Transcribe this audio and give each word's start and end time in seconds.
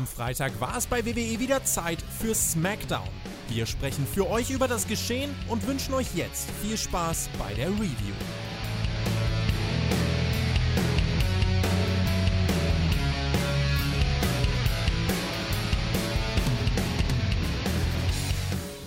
Am 0.00 0.06
Freitag 0.06 0.58
war 0.62 0.78
es 0.78 0.86
bei 0.86 1.04
WWE 1.04 1.38
wieder 1.40 1.62
Zeit 1.62 1.98
für 2.18 2.34
SmackDown. 2.34 3.06
Wir 3.50 3.66
sprechen 3.66 4.06
für 4.06 4.30
euch 4.30 4.48
über 4.48 4.66
das 4.66 4.88
Geschehen 4.88 5.34
und 5.46 5.66
wünschen 5.66 5.92
euch 5.92 6.06
jetzt 6.14 6.48
viel 6.62 6.78
Spaß 6.78 7.28
bei 7.38 7.52
der 7.52 7.68
Review. 7.68 8.14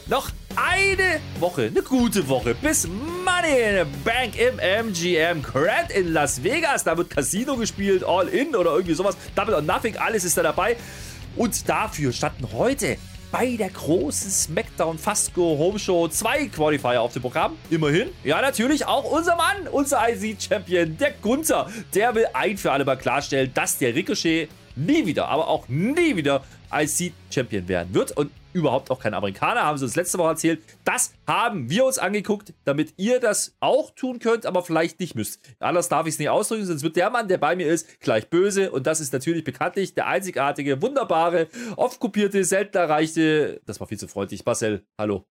Noch 0.08 0.32
eine 0.56 1.20
Woche, 1.40 1.64
eine 1.64 1.82
gute 1.82 2.28
Woche, 2.28 2.56
bis 2.56 2.88
Money 2.88 3.60
in 3.60 3.86
the 3.86 3.98
Bank 4.04 4.38
im 4.38 4.60
MGM 4.60 5.42
Grand 5.42 5.92
in 5.92 6.14
Las 6.14 6.44
Vegas. 6.44 6.84
Da 6.84 6.98
wird 6.98 7.10
Casino 7.10 7.56
gespielt, 7.56 8.04
All 8.04 8.28
In 8.28 8.56
oder 8.56 8.72
irgendwie 8.72 8.94
sowas. 8.94 9.18
Double 9.36 9.56
or 9.56 9.62
Nothing, 9.62 9.98
alles 9.98 10.24
ist 10.24 10.38
da 10.38 10.44
dabei. 10.44 10.78
Und 11.36 11.68
dafür 11.68 12.12
standen 12.12 12.52
heute 12.54 12.98
bei 13.32 13.56
der 13.56 13.70
großen 13.70 14.30
SmackDown 14.30 15.00
Fasco 15.00 15.58
Home 15.58 15.80
Show 15.80 16.08
zwei 16.08 16.46
Qualifier 16.46 17.02
auf 17.02 17.14
dem 17.14 17.24
Programm. 17.24 17.58
Immerhin. 17.72 18.10
Ja, 18.24 18.40
natürlich 18.42 18.86
auch 18.86 19.06
unser 19.12 19.36
Mann, 19.36 19.68
unser 19.72 20.08
IC-Champion, 20.08 20.98
der 20.98 21.14
Gunther. 21.20 21.68
Der 21.96 22.14
will 22.14 22.28
ein 22.34 22.58
für 22.58 22.72
alle 22.72 22.86
Mal 22.86 22.98
klarstellen, 22.98 23.52
dass 23.56 23.80
der 23.80 23.96
Ricochet 23.96 24.50
nie 24.76 25.06
wieder, 25.08 25.28
aber 25.30 25.48
auch 25.48 25.68
nie 25.68 26.16
wieder 26.16 26.44
IC-Champion 26.72 27.68
werden 27.68 27.94
wird. 27.96 28.12
Und 28.12 28.30
überhaupt 28.54 28.92
auch 28.92 29.00
kein 29.00 29.14
Amerikaner, 29.14 29.64
haben 29.64 29.78
sie 29.78 29.86
uns 29.86 29.96
letzte 29.96 30.18
Woche 30.18 30.30
erzählt. 30.30 30.64
Das 30.86 31.14
haben 31.28 31.70
wir 31.70 31.86
uns 31.86 31.98
angeguckt, 31.98 32.54
damit 32.64 32.94
ihr 32.98 33.20
das 33.20 33.56
auch 33.60 33.92
tun 33.92 34.20
könnt, 34.20 34.46
aber 34.46 34.64
vielleicht 34.64 35.00
nicht 35.00 35.16
müsst. 35.16 35.42
Anders 35.60 35.90
darf 35.90 36.08
ich 36.08 36.14
es 36.14 36.20
nicht 36.20 36.30
ausdrücken, 36.30 36.66
sonst 36.66 36.84
wird 36.84 36.96
der 36.96 37.10
Mann, 37.10 37.28
der 37.28 37.38
bei 37.38 37.56
mir 37.56 37.68
ist, 37.68 38.00
gleich 38.00 38.30
böse. 38.30 38.72
Und 38.72 38.88
das 38.88 39.00
ist 39.00 39.14
natürlich 39.14 39.44
bekanntlich 39.44 39.94
der 39.94 40.08
einzigartige, 40.08 40.82
wunderbare, 40.82 41.48
oft 41.76 42.00
kopierte, 42.00 42.44
selten 42.44 42.78
erreichte. 42.78 43.62
Das 43.66 43.80
war 43.80 43.88
viel 43.88 44.00
zu 44.00 44.08
freundlich. 44.08 44.46
Marcel, 44.46 44.86
hallo. 44.98 45.26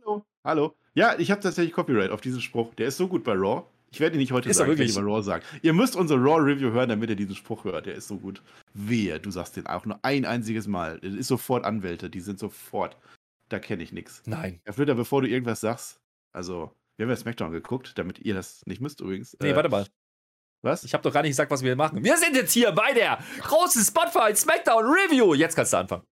Hallo. 0.00 0.24
Hallo. 0.44 0.74
Ja, 0.94 1.18
ich 1.18 1.30
habe 1.30 1.40
tatsächlich 1.40 1.74
Copyright 1.74 2.10
auf 2.10 2.20
diesen 2.20 2.40
Spruch. 2.40 2.74
Der 2.74 2.88
ist 2.88 2.96
so 2.96 3.08
gut 3.08 3.24
bei 3.24 3.32
Raw. 3.32 3.64
Ich 3.90 4.00
werde 4.00 4.16
ihn 4.16 4.18
nicht 4.20 4.32
heute 4.32 4.48
ist 4.48 4.56
sagen, 4.56 4.68
wirklich? 4.70 4.90
ich 4.90 4.96
werde 4.96 5.06
bei 5.06 5.12
Raw 5.12 5.22
sagen. 5.22 5.44
Ihr 5.62 5.72
müsst 5.72 5.96
unsere 5.96 6.20
Raw-Review 6.20 6.70
hören, 6.72 6.88
damit 6.88 7.08
ihr 7.10 7.16
diesen 7.16 7.34
Spruch 7.36 7.64
hört. 7.64 7.86
Der 7.86 7.94
ist 7.94 8.08
so 8.08 8.18
gut. 8.18 8.42
Wehe, 8.74 9.20
du 9.20 9.30
sagst 9.30 9.56
den 9.56 9.66
auch 9.66 9.86
nur 9.86 9.98
ein 10.02 10.24
einziges 10.24 10.66
Mal. 10.66 10.98
Das 11.00 11.14
ist 11.14 11.28
sofort 11.28 11.64
Anwälte, 11.64 12.10
die 12.10 12.20
sind 12.20 12.38
sofort. 12.38 12.96
Da 13.48 13.58
kenne 13.60 13.82
ich 13.82 13.92
nichts. 13.92 14.22
Nein. 14.26 14.60
Herr 14.64 14.72
Flitter, 14.74 14.94
bevor 14.96 15.22
du 15.22 15.28
irgendwas 15.28 15.60
sagst, 15.60 16.00
also, 16.32 16.72
wir 16.96 17.04
haben 17.04 17.10
ja 17.10 17.16
Smackdown 17.16 17.52
geguckt, 17.52 17.96
damit 17.96 18.18
ihr 18.18 18.34
das 18.34 18.66
nicht 18.66 18.80
müsst 18.80 19.00
übrigens. 19.00 19.36
Nee, 19.40 19.50
Äh, 19.50 19.56
warte 19.56 19.68
mal. 19.68 19.86
Was? 20.62 20.82
Ich 20.84 20.92
habe 20.94 21.02
doch 21.02 21.12
gar 21.12 21.22
nicht 21.22 21.30
gesagt, 21.30 21.50
was 21.52 21.62
wir 21.62 21.76
machen. 21.76 22.02
Wir 22.02 22.16
sind 22.16 22.34
jetzt 22.34 22.52
hier 22.52 22.72
bei 22.72 22.92
der 22.92 23.18
großen 23.42 23.82
Spotify 23.84 24.34
SmackDown 24.34 24.84
Review. 24.84 25.34
Jetzt 25.34 25.54
kannst 25.54 25.72
du 25.72 25.76
anfangen. 25.76 26.02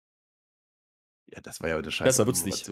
ja, 1.33 1.41
das 1.41 1.61
war 1.61 1.69
ja 1.71 1.77
eine 1.77 1.91
scheiße 1.91 2.05
Besser 2.09 2.27
wird's 2.27 2.45
nicht. 2.45 2.69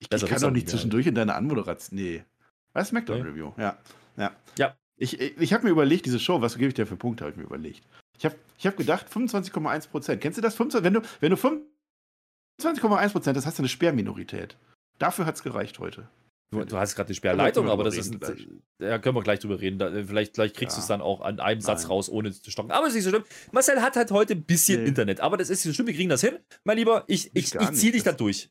Ich, 0.00 0.08
Besser 0.08 0.26
ich 0.26 0.32
kann 0.32 0.42
doch 0.42 0.50
nicht 0.50 0.64
nicht, 0.64 0.70
zwischendurch 0.70 1.06
in 1.06 1.14
deine 1.14 1.34
Anmoderation. 1.36 1.96
Nee. 1.96 2.24
Was? 2.72 2.88
Smackdown 2.88 3.22
Nee. 3.22 3.28
Review, 3.28 3.52
ja. 3.56 3.78
Ja. 4.16 4.34
Ja. 4.58 4.76
Ich, 4.98 5.20
ich, 5.20 5.36
ich 5.38 5.52
habe 5.52 5.64
mir 5.64 5.70
überlegt, 5.70 6.06
diese 6.06 6.18
Show, 6.18 6.40
was 6.40 6.56
gebe 6.56 6.68
ich 6.68 6.74
dir 6.74 6.86
für 6.86 6.96
Punkte, 6.96 7.24
habe 7.24 7.32
ich 7.32 7.36
mir 7.36 7.44
überlegt. 7.44 7.82
Ich 8.18 8.24
habe 8.24 8.34
ich 8.58 8.66
hab 8.66 8.76
gedacht, 8.76 9.06
25,1 9.12 9.88
Prozent. 9.90 10.22
Kennst 10.22 10.38
du 10.38 10.42
das? 10.42 10.54
25, 10.54 10.84
wenn 10.84 10.94
du, 10.94 11.02
wenn 11.20 11.30
du 11.30 11.36
25,1 11.36 13.12
Prozent, 13.12 13.36
das 13.36 13.44
hast 13.46 13.58
du 13.58 13.62
eine 13.62 13.68
Sperrminorität. 13.68 14.56
Dafür 14.98 15.26
hat 15.26 15.34
es 15.34 15.42
gereicht 15.42 15.78
heute. 15.78 16.08
Du, 16.50 16.64
du 16.64 16.76
hast 16.78 16.94
gerade 16.94 17.08
die 17.08 17.14
Sperrleitung, 17.14 17.68
aber 17.68 17.82
das 17.84 17.96
ist. 17.96 18.14
reden 18.14 18.62
Da 18.78 18.98
können 18.98 19.16
wir 19.16 19.22
gleich 19.22 19.40
drüber 19.40 19.60
reden. 19.60 19.78
Da, 19.78 19.90
vielleicht, 19.90 20.36
vielleicht 20.36 20.56
kriegst 20.56 20.76
Ja. 20.76 20.80
du 20.80 20.82
es 20.84 20.86
dann 20.86 21.00
auch 21.02 21.20
an 21.20 21.40
einem 21.40 21.60
Satz 21.60 21.82
Nein. 21.82 21.88
raus, 21.90 22.08
ohne 22.08 22.30
zu 22.32 22.50
stocken. 22.50 22.70
Aber 22.70 22.84
es 22.86 22.90
ist 22.90 22.94
nicht 22.96 23.04
so 23.04 23.10
schlimm. 23.10 23.24
Marcel 23.50 23.82
hat 23.82 23.96
halt 23.96 24.10
heute 24.12 24.34
ein 24.34 24.44
bisschen 24.44 24.82
Nee. 24.82 24.88
Internet. 24.88 25.20
Aber 25.20 25.36
das 25.36 25.50
ist 25.50 25.64
nicht 25.64 25.72
so 25.72 25.74
schlimm. 25.74 25.88
Wir 25.88 25.94
kriegen 25.94 26.08
das 26.08 26.20
hin. 26.20 26.38
Mein 26.64 26.78
Lieber, 26.78 27.04
ich, 27.08 27.30
ich, 27.34 27.50
gar 27.50 27.62
ich 27.64 27.72
zieh 27.76 27.86
nicht. 27.86 27.96
dich 27.96 28.02
da 28.04 28.12
durch. 28.12 28.48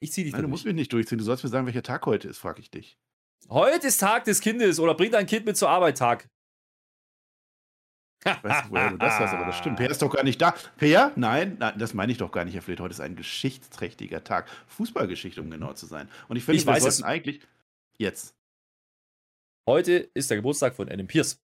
Ich 0.00 0.12
zieh 0.12 0.22
dich 0.22 0.32
Nein, 0.32 0.42
da 0.42 0.46
du 0.46 0.48
musst 0.48 0.64
durch. 0.64 0.72
mich 0.74 0.80
nicht 0.80 0.92
durchziehen. 0.92 1.18
Du 1.18 1.24
sollst 1.24 1.42
mir 1.42 1.50
sagen, 1.50 1.66
welcher 1.66 1.82
Tag 1.82 2.06
heute 2.06 2.28
ist, 2.28 2.38
frage 2.38 2.60
ich 2.60 2.70
dich. 2.70 2.96
Heute 3.48 3.86
ist 3.86 3.98
Tag 3.98 4.24
des 4.24 4.40
Kindes 4.40 4.78
oder 4.78 4.94
bring 4.94 5.10
dein 5.10 5.26
Kind 5.26 5.46
mit 5.46 5.56
zur 5.56 5.70
Arbeit 5.70 5.98
Tag. 5.98 6.28
Ich 8.24 8.26
weiß 8.44 8.64
nicht, 8.64 8.70
woher 8.72 8.90
du 8.90 8.98
das 8.98 9.18
hast, 9.20 9.32
aber 9.32 9.46
das 9.46 9.56
stimmt. 9.56 9.76
Per 9.76 9.88
ist 9.88 10.02
doch 10.02 10.12
gar 10.12 10.24
nicht 10.24 10.42
da. 10.42 10.52
Per? 10.76 11.12
Nein, 11.16 11.56
nein, 11.58 11.78
das 11.78 11.94
meine 11.94 12.10
ich 12.12 12.18
doch 12.18 12.32
gar 12.32 12.44
nicht, 12.44 12.54
Herr 12.54 12.62
Fleet. 12.62 12.80
Heute 12.80 12.92
ist 12.92 13.00
ein 13.00 13.14
geschichtsträchtiger 13.16 14.24
Tag. 14.24 14.48
Fußballgeschichte, 14.66 15.40
um 15.40 15.50
genau 15.50 15.72
zu 15.72 15.86
sein. 15.86 16.10
Und 16.28 16.36
ich 16.36 16.44
finde, 16.44 16.58
Ich 16.58 16.66
wir 16.66 16.72
weiß 16.74 16.84
es. 16.84 16.96
sollten 16.98 17.08
eigentlich 17.10 17.40
jetzt. 17.96 18.34
Heute 19.68 19.92
ist 20.14 20.30
der 20.30 20.38
Geburtstag 20.38 20.74
von 20.74 20.88
Adam 20.90 21.06
Pierce. 21.06 21.40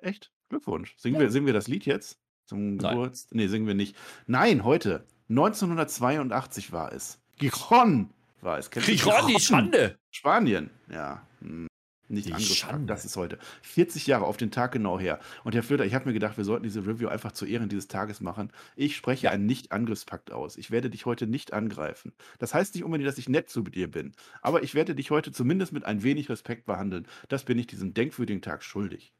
Echt? 0.00 0.32
Glückwunsch. 0.48 0.94
Singen, 0.96 1.20
wir, 1.20 1.30
singen 1.30 1.46
wir 1.46 1.54
das 1.54 1.66
Lied 1.66 1.86
jetzt? 1.86 2.18
Zum 2.46 2.76
Nein. 2.76 2.94
Geburtstag? 2.96 3.34
Nee, 3.34 3.48
singen 3.48 3.66
wir 3.66 3.74
nicht. 3.74 3.96
Nein, 4.26 4.64
heute. 4.64 5.06
1982 5.28 6.72
war 6.72 6.92
es. 6.92 7.20
Giron 7.38 8.10
war 8.42 8.58
es. 8.58 8.70
Kennst 8.70 8.88
du 8.88 8.96
Giron, 8.96 9.28
die 9.28 9.40
Schande. 9.40 9.98
Spanien, 10.10 10.70
ja. 10.90 11.26
Hm, 11.40 11.66
Nicht 12.08 12.28
Die. 12.36 12.42
Schande. 12.44 12.86
Das 12.86 13.04
ist 13.04 13.16
heute. 13.16 13.38
40 13.62 14.06
Jahre 14.06 14.26
auf 14.26 14.36
den 14.36 14.50
Tag 14.50 14.72
genau 14.72 14.98
her. 15.00 15.18
Und 15.44 15.54
Herr 15.54 15.62
Flöter, 15.62 15.86
ich 15.86 15.94
habe 15.94 16.06
mir 16.06 16.12
gedacht, 16.12 16.36
wir 16.36 16.44
sollten 16.44 16.64
diese 16.64 16.86
Review 16.86 17.08
einfach 17.08 17.32
zu 17.32 17.46
Ehren 17.46 17.68
dieses 17.68 17.88
Tages 17.88 18.20
machen. 18.20 18.52
Ich 18.76 18.96
spreche 18.96 19.30
einen 19.30 19.46
Nicht-Angriffspakt 19.46 20.30
aus. 20.32 20.56
Ich 20.58 20.70
werde 20.70 20.90
dich 20.90 21.06
heute 21.06 21.26
nicht 21.26 21.52
angreifen. 21.52 22.12
Das 22.38 22.52
heißt 22.52 22.74
nicht 22.74 22.84
unbedingt, 22.84 23.08
dass 23.08 23.18
ich 23.18 23.28
nett 23.28 23.48
zu 23.48 23.62
dir 23.62 23.90
bin. 23.90 24.12
Aber 24.42 24.62
ich 24.62 24.74
werde 24.74 24.94
dich 24.94 25.10
heute 25.10 25.32
zumindest 25.32 25.72
mit 25.72 25.84
ein 25.84 26.02
wenig 26.02 26.28
Respekt 26.28 26.66
behandeln. 26.66 27.06
Das 27.28 27.44
bin 27.44 27.58
ich 27.58 27.66
diesem 27.66 27.94
denkwürdigen 27.94 28.42
Tag 28.42 28.62
schuldig. 28.62 29.14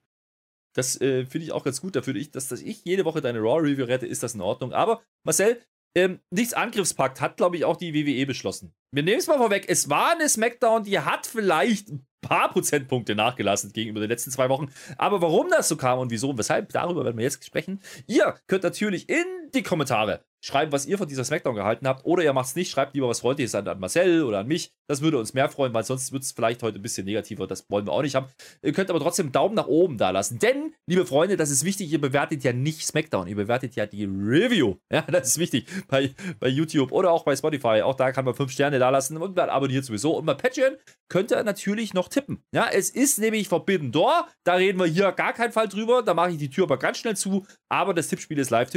Das 0.75 1.01
äh, 1.01 1.27
finde 1.27 1.45
ich 1.45 1.53
auch 1.53 1.65
ganz 1.65 1.81
gut. 1.81 1.97
Dafür, 1.97 2.15
dass, 2.15 2.49
dass 2.49 2.63
ich 2.63 2.85
jede 2.85 3.05
Woche 3.05 3.21
deine 3.21 3.41
Raw-Review 3.41 3.85
rette, 3.85 4.07
ist 4.07 4.23
das 4.23 4.35
in 4.35 4.41
Ordnung. 4.41 4.73
Aber 4.73 5.03
Marcel, 5.23 5.63
ähm, 5.95 6.21
nichts 6.31 6.55
Angriffspakt 6.55 7.21
hat, 7.21 7.37
glaube 7.37 7.57
ich, 7.57 7.65
auch 7.65 7.77
die 7.77 7.95
WWE 7.95 8.27
beschlossen. 8.27 8.75
Wir 8.93 9.03
nehmen 9.03 9.19
es 9.19 9.27
mal 9.27 9.39
vorweg. 9.39 9.67
Es 9.69 9.89
war 9.89 10.13
eine 10.13 10.29
Smackdown, 10.29 10.85
die 10.85 10.99
hat 10.99 11.27
vielleicht 11.27 11.89
ein 11.89 12.07
paar 12.21 12.51
Prozentpunkte 12.51 13.15
nachgelassen 13.15 13.73
gegenüber 13.73 14.01
den 14.01 14.09
letzten 14.09 14.31
zwei 14.31 14.49
Wochen. 14.49 14.73
Aber 14.97 15.21
warum 15.21 15.49
das 15.51 15.69
so 15.69 15.77
kam 15.77 15.99
und 15.99 16.11
wieso 16.11 16.31
und 16.31 16.39
weshalb, 16.39 16.71
darüber 16.71 17.05
werden 17.05 17.17
wir 17.17 17.25
jetzt 17.25 17.45
sprechen. 17.45 17.81
Ihr 18.07 18.35
könnt 18.47 18.63
natürlich 18.63 19.09
in 19.09 19.25
die 19.55 19.63
Kommentare 19.63 20.25
schreiben, 20.43 20.73
was 20.73 20.87
ihr 20.87 20.99
von 20.99 21.09
dieser 21.09 21.25
Smackdown 21.25 21.55
gehalten 21.55 21.87
habt. 21.87 22.05
Oder 22.05 22.25
ihr 22.25 22.33
macht 22.33 22.49
es 22.49 22.57
nicht, 22.57 22.71
schreibt 22.71 22.95
lieber 22.95 23.09
was 23.09 23.21
Freundliches 23.21 23.55
an, 23.55 23.67
an 23.69 23.79
Marcel 23.79 24.25
oder 24.25 24.41
an 24.41 24.49
mich. 24.49 24.73
Das 24.89 25.01
würde 25.01 25.19
uns 25.19 25.35
mehr 25.35 25.49
freuen, 25.49 25.73
weil 25.73 25.85
sonst 25.85 26.13
wird 26.13 26.25
es 26.25 26.33
vielleicht 26.33 26.63
heute 26.63 26.79
ein 26.79 26.83
bisschen 26.83 27.07
negativer. 27.07 27.47
Das 27.47 27.71
wollen 27.71 27.87
wir 27.87 27.93
auch 27.93 28.03
nicht 28.03 28.17
haben. 28.17 28.27
Ihr 28.63 28.73
könnt 28.73 28.91
aber 28.91 28.99
trotzdem 29.01 29.27
einen 29.27 29.33
Daumen 29.33 29.55
nach 29.55 29.69
oben 29.69 29.99
da 29.99 30.11
lassen. 30.11 30.39
Denn, 30.41 30.75
liebe 30.87 31.07
Freunde, 31.07 31.37
das 31.37 31.51
ist 31.51 31.65
wichtig, 31.65 31.93
ihr 31.93 32.01
bewertet 32.01 32.43
ja 32.43 32.53
nicht 32.53 32.85
Smackdown, 32.85 33.29
ihr 33.29 33.37
bewertet 33.37 33.77
ja 33.77 33.87
die 33.87 34.05
Review. 34.05 34.77
Ja, 34.93 35.03
das 35.03 35.29
ist 35.29 35.39
wichtig. 35.39 35.67
Bei, 35.89 36.15
bei 36.41 36.49
YouTube 36.49 36.93
oder 36.93 37.13
auch 37.13 37.25
bei 37.25 37.37
Spotify. 37.37 37.83
Auch 37.83 37.95
da 37.95 38.13
kann 38.13 38.25
man 38.25 38.35
5 38.35 38.51
Sterne 38.51 38.79
da 38.79 38.91
lassen 38.91 39.17
und 39.17 39.37
man 39.37 39.49
abonniert 39.49 39.85
sowieso. 39.85 40.17
Und 40.17 40.27
bei 40.27 40.35
Patreon 40.35 40.77
könnt 41.09 41.31
ihr 41.31 41.43
natürlich 41.45 41.95
noch 41.95 42.09
tippen. 42.09 42.43
Ja, 42.53 42.69
es 42.71 42.91
ist 42.91 43.19
nämlich 43.19 43.49
Forbidden 43.49 43.93
Door. 43.93 44.29
Da 44.45 44.55
reden 44.55 44.79
wir 44.79 44.87
hier 44.87 45.13
gar 45.13 45.33
keinen 45.33 45.53
Fall 45.53 45.69
drüber. 45.69 46.03
Da 46.03 46.15
mache 46.15 46.33
ich 46.33 46.39
die 46.39 46.51
Tür 46.51 46.65
aber 46.65 46.79
ganz 46.79 46.99
schnell 46.99 47.17
zu. 47.17 47.47
Aber 47.69 47.95
das 47.95 48.09
Tippspiel 48.09 48.39
ist 48.39 48.51
live. 48.51 48.71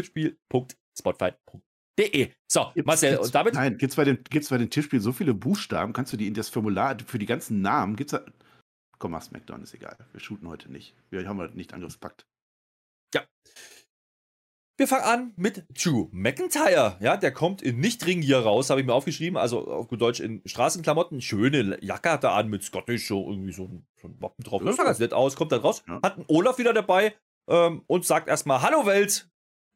Tippspiel.spotify.de. 0.96 2.32
So, 2.52 2.72
Gibt's- 2.74 2.86
Marcel, 2.88 3.12
gibt's- 3.12 3.26
und 3.28 3.36
damit. 3.36 3.54
Nein, 3.54 3.78
gibt 3.78 3.92
es 3.92 3.96
bei, 3.96 4.06
gibt's 4.06 4.50
bei 4.50 4.58
den 4.58 4.70
Tippspielen 4.70 5.04
so 5.04 5.12
viele 5.12 5.34
Buchstaben? 5.34 5.94
Kannst 5.94 6.14
du 6.14 6.18
die 6.18 6.28
in 6.28 6.34
das 6.34 6.50
Formular 6.50 6.98
für 7.06 7.20
die 7.20 7.26
ganzen 7.26 7.62
Namen? 7.62 7.96
Gibt's 7.96 8.12
da. 8.12 8.24
Komm, 8.98 9.12
mach 9.12 9.22
Smackdown, 9.22 9.62
ist 9.62 9.74
egal. 9.74 9.98
Wir 10.14 10.20
shooten 10.22 10.48
heute 10.48 10.72
nicht. 10.72 10.96
Wir 11.10 11.28
haben 11.28 11.38
heute 11.40 11.56
nicht 11.56 11.74
Angriffspakt. 11.74 12.26
Wir 14.78 14.90
fangen 14.90 15.04
an 15.06 15.34
mit 15.38 15.64
Drew 15.70 16.10
McIntyre. 16.12 16.98
Ja, 17.00 17.16
der 17.16 17.32
kommt 17.32 17.62
in 17.62 17.80
Nicht-Ring 17.80 18.22
hier 18.22 18.40
raus, 18.40 18.70
habe 18.70 18.82
ich 18.82 18.86
mir 18.86 18.94
aufgeschrieben. 18.94 19.38
Also 19.38 19.66
auf 19.70 19.88
gut 19.88 20.02
Deutsch 20.02 20.20
in 20.20 20.42
Straßenklamotten. 20.46 21.22
Schöne 21.22 21.78
Jacke 21.82 22.12
hat 22.12 22.26
er 22.26 22.34
an 22.34 22.50
mit 22.50 22.62
Scottish, 22.62 23.08
so 23.08 23.26
irgendwie 23.30 23.54
so 23.54 23.64
ein, 23.70 23.86
so 24.02 24.10
ein 24.10 24.22
Wappen 24.22 24.44
drauf. 24.44 24.62
Das 24.66 24.76
sah 24.76 24.84
ganz 24.84 25.00
nett 25.00 25.14
aus. 25.14 25.38
Kommt 25.38 25.54
dann 25.54 25.62
raus, 25.62 25.82
Ja. 25.88 26.02
hat 26.04 26.18
einen 26.18 26.26
Olaf 26.28 26.58
wieder 26.58 26.74
dabei 26.74 27.16
ähm, 27.48 27.84
und 27.88 28.06
sagt 28.06 28.28
erstmal: 28.28 28.62
Hallo 28.64 28.86
Welt, 28.86 29.30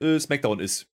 äh, 0.04 0.20
Smackdown 0.20 0.60
ist. 0.60 0.90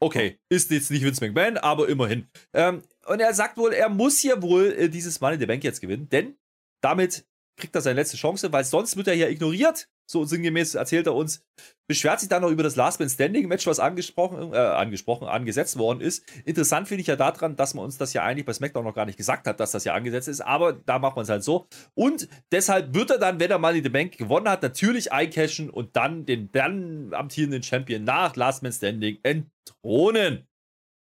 Okay, 0.00 0.38
ist 0.48 0.70
jetzt 0.70 0.90
nicht 0.90 1.04
Vince 1.04 1.24
McMahon, 1.24 1.56
aber 1.56 1.88
immerhin. 1.88 2.28
Ähm, 2.52 2.82
und 3.06 3.20
er 3.20 3.34
sagt 3.34 3.56
wohl, 3.56 3.72
er 3.72 3.88
muss 3.88 4.18
hier 4.18 4.40
wohl 4.42 4.72
äh, 4.72 4.88
dieses 4.88 5.20
Money 5.20 5.34
in 5.34 5.40
the 5.40 5.46
Bank 5.46 5.64
jetzt 5.64 5.80
gewinnen, 5.80 6.08
denn 6.08 6.36
damit 6.80 7.26
kriegt 7.56 7.74
er 7.74 7.80
seine 7.80 8.00
letzte 8.00 8.16
Chance, 8.16 8.52
weil 8.52 8.64
sonst 8.64 8.96
wird 8.96 9.08
er 9.08 9.14
hier 9.14 9.28
ignoriert. 9.28 9.88
So 10.10 10.24
sinngemäß 10.24 10.74
erzählt 10.74 11.06
er 11.06 11.14
uns, 11.14 11.44
beschwert 11.86 12.20
sich 12.20 12.30
dann 12.30 12.40
noch 12.40 12.50
über 12.50 12.62
das 12.62 12.76
Last 12.76 12.98
Man 12.98 13.10
Standing 13.10 13.46
Match, 13.46 13.66
was 13.66 13.78
angesprochen, 13.78 14.54
äh, 14.54 14.56
angesprochen, 14.56 15.28
angesetzt 15.28 15.76
worden 15.76 16.00
ist. 16.00 16.24
Interessant 16.46 16.88
finde 16.88 17.02
ich 17.02 17.08
ja 17.08 17.16
daran, 17.16 17.56
dass 17.56 17.74
man 17.74 17.84
uns 17.84 17.98
das 17.98 18.14
ja 18.14 18.22
eigentlich 18.24 18.46
bei 18.46 18.54
SmackDown 18.54 18.84
noch 18.84 18.94
gar 18.94 19.04
nicht 19.04 19.18
gesagt 19.18 19.46
hat, 19.46 19.60
dass 19.60 19.72
das 19.72 19.84
ja 19.84 19.92
angesetzt 19.92 20.28
ist, 20.28 20.40
aber 20.40 20.72
da 20.72 20.98
macht 20.98 21.16
man 21.16 21.24
es 21.24 21.28
halt 21.28 21.44
so. 21.44 21.66
Und 21.94 22.26
deshalb 22.52 22.94
wird 22.94 23.10
er 23.10 23.18
dann, 23.18 23.38
wenn 23.38 23.50
er 23.50 23.58
Money 23.58 23.78
in 23.78 23.84
the 23.84 23.90
Bank 23.90 24.16
gewonnen 24.16 24.48
hat, 24.48 24.62
natürlich 24.62 25.12
eincashen 25.12 25.68
und 25.68 25.94
dann 25.94 26.24
den 26.24 26.50
dann 26.52 27.12
amtierenden 27.12 27.62
Champion 27.62 28.04
nach 28.04 28.34
Last 28.34 28.62
Man 28.62 28.72
Standing 28.72 29.18
entthronen. 29.22 30.46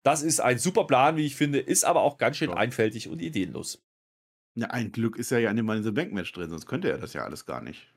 Das 0.04 0.22
ist 0.22 0.40
ein 0.40 0.58
super 0.58 0.84
Plan, 0.84 1.16
wie 1.16 1.26
ich 1.26 1.36
finde, 1.36 1.60
ist 1.60 1.84
aber 1.84 2.02
auch 2.02 2.18
ganz 2.18 2.36
schön 2.38 2.50
Ja. 2.50 2.56
einfältig 2.56 3.08
und 3.08 3.22
ideenlos. 3.22 3.82
Ja, 4.58 4.68
ein 4.68 4.90
Glück 4.90 5.16
ist 5.16 5.30
er 5.32 5.38
ja 5.38 5.50
in 5.50 5.56
dem 5.56 5.66
Money 5.66 5.78
in 5.78 5.84
the 5.84 5.90
Bank 5.90 6.12
Match 6.12 6.32
drin, 6.32 6.50
sonst 6.50 6.66
könnte 6.66 6.90
er 6.90 6.98
das 6.98 7.12
ja 7.12 7.24
alles 7.24 7.44
gar 7.44 7.60
nicht. 7.60 7.92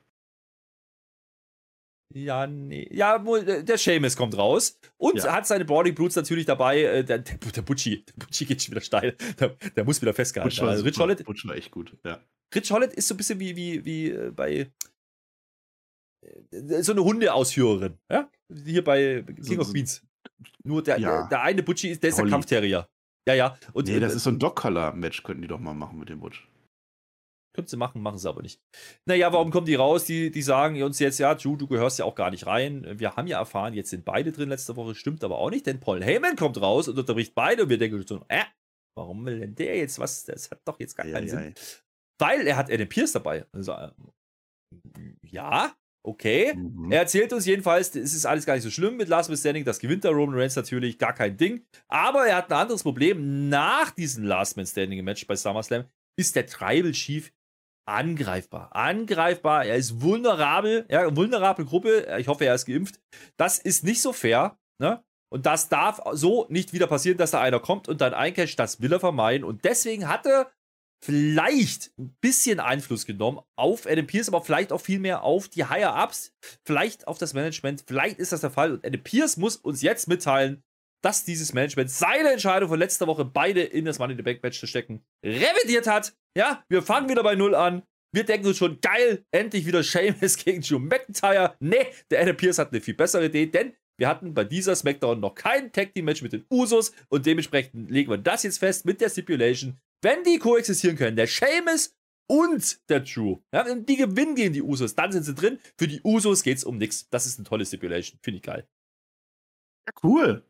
Ja, 2.14 2.48
nee. 2.48 2.88
Ja, 2.92 3.20
der 3.20 3.78
Seamus 3.78 4.16
kommt 4.16 4.36
raus 4.36 4.80
und 4.98 5.18
ja. 5.18 5.32
hat 5.32 5.46
seine 5.46 5.64
Boarding 5.64 5.94
Brutes 5.94 6.16
natürlich 6.16 6.46
dabei. 6.46 6.82
Äh, 6.82 7.04
der, 7.04 7.20
der, 7.20 7.38
der 7.38 7.62
Butchi, 7.62 8.04
der 8.04 8.14
Butchi 8.26 8.46
geht 8.46 8.64
schon 8.64 8.72
wieder 8.72 8.82
steil. 8.82 9.16
Der, 9.40 9.50
der 9.50 9.84
muss 9.84 10.02
wieder 10.02 10.14
festgehalten 10.14 10.56
werden. 10.58 10.70
Also 10.70 10.84
Rich 10.84 10.98
Holland. 10.98 11.24
Butch 11.24 11.46
war 11.48 11.56
echt 11.56 11.72
gut, 11.72 11.96
ja. 12.04 12.20
Rich 12.54 12.72
Holland 12.72 12.94
ist 12.94 13.08
so 13.08 13.14
ein 13.14 13.18
bisschen 13.18 13.40
wie, 13.40 13.56
wie, 13.56 13.86
wie 13.86 14.10
äh, 14.10 14.32
bei 14.32 14.72
so 16.82 16.92
eine 16.92 17.04
Hundeausführerin, 17.04 17.98
ja? 18.12 18.30
Hier 18.52 18.84
bei 18.84 19.22
King 19.22 19.44
so, 19.44 19.60
of 19.62 19.72
Queens. 19.72 20.06
Nur 20.64 20.84
der, 20.84 21.00
ja. 21.00 21.22
der, 21.22 21.30
der, 21.30 21.42
eine 21.44 21.64
Butchi 21.64 21.90
ist, 21.90 22.04
der 22.04 22.10
ist 22.10 22.18
der 22.18 22.28
Kampfterrier. 22.28 22.90
Ja, 23.28 23.34
ja. 23.36 23.58
Und, 23.74 23.88
nee, 23.88 24.00
das 24.00 24.16
ist 24.16 24.24
so 24.24 24.32
ein 24.32 24.40
Dog-Color-Match, 24.40 25.24
könnten 25.24 25.44
die 25.44 25.48
doch 25.48 25.60
mal 25.60 25.74
machen 25.74 26.00
mit 26.00 26.10
dem 26.10 26.20
Butch. 26.20 26.48
Können 27.60 27.68
sie 27.68 27.76
machen, 27.76 28.02
machen 28.02 28.18
sie 28.18 28.30
aber 28.30 28.42
nicht. 28.42 28.62
Naja, 29.06 29.34
warum 29.34 29.52
kommen 29.52 29.66
die 29.66 29.76
raus? 29.76 30.06
Die, 30.06 30.32
die 30.32 30.42
sagen 30.42 30.82
uns 30.82 30.98
jetzt, 31.00 31.20
ja, 31.20 31.36
Drew, 31.36 31.58
du 31.58 31.68
gehörst 31.68 32.00
ja 32.00 32.06
auch 32.06 32.16
gar 32.16 32.32
nicht 32.32 32.48
rein. 32.48 32.88
Wir 32.98 33.18
haben 33.18 33.28
ja 33.28 33.38
erfahren, 33.38 33.74
jetzt 33.74 33.90
sind 33.90 34.06
beide 34.06 34.32
drin 34.32 34.48
letzte 34.48 34.78
Woche, 34.78 34.96
stimmt 34.96 35.26
aber 35.26 35.40
auch 35.40 35.50
nicht, 35.50 35.66
denn 35.66 35.82
Paul 35.82 36.02
Heyman 36.02 36.38
kommt 36.38 36.62
raus 36.62 36.88
und 36.88 36.98
unterbricht 36.98 37.36
beide 37.36 37.64
und 37.64 37.70
wir 37.70 37.78
denken 37.78 38.02
so, 38.08 38.24
äh, 38.30 38.46
warum 38.98 39.26
will 39.26 39.42
denn 39.42 39.56
der 39.56 39.76
jetzt 39.76 40.00
was? 40.00 40.24
Das 40.24 40.50
hat 40.50 40.62
doch 40.64 40.80
jetzt 40.80 40.96
gar 40.96 41.06
keinen 41.06 41.28
ja, 41.28 41.36
Sinn. 41.36 41.54
Ja. 41.54 41.62
Weil 42.22 42.48
er 42.48 42.56
hat 42.56 42.72
Adam 42.72 42.88
Pierce 42.88 43.12
dabei. 43.12 43.46
Also, 43.52 43.74
äh, 43.74 43.92
ja, 45.26 45.76
okay. 46.08 46.54
Mhm. 46.54 46.94
Er 46.94 47.00
erzählt 47.00 47.34
uns 47.34 47.46
jedenfalls, 47.46 47.94
es 47.94 48.14
ist 48.14 48.26
alles 48.26 48.46
gar 48.46 48.54
nicht 48.54 48.64
so 48.64 48.72
schlimm 48.72 48.96
mit 48.96 49.10
Last 49.10 49.28
Man 49.28 49.38
Standing. 49.38 49.66
Das 49.66 49.80
gewinnt 49.80 50.06
der 50.06 50.12
Roman 50.12 50.40
Reigns 50.40 50.56
natürlich, 50.56 50.98
gar 50.98 51.12
kein 51.12 51.36
Ding. 51.36 51.66
Aber 51.90 52.26
er 52.26 52.38
hat 52.38 52.50
ein 52.54 52.58
anderes 52.58 52.84
Problem. 52.84 53.50
Nach 53.50 53.92
diesem 53.92 54.24
Last 54.24 54.56
Man 54.56 54.66
Standing 54.66 55.04
Match 55.04 55.28
bei 55.28 55.36
SummerSlam 55.36 55.84
ist 56.18 56.36
der 56.36 56.46
Tribal 56.46 56.92
Chief 56.92 57.32
angreifbar. 57.90 58.76
Angreifbar. 58.76 59.66
Er 59.66 59.76
ist 59.76 60.02
vulnerabel. 60.02 60.86
Ja, 60.90 61.16
vulnerable 61.16 61.66
Gruppe. 61.66 62.08
Ich 62.20 62.28
hoffe, 62.28 62.46
er 62.46 62.56
ist 62.56 62.66
geimpft. 62.66 63.00
Das 63.38 63.60
ist 63.60 63.84
nicht 63.84 64.02
so 64.02 64.14
fair. 64.14 64.58
Ne? 64.80 65.04
Und 65.32 65.46
das 65.46 65.70
darf 65.70 66.02
so 66.14 66.46
nicht 66.50 66.74
wieder 66.74 66.88
passieren, 66.88 67.18
dass 67.18 67.32
da 67.32 67.42
einer 67.42 67.60
kommt 67.60 67.88
und 67.88 68.02
dann 68.02 68.14
eincasht. 68.14 68.58
Das 68.60 68.82
will 68.82 68.94
er 68.94 69.00
vermeiden. 69.00 69.44
Und 69.44 69.66
deswegen 69.66 70.08
hat 70.08 70.26
er 70.26 70.52
vielleicht 71.04 71.92
ein 71.98 72.16
bisschen 72.22 72.60
Einfluss 72.60 73.06
genommen 73.06 73.40
auf 73.56 73.86
Adam 73.86 74.06
Pierce, 74.06 74.30
aber 74.30 74.42
vielleicht 74.42 74.72
auch 74.74 74.82
viel 74.82 75.00
mehr 75.00 75.24
auf 75.24 75.48
die 75.48 75.66
Higher-Ups, 75.66 76.34
vielleicht 76.66 77.08
auf 77.08 77.18
das 77.18 77.34
Management. 77.34 77.84
Vielleicht 77.88 78.20
ist 78.20 78.32
das 78.32 78.42
der 78.42 78.52
Fall. 78.52 78.74
Und 78.74 78.86
Adam 78.86 79.02
Pierce 79.02 79.38
muss 79.38 79.56
uns 79.56 79.82
jetzt 79.82 80.08
mitteilen, 80.08 80.62
dass 81.02 81.24
dieses 81.24 81.54
Management 81.54 81.90
seine 81.90 82.32
Entscheidung 82.32 82.70
von 82.70 82.80
letzter 82.80 83.08
Woche 83.08 83.26
beide 83.26 83.62
in 83.62 83.86
das 83.86 84.00
Money 84.00 84.14
in 84.14 84.18
the 84.18 84.24
Bank 84.24 84.44
Match 84.44 84.60
zu 84.60 84.68
stecken 84.68 85.04
revidiert 85.24 85.88
hat. 85.88 86.14
Ja, 86.38 86.64
wir 86.70 86.82
fangen 86.82 87.10
wieder 87.10 87.24
bei 87.24 87.36
Null 87.36 87.56
an. 87.56 87.84
Wir 88.12 88.24
denken 88.24 88.48
uns 88.48 88.58
schon, 88.58 88.82
geil, 88.82 89.24
endlich 89.32 89.66
wieder 89.66 89.84
Sheamus 89.84 90.36
gegen 90.44 90.62
Drew 90.62 90.80
McIntyre. 90.80 91.56
Nee, 91.60 91.86
der 92.10 92.22
Adam 92.22 92.36
Pierce 92.36 92.58
hat 92.58 92.72
eine 92.72 92.82
viel 92.82 92.96
bessere 92.96 93.26
Idee, 93.26 93.46
denn 93.46 93.74
wir 94.00 94.08
hatten 94.08 94.34
bei 94.34 94.46
dieser 94.46 94.76
SmackDown 94.76 95.20
noch 95.20 95.36
kein 95.36 95.72
Tag 95.72 95.94
Team 95.94 96.06
Match 96.06 96.22
mit 96.22 96.34
den 96.34 96.46
Usos 96.50 96.94
und 97.10 97.26
dementsprechend 97.26 97.92
legen 97.92 98.10
wir 98.10 98.18
das 98.18 98.44
jetzt 98.44 98.60
fest 98.60 98.86
mit 98.86 99.02
der 99.02 99.10
Stipulation, 99.10 99.78
wenn 100.02 100.24
die 100.24 100.40
koexistieren 100.40 100.96
können, 100.96 101.18
der 101.18 101.28
Sheamus 101.28 101.94
und 102.30 102.90
der 102.90 103.02
Drew, 103.02 103.40
ja, 103.54 103.66
wenn 103.66 103.86
die 103.86 103.98
gewinnen 103.98 104.36
gegen 104.36 104.54
die 104.54 104.62
Usos, 104.62 104.96
dann 104.96 105.12
sind 105.12 105.24
sie 105.24 105.34
drin. 105.34 105.60
Für 105.78 105.88
die 105.88 106.02
Usos 106.04 106.44
geht 106.44 106.58
es 106.58 106.64
um 106.64 106.78
nichts. 106.78 107.10
Das 107.10 107.26
ist 107.26 107.40
eine 107.40 107.48
tolle 107.48 107.66
Stipulation, 107.66 108.20
finde 108.24 108.38
ich 108.38 108.44
geil. 108.44 108.68
Cool. 110.04 110.44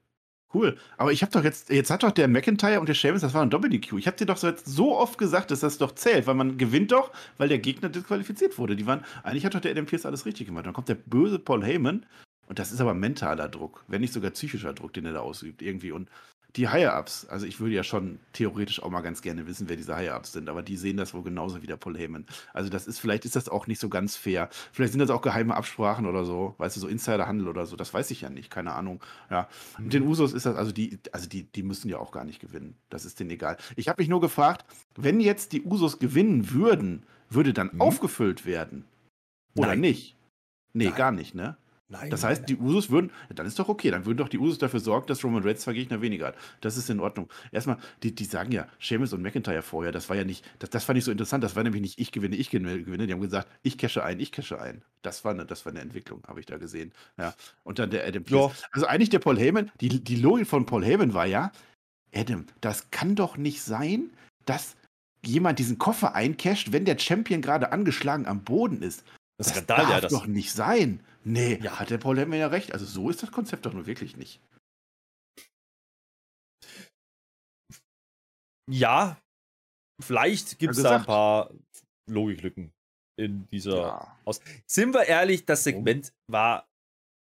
Cool. 0.53 0.77
Aber 0.97 1.11
ich 1.11 1.21
habe 1.21 1.31
doch 1.31 1.43
jetzt, 1.43 1.69
jetzt 1.69 1.91
hat 1.91 2.01
doch 2.01 2.11
der 2.11 2.27
McIntyre 2.27 2.79
und 2.79 2.89
der 2.89 2.95
Sheamus, 2.95 3.21
das 3.21 3.35
war 3.35 3.43
ein 3.43 3.51
Doppel-DQ. 3.51 3.93
Ich 3.97 4.07
habe 4.07 4.17
dir 4.17 4.25
doch 4.25 4.37
so, 4.37 4.51
so 4.63 4.97
oft 4.97 5.17
gesagt, 5.19 5.51
dass 5.51 5.59
das 5.59 5.77
doch 5.77 5.93
zählt, 5.93 6.25
weil 6.25 6.33
man 6.33 6.57
gewinnt 6.57 6.91
doch, 6.91 7.11
weil 7.37 7.49
der 7.49 7.59
Gegner 7.59 7.89
disqualifiziert 7.89 8.57
wurde. 8.57 8.75
Die 8.75 8.87
waren, 8.87 9.03
eigentlich 9.23 9.45
hat 9.45 9.53
doch 9.53 9.61
der 9.61 9.71
Adam 9.71 9.85
Pierce 9.85 10.07
alles 10.07 10.25
richtig 10.25 10.47
gemacht. 10.47 10.65
Dann 10.65 10.73
kommt 10.73 10.89
der 10.89 10.95
böse 10.95 11.37
Paul 11.37 11.63
Heyman 11.63 12.05
und 12.47 12.57
das 12.57 12.71
ist 12.71 12.81
aber 12.81 12.95
mentaler 12.95 13.47
Druck, 13.47 13.83
wenn 13.87 14.01
nicht 14.01 14.11
sogar 14.11 14.31
psychischer 14.31 14.73
Druck, 14.73 14.93
den 14.93 15.05
er 15.05 15.13
da 15.13 15.19
ausübt 15.19 15.61
irgendwie. 15.61 15.91
Und 15.91 16.09
die 16.55 16.67
Higher-Ups, 16.67 17.27
also 17.27 17.45
ich 17.45 17.59
würde 17.59 17.75
ja 17.75 17.83
schon 17.83 18.19
theoretisch 18.33 18.81
auch 18.81 18.89
mal 18.89 19.01
ganz 19.01 19.21
gerne 19.21 19.45
wissen, 19.45 19.69
wer 19.69 19.75
diese 19.75 19.95
Higher-Ups 19.95 20.31
sind, 20.31 20.49
aber 20.49 20.63
die 20.63 20.77
sehen 20.77 20.97
das 20.97 21.13
wohl 21.13 21.23
genauso 21.23 21.61
wie 21.61 21.67
der 21.67 21.77
Paul 21.77 21.97
Heyman. 21.97 22.25
Also 22.53 22.69
das 22.69 22.87
ist, 22.87 22.99
vielleicht 22.99 23.25
ist 23.25 23.35
das 23.35 23.49
auch 23.49 23.67
nicht 23.67 23.79
so 23.79 23.87
ganz 23.87 24.15
fair. 24.15 24.49
Vielleicht 24.71 24.93
sind 24.93 24.99
das 24.99 25.11
auch 25.11 25.21
geheime 25.21 25.55
Absprachen 25.55 26.07
oder 26.07 26.25
so, 26.25 26.55
weißt 26.57 26.75
du, 26.75 26.79
so 26.79 26.87
Insiderhandel 26.87 27.47
oder 27.47 27.65
so, 27.67 27.75
das 27.75 27.93
weiß 27.93 28.09
ich 28.11 28.21
ja 28.21 28.29
nicht, 28.29 28.49
keine 28.49 28.73
Ahnung. 28.73 28.99
Ja. 29.29 29.47
Mit 29.77 29.93
den 29.93 30.07
Usos 30.07 30.33
ist 30.33 30.47
das, 30.47 30.55
also 30.55 30.71
die, 30.71 30.97
also 31.11 31.29
die, 31.29 31.43
die 31.43 31.63
müssen 31.63 31.87
ja 31.87 31.99
auch 31.99 32.11
gar 32.11 32.23
nicht 32.23 32.39
gewinnen. 32.39 32.75
Das 32.89 33.05
ist 33.05 33.19
denen 33.19 33.29
egal. 33.29 33.57
Ich 33.75 33.87
habe 33.87 34.01
mich 34.01 34.09
nur 34.09 34.21
gefragt, 34.21 34.65
wenn 34.95 35.19
jetzt 35.19 35.51
die 35.51 35.61
Usos 35.61 35.99
gewinnen 35.99 36.51
würden, 36.51 37.03
würde 37.29 37.53
dann 37.53 37.69
mhm. 37.73 37.81
aufgefüllt 37.81 38.45
werden? 38.45 38.85
Oder 39.55 39.69
Nein. 39.69 39.81
nicht? 39.81 40.15
Nee, 40.73 40.85
Nein. 40.85 40.95
gar 40.95 41.11
nicht, 41.11 41.35
ne? 41.35 41.57
Nein, 41.91 42.11
das 42.11 42.23
heißt, 42.23 42.47
die 42.47 42.55
Usos 42.55 42.91
würden, 42.91 43.11
dann 43.33 43.47
ist 43.47 43.57
doch 43.57 43.67
okay, 43.67 43.89
dann 43.89 44.05
würden 44.05 44.17
doch 44.17 44.29
die 44.29 44.37
Usos 44.37 44.59
dafür 44.59 44.79
sorgen, 44.79 45.07
dass 45.07 45.23
Roman 45.23 45.41
Reigns 45.41 45.61
zwei 45.61 45.73
Gegner 45.73 46.01
weniger 46.01 46.27
hat. 46.27 46.35
Das 46.61 46.77
ist 46.77 46.87
in 46.91 46.99
Ordnung. 46.99 47.29
Erstmal, 47.51 47.77
die, 48.03 48.13
die 48.13 48.25
sagen 48.25 48.51
ja, 48.51 48.67
Sheamus 48.77 49.11
und 49.11 49.23
McIntyre 49.23 49.63
vorher, 49.63 49.91
das 49.91 50.07
war 50.07 50.15
ja 50.15 50.23
nicht, 50.23 50.45
das, 50.59 50.69
das 50.69 50.83
fand 50.83 50.99
ich 50.99 51.05
so 51.05 51.11
interessant, 51.11 51.43
das 51.43 51.55
war 51.55 51.63
nämlich 51.63 51.81
nicht 51.81 51.99
ich 51.99 52.11
gewinne, 52.11 52.35
ich 52.35 52.51
gewinne. 52.51 53.07
Die 53.07 53.11
haben 53.13 53.21
gesagt, 53.21 53.47
ich 53.63 53.79
cashe 53.79 54.03
ein, 54.03 54.19
ich 54.19 54.31
cashe 54.31 54.61
ein. 54.61 54.83
Das 55.01 55.25
war 55.25 55.31
eine, 55.31 55.47
das 55.47 55.65
war 55.65 55.71
eine 55.71 55.81
Entwicklung, 55.81 56.23
habe 56.27 56.39
ich 56.39 56.45
da 56.45 56.57
gesehen. 56.57 56.93
Ja. 57.17 57.33
Und 57.63 57.79
dann 57.79 57.89
der 57.89 58.05
Adam 58.05 58.23
Pearce. 58.23 58.63
Also 58.71 58.85
eigentlich 58.85 59.09
der 59.09 59.19
Paul 59.19 59.39
Heyman, 59.39 59.71
die, 59.81 60.03
die 60.03 60.15
Logik 60.15 60.45
von 60.45 60.67
Paul 60.67 60.85
Heyman 60.85 61.15
war 61.15 61.25
ja, 61.25 61.51
Adam, 62.13 62.45
das 62.61 62.91
kann 62.91 63.15
doch 63.15 63.35
nicht 63.35 63.63
sein, 63.63 64.11
dass 64.45 64.75
jemand 65.25 65.57
diesen 65.57 65.79
Koffer 65.79 66.13
eincasht, 66.13 66.71
wenn 66.71 66.85
der 66.85 66.99
Champion 66.99 67.41
gerade 67.41 67.71
angeschlagen 67.71 68.27
am 68.27 68.43
Boden 68.43 68.83
ist. 68.83 69.03
Das, 69.39 69.53
das 69.53 69.65
darf 69.65 69.89
ja, 69.89 70.01
das 70.01 70.11
doch 70.11 70.27
nicht 70.27 70.51
sein. 70.51 71.01
Nee, 71.23 71.59
ja. 71.63 71.79
hat 71.79 71.89
der 71.89 71.97
Paul 71.97 72.19
Heyman 72.19 72.37
ja 72.37 72.47
recht. 72.47 72.73
Also 72.73 72.85
so 72.85 73.09
ist 73.09 73.23
das 73.23 73.31
Konzept 73.31 73.65
doch 73.65 73.73
nur 73.73 73.85
wirklich 73.85 74.17
nicht. 74.17 74.41
Ja, 78.69 79.17
vielleicht 80.01 80.59
gibt 80.59 80.75
es 80.75 80.83
da 80.83 80.97
ein 80.97 81.05
paar 81.05 81.51
Logiklücken 82.07 82.73
in 83.17 83.47
dieser 83.47 83.77
ja. 83.77 84.19
Aus. 84.25 84.41
Sind 84.67 84.93
wir 84.93 85.05
ehrlich, 85.05 85.45
das 85.45 85.63
Segment 85.63 86.13
war 86.27 86.68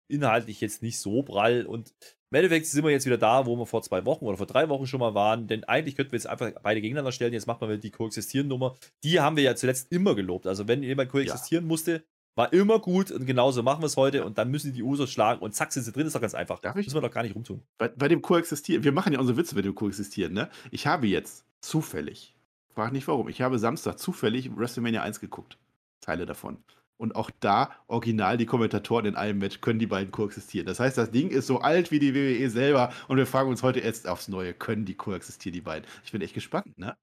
inhaltlich 0.09 0.61
jetzt 0.61 0.81
nicht 0.81 0.99
so 0.99 1.23
prall 1.23 1.65
und 1.65 1.93
im 2.31 2.35
Endeffekt 2.35 2.67
sind 2.67 2.83
wir 2.83 2.91
jetzt 2.91 3.07
wieder 3.07 3.17
da, 3.17 3.47
wo 3.47 3.55
wir 3.55 3.65
vor 3.65 3.81
zwei 3.81 4.05
Wochen 4.05 4.25
oder 4.25 4.37
vor 4.37 4.45
drei 4.45 4.69
Wochen 4.69 4.85
schon 4.85 4.99
mal 4.99 5.15
waren, 5.15 5.47
denn 5.47 5.63
eigentlich 5.63 5.95
könnten 5.95 6.11
wir 6.11 6.17
jetzt 6.17 6.27
einfach 6.27 6.51
beide 6.61 6.79
gegeneinander 6.79 7.11
stellen. 7.11 7.33
Jetzt 7.33 7.47
machen 7.47 7.67
wir 7.67 7.77
die 7.77 7.89
Koexistieren-Nummer. 7.89 8.75
Die 9.03 9.19
haben 9.19 9.35
wir 9.35 9.43
ja 9.43 9.55
zuletzt 9.55 9.91
immer 9.91 10.13
gelobt. 10.13 10.45
Also, 10.45 10.67
wenn 10.67 10.83
jemand 10.83 11.09
koexistieren 11.09 11.65
ja. 11.65 11.67
musste, 11.67 12.03
war 12.35 12.53
immer 12.53 12.79
gut 12.79 13.09
und 13.11 13.25
genauso 13.25 13.63
machen 13.63 13.81
wir 13.81 13.87
es 13.87 13.97
heute 13.97 14.23
und 14.25 14.37
dann 14.37 14.51
müssen 14.51 14.73
die 14.73 14.83
Usos 14.83 15.11
schlagen 15.11 15.41
und 15.41 15.55
zack 15.55 15.73
sind 15.73 15.83
sie 15.83 15.91
drin, 15.91 16.05
ist 16.05 16.15
doch 16.15 16.21
ganz 16.21 16.35
einfach. 16.35 16.59
Darf 16.59 16.75
ich? 16.75 16.85
Müssen 16.85 16.97
wir 16.97 17.01
doch 17.01 17.13
gar 17.13 17.23
nicht 17.23 17.35
rumtun. 17.35 17.63
Bei, 17.79 17.87
bei 17.87 18.07
dem 18.07 18.21
Koexistieren, 18.21 18.83
wir 18.83 18.91
machen 18.91 19.11
ja 19.11 19.19
unsere 19.19 19.37
Witze 19.37 19.55
mit 19.55 19.65
dem 19.65 19.73
Koexistieren, 19.73 20.33
ne? 20.33 20.49
Ich 20.69 20.85
habe 20.85 21.07
jetzt 21.07 21.45
zufällig, 21.61 22.35
frag 22.75 22.93
nicht 22.93 23.07
warum, 23.07 23.27
ich 23.27 23.41
habe 23.41 23.57
Samstag 23.57 23.97
zufällig 23.97 24.55
WrestleMania 24.55 25.01
1 25.01 25.19
geguckt. 25.19 25.57
Teile 25.99 26.27
davon. 26.27 26.63
Und 26.99 27.15
auch 27.15 27.31
da, 27.39 27.71
original, 27.87 28.37
die 28.37 28.45
Kommentatoren 28.45 29.05
in 29.05 29.15
einem 29.15 29.39
Match 29.39 29.61
können 29.61 29.79
die 29.79 29.87
beiden 29.87 30.11
koexistieren. 30.11 30.67
Das 30.67 30.81
heißt, 30.81 30.97
das 30.97 31.11
Ding 31.11 31.29
ist 31.29 31.47
so 31.47 31.59
alt 31.59 31.91
wie 31.91 31.99
die 31.99 32.13
WWE 32.13 32.49
selber 32.49 32.91
und 33.07 33.17
wir 33.17 33.25
fragen 33.25 33.49
uns 33.49 33.63
heute 33.63 33.79
jetzt 33.79 34.07
aufs 34.07 34.27
Neue, 34.27 34.53
können 34.53 34.85
die 34.85 34.95
koexistieren, 34.95 35.53
die 35.53 35.61
beiden? 35.61 35.87
Ich 36.03 36.11
bin 36.11 36.21
echt 36.21 36.33
gespannt, 36.33 36.77
ne? 36.77 36.97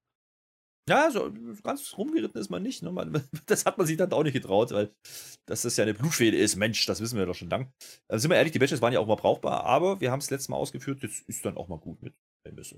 Ja, 0.89 1.11
so 1.11 1.33
ganz 1.63 1.97
rumgeritten 1.97 2.39
ist 2.39 2.49
man 2.49 2.63
nicht. 2.63 2.81
Ne? 2.81 2.91
Man, 2.91 3.21
das 3.45 3.65
hat 3.65 3.77
man 3.77 3.85
sich 3.85 3.97
dann 3.97 4.11
auch 4.13 4.23
nicht 4.23 4.33
getraut, 4.33 4.71
weil 4.71 4.93
das 5.45 5.65
ist 5.65 5.77
ja 5.77 5.83
eine 5.83 5.93
Blutfede 5.93 6.37
ist. 6.37 6.55
Mensch, 6.55 6.85
das 6.85 7.01
wissen 7.01 7.17
wir 7.17 7.25
doch 7.25 7.35
schon 7.35 7.49
lang. 7.49 7.73
Also 8.07 8.21
sind 8.21 8.31
wir 8.31 8.37
ehrlich, 8.37 8.53
die 8.53 8.59
Matches 8.59 8.81
waren 8.81 8.93
ja 8.93 8.99
auch 8.99 9.07
mal 9.07 9.15
brauchbar, 9.15 9.65
aber 9.65 9.99
wir 9.99 10.11
haben 10.11 10.19
es 10.19 10.29
letztes 10.29 10.47
Mal 10.47 10.55
ausgeführt, 10.55 11.03
das 11.03 11.19
ist 11.19 11.43
dann 11.45 11.57
auch 11.57 11.67
mal 11.67 11.79
gut 11.79 12.01
mit 12.01 12.13
Elvis 12.45 12.73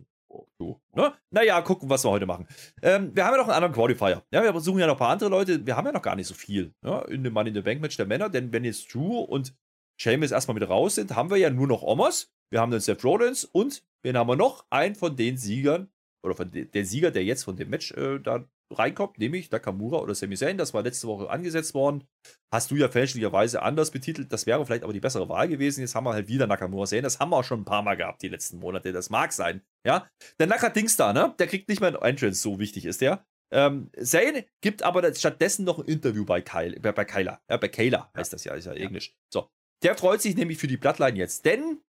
Ne? 0.59 1.13
Naja, 1.31 1.61
gucken, 1.61 1.89
was 1.89 2.03
wir 2.03 2.09
heute 2.09 2.25
machen. 2.25 2.47
Ähm, 2.81 3.15
wir 3.15 3.25
haben 3.25 3.33
ja 3.33 3.37
noch 3.37 3.47
einen 3.47 3.55
anderen 3.55 3.73
Qualifier. 3.73 4.23
Ja, 4.31 4.43
wir 4.43 4.59
suchen 4.59 4.79
ja 4.79 4.87
noch 4.87 4.95
ein 4.95 4.99
paar 4.99 5.11
andere 5.11 5.29
Leute. 5.29 5.65
Wir 5.65 5.77
haben 5.77 5.85
ja 5.85 5.93
noch 5.93 6.01
gar 6.01 6.15
nicht 6.15 6.27
so 6.27 6.33
viel 6.33 6.73
ja, 6.83 7.01
in 7.03 7.23
dem 7.23 7.33
Money 7.33 7.49
in 7.49 7.55
the 7.55 7.61
Bank 7.61 7.81
Match 7.81 7.97
der 7.97 8.05
Männer, 8.05 8.29
denn 8.29 8.51
wenn 8.51 8.65
jetzt 8.65 8.93
Drew 8.93 9.19
und 9.19 9.53
Sheamus 9.97 10.31
erstmal 10.31 10.55
wieder 10.55 10.67
raus 10.67 10.95
sind, 10.95 11.15
haben 11.15 11.29
wir 11.29 11.37
ja 11.37 11.49
nur 11.49 11.67
noch 11.67 11.81
Omos. 11.81 12.31
Wir 12.49 12.61
haben 12.61 12.71
den 12.71 12.79
Seth 12.79 13.03
Rollins 13.03 13.45
und 13.45 13.83
wen 14.01 14.17
haben 14.17 14.27
wir 14.27 14.35
noch? 14.35 14.65
Einen 14.69 14.95
von 14.95 15.15
den 15.15 15.37
Siegern 15.37 15.89
oder 16.23 16.35
von 16.35 16.49
de, 16.51 16.65
der 16.65 16.85
Sieger, 16.85 17.11
der 17.11 17.23
jetzt 17.23 17.43
von 17.43 17.55
dem 17.55 17.69
Match 17.69 17.91
äh, 17.91 18.19
da 18.19 18.43
reinkommt, 18.71 19.17
nämlich 19.17 19.51
Nakamura 19.51 19.97
oder 19.97 20.15
Sami 20.15 20.35
Zayn, 20.35 20.57
das 20.57 20.73
war 20.73 20.83
letzte 20.83 21.07
Woche 21.07 21.29
angesetzt 21.29 21.73
worden. 21.73 22.03
Hast 22.51 22.71
du 22.71 22.75
ja 22.75 22.89
fälschlicherweise 22.89 23.61
anders 23.61 23.91
betitelt, 23.91 24.31
das 24.31 24.45
wäre 24.45 24.65
vielleicht 24.65 24.83
aber 24.83 24.93
die 24.93 24.99
bessere 24.99 25.29
Wahl 25.29 25.47
gewesen. 25.47 25.81
Jetzt 25.81 25.95
haben 25.95 26.05
wir 26.05 26.13
halt 26.13 26.27
wieder 26.27 26.47
Nakamura 26.47 26.85
Zayn, 26.85 27.03
das 27.03 27.19
haben 27.19 27.29
wir 27.29 27.37
auch 27.37 27.43
schon 27.43 27.61
ein 27.61 27.65
paar 27.65 27.83
Mal 27.83 27.95
gehabt 27.95 28.21
die 28.21 28.29
letzten 28.29 28.59
Monate, 28.59 28.91
das 28.91 29.09
mag 29.09 29.33
sein, 29.33 29.61
ja. 29.85 30.07
Der 30.39 30.47
Nakadings 30.47 30.97
da, 30.97 31.13
ne, 31.13 31.33
der 31.39 31.47
kriegt 31.47 31.69
nicht 31.69 31.81
mehr 31.81 31.89
ein 31.89 32.09
Entrance, 32.09 32.41
so 32.41 32.59
wichtig 32.59 32.85
ist 32.85 33.01
der. 33.01 33.25
Ähm, 33.51 33.89
Zayn 33.99 34.43
gibt 34.61 34.83
aber 34.83 35.13
stattdessen 35.13 35.65
noch 35.65 35.79
ein 35.79 35.85
Interview 35.85 36.25
bei, 36.25 36.41
Kyle, 36.41 36.79
bei, 36.79 36.91
bei 36.91 37.05
Kyla, 37.05 37.41
ja, 37.49 37.57
bei 37.57 37.67
Kayla 37.67 38.11
heißt 38.15 38.33
das 38.33 38.43
ja, 38.43 38.53
ist 38.53 38.65
ja, 38.65 38.73
ja. 38.73 38.85
Englisch. 38.85 39.15
So, 39.33 39.49
der 39.83 39.97
freut 39.97 40.21
sich 40.21 40.35
nämlich 40.35 40.57
für 40.57 40.67
die 40.67 40.77
Bloodline 40.77 41.17
jetzt, 41.17 41.45
denn 41.45 41.81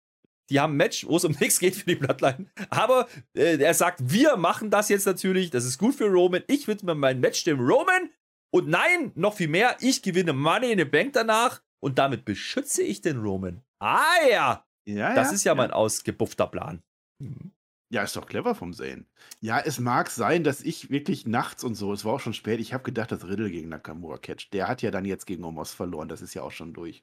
die 0.50 0.60
haben 0.60 0.74
ein 0.74 0.76
Match, 0.76 1.06
wo 1.06 1.16
es 1.16 1.24
um 1.24 1.32
nichts 1.40 1.58
geht 1.58 1.76
für 1.76 1.86
die 1.86 1.94
Bloodline. 1.94 2.46
Aber 2.68 3.08
äh, 3.34 3.56
er 3.56 3.74
sagt, 3.74 4.00
wir 4.02 4.36
machen 4.36 4.70
das 4.70 4.88
jetzt 4.88 5.06
natürlich. 5.06 5.50
Das 5.50 5.64
ist 5.64 5.78
gut 5.78 5.94
für 5.94 6.06
Roman. 6.06 6.42
Ich 6.48 6.68
widme 6.68 6.94
mein 6.94 7.20
Match 7.20 7.44
dem 7.44 7.60
Roman. 7.60 8.10
Und 8.52 8.68
nein, 8.68 9.12
noch 9.14 9.34
viel 9.34 9.48
mehr, 9.48 9.76
ich 9.80 10.02
gewinne 10.02 10.32
Money 10.32 10.72
in 10.72 10.78
the 10.78 10.84
Bank 10.84 11.12
danach. 11.12 11.62
und 11.82 11.98
damit 11.98 12.24
beschütze 12.24 12.82
ich 12.82 13.00
den 13.00 13.18
Roman. 13.20 13.62
Ah 13.78 14.02
ja, 14.30 14.66
Ja, 14.86 15.14
das 15.14 15.28
ja, 15.28 15.34
ist 15.34 15.44
ja, 15.44 15.54
mein 15.54 15.70
ausgebuffter 15.70 16.46
Plan. 16.46 16.82
Mhm. 17.22 17.52
Ja, 17.92 18.02
ist 18.02 18.14
doch 18.14 18.26
clever 18.26 18.54
vom 18.54 18.72
Zane. 18.72 19.04
Ja, 19.40 19.58
es 19.58 19.80
mag 19.80 20.10
sein, 20.10 20.44
dass 20.44 20.60
ich 20.60 20.90
wirklich 20.90 21.26
nachts 21.26 21.64
und 21.64 21.74
so, 21.74 21.92
es 21.92 22.04
war 22.04 22.14
auch 22.14 22.20
schon 22.20 22.34
spät, 22.34 22.60
ich 22.60 22.72
habe 22.72 22.84
gedacht, 22.84 23.10
dass 23.10 23.26
Riddle 23.26 23.50
gegen 23.50 23.68
Nakamura 23.68 24.18
catcht. 24.18 24.52
Der 24.52 24.68
hat 24.68 24.82
ja 24.82 24.90
dann 24.90 25.04
jetzt 25.04 25.26
gegen 25.26 25.42
Omos 25.44 25.72
verloren, 25.72 26.08
das 26.08 26.22
ist 26.22 26.34
ja 26.34 26.42
auch 26.42 26.52
schon 26.52 26.72
durch. 26.72 27.02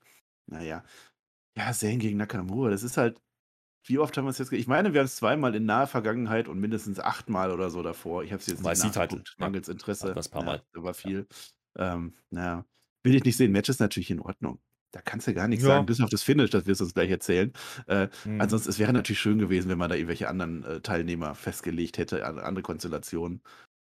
Naja. 0.50 0.84
Ja, 1.58 1.74
Zane 1.74 1.98
gegen 1.98 2.18
Nakamura, 2.18 2.70
das 2.70 2.84
ist 2.84 2.98
halt, 2.98 3.22
wie 3.88 4.00
oft 4.00 4.16
haben 4.18 4.26
wir 4.26 4.30
es 4.32 4.38
jetzt, 4.38 4.52
ich 4.52 4.68
meine, 4.68 4.94
wir 4.94 5.00
haben 5.02 5.06
es 5.06 5.16
zweimal 5.16 5.56
in 5.56 5.66
naher 5.66 5.88
Vergangenheit 5.88 6.48
und 6.48 6.60
mindestens 6.60 7.00
achtmal 7.00 7.52
oder 7.52 7.70
so 7.70 7.82
davor. 7.84 8.24
Ich 8.24 8.32
habe 8.32 8.40
es 8.42 8.48
jetzt 8.48 8.64
Weiß 8.64 8.84
nicht 8.84 8.94
Titel, 8.94 9.00
nachgeguckt, 9.06 9.36
ja. 9.40 9.46
mangels 9.46 9.70
Interesse. 9.70 10.16
Wir's 10.16 10.30
paar 10.30 10.42
Ja, 10.42 10.46
Mal. 10.48 10.64
da 10.74 10.84
war 10.84 10.94
viel. 10.94 11.28
Ähm, 11.78 12.14
naja, 12.30 12.66
will 13.04 13.16
ich 13.16 13.24
nicht 13.24 13.38
sehen. 13.38 13.52
Match 13.52 13.70
ist 13.70 13.80
natürlich 13.80 14.12
in 14.12 14.20
Ordnung. 14.20 14.60
Da 14.92 15.02
kannst 15.02 15.28
du 15.28 15.34
gar 15.34 15.48
nichts 15.48 15.64
Ja. 15.66 15.72
sagen, 15.76 15.86
bis 15.86 16.00
auf 16.02 16.10
das 16.10 16.24
Finish, 16.24 16.50
das 16.50 16.66
wirst 16.66 16.80
du 16.82 16.86
uns 16.86 16.94
gleich 16.94 17.10
erzählen. 17.12 17.52
Äh, 17.88 18.08
Mhm. 18.26 18.42
Ansonsten, 18.42 18.70
es 18.70 18.80
wäre 18.80 18.94
natürlich 18.94 19.20
schön 19.20 19.38
gewesen, 19.38 19.70
wenn 19.70 19.78
man 19.78 19.90
da 19.90 19.96
irgendwelche 19.96 20.28
anderen 20.30 20.64
äh, 20.64 20.80
Teilnehmer 20.82 21.36
festgelegt 21.36 21.98
hätte, 21.98 22.26
an- 22.26 22.40
andere 22.40 22.64
Konstellationen. 22.64 23.42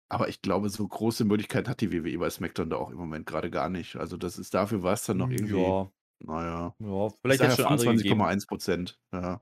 Aber 0.10 0.30
ich 0.30 0.42
glaube, 0.42 0.70
so 0.70 0.88
große 0.88 1.26
Möglichkeit 1.26 1.68
hat 1.68 1.82
die 1.82 1.92
WWE 1.92 2.18
bei 2.20 2.30
SmackDown 2.30 2.70
da 2.70 2.76
auch 2.78 2.92
im 2.92 2.98
Moment 2.98 3.26
gerade 3.26 3.50
gar 3.50 3.70
nicht. 3.70 3.96
Also 3.96 4.18
das 4.18 4.38
ist 4.38 4.54
dafür 4.54 4.84
war 4.84 4.94
es 4.94 5.04
dann 5.06 5.18
noch 5.18 5.30
irgendwie, 5.30 5.62
Ja, 5.62 5.90
naja, 6.20 6.76
ja, 6.80 7.08
ich 7.08 7.14
vielleicht 7.22 7.42
ja 7.42 7.52
schon 7.52 7.66
andere 7.66 7.96
gegeben. 7.96 8.22
25,1 8.22 8.48
Prozent. 8.48 9.00
Ja. 9.14 9.42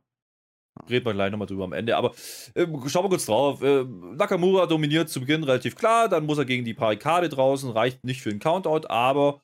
Reden 0.90 1.06
wir 1.06 1.14
gleich 1.14 1.32
nochmal 1.32 1.48
drüber 1.48 1.66
am 1.66 1.74
Ende. 1.74 1.96
Aber 1.96 2.14
äh, 2.56 2.66
schauen 2.88 3.06
wir 3.06 3.10
kurz 3.10 3.26
drauf. 3.26 3.62
Äh, 3.62 3.84
Nakamura 3.84 4.66
dominiert 4.66 5.10
zu 5.10 5.20
Beginn 5.20 5.44
relativ 5.44 5.76
klar. 5.76 6.10
Dann 6.10 6.26
muss 6.26 6.38
er 6.38 6.46
gegen 6.46 6.66
die 6.66 6.74
Barrikade 6.74 7.30
draußen. 7.30 7.70
Reicht 7.72 8.04
nicht 8.04 8.22
für 8.22 8.32
einen 8.32 8.40
Countout, 8.40 8.88
aber 8.88 9.42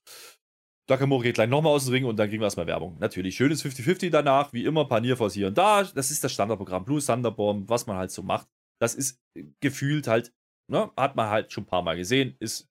Nakamura 0.90 1.24
geht 1.24 1.36
gleich 1.36 1.50
nochmal 1.50 1.74
aus 1.74 1.86
dem 1.86 1.94
Ring 1.94 2.06
und 2.06 2.18
dann 2.18 2.30
kriegen 2.30 2.42
wir 2.42 2.48
erstmal 2.48 2.68
Werbung. 2.68 2.98
Natürlich, 3.00 3.36
schönes 3.36 3.64
50-50 3.64 4.10
danach. 4.10 4.52
Wie 4.54 4.66
immer, 4.66 4.86
Panierforce 4.86 5.36
hier 5.36 5.48
und 5.48 5.58
da. 5.58 5.84
Das 5.84 6.10
ist 6.10 6.24
das 6.24 6.34
Standardprogramm. 6.34 6.84
Blue 6.84 7.02
Thunderbomb, 7.02 7.70
was 7.70 7.86
man 7.86 7.98
halt 7.98 8.12
so 8.12 8.24
macht. 8.24 8.48
Das 8.82 8.96
ist 8.96 9.22
äh, 9.36 9.46
gefühlt 9.62 10.08
halt, 10.08 10.34
ne, 10.68 10.92
hat 10.98 11.16
man 11.16 11.30
halt 11.30 11.54
schon 11.54 11.64
ein 11.64 11.68
paar 11.68 11.84
Mal 11.84 11.96
gesehen. 11.96 12.36
Ist, 12.40 12.68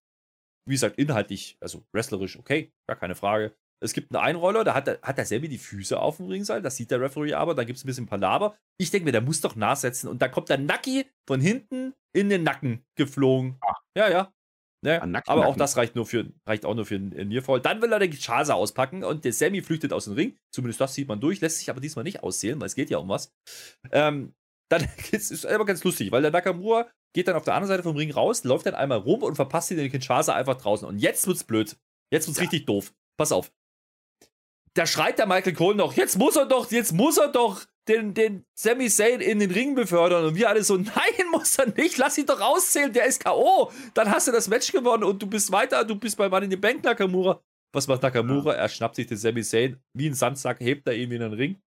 wie 0.66 0.74
gesagt, 0.74 0.98
inhaltlich, 0.98 1.56
also 1.60 1.84
wrestlerisch 1.92 2.38
okay, 2.38 2.72
gar 2.88 2.96
keine 2.96 3.14
Frage. 3.14 3.54
Es 3.80 3.92
gibt 3.92 4.14
einen 4.14 4.24
Einroller, 4.24 4.64
da 4.64 4.74
hat 4.74 4.86
der, 4.86 4.98
hat 5.02 5.18
der 5.18 5.24
Sammy 5.26 5.48
die 5.48 5.58
Füße 5.58 5.98
auf 6.00 6.16
dem 6.16 6.26
Ringseil, 6.26 6.62
das 6.62 6.76
sieht 6.76 6.90
der 6.90 7.00
Referee 7.00 7.34
aber, 7.34 7.54
da 7.54 7.64
gibt 7.64 7.78
es 7.78 7.84
ein 7.84 7.86
bisschen 7.86 8.06
Palaver. 8.06 8.56
Ich 8.80 8.90
denke 8.90 9.04
mir, 9.04 9.12
der 9.12 9.20
muss 9.20 9.40
doch 9.40 9.54
nachsetzen 9.56 10.08
und 10.08 10.20
dann 10.22 10.30
kommt 10.30 10.48
der 10.48 10.58
Naki 10.58 11.06
von 11.28 11.40
hinten 11.40 11.94
in 12.12 12.28
den 12.28 12.42
Nacken 12.42 12.84
geflogen. 12.96 13.58
Ja, 13.96 14.08
ja. 14.10 14.32
Ne? 14.84 15.02
Ein 15.02 15.10
Nacken- 15.10 15.30
Aber 15.30 15.42
auch 15.42 15.46
Nacken. 15.46 15.58
das 15.58 15.76
reicht, 15.76 15.96
nur 15.96 16.06
für, 16.06 16.30
reicht 16.46 16.64
auch 16.64 16.74
nur 16.74 16.86
für 16.86 16.94
einen 16.96 17.28
Nearfall. 17.28 17.60
Dann 17.60 17.82
will 17.82 17.92
er 17.92 17.98
den 17.98 18.12
Chasa 18.12 18.54
auspacken 18.54 19.02
und 19.04 19.24
der 19.24 19.32
Sammy 19.32 19.60
flüchtet 19.62 19.92
aus 19.92 20.04
dem 20.04 20.14
Ring. 20.14 20.36
Zumindest 20.54 20.80
das 20.80 20.94
sieht 20.94 21.08
man 21.08 21.20
durch, 21.20 21.40
lässt 21.40 21.58
sich 21.58 21.68
aber 21.70 21.80
diesmal 21.80 22.04
nicht 22.04 22.22
auszählen, 22.22 22.60
weil 22.60 22.66
es 22.66 22.74
geht 22.76 22.88
ja 22.90 22.98
um 22.98 23.08
was. 23.08 23.32
Ähm, 23.90 24.34
dann 24.70 24.82
ist 25.12 25.30
es 25.32 25.44
aber 25.46 25.64
ganz 25.64 25.82
lustig, 25.84 26.12
weil 26.12 26.22
der 26.22 26.30
Nakamura 26.30 26.88
geht 27.14 27.26
dann 27.26 27.34
auf 27.36 27.44
der 27.44 27.54
anderen 27.54 27.68
Seite 27.68 27.82
vom 27.82 27.96
Ring 27.96 28.10
raus, 28.12 28.44
läuft 28.44 28.66
dann 28.66 28.74
einmal 28.74 28.98
rum 28.98 29.22
und 29.22 29.34
verpasst 29.34 29.70
den 29.70 29.90
Kinshasa 29.90 30.34
einfach 30.34 30.56
draußen. 30.56 30.86
Und 30.86 30.98
jetzt 30.98 31.26
wird's 31.26 31.42
blöd. 31.44 31.76
Jetzt 32.12 32.28
wird's 32.28 32.38
Ja. 32.38 32.42
richtig 32.42 32.66
doof. 32.66 32.92
Pass 33.18 33.32
auf. 33.32 33.50
Da 34.78 34.86
schreit 34.86 35.18
der 35.18 35.26
Michael 35.26 35.54
Cole 35.54 35.76
noch, 35.76 35.94
jetzt 35.94 36.16
muss 36.18 36.36
er 36.36 36.46
doch, 36.46 36.70
jetzt 36.70 36.92
muss 36.92 37.16
er 37.16 37.26
doch 37.26 37.64
den, 37.88 38.14
den 38.14 38.44
Sami 38.54 38.88
Zayn 38.88 39.20
in 39.20 39.40
den 39.40 39.50
Ring 39.50 39.74
befördern. 39.74 40.24
Und 40.24 40.36
wir 40.36 40.48
alle 40.48 40.62
so, 40.62 40.76
nein, 40.76 40.94
muss 41.32 41.58
er 41.58 41.66
nicht, 41.66 41.98
lass 41.98 42.16
ihn 42.16 42.26
doch 42.26 42.40
auszählen, 42.40 42.92
der 42.92 43.06
ist 43.06 43.24
K.O. 43.24 43.72
Dann 43.94 44.08
hast 44.08 44.28
du 44.28 44.32
das 44.32 44.46
Match 44.46 44.70
gewonnen 44.70 45.02
und 45.02 45.20
du 45.20 45.26
bist 45.26 45.50
weiter, 45.50 45.84
du 45.84 45.96
bist 45.96 46.16
bei 46.16 46.28
Mann 46.28 46.44
in 46.44 46.50
den 46.50 46.60
Bank, 46.60 46.84
Nakamura. 46.84 47.42
Was 47.72 47.88
macht 47.88 48.02
Nakamura? 48.02 48.54
Er 48.54 48.68
schnappt 48.68 48.94
sich 48.94 49.08
den 49.08 49.16
Sami 49.16 49.42
Zayn 49.42 49.82
wie 49.94 50.06
ein 50.06 50.14
Sandsack, 50.14 50.60
hebt 50.60 50.86
er 50.86 50.94
ihn 50.94 51.10
in 51.10 51.22
den 51.22 51.32
Ring. 51.32 51.60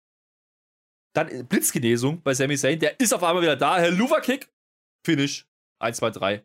Dann 1.16 1.30
äh, 1.30 1.42
Blitzgenesung 1.42 2.22
bei 2.22 2.36
Sami 2.36 2.58
Zayn, 2.58 2.78
der 2.78 3.00
ist 3.00 3.12
auf 3.12 3.24
einmal 3.24 3.42
wieder 3.42 3.56
da. 3.56 3.80
Herr 3.80 3.90
Luva-Kick, 3.90 4.54
Finish. 5.04 5.48
1, 5.82 5.98
2, 5.98 6.12
3. 6.12 6.44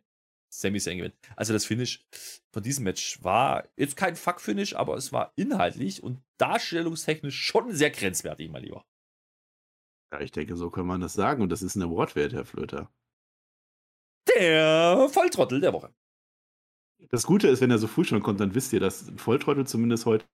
Sami 0.60 0.80
Zayn 0.80 0.98
gewinnt. 0.98 1.16
Also 1.36 1.52
das 1.52 1.64
Finish 1.64 2.06
von 2.52 2.62
diesem 2.62 2.84
Match 2.84 3.22
war 3.22 3.68
jetzt 3.76 3.96
kein 3.96 4.16
Fuck-Finish, 4.16 4.74
aber 4.74 4.96
es 4.96 5.12
war 5.12 5.32
inhaltlich 5.36 6.02
und 6.02 6.22
darstellungstechnisch 6.38 7.36
schon 7.36 7.72
sehr 7.72 7.90
grenzwertig, 7.90 8.50
mein 8.50 8.62
Lieber. 8.62 8.84
ja, 10.12 10.20
ich 10.20 10.32
denke, 10.32 10.56
so 10.56 10.70
kann 10.70 10.86
man 10.86 11.00
das 11.00 11.14
sagen. 11.14 11.42
Und 11.42 11.50
das 11.50 11.62
ist 11.62 11.74
ein 11.74 11.82
Award 11.82 12.14
wert, 12.16 12.32
Herr 12.32 12.44
Flöter. 12.44 12.90
Der 14.28 15.08
Volltrottel 15.10 15.60
der 15.60 15.72
Woche. 15.72 15.92
Das 17.10 17.24
Gute 17.24 17.48
ist, 17.48 17.60
wenn 17.60 17.70
er 17.70 17.78
so 17.78 17.86
früh 17.86 18.04
schon 18.04 18.22
kommt, 18.22 18.40
dann 18.40 18.54
wisst 18.54 18.72
ihr, 18.72 18.80
dass 18.80 19.12
Volltrottel 19.16 19.66
zumindest 19.66 20.06
heute 20.06 20.24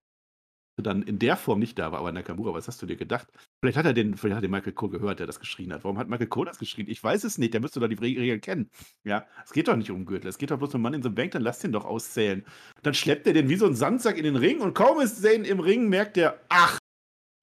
dann 0.77 1.03
in 1.03 1.19
der 1.19 1.37
Form 1.37 1.59
nicht 1.59 1.77
da 1.77 1.91
war. 1.91 1.99
Aber 1.99 2.11
Nakamura, 2.11 2.53
was 2.53 2.67
hast 2.67 2.81
du 2.81 2.85
dir 2.85 2.95
gedacht? 2.95 3.27
Vielleicht 3.61 3.77
hat 3.77 3.85
er 3.85 3.93
den, 3.93 4.15
vielleicht 4.17 4.35
hat 4.37 4.43
den 4.43 4.51
Michael 4.51 4.73
Cole 4.73 4.91
gehört, 4.91 5.19
der 5.19 5.27
das 5.27 5.39
geschrien 5.39 5.71
hat. 5.73 5.83
Warum 5.83 5.97
hat 5.97 6.07
Michael 6.09 6.27
Cole 6.27 6.49
das 6.49 6.57
geschrien? 6.59 6.87
Ich 6.89 7.03
weiß 7.03 7.23
es 7.23 7.37
nicht. 7.37 7.53
Der 7.53 7.61
müsste 7.61 7.79
doch 7.79 7.87
die 7.87 7.95
Re- 7.95 8.19
Regeln 8.21 8.41
kennen. 8.41 8.69
Ja, 9.03 9.25
es 9.43 9.51
geht 9.51 9.67
doch 9.67 9.75
nicht 9.75 9.91
um 9.91 10.05
Gürtel. 10.05 10.27
Es 10.29 10.37
geht 10.37 10.51
doch 10.51 10.57
bloß 10.57 10.69
um 10.69 10.75
einen 10.77 10.83
Mann 10.83 10.93
in 10.95 11.03
so 11.03 11.09
einem 11.09 11.15
Bank, 11.15 11.31
dann 11.31 11.41
lass 11.43 11.59
den 11.59 11.71
doch 11.71 11.85
auszählen. 11.85 12.45
Dann 12.83 12.93
schleppt 12.93 13.27
er 13.27 13.33
den 13.33 13.49
wie 13.49 13.55
so 13.57 13.65
ein 13.67 13.75
Sandsack 13.75 14.17
in 14.17 14.23
den 14.23 14.35
Ring 14.37 14.59
und 14.61 14.73
kaum 14.73 14.99
ist 15.01 15.21
Zane 15.21 15.47
im 15.47 15.59
Ring, 15.59 15.89
merkt 15.89 16.17
er, 16.17 16.39
ach, 16.49 16.77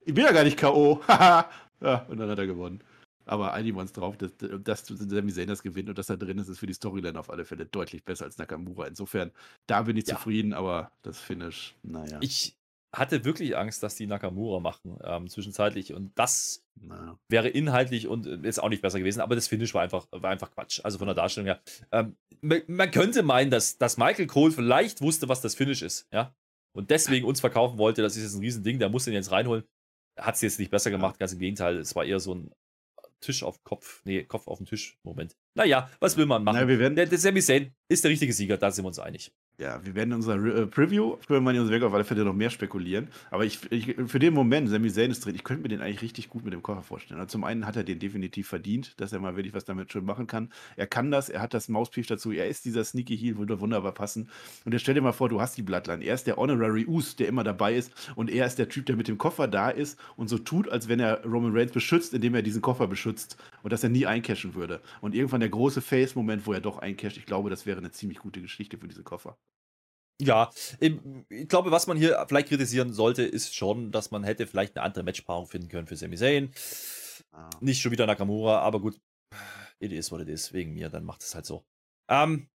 ich 0.04 0.14
bin 0.14 0.24
ja 0.24 0.32
gar 0.32 0.44
nicht 0.44 0.56
K.O. 0.58 1.00
Haha. 1.06 1.50
ja, 1.80 2.06
und 2.08 2.18
dann 2.18 2.30
hat 2.30 2.38
er 2.38 2.46
gewonnen. 2.46 2.82
Aber 3.26 3.52
einigen 3.52 3.76
wir 3.76 3.82
uns 3.82 3.92
drauf, 3.92 4.16
dass, 4.16 4.32
dass 4.38 4.86
Sami 4.86 5.30
Zayn 5.34 5.48
das 5.48 5.62
gewinnt 5.62 5.90
und 5.90 5.98
dass 5.98 6.08
er 6.08 6.16
drin 6.16 6.38
ist, 6.38 6.48
ist 6.48 6.60
für 6.60 6.66
die 6.66 6.72
Storyline 6.72 7.20
auf 7.20 7.28
alle 7.28 7.44
Fälle 7.44 7.66
deutlich 7.66 8.02
besser 8.02 8.24
als 8.24 8.38
Nakamura. 8.38 8.86
Insofern, 8.86 9.32
da 9.66 9.82
bin 9.82 9.98
ich 9.98 10.06
Ja. 10.06 10.14
zufrieden, 10.16 10.54
aber 10.54 10.90
das 11.02 11.20
Finish, 11.20 11.74
naja. 11.82 12.18
Ich 12.22 12.56
hatte 12.92 13.24
wirklich 13.24 13.56
Angst, 13.56 13.82
dass 13.82 13.96
die 13.96 14.06
Nakamura 14.06 14.60
machen, 14.60 14.98
ähm, 15.04 15.28
zwischenzeitlich. 15.28 15.92
Und 15.92 16.18
das 16.18 16.64
na. 16.74 17.18
wäre 17.28 17.48
inhaltlich 17.48 18.08
und 18.08 18.26
äh, 18.26 18.38
jetzt 18.42 18.62
auch 18.62 18.68
nicht 18.68 18.82
besser 18.82 18.98
gewesen, 18.98 19.20
aber 19.20 19.34
das 19.34 19.48
Finish 19.48 19.74
war 19.74 19.82
einfach, 19.82 20.06
war 20.10 20.30
einfach 20.30 20.50
Quatsch. 20.50 20.80
Also 20.82 20.98
von 20.98 21.06
der 21.06 21.14
Darstellung 21.14 21.46
her. 21.46 21.60
Ähm, 21.92 22.16
man, 22.40 22.62
man 22.66 22.90
könnte 22.90 23.22
meinen, 23.22 23.50
dass, 23.50 23.78
dass 23.78 23.98
Michael 23.98 24.26
Cole 24.26 24.52
vielleicht 24.52 25.00
wusste, 25.00 25.28
was 25.28 25.40
das 25.40 25.54
Finish 25.54 25.82
ist, 25.82 26.08
ja. 26.12 26.34
Und 26.72 26.90
deswegen 26.90 27.26
uns 27.26 27.40
verkaufen 27.40 27.78
wollte, 27.78 28.02
das 28.02 28.16
ist 28.16 28.22
jetzt 28.22 28.34
ein 28.34 28.40
Riesending, 28.40 28.78
der 28.78 28.88
muss 28.88 29.04
den 29.04 29.14
jetzt 29.14 29.32
reinholen. 29.32 29.64
Hat 30.16 30.36
es 30.36 30.42
jetzt 30.42 30.58
nicht 30.58 30.70
besser 30.70 30.90
gemacht, 30.90 31.18
ganz 31.18 31.32
im 31.32 31.38
Gegenteil. 31.38 31.76
Es 31.78 31.96
war 31.96 32.04
eher 32.04 32.20
so 32.20 32.34
ein 32.34 32.52
Tisch 33.20 33.42
auf 33.42 33.64
Kopf, 33.64 34.02
nee, 34.04 34.22
Kopf 34.24 34.46
auf 34.46 34.58
den 34.58 34.66
Tisch 34.66 34.98
Moment. 35.02 35.36
Naja, 35.54 35.90
was 35.98 36.16
will 36.16 36.26
man 36.26 36.44
machen? 36.44 36.58
Na, 36.60 36.68
wir 36.68 36.78
werden, 36.78 36.94
der, 36.94 37.06
der 37.06 37.18
Sami 37.18 37.40
Zayn 37.40 37.74
ist 37.88 38.04
der 38.04 38.10
richtige 38.10 38.32
Sieger, 38.32 38.56
da 38.56 38.70
sind 38.70 38.84
wir 38.84 38.88
uns 38.88 38.98
einig. 38.98 39.32
Ja, 39.60 39.84
wir 39.84 39.96
werden 39.96 40.10
in 40.10 40.16
unserer 40.18 40.40
Re- 40.40 40.62
äh, 40.62 40.66
Preview 40.66 41.16
für 41.26 41.40
Money 41.40 41.58
on 41.58 41.66
the 41.66 41.72
Weg 41.72 41.82
auf 41.82 41.92
alle 41.92 42.04
Fälle 42.04 42.22
noch 42.24 42.32
mehr 42.32 42.48
spekulieren. 42.48 43.08
Aber 43.32 43.44
ich, 43.44 43.58
ich, 43.72 43.96
für 44.06 44.20
den 44.20 44.32
Moment, 44.32 44.68
Sami 44.68 44.88
Zayn 44.88 45.10
ist 45.10 45.24
drin, 45.24 45.34
ich 45.34 45.42
könnte 45.42 45.64
mir 45.64 45.68
den 45.68 45.80
eigentlich 45.80 46.00
richtig 46.00 46.28
gut 46.28 46.44
mit 46.44 46.52
dem 46.52 46.62
Koffer 46.62 46.82
vorstellen. 46.82 47.18
Also 47.18 47.32
zum 47.32 47.42
einen 47.42 47.66
hat 47.66 47.74
er 47.74 47.82
den 47.82 47.98
definitiv 47.98 48.46
verdient, 48.46 48.94
dass 49.00 49.12
er 49.12 49.18
mal 49.18 49.34
wirklich 49.34 49.54
was 49.54 49.64
damit 49.64 49.92
schön 49.92 50.04
machen 50.04 50.28
kann. 50.28 50.50
Er 50.76 50.86
kann 50.86 51.10
das, 51.10 51.28
er 51.28 51.42
hat 51.42 51.54
das 51.54 51.68
Mauspief 51.68 52.06
dazu, 52.06 52.30
er 52.30 52.46
ist 52.46 52.66
dieser 52.66 52.84
Sneaky 52.84 53.18
Heel, 53.18 53.36
würde 53.36 53.58
wunderbar 53.58 53.90
passen. 53.90 54.28
Und 54.64 54.70
jetzt 54.74 54.82
stell 54.82 54.94
dir 54.94 55.00
mal 55.00 55.10
vor, 55.10 55.28
du 55.28 55.40
hast 55.40 55.56
die 55.56 55.62
Bloodline. 55.62 56.04
Er 56.04 56.14
ist 56.14 56.28
der 56.28 56.36
Honorary 56.36 56.86
Us, 56.86 57.16
der 57.16 57.26
immer 57.26 57.42
dabei 57.42 57.74
ist. 57.74 57.92
Und 58.14 58.30
er 58.30 58.46
ist 58.46 58.60
der 58.60 58.68
Typ, 58.68 58.86
der 58.86 58.94
mit 58.94 59.08
dem 59.08 59.18
Koffer 59.18 59.48
da 59.48 59.70
ist 59.70 59.98
und 60.14 60.28
so 60.28 60.38
tut, 60.38 60.68
als 60.68 60.86
wenn 60.86 61.00
er 61.00 61.24
Roman 61.24 61.50
Reigns 61.52 61.72
beschützt, 61.72 62.14
indem 62.14 62.36
er 62.36 62.42
diesen 62.42 62.62
Koffer 62.62 62.86
beschützt. 62.86 63.36
Und 63.62 63.72
dass 63.72 63.82
er 63.82 63.88
nie 63.88 64.06
eincashen 64.06 64.54
würde. 64.54 64.80
Und 65.00 65.14
irgendwann 65.14 65.40
der 65.40 65.48
große 65.48 65.80
Face-Moment, 65.80 66.46
wo 66.46 66.52
er 66.52 66.60
doch 66.60 66.78
eincasht. 66.78 67.16
Ich 67.16 67.26
glaube, 67.26 67.50
das 67.50 67.66
wäre 67.66 67.78
eine 67.78 67.90
ziemlich 67.90 68.18
gute 68.18 68.40
Geschichte 68.40 68.78
für 68.78 68.88
diesen 68.88 69.04
Koffer. 69.04 69.38
Ja, 70.20 70.50
ich 70.80 71.48
glaube, 71.48 71.70
was 71.70 71.86
man 71.86 71.96
hier 71.96 72.24
vielleicht 72.28 72.48
kritisieren 72.48 72.92
sollte, 72.92 73.22
ist 73.22 73.54
schon, 73.54 73.92
dass 73.92 74.10
man 74.10 74.24
hätte 74.24 74.48
vielleicht 74.48 74.76
eine 74.76 74.84
andere 74.84 75.04
Matchpaarung 75.04 75.46
finden 75.46 75.68
können 75.68 75.86
für 75.86 75.96
Sami 75.96 76.16
Zayn. 76.16 76.52
Ah. 77.30 77.50
Nicht 77.60 77.80
schon 77.80 77.92
wieder 77.92 78.06
Nakamura, 78.06 78.58
aber 78.58 78.80
gut. 78.80 79.00
It 79.78 79.92
is 79.92 80.10
what 80.10 80.20
it 80.20 80.28
is, 80.28 80.52
wegen 80.52 80.74
mir, 80.74 80.88
dann 80.88 81.04
macht 81.04 81.22
es 81.22 81.36
halt 81.36 81.46
so. 81.46 81.64
Ähm, 82.10 82.48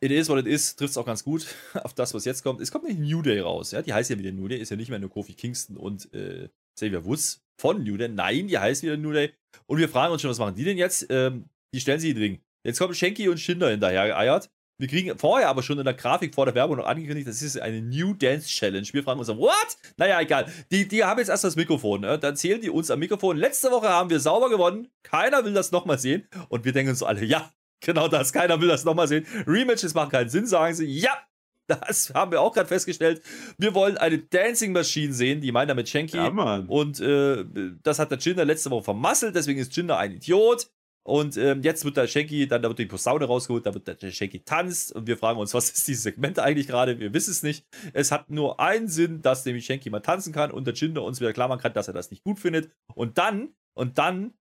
it 0.00 0.10
is 0.10 0.28
what 0.28 0.38
it 0.38 0.46
is, 0.46 0.76
trifft 0.76 0.90
es 0.90 0.98
auch 0.98 1.06
ganz 1.06 1.24
gut 1.24 1.46
auf 1.82 1.94
das, 1.94 2.12
was 2.12 2.26
jetzt 2.26 2.42
kommt. 2.42 2.60
Es 2.60 2.70
kommt 2.70 2.84
nicht 2.84 2.98
New 2.98 3.22
Day 3.22 3.40
raus, 3.40 3.70
ja. 3.70 3.80
Die 3.80 3.94
heißt 3.94 4.10
ja 4.10 4.18
wieder 4.18 4.32
New 4.32 4.48
Day, 4.48 4.58
ist 4.58 4.68
ja 4.68 4.76
nicht 4.76 4.90
mehr 4.90 4.98
nur 4.98 5.10
Kofi 5.10 5.32
Kingston 5.32 5.78
und 5.78 6.12
äh, 6.12 6.50
Xavier 6.76 7.06
Woods 7.06 7.42
von 7.58 7.82
New 7.82 7.96
Day. 7.96 8.08
Nein, 8.08 8.48
die 8.48 8.58
heißt 8.58 8.82
wieder 8.82 8.98
New 8.98 9.12
Day. 9.12 9.32
Und 9.66 9.78
wir 9.78 9.88
fragen 9.88 10.12
uns 10.12 10.22
schon, 10.22 10.30
was 10.30 10.38
machen 10.38 10.54
die 10.54 10.64
denn 10.64 10.78
jetzt? 10.78 11.06
Ähm, 11.10 11.48
die 11.74 11.80
stellen 11.80 12.00
sie 12.00 12.10
in 12.10 12.16
den 12.16 12.22
Ring. 12.22 12.40
Jetzt 12.64 12.78
kommen 12.78 12.94
Shanky 12.94 13.28
und 13.28 13.38
Schinder 13.38 13.70
hinterher 13.70 14.08
geeiert. 14.08 14.50
Wir 14.76 14.88
kriegen 14.88 15.16
vorher 15.18 15.48
aber 15.48 15.62
schon 15.62 15.78
in 15.78 15.84
der 15.84 15.94
Grafik 15.94 16.34
vor 16.34 16.46
der 16.46 16.54
Werbung 16.56 16.78
noch 16.78 16.86
angekündigt, 16.86 17.28
das 17.28 17.42
ist 17.42 17.60
eine 17.60 17.80
New 17.80 18.12
Dance 18.14 18.48
Challenge. 18.48 18.86
Wir 18.90 19.04
fragen 19.04 19.20
uns, 19.20 19.28
what? 19.28 19.76
Naja, 19.96 20.20
egal. 20.20 20.52
Die, 20.72 20.88
die 20.88 21.04
haben 21.04 21.18
jetzt 21.18 21.28
erst 21.28 21.44
das 21.44 21.54
Mikrofon. 21.54 22.00
Ne? 22.00 22.18
Dann 22.18 22.36
zählen 22.36 22.60
die 22.60 22.70
uns 22.70 22.90
am 22.90 22.98
Mikrofon. 22.98 23.36
Letzte 23.36 23.70
Woche 23.70 23.88
haben 23.88 24.10
wir 24.10 24.18
sauber 24.18 24.50
gewonnen. 24.50 24.88
Keiner 25.04 25.44
will 25.44 25.54
das 25.54 25.70
nochmal 25.70 25.98
sehen. 25.98 26.26
Und 26.48 26.64
wir 26.64 26.72
denken 26.72 26.90
uns 26.90 27.04
alle, 27.04 27.24
ja, 27.24 27.52
genau 27.80 28.08
das. 28.08 28.32
Keiner 28.32 28.60
will 28.60 28.66
das 28.66 28.84
nochmal 28.84 29.06
sehen. 29.06 29.26
Rematches 29.46 29.94
machen 29.94 30.10
keinen 30.10 30.28
Sinn, 30.28 30.46
sagen 30.46 30.74
sie. 30.74 30.86
Ja, 30.86 31.16
das 31.80 32.12
haben 32.14 32.32
wir 32.32 32.40
auch 32.40 32.52
gerade 32.52 32.68
festgestellt. 32.68 33.22
Wir 33.58 33.74
wollen 33.74 33.96
eine 33.96 34.18
Dancing 34.18 34.72
Machine 34.72 35.12
sehen. 35.12 35.40
Die 35.40 35.52
meinen 35.52 35.68
damit 35.68 35.88
Shanky. 35.88 36.16
Ja, 36.16 36.30
Mann. 36.30 36.66
Und 36.66 37.00
äh, 37.00 37.44
das 37.82 37.98
hat 37.98 38.10
der 38.10 38.18
Jinder 38.18 38.44
letzte 38.44 38.70
Woche 38.70 38.84
vermasselt, 38.84 39.34
deswegen 39.34 39.60
ist 39.60 39.76
Jinder 39.76 39.98
ein 39.98 40.12
Idiot. 40.12 40.68
Und 41.06 41.36
ähm, 41.36 41.62
jetzt 41.62 41.84
wird 41.84 41.98
der 41.98 42.06
Shanky, 42.06 42.48
dann 42.48 42.62
da 42.62 42.68
wird 42.68 42.78
die 42.78 42.86
Posaune 42.86 43.26
rausgeholt, 43.26 43.66
da 43.66 43.74
wird 43.74 43.86
der 43.86 44.10
Shanky 44.10 44.42
tanzt 44.42 44.90
und 44.90 45.06
wir 45.06 45.18
fragen 45.18 45.38
uns, 45.38 45.52
was 45.52 45.68
ist 45.68 45.86
dieses 45.86 46.02
Segment 46.02 46.38
eigentlich 46.38 46.66
gerade? 46.66 46.98
Wir 46.98 47.12
wissen 47.12 47.30
es 47.30 47.42
nicht. 47.42 47.66
Es 47.92 48.10
hat 48.10 48.30
nur 48.30 48.58
einen 48.58 48.88
Sinn, 48.88 49.20
dass 49.20 49.44
nämlich 49.44 49.66
Shanky 49.66 49.90
mal 49.90 50.00
tanzen 50.00 50.32
kann 50.32 50.50
und 50.50 50.66
der 50.66 50.72
Jinder 50.72 51.02
uns 51.02 51.20
wieder 51.20 51.34
klar 51.34 51.48
machen 51.48 51.60
kann, 51.60 51.74
dass 51.74 51.88
er 51.88 51.94
das 51.94 52.10
nicht 52.10 52.24
gut 52.24 52.38
findet. 52.38 52.70
Und 52.94 53.18
dann, 53.18 53.54
und 53.74 53.98
dann 53.98 54.32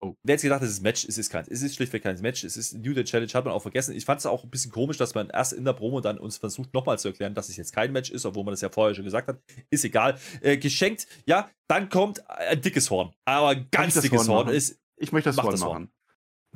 Oh. 0.00 0.14
Wer 0.22 0.34
jetzt 0.34 0.42
gedacht, 0.42 0.62
das 0.62 0.70
ist 0.70 0.80
ein 0.80 0.84
Match, 0.84 1.04
es 1.04 1.18
ist 1.18 1.28
keins. 1.28 1.48
Es 1.48 1.60
ist 1.60 1.74
schlichtweg 1.74 2.04
kein 2.04 2.20
Match. 2.20 2.44
Es 2.44 2.56
ist 2.56 2.74
New 2.74 2.94
Day 2.94 3.02
Challenge, 3.02 3.32
hat 3.32 3.44
man 3.44 3.52
auch 3.52 3.62
vergessen. 3.62 3.96
Ich 3.96 4.04
fand 4.04 4.20
es 4.20 4.26
auch 4.26 4.44
ein 4.44 4.50
bisschen 4.50 4.70
komisch, 4.70 4.96
dass 4.96 5.14
man 5.14 5.28
erst 5.30 5.52
in 5.52 5.64
der 5.64 5.72
Promo 5.72 6.00
dann 6.00 6.18
uns 6.18 6.36
versucht, 6.36 6.72
nochmal 6.72 6.98
zu 7.00 7.08
erklären, 7.08 7.34
dass 7.34 7.48
es 7.48 7.56
jetzt 7.56 7.72
kein 7.72 7.90
Match 7.92 8.10
ist, 8.10 8.24
obwohl 8.24 8.44
man 8.44 8.52
das 8.52 8.60
ja 8.60 8.70
vorher 8.70 8.94
schon 8.94 9.04
gesagt 9.04 9.26
hat. 9.26 9.40
Ist 9.70 9.84
egal. 9.84 10.16
Äh, 10.40 10.56
geschenkt, 10.56 11.08
ja, 11.26 11.50
dann 11.68 11.88
kommt 11.88 12.28
ein 12.30 12.60
dickes 12.60 12.90
Horn. 12.90 13.12
Aber 13.24 13.48
ein 13.48 13.66
ganz 13.72 14.00
dickes 14.00 14.28
Horn. 14.28 14.46
Horn 14.46 14.54
ist, 14.54 14.78
ich 14.96 15.10
möchte 15.10 15.30
das 15.30 15.38
Horn 15.38 15.50
das 15.50 15.60
machen. 15.60 15.90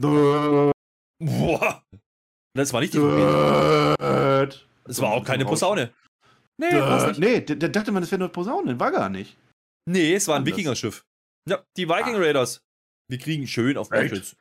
Horn. 0.00 0.72
Boah. 1.18 1.82
Das 2.54 2.72
war 2.72 2.80
nicht 2.80 2.94
die 2.94 2.98
Posaune. 2.98 3.96
Das 4.84 5.00
war 5.00 5.12
auch 5.12 5.24
keine 5.24 5.44
Posaune. 5.44 5.92
Nee, 6.58 6.68
nicht. 6.70 7.18
nee, 7.18 7.40
da 7.40 7.68
dachte 7.68 7.92
man, 7.92 8.02
es 8.02 8.10
wäre 8.10 8.20
nur 8.20 8.28
Posaune. 8.28 8.78
War 8.78 8.92
gar 8.92 9.08
nicht. 9.08 9.36
Nee, 9.88 10.14
es 10.14 10.28
war 10.28 10.36
ein 10.36 10.46
Wikingerschiff. 10.46 11.04
Ja, 11.48 11.64
die 11.76 11.88
Viking 11.88 12.14
ah. 12.14 12.18
Raiders. 12.18 12.62
Wir 13.12 13.18
kriegen 13.18 13.46
schön 13.46 13.76
auf 13.76 13.90
Matches. 13.90 14.36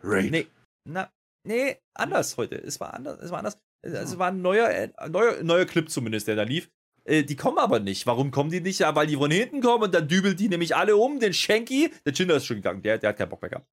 Raid. 0.00 0.30
Nee, 0.30 0.46
na, 0.88 1.10
nee, 1.44 1.76
anders 1.92 2.36
heute. 2.36 2.54
Es 2.54 2.78
war 2.78 2.94
anders. 2.94 3.18
Es 3.18 3.32
war 3.32 3.38
anders. 3.38 3.58
Es 3.82 4.16
war 4.16 4.28
ein 4.28 4.40
neuer, 4.40 4.70
äh, 4.70 4.90
neuer, 5.08 5.42
neuer 5.42 5.64
Clip 5.64 5.90
zumindest, 5.90 6.28
der 6.28 6.36
da 6.36 6.44
lief. 6.44 6.70
Äh, 7.04 7.24
die 7.24 7.34
kommen 7.34 7.58
aber 7.58 7.80
nicht. 7.80 8.06
Warum 8.06 8.30
kommen 8.30 8.50
die 8.50 8.60
nicht? 8.60 8.78
Ja, 8.78 8.94
weil 8.94 9.08
die 9.08 9.16
von 9.16 9.32
hinten 9.32 9.60
kommen 9.60 9.82
und 9.82 9.94
dann 9.94 10.06
dübelt 10.06 10.38
die 10.38 10.48
nämlich 10.48 10.76
alle 10.76 10.96
um. 10.96 11.18
Den 11.18 11.32
Shanky, 11.32 11.92
der 12.06 12.12
Jinder 12.12 12.36
ist 12.36 12.46
schon 12.46 12.58
gegangen, 12.58 12.80
der, 12.80 12.98
der 12.98 13.10
hat 13.10 13.16
keinen 13.16 13.28
Bock 13.28 13.42
mehr 13.42 13.50
gehabt. 13.50 13.66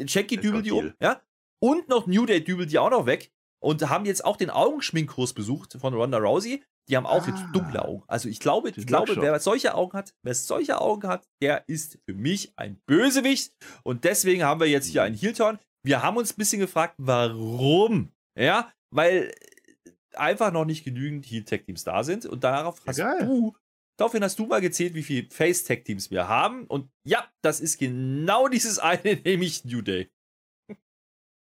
Den 0.00 0.08
Shanky 0.08 0.36
dübelt 0.36 0.66
die 0.66 0.72
um, 0.72 0.92
ja. 1.00 1.22
Und 1.62 1.88
noch 1.88 2.08
New 2.08 2.26
Day 2.26 2.42
dübelt 2.42 2.72
die 2.72 2.80
auch 2.80 2.90
noch 2.90 3.06
weg. 3.06 3.30
Und 3.62 3.88
haben 3.88 4.04
jetzt 4.04 4.24
auch 4.24 4.36
den 4.36 4.50
Augenschminkkurs 4.50 5.34
besucht 5.34 5.76
von 5.80 5.94
Ronda 5.94 6.18
Rousey. 6.18 6.64
Die 6.88 6.96
haben 6.96 7.06
auch 7.06 7.26
ah. 7.26 7.30
jetzt 7.30 7.44
dunkle 7.52 7.84
Augen. 7.84 8.02
Also 8.08 8.28
ich 8.28 8.40
glaube, 8.40 8.70
ich 8.70 8.86
glaube, 8.86 9.16
wer 9.16 9.38
solche 9.38 9.74
Augen 9.74 9.96
hat, 9.96 10.14
wer 10.24 10.34
solche 10.34 10.80
Augen 10.80 11.06
hat, 11.06 11.28
der 11.40 11.68
ist 11.68 11.98
für 12.04 12.14
mich 12.14 12.52
ein 12.56 12.80
Bösewicht. 12.86 13.54
Und 13.84 14.02
deswegen 14.02 14.42
haben 14.42 14.58
wir 14.58 14.66
jetzt 14.66 14.86
hier 14.86 15.04
einen 15.04 15.14
Heel-Turn. 15.14 15.60
Wir 15.84 16.02
haben 16.02 16.16
uns 16.16 16.32
ein 16.32 16.38
bisschen 16.38 16.58
gefragt, 16.58 16.94
warum? 16.98 18.10
Ja, 18.36 18.72
weil 18.90 19.32
einfach 20.14 20.52
noch 20.52 20.64
nicht 20.64 20.84
genügend 20.84 21.24
Heel-Tech-Teams 21.26 21.84
da 21.84 22.02
sind. 22.02 22.26
Und 22.26 22.42
darauf 22.42 22.80
hast 22.84 22.98
ja, 22.98 23.24
du, 23.24 23.54
daraufhin 23.96 24.24
hast 24.24 24.40
du 24.40 24.46
mal 24.46 24.60
gezählt, 24.60 24.94
wie 24.94 25.04
viele 25.04 25.30
Face-Tech-Teams 25.30 26.10
wir 26.10 26.26
haben. 26.26 26.66
Und 26.66 26.90
ja, 27.06 27.24
das 27.42 27.60
ist 27.60 27.78
genau 27.78 28.48
dieses 28.48 28.80
eine, 28.80 29.20
nämlich 29.24 29.64
New 29.64 29.82
Day. 29.82 30.10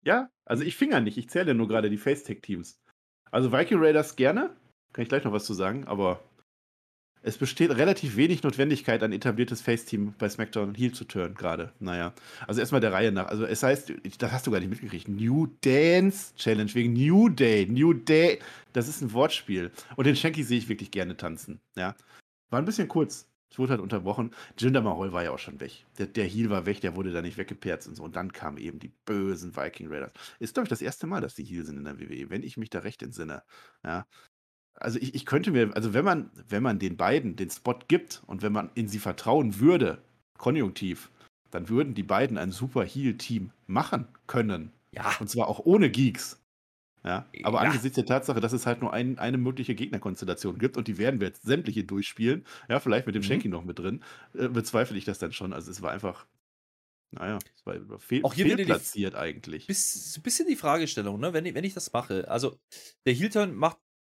Ja, 0.06 0.30
also 0.44 0.62
ich 0.62 0.76
finger 0.76 1.00
nicht, 1.00 1.18
ich 1.18 1.28
zähle 1.28 1.52
nur 1.52 1.66
gerade 1.66 1.90
die 1.90 1.98
Face-Tech-Teams. 1.98 2.80
Also 3.32 3.52
Viking 3.52 3.78
Raiders 3.80 4.14
gerne, 4.14 4.54
kann 4.92 5.02
ich 5.02 5.08
gleich 5.08 5.24
noch 5.24 5.32
was 5.32 5.44
zu 5.44 5.52
sagen, 5.52 5.84
aber 5.88 6.22
es 7.22 7.36
besteht 7.38 7.72
relativ 7.72 8.14
wenig 8.14 8.44
Notwendigkeit, 8.44 9.02
ein 9.02 9.12
etabliertes 9.12 9.62
Face-Team 9.62 10.14
bei 10.16 10.28
SmackDown 10.28 10.76
Heel 10.76 10.92
zu 10.92 11.06
turnen, 11.06 11.34
gerade. 11.34 11.72
Naja. 11.80 12.14
Also 12.46 12.60
erstmal 12.60 12.80
der 12.80 12.92
Reihe 12.92 13.10
nach. 13.10 13.26
Also 13.26 13.44
es 13.44 13.64
heißt, 13.64 13.92
das 14.18 14.30
hast 14.30 14.46
du 14.46 14.52
gar 14.52 14.60
nicht 14.60 14.70
mitgekriegt, 14.70 15.08
New 15.08 15.48
Dance 15.62 16.36
Challenge 16.36 16.72
wegen 16.74 16.92
New 16.92 17.28
Day. 17.28 17.66
New 17.66 17.92
Day. 17.92 18.38
Das 18.72 18.86
ist 18.86 19.00
ein 19.00 19.12
Wortspiel. 19.12 19.72
Und 19.96 20.06
den 20.06 20.14
Shanky 20.14 20.44
sehe 20.44 20.58
ich 20.58 20.68
wirklich 20.68 20.92
gerne 20.92 21.16
tanzen. 21.16 21.58
Ja. 21.74 21.96
War 22.50 22.60
ein 22.60 22.64
bisschen 22.64 22.86
kurz. 22.86 23.28
Es 23.50 23.58
wurde 23.58 23.70
halt 23.70 23.80
unterbrochen. 23.80 24.32
Jinder 24.58 24.82
Mahal 24.82 25.12
war 25.12 25.22
ja 25.22 25.30
auch 25.30 25.38
schon 25.38 25.60
weg. 25.60 25.84
Der, 25.98 26.06
der 26.06 26.24
Heel 26.24 26.50
war 26.50 26.66
weg, 26.66 26.80
der 26.80 26.96
wurde 26.96 27.12
da 27.12 27.22
nicht 27.22 27.38
weggeperzt 27.38 27.88
und 27.88 27.94
so. 27.94 28.02
Und 28.02 28.16
dann 28.16 28.32
kamen 28.32 28.58
eben 28.58 28.78
die 28.78 28.92
bösen 29.04 29.56
Viking 29.56 29.88
Raiders. 29.88 30.12
Ist, 30.40 30.54
glaube 30.54 30.64
ich, 30.64 30.70
das 30.70 30.82
erste 30.82 31.06
Mal, 31.06 31.20
dass 31.20 31.34
die 31.34 31.44
Heel 31.44 31.64
sind 31.64 31.78
in 31.78 31.84
der 31.84 32.00
WWE, 32.00 32.30
wenn 32.30 32.42
ich 32.42 32.56
mich 32.56 32.70
da 32.70 32.80
recht 32.80 33.02
entsinne. 33.02 33.42
Ja. 33.84 34.06
Also 34.74 34.98
ich, 34.98 35.14
ich 35.14 35.24
könnte 35.24 35.52
mir, 35.52 35.74
also 35.74 35.94
wenn 35.94 36.04
man, 36.04 36.30
wenn 36.48 36.62
man 36.62 36.78
den 36.78 36.96
beiden 36.96 37.36
den 37.36 37.50
Spot 37.50 37.78
gibt 37.88 38.22
und 38.26 38.42
wenn 38.42 38.52
man 38.52 38.70
in 38.74 38.88
sie 38.88 38.98
vertrauen 38.98 39.58
würde, 39.58 40.02
konjunktiv, 40.38 41.10
dann 41.50 41.68
würden 41.68 41.94
die 41.94 42.02
beiden 42.02 42.36
ein 42.36 42.50
super 42.50 42.84
Heal-Team 42.84 43.52
machen 43.66 44.08
können. 44.26 44.72
Ja. 44.90 45.16
Und 45.20 45.30
zwar 45.30 45.48
auch 45.48 45.60
ohne 45.60 45.90
Geeks. 45.90 46.40
Ja, 47.06 47.24
aber 47.44 47.58
ja. 47.58 47.68
angesichts 47.68 47.94
der 47.94 48.04
Tatsache, 48.04 48.40
dass 48.40 48.52
es 48.52 48.66
halt 48.66 48.80
nur 48.80 48.92
ein, 48.92 49.16
eine 49.20 49.38
mögliche 49.38 49.76
Gegnerkonstellation 49.76 50.58
gibt 50.58 50.76
und 50.76 50.88
die 50.88 50.98
werden 50.98 51.20
wir 51.20 51.28
jetzt 51.28 51.44
sämtliche 51.44 51.84
durchspielen, 51.84 52.44
ja, 52.68 52.80
vielleicht 52.80 53.06
mit 53.06 53.14
dem 53.14 53.22
mhm. 53.22 53.26
Shanky 53.26 53.48
noch 53.48 53.64
mit 53.64 53.78
drin, 53.78 54.02
äh, 54.34 54.48
bezweifle 54.48 54.98
ich 54.98 55.04
das 55.04 55.20
dann 55.20 55.30
schon. 55.30 55.52
Also 55.52 55.70
es 55.70 55.80
war 55.82 55.92
einfach, 55.92 56.26
naja, 57.12 57.38
es 57.54 57.64
war 57.64 58.00
fehl, 58.00 58.24
auch 58.24 58.34
hier 58.34 58.46
fehlplatziert 58.46 59.14
eigentlich. 59.14 59.68
Bis, 59.68 60.18
bisschen 60.20 60.48
die 60.48 60.56
Fragestellung, 60.56 61.20
ne? 61.20 61.32
wenn, 61.32 61.46
ich, 61.46 61.54
wenn 61.54 61.62
ich 61.62 61.74
das 61.74 61.92
mache. 61.92 62.28
Also 62.28 62.58
der 63.06 63.14
Heel-Turn 63.14 63.54
macht 63.54 63.78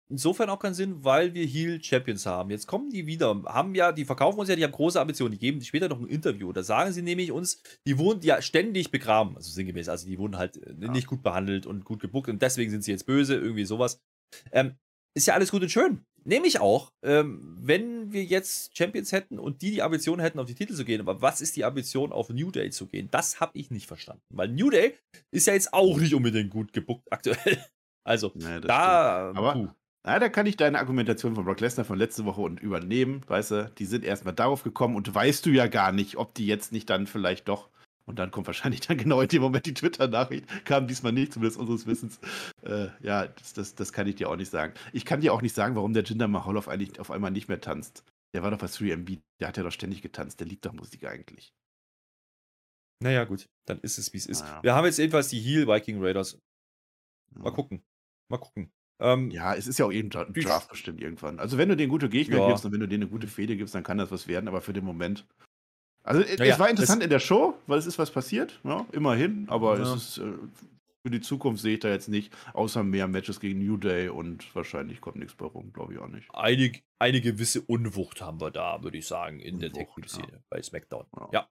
insofern 0.09 0.49
auch 0.49 0.59
keinen 0.59 0.73
Sinn, 0.73 1.03
weil 1.03 1.33
wir 1.33 1.45
Heal 1.45 1.81
Champions 1.83 2.25
haben. 2.25 2.49
Jetzt 2.49 2.67
kommen 2.67 2.89
die 2.89 3.05
wieder, 3.05 3.41
haben 3.45 3.75
ja, 3.75 3.91
die 3.91 4.05
verkaufen 4.05 4.39
uns 4.39 4.49
ja, 4.49 4.55
die 4.55 4.63
haben 4.63 4.71
große 4.71 4.99
Ambitionen, 4.99 5.31
die 5.33 5.39
geben 5.39 5.61
später 5.61 5.89
noch 5.89 5.99
ein 5.99 6.07
Interview. 6.07 6.51
Da 6.53 6.63
sagen 6.63 6.91
sie 6.91 7.01
nämlich 7.01 7.31
uns, 7.31 7.61
die 7.85 7.97
wurden 7.97 8.21
ja 8.21 8.41
ständig 8.41 8.91
begraben, 8.91 9.35
also 9.35 9.51
sinngemäß, 9.51 9.89
also 9.89 10.07
die 10.07 10.17
wurden 10.17 10.37
halt 10.37 10.57
äh, 10.57 10.75
ja. 10.79 10.91
nicht 10.91 11.07
gut 11.07 11.23
behandelt 11.23 11.65
und 11.65 11.85
gut 11.85 11.99
gebuckt 11.99 12.29
und 12.29 12.41
deswegen 12.41 12.71
sind 12.71 12.83
sie 12.83 12.91
jetzt 12.91 13.05
böse, 13.05 13.35
irgendwie 13.35 13.65
sowas. 13.65 13.99
Ähm, 14.51 14.75
ist 15.17 15.25
ja 15.25 15.33
alles 15.33 15.51
gut 15.51 15.63
und 15.63 15.69
schön. 15.69 16.05
Nehme 16.25 16.45
ich 16.45 16.59
auch, 16.59 16.91
ähm, 17.03 17.57
wenn 17.59 18.11
wir 18.11 18.23
jetzt 18.23 18.77
Champions 18.77 19.11
hätten 19.11 19.39
und 19.39 19.61
die 19.61 19.71
die 19.71 19.81
Ambition 19.81 20.19
hätten, 20.19 20.39
auf 20.39 20.45
die 20.45 20.55
Titel 20.55 20.75
zu 20.75 20.85
gehen. 20.85 21.01
Aber 21.01 21.21
was 21.21 21.41
ist 21.41 21.55
die 21.55 21.65
Ambition, 21.65 22.11
auf 22.11 22.29
New 22.29 22.51
Day 22.51 22.69
zu 22.69 22.85
gehen? 22.85 23.07
Das 23.09 23.39
habe 23.39 23.57
ich 23.57 23.71
nicht 23.71 23.87
verstanden. 23.87 24.21
Weil 24.31 24.49
New 24.49 24.69
Day 24.69 24.95
ist 25.31 25.47
ja 25.47 25.53
jetzt 25.53 25.73
auch 25.73 25.97
nicht 25.97 26.13
unbedingt 26.13 26.51
gut 26.51 26.73
gebuckt 26.73 27.11
aktuell. 27.11 27.37
Also, 28.07 28.31
nee, 28.35 28.61
da. 28.61 29.33
Aber, 29.35 29.75
na, 30.07 30.19
da 30.19 30.29
kann 30.29 30.45
ich 30.45 30.55
deine 30.55 30.79
Argumentation 30.79 31.35
von 31.35 31.43
Brock 31.43 31.59
Lesnar 31.59 31.85
von 31.85 31.97
letzte 31.97 32.23
Woche 32.23 32.39
und 32.39 32.61
übernehmen, 32.61 33.23
weißt 33.27 33.51
du, 33.51 33.71
die 33.77 33.85
sind 33.85 34.05
erstmal 34.05 34.33
darauf 34.33 34.63
gekommen 34.63 34.95
und 34.95 35.13
weißt 35.13 35.45
du 35.45 35.49
ja 35.49 35.67
gar 35.67 35.91
nicht, 35.91 36.15
ob 36.15 36.33
die 36.33 36.47
jetzt 36.47 36.71
nicht 36.71 36.89
dann 36.89 37.07
vielleicht 37.07 37.49
doch. 37.49 37.69
Und 38.05 38.17
dann 38.17 38.31
kommt 38.31 38.47
wahrscheinlich 38.47 38.79
dann 38.79 38.97
genau 38.97 39.19
in 39.19 39.27
dem 39.27 39.41
Moment 39.41 39.65
die 39.65 39.73
Twitter-Nachricht. 39.73 40.45
Kam 40.63 40.87
diesmal 40.87 41.11
nicht, 41.11 41.33
zumindest 41.33 41.59
unseres 41.59 41.87
Wissens. 41.87 42.21
Äh, 42.63 42.87
ja, 43.01 43.27
das, 43.27 43.51
das, 43.51 43.75
das, 43.75 43.91
kann 43.91 44.07
ich 44.07 44.15
dir 44.15 44.29
auch 44.29 44.37
nicht 44.37 44.49
sagen. 44.49 44.73
Ich 44.93 45.03
kann 45.03 45.19
dir 45.19 45.33
auch 45.33 45.41
nicht 45.41 45.53
sagen, 45.53 45.75
warum 45.75 45.91
der 45.91 46.03
Jinder 46.03 46.29
Mahal 46.29 46.55
auf, 46.55 46.69
auf 46.69 47.11
einmal 47.11 47.31
nicht 47.31 47.49
mehr 47.49 47.59
tanzt. 47.59 48.05
Der 48.33 48.43
war 48.43 48.51
doch 48.51 48.59
bei 48.59 48.67
3MB, 48.67 49.19
der 49.41 49.49
hat 49.49 49.57
ja 49.57 49.63
doch 49.63 49.71
ständig 49.71 50.01
getanzt. 50.01 50.39
Der 50.39 50.47
liebt 50.47 50.65
doch 50.65 50.71
Musik 50.71 51.03
eigentlich. 51.03 51.51
Naja, 53.03 53.25
gut, 53.25 53.49
dann 53.65 53.79
ist 53.81 53.97
es, 53.97 54.13
wie 54.13 54.17
es 54.19 54.25
ist. 54.25 54.39
Naja. 54.39 54.63
Wir 54.63 54.73
haben 54.73 54.85
jetzt 54.85 54.99
jedenfalls 54.99 55.27
die 55.27 55.41
Heal 55.41 55.67
Viking 55.67 56.01
Raiders. 56.01 56.39
Mal 57.35 57.51
gucken. 57.51 57.83
Mal 58.29 58.37
gucken. 58.37 58.71
Ähm, 58.99 59.29
ja, 59.29 59.53
es 59.53 59.67
ist 59.67 59.77
ja 59.77 59.85
auch 59.85 59.91
eben 59.91 60.09
ein 60.11 60.33
Draft 60.33 60.69
bestimmt 60.69 61.01
irgendwann. 61.01 61.39
Also 61.39 61.57
wenn 61.57 61.69
du 61.69 61.75
den 61.75 61.89
gute 61.89 62.09
Gegner 62.09 62.37
ja. 62.37 62.47
gibst 62.47 62.65
und 62.65 62.71
wenn 62.71 62.79
du 62.79 62.87
denen 62.87 63.03
eine 63.03 63.11
gute 63.11 63.27
Fehde 63.27 63.55
gibst, 63.55 63.75
dann 63.75 63.83
kann 63.83 63.97
das 63.97 64.11
was 64.11 64.27
werden, 64.27 64.47
aber 64.47 64.61
für 64.61 64.73
den 64.73 64.85
Moment. 64.85 65.25
Also 66.03 66.21
es 66.21 66.39
ja, 66.39 66.57
war 66.57 66.69
interessant 66.69 67.03
in 67.03 67.09
der 67.09 67.19
Show, 67.19 67.55
weil 67.67 67.77
es 67.77 67.85
ist 67.85 67.99
was 67.99 68.11
passiert, 68.11 68.59
ja, 68.63 68.85
immerhin, 68.93 69.45
aber 69.49 69.77
es 69.77 69.93
ist 69.93 70.17
äh, 70.19 70.31
für 71.07 71.11
die 71.11 71.21
Zukunft 71.21 71.61
sehe 71.61 71.75
ich 71.75 71.79
da 71.79 71.87
jetzt 71.87 72.09
nicht, 72.09 72.33
außer 72.53 72.83
mehr 72.83 73.07
Matches 73.07 73.39
gegen 73.39 73.65
New 73.65 73.77
Day 73.77 74.09
und 74.09 74.53
wahrscheinlich 74.53 74.99
kommt 74.99 75.15
nichts 75.15 75.35
bei 75.35 75.45
rum, 75.45 75.71
glaube 75.71 75.93
ich 75.93 75.99
auch 75.99 76.09
nicht. 76.09 76.27
Eine, 76.33 76.73
eine 76.99 77.21
gewisse 77.21 77.61
Unwucht 77.61 78.19
haben 78.19 78.41
wir 78.41 78.51
da, 78.51 78.83
würde 78.83 78.97
ich 78.97 79.07
sagen, 79.07 79.39
in 79.39 79.55
Unwucht, 79.55 79.75
der 79.75 79.85
Tech-Szene 79.85 80.27
ja. 80.33 80.39
bei 80.49 80.61
SmackDown. 80.61 81.05
Ja. 81.15 81.29
ja. 81.31 81.47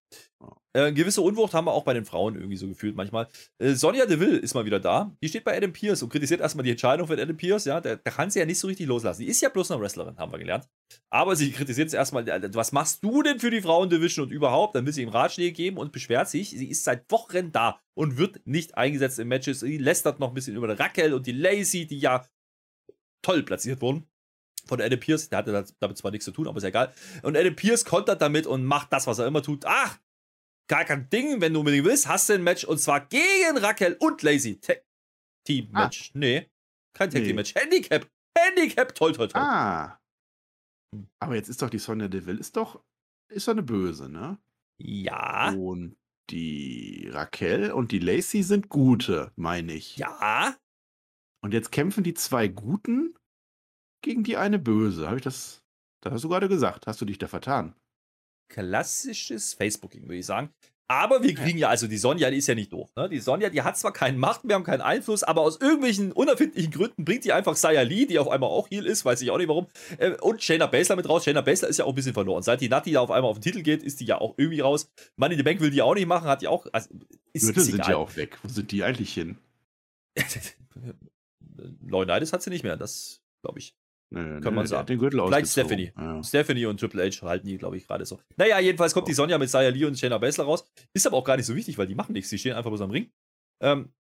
ja. 0.74 0.86
Äh, 0.88 0.92
gewisse 0.92 1.22
Unwucht 1.22 1.54
haben 1.54 1.66
wir 1.66 1.72
auch 1.72 1.84
bei 1.84 1.94
den 1.94 2.04
Frauen 2.04 2.34
irgendwie 2.34 2.58
so 2.58 2.68
gefühlt 2.68 2.96
manchmal. 2.96 3.28
Äh, 3.56 3.72
Sonja 3.72 4.04
Deville 4.04 4.36
ist 4.36 4.52
mal 4.52 4.66
wieder 4.66 4.78
da. 4.78 5.16
Die 5.22 5.28
steht 5.30 5.44
bei 5.44 5.56
Adam 5.56 5.72
Pierce 5.72 6.02
und 6.02 6.10
kritisiert 6.10 6.42
erstmal 6.42 6.64
die 6.64 6.72
Entscheidung 6.72 7.06
von 7.06 7.18
Adam 7.18 7.36
Pierce. 7.36 7.64
Ja, 7.64 7.80
der 7.80 7.96
kann 7.96 8.28
sie 8.28 8.40
ja 8.40 8.44
nicht 8.44 8.58
so 8.58 8.66
richtig 8.66 8.86
loslassen. 8.86 9.22
Die 9.22 9.28
ist 9.28 9.40
ja 9.40 9.48
bloß 9.48 9.70
eine 9.70 9.80
Wrestlerin, 9.80 10.18
haben 10.18 10.32
wir 10.32 10.38
gelernt. 10.38 10.68
Aber 11.10 11.36
sie 11.36 11.52
kritisiert 11.52 11.88
es 11.88 11.94
erstmal, 11.94 12.26
was 12.54 12.72
machst 12.72 13.02
du 13.02 13.22
denn 13.22 13.40
für 13.40 13.50
die 13.50 13.62
Frauen-Division 13.62 14.26
und 14.26 14.32
überhaupt? 14.32 14.74
Dann 14.74 14.86
will 14.86 14.92
sie 14.92 15.02
ihm 15.02 15.08
Ratschläge 15.08 15.52
geben 15.52 15.78
und 15.78 15.92
beschwert 15.92 16.28
sich. 16.28 16.50
Sie 16.50 16.68
ist 16.68 16.84
seit 16.84 17.10
Wochen 17.10 17.52
da 17.52 17.80
und 17.94 18.18
wird 18.18 18.46
nicht 18.46 18.76
eingesetzt 18.76 19.18
in 19.18 19.28
Matches. 19.28 19.60
Sie 19.60 19.78
lästert 19.78 20.20
noch 20.20 20.28
ein 20.28 20.34
bisschen 20.34 20.56
über 20.56 20.78
Raquel 20.78 21.14
und 21.14 21.26
die 21.26 21.32
Lacey, 21.32 21.86
die 21.86 21.98
ja 21.98 22.26
toll 23.22 23.42
platziert 23.42 23.80
wurden 23.80 24.06
von 24.66 24.80
Adam 24.80 25.00
Pierce. 25.00 25.28
Der 25.28 25.38
hatte 25.38 25.64
damit 25.80 25.98
zwar 25.98 26.10
nichts 26.10 26.24
zu 26.24 26.32
tun, 26.32 26.48
aber 26.48 26.58
ist 26.58 26.64
ja 26.64 26.68
egal. 26.68 26.92
Und 27.22 27.36
Adam 27.36 27.56
Pierce 27.56 27.84
kontert 27.84 28.20
damit 28.20 28.46
und 28.46 28.64
macht 28.64 28.92
das, 28.92 29.06
was 29.06 29.18
er 29.18 29.26
immer 29.26 29.42
tut. 29.42 29.64
Ach, 29.64 29.98
gar 30.68 30.84
kein 30.84 31.08
Ding, 31.08 31.40
wenn 31.40 31.52
du 31.52 31.60
unbedingt 31.60 31.84
willst, 31.84 32.08
hast 32.08 32.28
du 32.28 32.34
ein 32.34 32.42
Match 32.42 32.64
und 32.64 32.78
zwar 32.78 33.06
gegen 33.06 33.56
Raquel 33.58 33.96
und 34.00 34.22
Lacey. 34.22 34.60
Team 35.46 35.70
Match. 35.70 36.10
Ah. 36.14 36.18
Nee, 36.18 36.50
kein 36.92 37.10
Tag 37.10 37.24
Team 37.24 37.36
Match. 37.36 37.54
Handicap. 37.54 38.10
Handicap. 38.36 38.94
Toll, 38.94 39.12
toll, 39.12 39.28
toll. 39.28 39.40
Ah. 39.40 39.98
Aber 41.18 41.34
jetzt 41.34 41.48
ist 41.48 41.62
doch 41.62 41.70
die 41.70 41.78
Sonja 41.78 42.08
Deville, 42.08 42.38
ist 42.38 42.56
doch, 42.56 42.82
ist 43.28 43.48
doch 43.48 43.52
eine 43.52 43.62
Böse, 43.62 44.08
ne? 44.08 44.38
Ja. 44.78 45.52
Und 45.52 45.96
die 46.30 47.08
Raquel 47.10 47.72
und 47.72 47.92
die 47.92 47.98
Lacey 47.98 48.42
sind 48.42 48.68
gute, 48.68 49.32
meine 49.36 49.74
ich. 49.74 49.96
Ja. 49.96 50.56
Und 51.42 51.54
jetzt 51.54 51.70
kämpfen 51.70 52.04
die 52.04 52.14
zwei 52.14 52.48
Guten 52.48 53.14
gegen 54.02 54.24
die 54.24 54.36
eine 54.36 54.58
Böse. 54.58 55.06
Habe 55.06 55.16
ich 55.16 55.22
das. 55.22 55.62
Das 56.02 56.12
hast 56.12 56.24
du 56.24 56.28
gerade 56.28 56.48
gesagt. 56.48 56.86
Hast 56.86 57.00
du 57.00 57.04
dich 57.04 57.18
da 57.18 57.26
vertan? 57.26 57.74
Klassisches 58.48 59.54
Facebooking, 59.54 60.02
würde 60.02 60.18
ich 60.18 60.26
sagen. 60.26 60.50
Aber 60.88 61.24
wir 61.24 61.34
kriegen 61.34 61.58
ja, 61.58 61.68
also 61.68 61.88
die 61.88 61.96
Sonja, 61.96 62.30
die 62.30 62.36
ist 62.36 62.46
ja 62.46 62.54
nicht 62.54 62.72
doof. 62.72 62.90
Ne? 62.94 63.08
Die 63.08 63.18
Sonja, 63.18 63.50
die 63.50 63.62
hat 63.62 63.76
zwar 63.76 63.92
keine 63.92 64.16
Macht, 64.18 64.42
wir 64.44 64.54
haben 64.54 64.62
keinen 64.62 64.82
Einfluss, 64.82 65.24
aber 65.24 65.40
aus 65.40 65.60
irgendwelchen 65.60 66.12
unerfindlichen 66.12 66.70
Gründen 66.70 67.04
bringt 67.04 67.24
die 67.24 67.32
einfach 67.32 67.56
Saya 67.56 67.82
Lee, 67.82 68.06
die 68.06 68.20
auf 68.20 68.28
einmal 68.28 68.50
auch 68.50 68.70
Heal 68.70 68.86
ist, 68.86 69.04
weiß 69.04 69.20
ich 69.22 69.32
auch 69.32 69.38
nicht 69.38 69.48
warum, 69.48 69.66
äh, 69.98 70.12
und 70.20 70.42
Shayna 70.42 70.66
Baszler 70.66 70.94
mit 70.94 71.08
raus. 71.08 71.24
Shayna 71.24 71.40
Baszler 71.40 71.68
ist 71.68 71.78
ja 71.78 71.84
auch 71.86 71.88
ein 71.88 71.96
bisschen 71.96 72.14
verloren. 72.14 72.44
Seit 72.44 72.60
die 72.60 72.68
Nati 72.68 72.92
da 72.92 73.00
auf 73.00 73.10
einmal 73.10 73.30
auf 73.30 73.38
den 73.38 73.42
Titel 73.42 73.62
geht, 73.62 73.82
ist 73.82 73.98
die 73.98 74.04
ja 74.04 74.20
auch 74.20 74.34
irgendwie 74.36 74.60
raus. 74.60 74.88
Money 75.16 75.34
in 75.34 75.38
the 75.38 75.42
Bank 75.42 75.60
will 75.60 75.70
die 75.70 75.82
auch 75.82 75.94
nicht 75.94 76.06
machen, 76.06 76.28
hat 76.28 76.42
die 76.42 76.48
auch. 76.48 76.66
Also, 76.70 76.88
ist, 77.32 77.46
Gürtel 77.46 77.62
ist 77.62 77.66
sind 77.66 77.88
ja 77.88 77.96
auch 77.96 78.14
weg. 78.14 78.38
Wo 78.44 78.48
sind 78.48 78.70
die 78.70 78.84
eigentlich 78.84 79.12
hin? 79.12 79.38
Leonidas 81.84 82.32
hat 82.32 82.42
sie 82.42 82.50
nicht 82.50 82.62
mehr, 82.62 82.76
das 82.76 83.22
glaube 83.42 83.58
ich. 83.58 83.74
Nee, 84.10 84.20
kann 84.20 84.42
nee, 84.42 84.50
man 84.50 84.66
sagen. 84.66 84.86
Den 84.86 84.98
Gürtel 84.98 85.20
Vielleicht 85.26 85.50
Stephanie. 85.50 85.92
Ja. 85.96 86.22
Stephanie 86.22 86.66
und 86.66 86.78
Triple 86.78 87.04
H 87.10 87.26
halten 87.26 87.46
die, 87.46 87.58
glaube 87.58 87.76
ich, 87.76 87.86
gerade 87.86 88.06
so. 88.06 88.20
Naja, 88.36 88.60
jedenfalls 88.60 88.94
kommt 88.94 89.04
oh. 89.04 89.08
die 89.08 89.14
Sonja 89.14 89.36
mit 89.38 89.50
Saya 89.50 89.70
Lee 89.70 89.84
und 89.84 89.98
Shayna 89.98 90.18
Baszler 90.18 90.44
raus. 90.44 90.64
Ist 90.94 91.06
aber 91.06 91.16
auch 91.16 91.24
gar 91.24 91.36
nicht 91.36 91.46
so 91.46 91.56
wichtig, 91.56 91.76
weil 91.76 91.86
die 91.86 91.96
machen 91.96 92.12
nichts. 92.12 92.30
Die 92.30 92.38
stehen 92.38 92.54
einfach 92.54 92.70
bloß 92.70 92.82
am 92.82 92.90
Ring. 92.90 93.10
Ähm, 93.60 93.92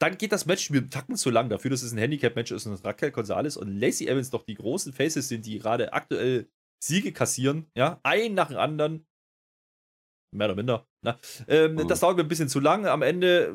dann 0.00 0.16
geht 0.16 0.30
das 0.30 0.46
Match 0.46 0.70
mit 0.70 0.92
Tacken 0.92 1.16
zu 1.16 1.30
lang 1.30 1.48
dafür, 1.48 1.72
dass 1.72 1.82
es 1.82 1.92
ein 1.92 1.98
Handicap-Match 1.98 2.52
ist 2.52 2.66
und 2.66 2.84
Raquel 2.84 3.10
Gonzalez 3.10 3.56
und 3.56 3.68
Lacey 3.68 4.06
Evans 4.06 4.30
doch 4.30 4.44
die 4.44 4.54
großen 4.54 4.92
Faces 4.92 5.28
sind, 5.28 5.44
die 5.44 5.58
gerade 5.58 5.92
aktuell 5.92 6.48
Siege 6.82 7.12
kassieren. 7.12 7.66
Ja, 7.76 7.98
ein 8.04 8.34
nach 8.34 8.48
dem 8.48 8.58
anderen. 8.58 9.06
Mehr 10.32 10.46
oder 10.46 10.54
minder. 10.54 10.86
Na, 11.02 11.18
ähm, 11.48 11.78
oh. 11.78 11.84
Das 11.84 12.00
dauert 12.00 12.16
mir 12.16 12.22
ein 12.22 12.28
bisschen 12.28 12.48
zu 12.48 12.60
lang. 12.60 12.86
Am 12.86 13.02
Ende 13.02 13.52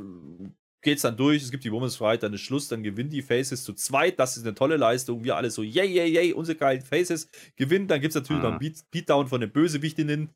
geht 0.83 0.97
es 0.97 1.01
dann 1.01 1.17
durch, 1.17 1.41
es 1.41 1.51
gibt 1.51 1.63
die 1.63 1.71
Women's 1.71 1.95
Fight, 1.95 2.23
dann 2.23 2.33
ist 2.33 2.41
Schluss, 2.41 2.67
dann 2.67 2.83
gewinnen 2.83 3.09
die 3.09 3.21
Faces 3.21 3.63
zu 3.63 3.73
zweit, 3.73 4.19
das 4.19 4.37
ist 4.37 4.45
eine 4.45 4.53
tolle 4.53 4.77
Leistung, 4.77 5.23
wir 5.23 5.35
alle 5.35 5.49
so, 5.49 5.63
yay, 5.63 5.87
yay, 5.87 6.09
yay, 6.09 6.33
unsere 6.33 6.57
geilen 6.57 6.81
Faces 6.81 7.29
gewinnen, 7.55 7.87
dann 7.87 8.01
gibt 8.01 8.11
es 8.11 8.21
natürlich 8.21 8.41
ah. 8.41 8.45
noch 8.45 8.51
einen 8.51 8.59
Beat, 8.59 8.83
Beatdown 8.91 9.27
von 9.27 9.41
den 9.41 9.51
Bösewichtinnen 9.51 10.29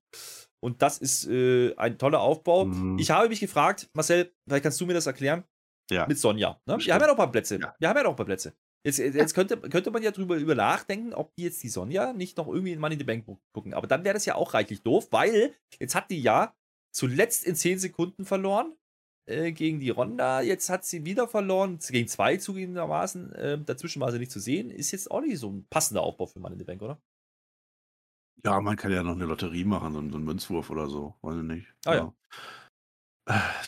und 0.60 0.82
das 0.82 0.98
ist 0.98 1.28
äh, 1.28 1.76
ein 1.76 1.98
toller 1.98 2.22
Aufbau. 2.22 2.66
Mhm. 2.66 2.98
Ich 2.98 3.12
habe 3.12 3.30
mich 3.30 3.40
gefragt, 3.40 3.90
Marcel, 3.94 4.34
vielleicht 4.48 4.64
kannst 4.64 4.82
du 4.82 4.86
mir 4.86 4.94
das 4.94 5.06
erklären, 5.06 5.44
ja. 5.92 6.08
mit 6.08 6.18
Sonja. 6.18 6.60
Ne? 6.66 6.78
Wir 6.80 6.94
haben 6.94 7.02
ja 7.02 7.08
noch 7.08 7.14
ein 7.14 7.18
paar 7.18 7.32
Plätze, 7.32 7.60
ja. 7.60 7.76
wir 7.78 7.90
haben 7.90 7.98
ja 7.98 8.04
noch 8.04 8.12
ein 8.12 8.16
paar 8.16 8.26
Plätze. 8.26 8.54
Jetzt, 8.86 9.00
jetzt 9.00 9.34
könnte, 9.34 9.58
könnte 9.58 9.92
man 9.92 10.02
ja 10.02 10.12
drüber 10.12 10.38
über 10.38 10.56
nachdenken, 10.56 11.14
ob 11.14 11.36
die 11.36 11.44
jetzt 11.44 11.62
die 11.62 11.68
Sonja 11.68 12.14
nicht 12.14 12.38
noch 12.38 12.48
irgendwie 12.48 12.72
in 12.72 12.80
Money 12.80 12.94
in 12.94 13.00
the 13.00 13.06
Bank 13.06 13.26
gucken. 13.52 13.74
Aber 13.74 13.86
dann 13.86 14.06
wäre 14.06 14.14
das 14.14 14.26
ja 14.26 14.36
auch 14.36 14.54
reichlich 14.54 14.82
doof, 14.82 15.10
weil 15.12 15.54
jetzt 15.78 15.94
hat 15.94 16.10
die 16.10 16.22
ja 16.22 16.56
zuletzt 16.94 17.44
in 17.44 17.56
10 17.56 17.80
Sekunden 17.80 18.24
verloren 18.24 18.74
äh, 19.28 19.52
gegen 19.52 19.80
die 19.80 19.90
Ronda. 19.90 20.42
Jetzt 20.42 20.70
hat 20.70 20.86
sie 20.86 21.06
wieder 21.06 21.28
verloren, 21.28 21.80
gegen 21.90 22.08
zwei 22.08 22.38
zugegebenermaßen. 22.38 23.34
Äh, 23.34 23.60
dazwischen 23.64 24.02
war 24.02 24.12
sie 24.12 24.20
nicht 24.20 24.32
zu 24.32 24.40
sehen. 24.40 24.72
Ist 24.72 24.92
jetzt 24.92 25.12
auch 25.12 25.22
nicht 25.22 25.38
so 25.38 25.52
ein 25.52 25.68
passender 25.70 26.02
Aufbau 26.02 26.26
für 26.26 26.40
Mann 26.40 26.54
in 26.54 26.60
the 26.60 26.66
Bank, 26.66 26.82
oder? 26.82 27.00
Ja, 28.44 28.62
man 28.62 28.76
kann 28.76 28.92
ja 28.92 29.04
noch 29.04 29.16
eine 29.16 29.26
Lotterie 29.26 29.66
machen, 29.66 29.94
so, 29.94 30.00
so 30.00 30.16
einen 30.16 30.26
Münzwurf 30.26 30.70
oder 30.70 30.88
so. 30.88 31.16
Weiß 31.22 31.38
ich 31.38 31.44
nicht. 31.44 31.68
Ah, 31.86 31.94
ja. 31.94 31.98
ja. 31.98 32.14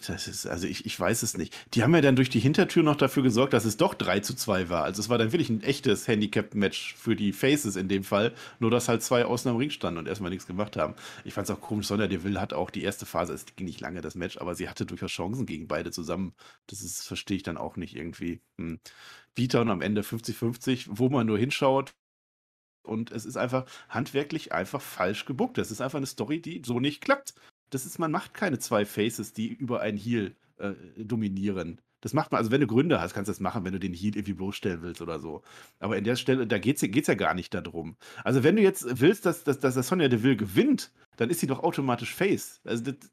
Das 0.08 0.30
ist, 0.30 0.48
also 0.48 0.68
ich, 0.68 0.86
ich 0.86 0.98
weiß 0.98 1.22
es 1.22 1.38
nicht. 1.38 1.54
Die 1.74 1.84
haben 1.84 1.94
ja 1.94 2.00
dann 2.00 2.16
durch 2.16 2.30
die 2.30 2.40
Hintertür 2.40 2.82
noch 2.82 2.96
dafür 2.96 3.24
gesorgt, 3.24 3.52
dass 3.52 3.66
es 3.66 3.76
doch 3.76 3.94
3 3.94 4.22
zu 4.22 4.34
2 4.34 4.70
war. 4.70 4.84
Also 4.86 5.02
es 5.02 5.10
war 5.10 5.18
dann 5.18 5.34
wirklich 5.34 5.50
ein 5.50 5.62
echtes 5.62 6.08
Handicap-Match 6.08 6.96
für 6.96 7.14
die 7.14 7.34
Faces 7.34 7.76
in 7.76 7.90
dem 7.90 8.06
Fall. 8.06 8.34
Nur, 8.60 8.72
dass 8.72 8.88
halt 8.88 9.04
zwei 9.04 9.26
außen 9.26 9.52
am 9.52 9.58
Ring 9.58 9.70
standen 9.70 10.00
und 10.00 10.08
erstmal 10.08 10.30
nichts 10.30 10.48
gemacht 10.48 10.78
haben. 10.78 10.96
Ich 11.26 11.34
fand 11.34 11.50
es 11.50 11.54
auch 11.54 11.60
komisch, 11.60 11.88
Sonja 11.88 12.08
Deville 12.08 12.40
hat 12.40 12.54
auch 12.54 12.70
die 12.70 12.84
erste 12.84 13.06
Phase, 13.06 13.34
es 13.34 13.46
ging 13.58 13.68
nicht 13.68 13.82
lange 13.82 14.00
das 14.00 14.16
Match, 14.16 14.38
aber 14.38 14.56
sie 14.56 14.70
hatte 14.70 14.86
durchaus 14.86 15.12
Chancen 15.12 15.46
gegen 15.46 15.68
beide 15.68 15.92
zusammen. 15.92 16.34
Das 16.68 17.04
verstehe 17.04 17.38
ich 17.38 17.44
dann 17.44 17.58
auch 17.58 17.76
nicht 17.76 17.98
irgendwie. 17.98 18.40
Hm. 18.58 18.80
Vita 19.36 19.60
und 19.60 19.70
am 19.70 19.82
Ende 19.82 20.02
50-50, 20.02 20.88
wo 20.90 21.10
man 21.10 21.28
nur 21.28 21.38
hinschaut, 21.38 21.94
und 22.82 23.12
es 23.12 23.26
ist 23.26 23.36
einfach 23.36 23.66
handwerklich 23.90 24.54
einfach 24.54 24.82
falsch 24.82 25.26
gebuckt. 25.26 25.58
Das 25.58 25.70
ist 25.70 25.82
einfach 25.82 25.98
eine 25.98 26.08
Story, 26.08 26.42
die 26.42 26.62
so 26.66 26.80
nicht 26.80 27.02
klappt 27.02 27.34
das 27.70 27.86
ist, 27.86 28.00
man 28.00 28.12
macht 28.12 28.34
keine 28.34 28.60
zwei 28.60 28.86
Faces, 28.86 29.34
die 29.34 29.48
über 29.48 29.82
ein 29.82 29.98
Heal 29.98 30.36
äh, 30.58 30.74
dominieren. 30.98 31.82
Das 32.02 32.14
macht 32.14 32.32
man, 32.32 32.40
also 32.40 32.52
wenn 32.52 32.62
du 32.62 32.68
Gründe 32.68 33.02
hast, 33.02 33.14
kannst 33.14 33.28
du 33.28 33.32
das 33.32 33.42
machen, 33.42 33.66
wenn 33.66 33.74
du 33.74 33.80
den 33.80 33.94
Heal 33.94 34.16
irgendwie 34.16 34.34
bloßstellen 34.34 34.82
willst 34.82 35.02
oder 35.02 35.20
so. 35.20 35.42
Aber 35.80 35.98
in 35.98 36.06
der 36.06 36.16
Stelle, 36.16 36.48
da 36.48 36.58
geht 36.58 36.82
es 36.82 37.08
ja 37.08 37.14
gar 37.16 37.34
nicht 37.34 37.54
darum. 37.54 37.98
Also 38.24 38.44
wenn 38.44 38.56
du 38.56 38.62
jetzt 38.62 39.02
willst, 39.02 39.26
dass, 39.26 39.44
dass, 39.44 39.60
dass 39.60 39.76
Sonja 39.76 40.08
Deville 40.08 40.38
gewinnt, 40.38 40.92
dann 41.18 41.30
ist 41.30 41.42
sie 41.42 41.48
doch 41.48 41.62
automatisch 41.62 42.16
Face. 42.16 42.62
Also 42.64 42.92
das, 42.92 43.12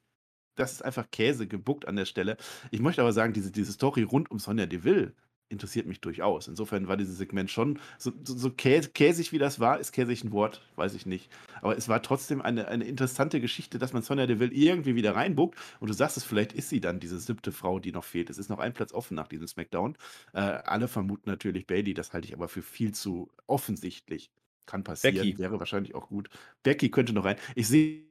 das 0.55 0.73
ist 0.73 0.83
einfach 0.83 1.11
Käse 1.11 1.49
gebuckt 1.49 1.89
an 1.89 1.97
der 1.97 2.05
Stelle. 2.05 2.37
Ich 2.71 2.81
möchte 2.81 3.03
aber 3.03 3.13
sagen, 3.13 3.33
diese, 3.33 3.51
diese 3.51 3.73
Story 3.73 4.03
rund 4.03 4.31
um 4.31 4.39
Sonja 4.39 4.67
Deville, 4.67 5.15
interessiert 5.49 5.87
mich 5.87 6.01
durchaus. 6.01 6.49
Insofern 6.49 6.89
war 6.89 6.97
dieses 6.97 7.19
Segment 7.19 7.51
schon 7.51 7.79
so, 7.99 8.13
so, 8.25 8.37
so 8.37 8.51
käsig, 8.51 9.33
wie 9.33 9.39
das 9.39 9.61
war. 9.61 9.79
Ist 9.79 9.93
käsig 9.93 10.25
ein 10.25 10.33
Wort? 10.33 10.63
Weiß 10.77 10.95
ich 10.95 11.07
nicht. 11.07 11.31
Aber 11.63 11.77
es 11.77 11.89
war 11.89 12.03
trotzdem 12.03 12.43
eine, 12.43 12.69
eine 12.69 12.85
interessante 12.85 13.41
Geschichte, 13.41 13.79
dass 13.79 13.93
man 13.93 14.03
Sonja 14.03 14.27
Deville 14.27 14.53
irgendwie 14.53 14.95
wieder 14.95 15.15
reinbuckt. 15.15 15.59
Und 15.81 15.89
du 15.89 15.95
sagst 15.95 16.17
es, 16.17 16.25
vielleicht 16.25 16.53
ist 16.53 16.69
sie 16.69 16.81
dann 16.81 17.01
diese 17.01 17.19
siebte 17.19 17.53
Frau, 17.53 17.79
die 17.79 17.93
noch 17.93 18.05
fehlt. 18.05 18.31
Es 18.31 18.39
ist 18.39 18.49
noch 18.49 18.59
ein 18.59 18.73
Platz 18.75 18.93
offen 18.93 19.15
nach 19.15 19.29
diesem 19.29 19.47
Smackdown. 19.47 19.97
Äh, 20.33 20.41
alle 20.41 20.89
vermuten 20.89 21.31
natürlich 21.31 21.67
Bailey. 21.67 21.95
Das 21.95 22.13
halte 22.13 22.27
ich 22.27 22.35
aber 22.35 22.49
für 22.49 22.63
viel 22.63 22.93
zu 22.93 23.31
offensichtlich. 23.47 24.31
Kann 24.67 24.83
passieren. 24.83 25.17
Becky. 25.17 25.39
Wäre 25.39 25.61
wahrscheinlich 25.61 25.95
auch 25.95 26.09
gut. 26.09 26.29
Becky 26.65 26.91
könnte 26.91 27.13
noch 27.13 27.25
rein. 27.25 27.37
Ich 27.55 27.69
sehe 27.69 28.03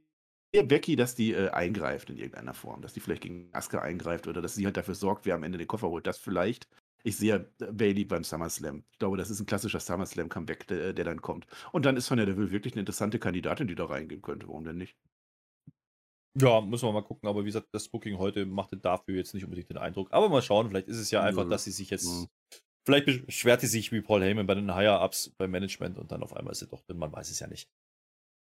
Becky, 0.54 0.96
dass 0.96 1.16
die 1.16 1.34
äh, 1.34 1.50
eingreift 1.50 2.10
in 2.10 2.18
irgendeiner 2.18 2.54
Form, 2.54 2.82
dass 2.82 2.94
die 2.94 3.02
vielleicht 3.02 3.24
gegen 3.24 3.50
Asuka 3.52 3.82
eingreift 3.82 4.28
oder 4.28 4.42
dass 4.42 4.56
sie 4.56 4.66
halt 4.66 4.78
dafür 4.78 4.96
sorgt, 4.96 5.26
wer 5.26 5.36
am 5.36 5.44
Ende 5.44 5.58
den 5.58 5.68
Koffer 5.68 5.90
holt. 5.90 6.08
Das 6.08 6.18
vielleicht. 6.18 6.70
Ich 7.06 7.18
sehe 7.18 7.52
Bailey 7.60 8.04
beim 8.04 8.24
SummerSlam. 8.24 8.84
Ich 8.92 8.98
glaube, 8.98 9.16
das 9.16 9.30
ist 9.30 9.40
ein 9.40 9.46
klassischer 9.46 9.80
SummerSlam-Comeback, 9.80 10.66
der, 10.66 10.92
der, 10.92 11.06
dann 11.06 11.22
kommt. 11.22 11.46
Und 11.72 11.86
dann 11.86 11.98
ist 11.98 12.08
Sonja 12.08 12.26
Deville 12.26 12.50
wirklich 12.50 12.74
eine 12.74 12.80
interessante 12.80 13.20
Kandidatin, 13.20 13.68
die 13.68 13.76
da 13.76 13.86
reingehen 13.86 14.24
könnte. 14.24 14.48
Warum 14.48 14.64
denn 14.64 14.78
nicht? 14.78 14.98
Ja, 16.36 16.62
müssen 16.62 16.88
wir 16.88 16.94
mal 16.94 17.04
gucken. 17.04 17.30
Aber 17.30 17.44
wie 17.44 17.50
gesagt, 17.50 17.68
das 17.74 17.90
Booking 17.90 18.18
heute 18.18 18.48
machte 18.48 18.76
dafür 18.76 19.16
jetzt 19.16 19.36
nicht 19.36 19.44
unbedingt 19.44 19.70
den 19.70 19.78
Eindruck. 19.78 20.12
Aber 20.12 20.30
mal 20.30 20.42
schauen, 20.42 20.68
vielleicht 20.68 20.88
ist 20.88 20.98
es 20.98 21.12
ja 21.12 21.22
einfach, 21.22 21.48
dass 21.48 21.66
sie 21.66 21.72
sich 21.72 21.92
jetzt. 21.92 22.08
Ja. 22.08 22.26
Vielleicht 22.86 23.06
beschwert 23.28 23.62
sie 23.62 23.68
sich 23.68 23.92
wie 23.92 24.02
Paul 24.02 24.24
Heyman 24.24 24.48
bei 24.48 24.56
den 24.56 24.74
Higher-Ups 24.74 25.36
beim 25.38 25.52
Management 25.52 26.00
und 26.00 26.12
dann 26.12 26.24
auf 26.24 26.36
einmal 26.36 26.54
ist 26.54 26.60
sie 26.60 26.68
doch 26.68 26.82
drin. 26.82 26.98
Man 26.98 27.12
weiß 27.12 27.30
es 27.30 27.40
ja 27.40 27.46
nicht. 27.46 27.70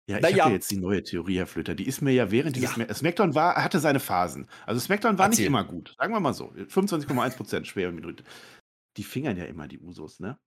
Ja, 0.09 0.17
ich 0.17 0.23
naja. 0.23 0.45
habe 0.45 0.55
jetzt 0.55 0.71
die 0.71 0.77
neue 0.77 1.03
Theorie, 1.03 1.37
Herr 1.37 1.45
Flöter. 1.45 1.75
Die 1.75 1.85
ist 1.87 2.01
mir 2.01 2.11
ja 2.11 2.31
während 2.31 2.55
dieses 2.55 2.75
ja. 2.75 2.91
SmackDown 2.91 3.35
war, 3.35 3.63
hatte 3.63 3.79
seine 3.79 3.99
Phasen. 3.99 4.47
Also 4.65 4.81
SmackDown 4.81 5.19
war 5.19 5.27
Erzähl. 5.27 5.41
nicht 5.43 5.47
immer 5.47 5.63
gut. 5.63 5.93
Sagen 5.99 6.11
wir 6.13 6.19
mal 6.19 6.33
so. 6.33 6.49
25,1 6.49 7.37
Prozent 7.37 7.67
schwere 7.67 7.91
Minute. 7.91 8.23
Die 8.97 9.03
fingern 9.03 9.37
ja 9.37 9.45
immer 9.45 9.67
die 9.67 9.77
Usos, 9.77 10.19
ne? 10.19 10.39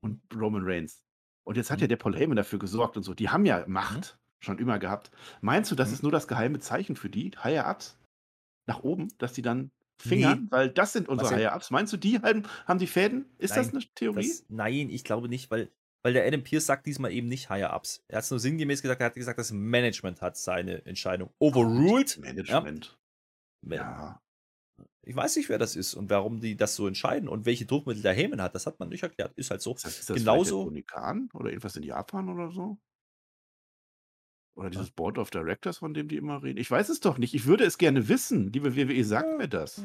Und 0.00 0.22
Roman 0.34 0.62
Reigns. 0.64 1.02
Und 1.44 1.58
jetzt 1.58 1.70
hat 1.70 1.80
mhm. 1.80 1.82
ja 1.82 1.88
der 1.88 1.96
Paul 1.96 2.16
Heyman 2.16 2.36
dafür 2.36 2.58
gesorgt 2.58 2.96
und 2.96 3.02
so. 3.02 3.12
Die 3.12 3.28
haben 3.28 3.44
ja 3.44 3.66
mhm. 3.66 3.74
Macht 3.74 4.18
mhm. 4.18 4.44
schon 4.44 4.58
immer 4.58 4.78
gehabt. 4.78 5.10
Meinst 5.42 5.70
du, 5.70 5.74
das 5.74 5.88
mhm. 5.88 5.94
ist 5.94 6.02
nur 6.04 6.12
das 6.12 6.26
geheime 6.26 6.58
Zeichen 6.58 6.96
für 6.96 7.10
die 7.10 7.32
Higher-Ups 7.42 7.98
nach 8.66 8.82
oben, 8.82 9.08
dass 9.18 9.34
die 9.34 9.42
dann 9.42 9.70
fingern? 10.00 10.44
Nee. 10.44 10.50
Weil 10.50 10.70
das 10.70 10.94
sind 10.94 11.10
unsere 11.10 11.34
Higher-Ups. 11.34 11.70
Meinst 11.70 11.92
du, 11.92 11.98
die 11.98 12.20
haben, 12.20 12.44
haben 12.66 12.78
die 12.78 12.86
Fäden? 12.86 13.26
Ist 13.36 13.54
nein, 13.54 13.64
das 13.64 13.74
eine 13.74 13.84
Theorie? 13.94 14.28
Das, 14.28 14.46
nein, 14.48 14.88
ich 14.88 15.04
glaube 15.04 15.28
nicht, 15.28 15.50
weil 15.50 15.70
weil 16.02 16.12
der 16.12 16.26
Adam 16.26 16.42
Pierce 16.42 16.66
sagt 16.66 16.86
diesmal 16.86 17.12
eben 17.12 17.28
nicht 17.28 17.50
Higher-Ups. 17.50 18.04
Er 18.08 18.18
hat 18.18 18.24
es 18.24 18.30
nur 18.30 18.40
sinngemäß 18.40 18.82
gesagt, 18.82 19.00
er 19.00 19.06
hat 19.06 19.14
gesagt, 19.14 19.38
das 19.38 19.52
Management 19.52 20.22
hat 20.22 20.36
seine 20.36 20.84
Entscheidung 20.86 21.30
overruled. 21.38 22.18
Management. 22.18 22.98
Ja. 23.66 23.76
ja. 23.76 24.22
Ich 25.02 25.16
weiß 25.16 25.36
nicht, 25.36 25.48
wer 25.48 25.58
das 25.58 25.74
ist 25.74 25.94
und 25.94 26.10
warum 26.10 26.40
die 26.40 26.56
das 26.56 26.76
so 26.76 26.86
entscheiden 26.86 27.28
und 27.28 27.46
welche 27.46 27.66
Druckmittel 27.66 28.02
der 28.02 28.12
Heyman 28.12 28.42
hat. 28.42 28.54
Das 28.54 28.66
hat 28.66 28.78
man 28.78 28.90
nicht 28.90 29.02
erklärt. 29.02 29.32
Ist 29.36 29.50
halt 29.50 29.62
so. 29.62 29.74
Ist 29.74 29.84
das, 29.84 29.98
ist 29.98 30.10
das 30.10 30.18
Genauso. 30.18 30.62
Unikan 30.62 31.30
oder 31.32 31.48
irgendwas 31.48 31.76
in 31.76 31.82
Japan 31.82 32.28
oder 32.28 32.50
so? 32.50 32.78
Oder 34.54 34.70
dieses 34.70 34.90
Board 34.90 35.18
of 35.18 35.30
Directors, 35.30 35.78
von 35.78 35.94
dem 35.94 36.08
die 36.08 36.16
immer 36.16 36.42
reden? 36.42 36.58
Ich 36.58 36.70
weiß 36.70 36.88
es 36.88 37.00
doch 37.00 37.16
nicht. 37.16 37.32
Ich 37.32 37.46
würde 37.46 37.64
es 37.64 37.78
gerne 37.78 38.08
wissen. 38.08 38.52
Liebe 38.52 38.76
WWE, 38.76 39.04
sagt 39.04 39.30
ja. 39.30 39.36
mir 39.36 39.48
das. 39.48 39.82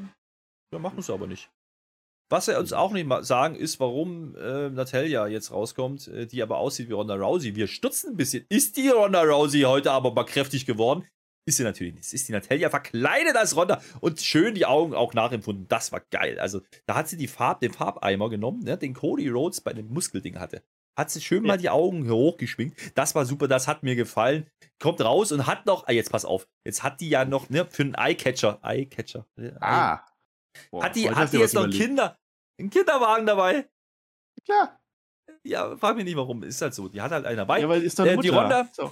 Ja, 0.73 0.79
machen 0.79 0.99
es 0.99 1.09
aber 1.09 1.27
nicht. 1.27 1.51
Was 2.33 2.47
wir 2.47 2.57
uns 2.57 2.73
auch 2.73 2.91
nicht 2.93 3.07
sagen, 3.25 3.53
ist, 3.53 3.79
warum 3.79 4.35
äh, 4.35 4.71
Natalia 4.71 5.27
jetzt 5.27 5.51
rauskommt, 5.51 6.07
äh, 6.07 6.25
die 6.25 6.41
aber 6.41 6.57
aussieht 6.57 6.89
wie 6.89 6.93
Ronda 6.93 7.13
Rousey. 7.13 7.55
Wir 7.55 7.67
stutzen 7.67 8.13
ein 8.13 8.17
bisschen. 8.17 8.43
Ist 8.49 8.75
die 8.75 8.89
Ronda 8.89 9.21
Rousey 9.21 9.61
heute 9.61 9.91
aber 9.91 10.11
mal 10.11 10.23
kräftig 10.23 10.65
geworden? 10.65 11.07
Ist 11.45 11.57
sie 11.57 11.63
natürlich 11.63 11.93
nicht. 11.93 12.11
Ist 12.11 12.27
die 12.27 12.31
Natalia 12.31 12.71
verkleidet 12.71 13.35
als 13.35 13.55
Ronda 13.55 13.83
und 14.01 14.19
schön 14.19 14.55
die 14.55 14.65
Augen 14.65 14.95
auch 14.95 15.13
nachempfunden. 15.13 15.67
Das 15.67 15.91
war 15.91 16.01
geil. 16.09 16.39
Also, 16.39 16.61
da 16.87 16.95
hat 16.95 17.07
sie 17.07 17.17
die 17.17 17.27
Farb, 17.27 17.59
den 17.59 17.71
Farbeimer 17.71 18.31
genommen, 18.31 18.63
ne, 18.63 18.79
den 18.79 18.95
Cody 18.95 19.29
Rhodes 19.29 19.61
bei 19.61 19.73
dem 19.73 19.93
Muskelding 19.93 20.39
hatte. 20.39 20.63
Hat 20.97 21.11
sie 21.11 21.21
schön 21.21 21.43
ja. 21.43 21.49
mal 21.49 21.57
die 21.57 21.69
Augen 21.69 22.09
hochgeschwingt. 22.09 22.75
Das 22.95 23.13
war 23.13 23.27
super, 23.27 23.47
das 23.47 23.67
hat 23.67 23.83
mir 23.83 23.95
gefallen. 23.95 24.47
Kommt 24.81 25.01
raus 25.01 25.31
und 25.31 25.45
hat 25.45 25.67
noch, 25.67 25.85
ah, 25.85 25.91
jetzt 25.91 26.11
pass 26.11 26.25
auf, 26.25 26.47
jetzt 26.65 26.81
hat 26.81 26.99
die 26.99 27.09
ja 27.09 27.25
noch, 27.25 27.51
ne, 27.51 27.67
für 27.69 27.83
einen 27.83 27.93
Eyecatcher, 27.93 28.57
Eyecatcher. 28.63 29.27
Ah. 29.59 29.99
Boah, 30.71 30.83
hat 30.83 30.95
die, 30.95 31.09
hat 31.09 31.33
die 31.33 31.37
jetzt 31.37 31.55
noch 31.55 31.69
Kinder, 31.69 32.15
einen 32.59 32.69
Kinderwagen 32.69 33.25
dabei. 33.25 33.67
Klar. 34.45 34.79
Ja, 35.43 35.75
frag 35.77 35.95
mich 35.95 36.05
nicht 36.05 36.17
warum. 36.17 36.43
Ist 36.43 36.61
halt 36.61 36.73
so. 36.73 36.87
Die 36.87 37.01
hat 37.01 37.11
halt 37.11 37.25
einen 37.25 37.37
dabei. 37.37 37.59
Ja, 37.59 37.69
weil 37.69 37.81
ist 37.81 37.99
doch 37.99 38.05
äh, 38.05 38.17
die 38.17 38.29
Ronda. 38.29 38.67
So. 38.71 38.91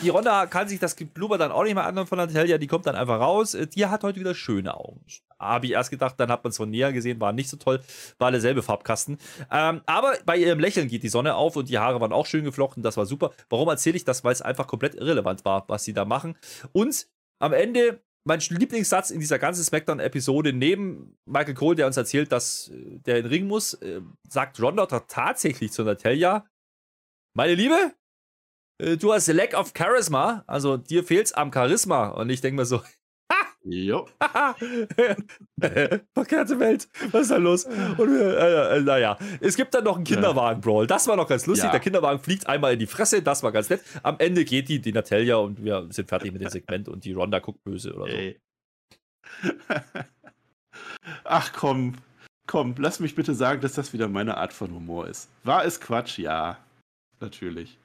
Die 0.00 0.08
Ronda 0.08 0.46
kann 0.46 0.68
sich 0.68 0.78
das 0.78 0.94
Blubber 0.94 1.38
dann 1.38 1.52
auch 1.52 1.64
nicht 1.64 1.74
mehr 1.74 1.84
anhören 1.84 2.06
von 2.06 2.18
Natalia. 2.18 2.56
Die 2.58 2.66
kommt 2.66 2.86
dann 2.86 2.96
einfach 2.96 3.20
raus. 3.20 3.54
Äh, 3.54 3.66
die 3.66 3.86
hat 3.86 4.02
heute 4.02 4.20
wieder 4.20 4.34
schöne 4.34 4.74
Augen. 4.74 5.04
Habe 5.38 5.66
ich 5.66 5.72
erst 5.72 5.90
gedacht, 5.90 6.14
dann 6.18 6.30
hat 6.30 6.44
man 6.44 6.50
es 6.50 6.56
von 6.56 6.70
näher 6.70 6.92
gesehen, 6.92 7.20
war 7.20 7.32
nicht 7.32 7.50
so 7.50 7.56
toll. 7.56 7.82
War 8.18 8.30
derselbe 8.30 8.62
Farbkasten. 8.62 9.18
Ähm, 9.50 9.82
aber 9.86 10.14
bei 10.24 10.36
ihrem 10.36 10.60
Lächeln 10.60 10.88
geht 10.88 11.02
die 11.02 11.08
Sonne 11.08 11.34
auf 11.34 11.56
und 11.56 11.68
die 11.68 11.78
Haare 11.78 12.00
waren 12.00 12.12
auch 12.12 12.26
schön 12.26 12.44
geflochten. 12.44 12.82
Das 12.82 12.96
war 12.96 13.06
super. 13.06 13.32
Warum 13.50 13.68
erzähle 13.68 13.96
ich 13.96 14.04
das? 14.04 14.24
Weil 14.24 14.32
es 14.32 14.42
einfach 14.42 14.66
komplett 14.66 14.94
irrelevant 14.94 15.44
war, 15.44 15.64
was 15.68 15.84
sie 15.84 15.92
da 15.92 16.04
machen. 16.04 16.36
Und 16.72 17.08
am 17.40 17.52
Ende 17.52 18.00
mein 18.24 18.40
Lieblingssatz 18.40 19.10
in 19.10 19.20
dieser 19.20 19.38
ganzen 19.38 19.64
Smackdown-Episode, 19.64 20.52
neben 20.52 21.16
Michael 21.26 21.54
Cole, 21.54 21.76
der 21.76 21.86
uns 21.86 21.96
erzählt, 21.96 22.30
dass 22.32 22.68
äh, 22.68 22.98
der 23.00 23.18
in 23.18 23.24
den 23.24 23.30
Ring 23.30 23.46
muss, 23.46 23.74
äh, 23.74 24.00
sagt 24.28 24.60
Ronda 24.60 24.86
tatsächlich 24.86 25.72
zu 25.72 25.82
Natalia, 25.82 26.46
meine 27.34 27.54
Liebe, 27.54 27.94
äh, 28.78 28.96
du 28.96 29.12
hast 29.12 29.28
Lack 29.28 29.54
of 29.54 29.72
Charisma, 29.76 30.44
also 30.46 30.76
dir 30.76 31.04
fehlt's 31.04 31.32
am 31.32 31.52
Charisma. 31.52 32.08
Und 32.08 32.30
ich 32.30 32.40
denke 32.40 32.56
mir 32.56 32.66
so, 32.66 32.82
Jo. 33.64 34.08
Verkehrte 36.14 36.58
Welt, 36.58 36.88
was 37.12 37.22
ist 37.22 37.30
da 37.30 37.36
los? 37.36 37.64
Und, 37.64 38.16
äh, 38.16 38.76
äh, 38.76 38.80
naja, 38.80 39.16
es 39.40 39.56
gibt 39.56 39.72
dann 39.74 39.84
noch 39.84 39.96
einen 39.96 40.04
Kinderwagen-Brawl. 40.04 40.86
Das 40.86 41.06
war 41.06 41.16
noch 41.16 41.28
ganz 41.28 41.46
lustig. 41.46 41.66
Ja. 41.66 41.70
Der 41.70 41.80
Kinderwagen 41.80 42.18
fliegt 42.18 42.46
einmal 42.46 42.72
in 42.72 42.78
die 42.80 42.86
Fresse, 42.86 43.22
das 43.22 43.42
war 43.42 43.52
ganz 43.52 43.70
nett. 43.70 43.82
Am 44.02 44.16
Ende 44.18 44.44
geht 44.44 44.68
die, 44.68 44.80
die 44.80 44.92
Natalia 44.92 45.36
und 45.36 45.62
wir 45.62 45.86
sind 45.90 46.08
fertig 46.08 46.32
mit 46.32 46.42
dem 46.42 46.50
Segment 46.50 46.88
und 46.88 47.04
die 47.04 47.12
Ronda 47.12 47.38
guckt 47.38 47.62
böse 47.62 47.94
oder 47.94 48.10
so. 48.10 48.16
Ey. 48.16 48.40
Ach 51.24 51.52
komm, 51.52 51.94
komm, 52.46 52.74
lass 52.78 53.00
mich 53.00 53.14
bitte 53.14 53.34
sagen, 53.34 53.60
dass 53.60 53.74
das 53.74 53.92
wieder 53.92 54.08
meine 54.08 54.36
Art 54.36 54.52
von 54.52 54.72
Humor 54.72 55.06
ist. 55.06 55.28
War 55.44 55.64
es 55.64 55.80
Quatsch? 55.80 56.18
Ja, 56.18 56.58
natürlich. 57.20 57.78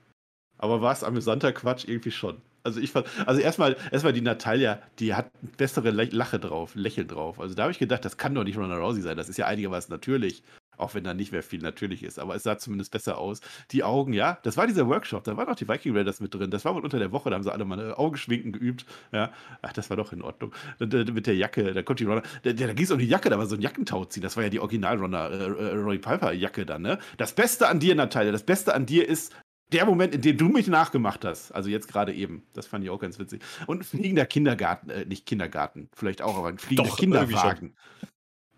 Aber 0.57 0.81
war 0.81 0.93
es 0.93 1.03
amüsanter 1.03 1.53
Quatsch? 1.53 1.85
Irgendwie 1.87 2.11
schon. 2.11 2.41
Also 2.67 2.81
ich 2.81 2.91
fand, 2.91 3.07
also 3.25 3.39
erstmal, 3.39 3.77
erstmal 3.93 4.11
die 4.11 4.19
Natalia, 4.19 4.81
die 4.99 5.15
hat 5.15 5.31
bessere 5.55 5.89
Lache 5.91 6.37
drauf, 6.37 6.75
Lächeln 6.75 7.07
drauf. 7.07 7.39
Also 7.39 7.55
da 7.55 7.63
habe 7.63 7.71
ich 7.71 7.79
gedacht, 7.79 8.03
das 8.03 8.17
kann 8.17 8.35
doch 8.35 8.43
nicht 8.43 8.57
Ronda 8.57 8.75
Rousey 8.75 9.01
sein. 9.01 9.15
Das 9.15 9.29
ist 9.29 9.37
ja 9.37 9.45
einigermaßen 9.47 9.89
natürlich, 9.89 10.43
auch 10.75 10.93
wenn 10.93 11.05
da 11.05 11.13
nicht 11.13 11.31
mehr 11.31 11.43
viel 11.43 11.61
natürlich 11.61 12.03
ist. 12.03 12.19
Aber 12.19 12.35
es 12.35 12.43
sah 12.43 12.57
zumindest 12.57 12.91
besser 12.91 13.19
aus. 13.19 13.39
Die 13.71 13.85
Augen, 13.85 14.11
ja, 14.11 14.37
das 14.43 14.57
war 14.57 14.67
dieser 14.67 14.85
Workshop, 14.85 15.23
da 15.23 15.37
waren 15.37 15.47
auch 15.47 15.55
die 15.55 15.65
Viking 15.69 15.95
Raiders 15.95 16.19
mit 16.19 16.33
drin. 16.33 16.51
Das 16.51 16.65
war 16.65 16.75
wohl 16.75 16.83
unter 16.83 16.99
der 16.99 17.13
Woche, 17.13 17.29
da 17.29 17.37
haben 17.37 17.43
sie 17.43 17.53
alle 17.53 17.63
mal 17.63 17.79
eine 17.79 17.97
Augenschwinken 17.97 18.51
geübt. 18.51 18.85
Ja, 19.13 19.31
ach, 19.61 19.71
das 19.71 19.89
war 19.89 19.95
doch 19.95 20.11
in 20.11 20.21
Ordnung. 20.21 20.53
Äh, 20.81 20.85
Mit 20.85 21.25
der 21.25 21.35
Jacke, 21.35 21.71
da 21.71 21.83
kommt 21.83 22.01
die 22.01 22.03
Ronda, 22.03 22.23
da, 22.43 22.51
da 22.51 22.73
ging 22.73 22.83
es 22.83 22.91
um 22.91 22.99
die 22.99 23.07
Jacke, 23.07 23.29
da 23.29 23.37
war 23.37 23.45
so 23.45 23.55
ein 23.55 23.61
Jackentau 23.61 24.03
ziehen. 24.03 24.23
Das 24.23 24.35
war 24.35 24.43
ja 24.43 24.49
die 24.49 24.59
Original 24.59 24.97
Ronda, 24.97 25.29
äh, 25.29 25.37
äh, 25.37 25.75
Roy 25.75 25.99
Piper 25.99 26.33
Jacke 26.33 26.65
dann, 26.65 26.81
ne? 26.81 26.99
Das 27.15 27.31
Beste 27.31 27.69
an 27.69 27.79
dir, 27.79 27.95
Natalia, 27.95 28.33
das 28.33 28.43
Beste 28.43 28.75
an 28.75 28.85
dir 28.85 29.07
ist, 29.07 29.33
der 29.71 29.85
Moment, 29.85 30.15
in 30.15 30.21
dem 30.21 30.37
du 30.37 30.47
mich 30.47 30.67
nachgemacht 30.67 31.25
hast, 31.25 31.51
also 31.51 31.69
jetzt 31.69 31.87
gerade 31.87 32.13
eben, 32.13 32.43
das 32.53 32.67
fand 32.67 32.83
ich 32.83 32.89
auch 32.89 32.99
ganz 32.99 33.19
witzig. 33.19 33.41
Und 33.65 33.81
ein 33.81 33.83
fliegender 33.83 34.25
Kindergarten, 34.25 34.89
äh, 34.89 35.05
nicht 35.05 35.25
Kindergarten, 35.25 35.89
vielleicht 35.93 36.21
auch, 36.21 36.37
aber 36.37 36.47
ein 36.47 36.57
fliegender 36.57 36.89
Doch, 36.89 36.97
Kinderwagen. 36.97 37.75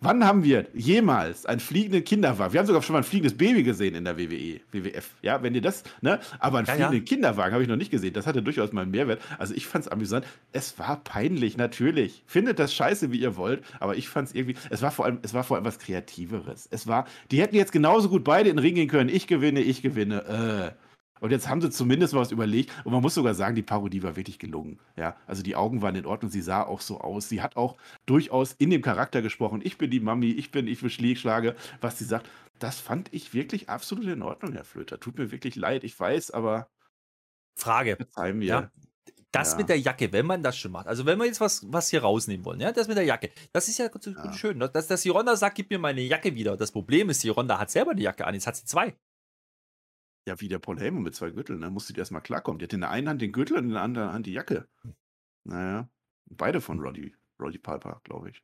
Wann 0.02 0.24
haben 0.24 0.46
wir 0.46 0.68
jemals 0.74 1.46
einen 1.46 1.60
fliegenden 1.60 2.06
Kinderwagen? 2.06 2.54
Wir 2.54 2.62
haben 2.62 2.68
sogar 2.68 2.82
schon 2.82 2.94
mal 2.94 3.00
ein 3.00 3.04
fliegendes 3.04 3.36
Baby 3.36 3.64
gesehen 3.64 3.96
in 3.96 4.06
der 4.06 4.18
WWE, 4.18 4.62
WWF. 4.72 5.16
Ja, 5.22 5.44
wenn 5.44 5.54
ihr 5.54 5.62
das, 5.62 5.84
ne? 6.00 6.22
Aber 6.40 6.60
einen 6.60 6.68
Ja, 6.68 6.74
fliegenden 6.76 7.00
ja. 7.00 7.06
Kinderwagen 7.06 7.52
habe 7.52 7.64
ich 7.64 7.70
noch 7.70 7.76
nicht 7.76 7.92
gesehen. 7.92 8.14
Das 8.14 8.26
hatte 8.26 8.42
durchaus 8.42 8.72
mal 8.72 8.84
einen 8.84 8.92
Mehrwert. 8.92 9.22
Also 9.38 9.54
ich 9.54 9.68
fand 9.68 9.86
es 9.86 9.92
amüsant. 9.92 10.26
Es 10.54 10.80
war 10.80 11.04
peinlich, 11.04 11.58
natürlich. 11.58 12.24
Findet 12.28 12.60
das 12.60 12.74
scheiße, 12.74 13.12
wie 13.12 13.20
ihr 13.20 13.36
wollt, 13.36 13.62
aber 13.82 13.98
ich 13.98 14.08
fand 14.08 14.30
es 14.30 14.36
irgendwie, 14.36 14.56
es 14.70 14.82
war 14.82 14.92
vor 14.92 15.04
allem, 15.04 15.20
es 15.22 15.34
war 15.34 15.44
vor 15.44 15.58
allem 15.58 15.66
was 15.66 15.80
Kreativeres. 15.80 16.70
Es 16.72 16.88
war, 16.88 17.06
die 17.30 17.42
hätten 17.42 17.56
jetzt 17.56 17.74
genauso 17.74 18.08
gut 18.08 18.24
beide 18.24 18.50
in 18.50 18.56
den 18.56 18.64
Ring 18.64 18.76
gehen 18.76 18.88
können. 18.88 19.10
Ich 19.10 19.28
gewinne, 19.28 19.60
ich 19.60 19.82
gewinne. 19.82 20.76
Äh. 20.78 20.89
Und 21.20 21.32
jetzt 21.32 21.48
haben 21.50 21.62
sie 21.62 21.70
zumindest 21.70 22.14
mal 22.14 22.22
was 22.22 22.32
überlegt. 22.32 22.72
Und 22.84 22.92
man 22.94 23.02
muss 23.02 23.14
sogar 23.16 23.34
sagen, 23.34 23.56
die 23.56 23.62
Parodie 23.62 24.04
war 24.04 24.16
wirklich 24.16 24.40
gelungen. 24.40 24.80
Ja, 24.96 25.16
also 25.28 25.44
die 25.44 25.56
Augen 25.56 25.82
waren 25.82 25.96
in 25.96 26.06
Ordnung. 26.06 26.32
Sie 26.32 26.42
sah 26.42 26.64
auch 26.64 26.82
so 26.82 27.02
aus. 27.02 27.30
Sie 27.30 27.42
hat 27.42 27.58
auch 27.58 27.78
durchaus 28.06 28.54
in 28.54 28.70
dem 28.70 28.82
Charakter 28.82 29.22
gesprochen. 29.22 29.62
Ich 29.64 29.78
bin 29.78 29.92
die 29.92 30.00
Mami, 30.00 30.32
ich 30.32 30.52
bin, 30.52 30.68
ich 30.68 30.80
schlage, 31.20 31.56
was 31.82 31.98
sie 31.98 32.06
sagt. 32.06 32.28
Das 32.60 32.80
fand 32.80 33.14
ich 33.14 33.34
wirklich 33.34 33.70
absolut 33.70 34.06
in 34.06 34.22
Ordnung, 34.22 34.54
Herr 34.54 34.66
Flöter. 34.66 35.00
Tut 35.00 35.18
mir 35.18 35.32
wirklich 35.32 35.56
leid, 35.56 35.84
ich 35.84 35.98
weiß, 36.00 36.32
aber 36.32 36.68
Frage. 37.56 37.96
verzeih 37.96 38.34
mir. 38.34 38.46
Ja. 38.48 38.72
Das 39.32 39.52
Ja. 39.52 39.58
mit 39.60 39.70
der 39.70 39.80
Jacke, 39.80 40.12
wenn 40.12 40.26
man 40.26 40.42
das 40.42 40.58
schon 40.58 40.72
macht, 40.72 40.88
also 40.88 41.06
wenn 41.06 41.20
wir 41.20 41.26
jetzt 41.26 41.40
was, 41.40 41.64
was 41.72 41.90
hier 41.90 42.02
rausnehmen 42.02 42.44
wollen, 42.46 42.60
ja, 42.60 42.72
das 42.72 42.88
mit 42.88 42.98
der 42.98 43.04
Jacke, 43.06 43.30
das 43.54 43.68
ist 43.68 43.78
ja, 43.78 43.88
Ja. 43.94 44.34
schön, 44.34 44.58
ne? 44.58 44.68
dass, 44.70 44.88
dass 44.88 45.04
die 45.04 45.10
Ronda 45.10 45.36
sagt, 45.36 45.56
gib 45.56 45.70
mir 45.70 45.78
meine 45.78 46.02
Jacke 46.02 46.34
wieder. 46.34 46.58
Das 46.58 46.72
Problem 46.72 47.10
ist, 47.12 47.24
die 47.24 47.30
Ronda 47.30 47.60
hat 47.60 47.70
selber 47.70 47.92
eine 47.92 48.02
Jacke 48.02 48.26
an, 48.26 48.34
jetzt 48.34 48.48
hat 48.48 48.56
sie 48.56 48.66
zwei. 48.66 48.96
Ja, 50.30 50.40
wie 50.40 50.48
der 50.48 50.60
Paul 50.60 50.80
Heyman 50.80 51.02
mit 51.02 51.16
zwei 51.16 51.32
Gürteln. 51.32 51.62
Da 51.62 51.72
musste 51.72 51.92
die 51.92 52.00
erstmal 52.00 52.22
klarkommen. 52.22 52.60
Die 52.60 52.66
hat 52.66 52.74
in 52.74 52.82
der 52.82 52.92
einen 52.92 53.10
Hand 53.10 53.20
den 53.22 53.32
Gürtel 53.32 53.58
und 53.58 53.64
in 53.66 53.72
der 53.72 53.82
anderen 53.82 54.14
Hand 54.14 54.28
die 54.28 54.34
Jacke. 54.34 54.68
Naja, 55.44 55.90
beide 56.30 56.62
von 56.62 56.80
Roddy, 56.80 57.16
Roddy 57.42 57.58
Piper, 57.58 58.00
glaube 58.04 58.30
ich. 58.30 58.44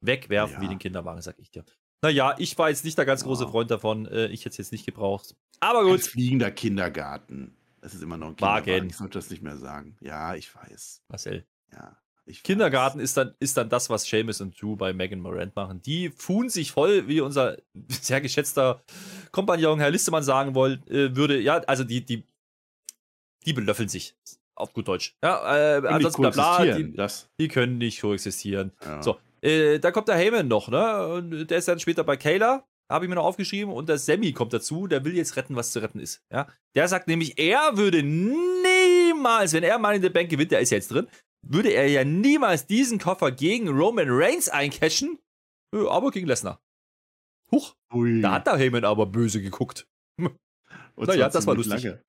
Wegwerfen 0.00 0.56
Ja. 0.56 0.60
wie 0.60 0.68
den 0.68 0.80
Kinderwagen, 0.80 1.22
sag 1.22 1.38
ich 1.38 1.52
dir. 1.52 1.64
Naja, 2.02 2.34
ich 2.38 2.58
war 2.58 2.68
jetzt 2.68 2.84
nicht 2.84 2.98
der 2.98 3.04
ganz 3.06 3.22
große 3.22 3.44
Ja. 3.44 3.50
Freund 3.50 3.70
davon. 3.70 4.06
Äh, 4.06 4.26
ich 4.26 4.40
hätte 4.40 4.50
es 4.50 4.56
jetzt 4.58 4.72
nicht 4.72 4.86
gebraucht. 4.86 5.36
Aber 5.60 5.80
Ein 5.80 5.86
gut. 5.86 6.00
fliegender 6.02 6.50
Kindergarten. 6.50 7.56
Das 7.80 7.94
ist 7.94 8.02
immer 8.02 8.16
noch 8.16 8.28
ein 8.28 8.40
Wagen. 8.40 8.64
Kindergarten. 8.64 8.90
Ich 8.90 8.96
sollte 8.96 9.18
das 9.18 9.30
nicht 9.30 9.42
mehr 9.42 9.56
sagen. 9.56 9.96
Ja, 10.00 10.34
ich 10.34 10.52
weiß. 10.52 11.04
Marcel. 11.08 11.46
Ja, 11.72 11.96
ich 12.28 12.38
weiß. 12.38 12.42
Kindergarten 12.42 13.00
ist 13.00 13.16
dann, 13.16 13.34
ist 13.40 13.56
dann 13.56 13.68
das, 13.68 13.90
was 13.90 14.04
Seamus 14.04 14.40
und 14.40 14.60
Drew 14.60 14.76
bei 14.76 14.92
Megan 14.92 15.20
Morant 15.20 15.54
machen. 15.56 15.82
Die 15.82 16.10
fuhen 16.10 16.48
sich 16.48 16.72
voll, 16.72 17.08
wie 17.08 17.20
unser 17.20 17.56
sehr 17.88 18.20
geschätzter 18.20 18.82
Kompagnon 19.30 19.80
Herr 19.80 19.90
Listemann 19.90 20.22
sagen 20.22 20.54
wollen, 20.54 20.86
äh, 20.88 21.14
würde. 21.16 21.40
Ja, 21.40 21.58
also 21.66 21.84
die, 21.84 22.04
die, 22.04 22.24
die 23.46 23.52
belöffeln 23.52 23.88
sich. 23.88 24.14
Auf 24.54 24.72
gut 24.72 24.88
Deutsch. 24.88 25.16
Ja, 25.22 25.76
äh, 25.78 25.86
ansonsten 25.86 26.22
bla 26.22 26.30
bla. 26.30 26.64
Die, 26.64 26.92
das. 26.92 27.28
die 27.40 27.48
können 27.48 27.78
nicht 27.78 28.00
koexistieren. 28.00 28.72
Ja. 28.84 29.02
So, 29.02 29.18
äh, 29.40 29.78
da 29.78 29.92
kommt 29.92 30.08
der 30.08 30.16
Heyman 30.16 30.48
noch, 30.48 30.68
ne? 30.68 31.06
Und 31.06 31.46
der 31.46 31.58
ist 31.58 31.68
dann 31.68 31.78
später 31.78 32.02
bei 32.02 32.16
Kayla, 32.16 32.64
habe 32.90 33.04
ich 33.04 33.08
mir 33.08 33.14
noch 33.14 33.24
aufgeschrieben. 33.24 33.72
Und 33.72 33.88
der 33.88 33.98
Sammy 33.98 34.32
kommt 34.32 34.52
dazu, 34.52 34.86
der 34.86 35.04
will 35.04 35.14
jetzt 35.14 35.36
retten, 35.36 35.56
was 35.56 35.72
zu 35.72 35.80
retten 35.80 36.00
ist. 36.00 36.22
Ja? 36.32 36.48
Der 36.74 36.88
sagt 36.88 37.06
nämlich, 37.06 37.38
er 37.38 37.76
würde 37.76 38.02
niemals, 38.02 39.52
wenn 39.52 39.62
er 39.62 39.78
Money 39.78 39.96
in 39.96 40.02
the 40.02 40.08
Bank 40.08 40.30
gewinnt, 40.30 40.50
der 40.50 40.60
ist 40.60 40.70
jetzt 40.70 40.90
drin, 40.90 41.06
würde 41.48 41.70
er 41.70 41.88
ja 41.88 42.04
niemals 42.04 42.66
diesen 42.66 42.98
Koffer 42.98 43.32
gegen 43.32 43.68
Roman 43.68 44.08
Reigns 44.08 44.48
eincashen, 44.48 45.18
äh, 45.74 45.86
aber 45.88 46.10
gegen 46.10 46.26
Lesnar. 46.26 46.60
Huch, 47.50 47.74
Ui. 47.92 48.20
da 48.20 48.32
hat 48.32 48.46
der 48.46 48.56
Heyman 48.56 48.84
aber 48.84 49.06
böse 49.06 49.40
geguckt. 49.42 49.86
Und 50.18 51.06
Na 51.06 51.14
ja, 51.14 51.30
zwar 51.30 51.30
das 51.30 51.46
war 51.46 51.54
lustig. 51.54 51.82
lange. 51.84 52.02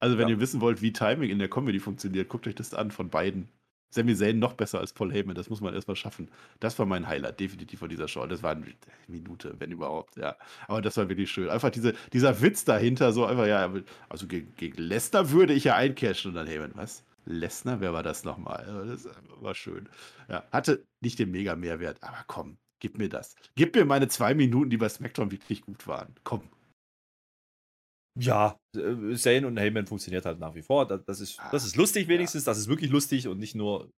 Also, 0.00 0.18
wenn 0.18 0.28
Ja. 0.28 0.34
ihr 0.34 0.40
wissen 0.40 0.60
wollt, 0.60 0.82
wie 0.82 0.92
Timing 0.92 1.30
in 1.30 1.38
der 1.38 1.48
Comedy 1.48 1.78
funktioniert, 1.78 2.28
guckt 2.28 2.46
euch 2.46 2.54
das 2.54 2.74
an 2.74 2.90
von 2.90 3.08
beiden. 3.10 3.48
Sami 3.94 4.16
Zayn 4.16 4.40
noch 4.40 4.54
besser 4.54 4.80
als 4.80 4.92
Paul 4.92 5.12
Heyman, 5.12 5.36
das 5.36 5.48
muss 5.48 5.60
man 5.60 5.72
erstmal 5.72 5.94
schaffen. 5.94 6.28
Das 6.58 6.76
war 6.80 6.86
mein 6.86 7.06
Highlight, 7.06 7.38
definitiv 7.38 7.78
von 7.78 7.88
dieser 7.88 8.08
Show. 8.08 8.26
Das 8.26 8.42
war 8.42 8.50
eine 8.50 8.66
Minute, 9.06 9.54
wenn 9.60 9.70
überhaupt, 9.70 10.16
ja. 10.16 10.36
Aber 10.66 10.82
das 10.82 10.96
war 10.96 11.08
wirklich 11.08 11.30
schön. 11.30 11.48
Einfach 11.48 11.70
diese, 11.70 11.94
dieser 12.12 12.42
Witz 12.42 12.64
dahinter, 12.64 13.12
so 13.12 13.24
einfach, 13.24 13.46
ja, 13.46 13.72
also 14.08 14.26
gegen, 14.26 14.52
gegen 14.56 14.82
Lesnar 14.82 15.30
würde 15.30 15.52
ich 15.52 15.62
ja 15.64 15.76
eincashen 15.76 16.30
und 16.30 16.34
dann 16.34 16.48
Heyman, 16.48 16.72
was? 16.74 17.04
Lesnar, 17.24 17.80
wer 17.80 17.92
war 17.92 18.02
das 18.02 18.24
nochmal? 18.24 18.86
Das 18.86 19.08
war 19.40 19.54
schön. 19.54 19.88
Ja, 20.28 20.44
hatte 20.52 20.86
nicht 21.00 21.18
den 21.18 21.30
mega 21.30 21.56
Mehrwert, 21.56 22.02
aber 22.02 22.24
komm, 22.26 22.58
gib 22.80 22.98
mir 22.98 23.08
das. 23.08 23.34
Gib 23.54 23.74
mir 23.74 23.84
meine 23.84 24.08
zwei 24.08 24.34
Minuten, 24.34 24.70
die 24.70 24.76
bei 24.76 24.88
SmackDown 24.88 25.30
wirklich 25.30 25.62
gut 25.62 25.86
waren. 25.86 26.14
Komm. 26.24 26.48
Ja, 28.16 28.60
äh, 28.76 29.16
Zayn 29.16 29.44
und 29.44 29.58
Heyman 29.58 29.86
funktioniert 29.86 30.24
halt 30.24 30.38
nach 30.38 30.54
wie 30.54 30.62
vor. 30.62 30.86
Das, 30.86 31.20
ist, 31.20 31.40
das 31.50 31.64
ist 31.64 31.76
lustig 31.76 32.06
wenigstens, 32.06 32.44
das 32.44 32.58
ist 32.58 32.68
wirklich 32.68 32.90
lustig 32.90 33.26
und 33.26 33.38
nicht 33.38 33.54
nur 33.54 33.90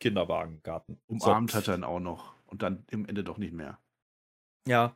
Kinderwagengarten. 0.00 0.98
So. 1.08 1.14
Umarmt 1.14 1.54
hat 1.54 1.68
er 1.68 1.76
ihn 1.76 1.84
auch 1.84 2.00
noch. 2.00 2.34
Und 2.46 2.62
dann 2.62 2.84
im 2.90 3.06
Ende 3.06 3.24
doch 3.24 3.38
nicht 3.38 3.52
mehr. 3.52 3.80
Ja. 4.68 4.94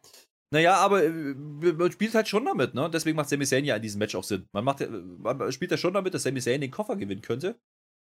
Naja, 0.53 0.75
aber 0.77 1.05
äh, 1.05 1.11
man 1.11 1.93
spielt 1.93 2.15
halt 2.15 2.29
schon 2.29 2.45
damit, 2.45 2.75
ne? 2.75 2.91
Deswegen 2.93 3.17
macht 3.17 3.29
Sami 3.29 3.47
Zayn 3.47 3.65
ja 3.65 3.77
in 3.77 3.83
diesem 3.83 3.99
Match 4.01 4.15
auch 4.15 4.25
Sinn. 4.25 4.47
Man, 4.53 4.65
macht, 4.65 4.81
ja- 4.81 4.89
man 4.89 5.53
spielt 5.53 5.71
ja 5.71 5.77
schon 5.77 5.95
damit, 5.95 6.13
dass 6.15 6.25
Sami 6.25 6.41
Zayn 6.41 6.61
den 6.61 6.71
Koffer 6.71 6.97
gewinnen 6.97 7.23
könnte 7.23 7.59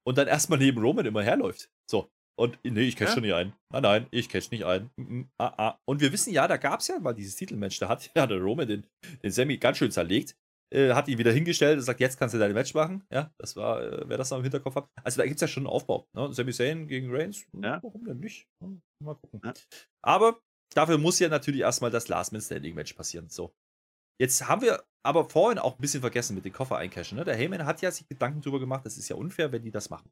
und 0.07 0.17
dann 0.17 0.27
erstmal 0.27 0.57
neben 0.59 0.81
Roman 0.81 1.05
immer 1.05 1.21
herläuft. 1.23 1.69
So. 1.89 2.09
Und 2.39 2.57
nee, 2.63 2.81
ich 2.81 2.95
catch 2.95 3.09
Ja. 3.09 3.13
schon 3.13 3.23
nicht 3.23 3.33
ein. 3.35 3.53
Nein, 3.71 3.83
nein, 3.83 4.07
ich 4.09 4.27
catch 4.29 4.49
nicht 4.51 4.63
ein. 4.65 4.89
Mm, 4.95 5.01
mm, 5.19 5.29
ah, 5.37 5.53
ah. 5.57 5.79
Und 5.87 6.01
wir 6.01 6.11
wissen 6.11 6.33
ja, 6.33 6.47
da 6.47 6.57
gab 6.57 6.79
es 6.79 6.87
ja 6.87 6.97
mal 6.99 7.13
dieses 7.13 7.35
Titelmatch, 7.35 7.77
da 7.79 7.89
hat 7.89 8.09
ja 8.15 8.25
der 8.25 8.39
Roman 8.39 8.67
den, 8.67 8.87
den 9.21 9.31
Sammy 9.31 9.57
ganz 9.57 9.77
schön 9.77 9.91
zerlegt, 9.91 10.35
äh, 10.73 10.93
hat 10.93 11.07
ihn 11.09 11.19
wieder 11.19 11.31
hingestellt 11.33 11.77
und 11.77 11.83
sagt, 11.83 11.99
jetzt 11.99 12.17
kannst 12.17 12.33
du 12.33 12.39
dein 12.39 12.53
Match 12.53 12.73
machen. 12.73 13.03
Ja, 13.13 13.31
das 13.37 13.55
war, 13.57 13.83
äh, 13.83 14.03
wer 14.07 14.17
das 14.17 14.31
noch 14.31 14.37
im 14.37 14.43
Hinterkopf 14.43 14.75
hat. 14.75 14.87
Also 15.03 15.17
da 15.19 15.25
gibt 15.25 15.35
es 15.35 15.41
ja 15.41 15.47
schon 15.47 15.63
einen 15.67 15.73
Aufbau. 15.73 16.07
Ne? 16.13 16.33
Sami 16.33 16.53
Zayn 16.53 16.87
gegen 16.87 17.13
Reigns, 17.13 17.45
Ja. 17.61 17.79
warum 17.83 18.03
denn 18.05 18.19
nicht? 18.19 18.47
Hm, 18.63 18.81
Mal 19.03 19.15
gucken. 19.15 19.41
Ja. 19.43 19.53
Aber 20.03 20.39
dafür 20.73 20.97
muss 20.97 21.19
ja 21.19 21.29
natürlich 21.29 21.61
erstmal 21.61 21.91
das 21.91 22.07
Last 22.07 22.31
Man 22.31 22.41
Standing 22.41 22.75
Match 22.75 22.93
passieren. 22.93 23.29
So. 23.29 23.53
Jetzt 24.19 24.47
haben 24.47 24.61
wir 24.61 24.85
aber 25.03 25.29
vorhin 25.29 25.59
auch 25.59 25.75
ein 25.75 25.81
bisschen 25.81 26.01
vergessen 26.01 26.35
mit 26.35 26.45
den 26.45 26.53
Koffer 26.53 26.77
eincashen. 26.77 27.17
Ne? 27.17 27.25
Der 27.25 27.35
Heyman 27.35 27.65
hat 27.65 27.81
ja 27.81 27.91
sich 27.91 28.07
Gedanken 28.07 28.41
drüber 28.41 28.59
gemacht, 28.59 28.85
das 28.85 28.97
ist 28.97 29.09
ja 29.09 29.15
unfair, 29.15 29.51
wenn 29.51 29.63
die 29.63 29.71
das 29.71 29.89
machen. 29.89 30.11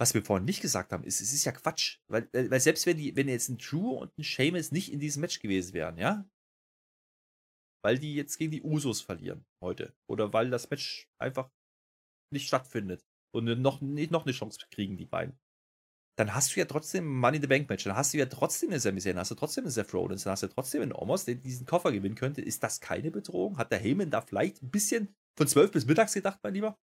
Was 0.00 0.14
wir 0.14 0.24
vorhin 0.24 0.46
nicht 0.46 0.62
gesagt 0.62 0.90
haben, 0.92 1.04
ist, 1.04 1.20
es 1.20 1.32
ist 1.32 1.44
ja 1.44 1.52
Quatsch. 1.52 1.98
Weil, 2.08 2.28
äh, 2.32 2.50
weil 2.50 2.60
selbst 2.60 2.86
wenn 2.86 2.96
die, 2.96 3.14
wenn 3.14 3.28
jetzt 3.28 3.48
ein 3.50 3.58
Drew 3.58 3.90
und 3.90 4.16
ein 4.18 4.24
Sheamus 4.24 4.72
nicht 4.72 4.92
in 4.92 5.00
diesem 5.00 5.20
Match 5.20 5.40
gewesen 5.40 5.74
wären, 5.74 5.98
ja, 5.98 6.26
weil 7.84 7.98
die 7.98 8.14
jetzt 8.14 8.38
gegen 8.38 8.52
die 8.52 8.62
Usos 8.62 9.00
verlieren 9.00 9.44
heute. 9.62 9.94
Oder 10.08 10.32
weil 10.32 10.50
das 10.50 10.70
Match 10.70 11.08
einfach 11.20 11.50
nicht 12.32 12.46
stattfindet 12.46 13.04
und 13.34 13.44
noch, 13.60 13.80
noch 13.80 14.24
eine 14.24 14.32
Chance 14.32 14.60
kriegen, 14.70 14.96
die 14.96 15.04
beiden. 15.04 15.38
Dann 16.16 16.34
hast 16.34 16.54
du 16.54 16.60
ja 16.60 16.66
trotzdem 16.66 17.06
Money 17.06 17.36
in 17.36 17.42
the 17.42 17.48
Bank 17.48 17.68
Match. 17.68 17.84
Dann 17.84 17.96
hast 17.96 18.12
du 18.12 18.18
ja 18.18 18.26
trotzdem 18.26 18.70
eine 18.70 18.80
Sami 18.80 19.00
Zayn, 19.00 19.18
hast 19.18 19.30
du 19.30 19.34
trotzdem 19.34 19.64
einen 19.64 19.70
Seth 19.70 19.94
Rollins, 19.94 20.24
dann 20.24 20.32
hast 20.32 20.42
du 20.42 20.48
trotzdem 20.48 20.82
einen 20.82 20.92
Omos, 20.92 21.24
der 21.24 21.36
diesen 21.36 21.66
Koffer 21.66 21.92
gewinnen 21.92 22.14
könnte. 22.14 22.42
Ist 22.42 22.62
das 22.62 22.80
keine 22.80 23.10
Bedrohung? 23.10 23.58
Hat 23.58 23.72
der 23.72 23.78
Heyman 23.78 24.10
da 24.10 24.20
vielleicht 24.20 24.62
ein 24.62 24.70
bisschen 24.70 25.14
von 25.36 25.46
12 25.46 25.72
bis 25.72 25.86
mittags 25.86 26.12
gedacht, 26.12 26.40
mein 26.42 26.54
Lieber? 26.54 26.78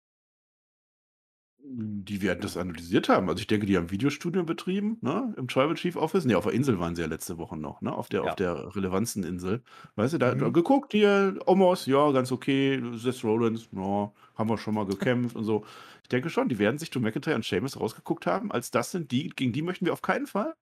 Die 1.60 2.22
werden 2.22 2.40
das 2.42 2.56
analysiert 2.56 3.10
haben. 3.10 3.28
Also 3.30 3.42
ich 3.42 3.48
denke, 3.48 3.66
die 3.66 3.76
haben 3.78 3.90
Videostudium 3.92 4.46
betrieben, 4.46 4.98
ne? 5.02 5.34
Im 5.38 5.48
Tribal 5.48 5.74
Chief 5.76 5.96
Office. 5.98 6.24
Ne, 6.24 6.38
auf 6.38 6.46
der 6.46 6.54
Insel 6.54 6.80
waren 6.80 6.96
sie 6.96 7.02
ja 7.02 7.08
letzte 7.08 7.38
Woche 7.38 7.58
noch, 7.58 7.82
ne? 7.82 7.94
Auf 7.94 8.08
der, 8.10 8.24
Ja. 8.24 8.30
auf 8.30 8.36
der 8.36 8.76
Relevanzeninsel. 8.76 9.64
Weißt 9.96 10.14
du, 10.14 10.18
da, 10.18 10.34
da 10.34 10.48
Mhm. 10.48 10.54
geguckt, 10.54 10.94
hier, 10.94 11.38
Omos, 11.46 11.86
ja, 11.86 12.12
ganz 12.12 12.32
okay. 12.32 12.82
Seth 12.94 13.24
Rollins, 13.24 13.68
ja, 13.74 14.14
haben 14.36 14.50
wir 14.50 14.58
schon 14.58 14.76
mal 14.76 14.86
gekämpft 14.86 15.36
und 15.36 15.44
so. 15.44 15.66
Ich 16.04 16.10
denke 16.10 16.30
schon, 16.30 16.48
die 16.48 16.58
werden 16.60 16.78
sich 16.78 16.90
Drew 16.90 17.00
McIntyre 17.02 17.36
und 17.36 17.44
Sheamus 17.46 17.78
rausgeguckt 17.80 18.28
haben, 18.28 18.52
als 18.52 18.72
das 18.72 18.92
sind 18.92 19.12
die, 19.12 19.28
gegen 19.30 19.52
die 19.52 19.62
möchten 19.62 19.86
wir 19.86 19.94
auf 19.94 20.02
keinen 20.02 20.28
Fall. 20.28 20.54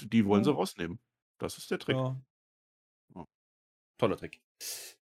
Die 0.00 0.24
wollen 0.24 0.44
sie 0.44 0.50
Ja. 0.50 0.56
rausnehmen. 0.56 0.98
Das 1.38 1.58
ist 1.58 1.70
der 1.70 1.78
Trick. 1.80 1.96
Ja. 1.96 2.16
Ja. 3.14 3.24
Toller 3.98 4.16
Trick. 4.16 4.40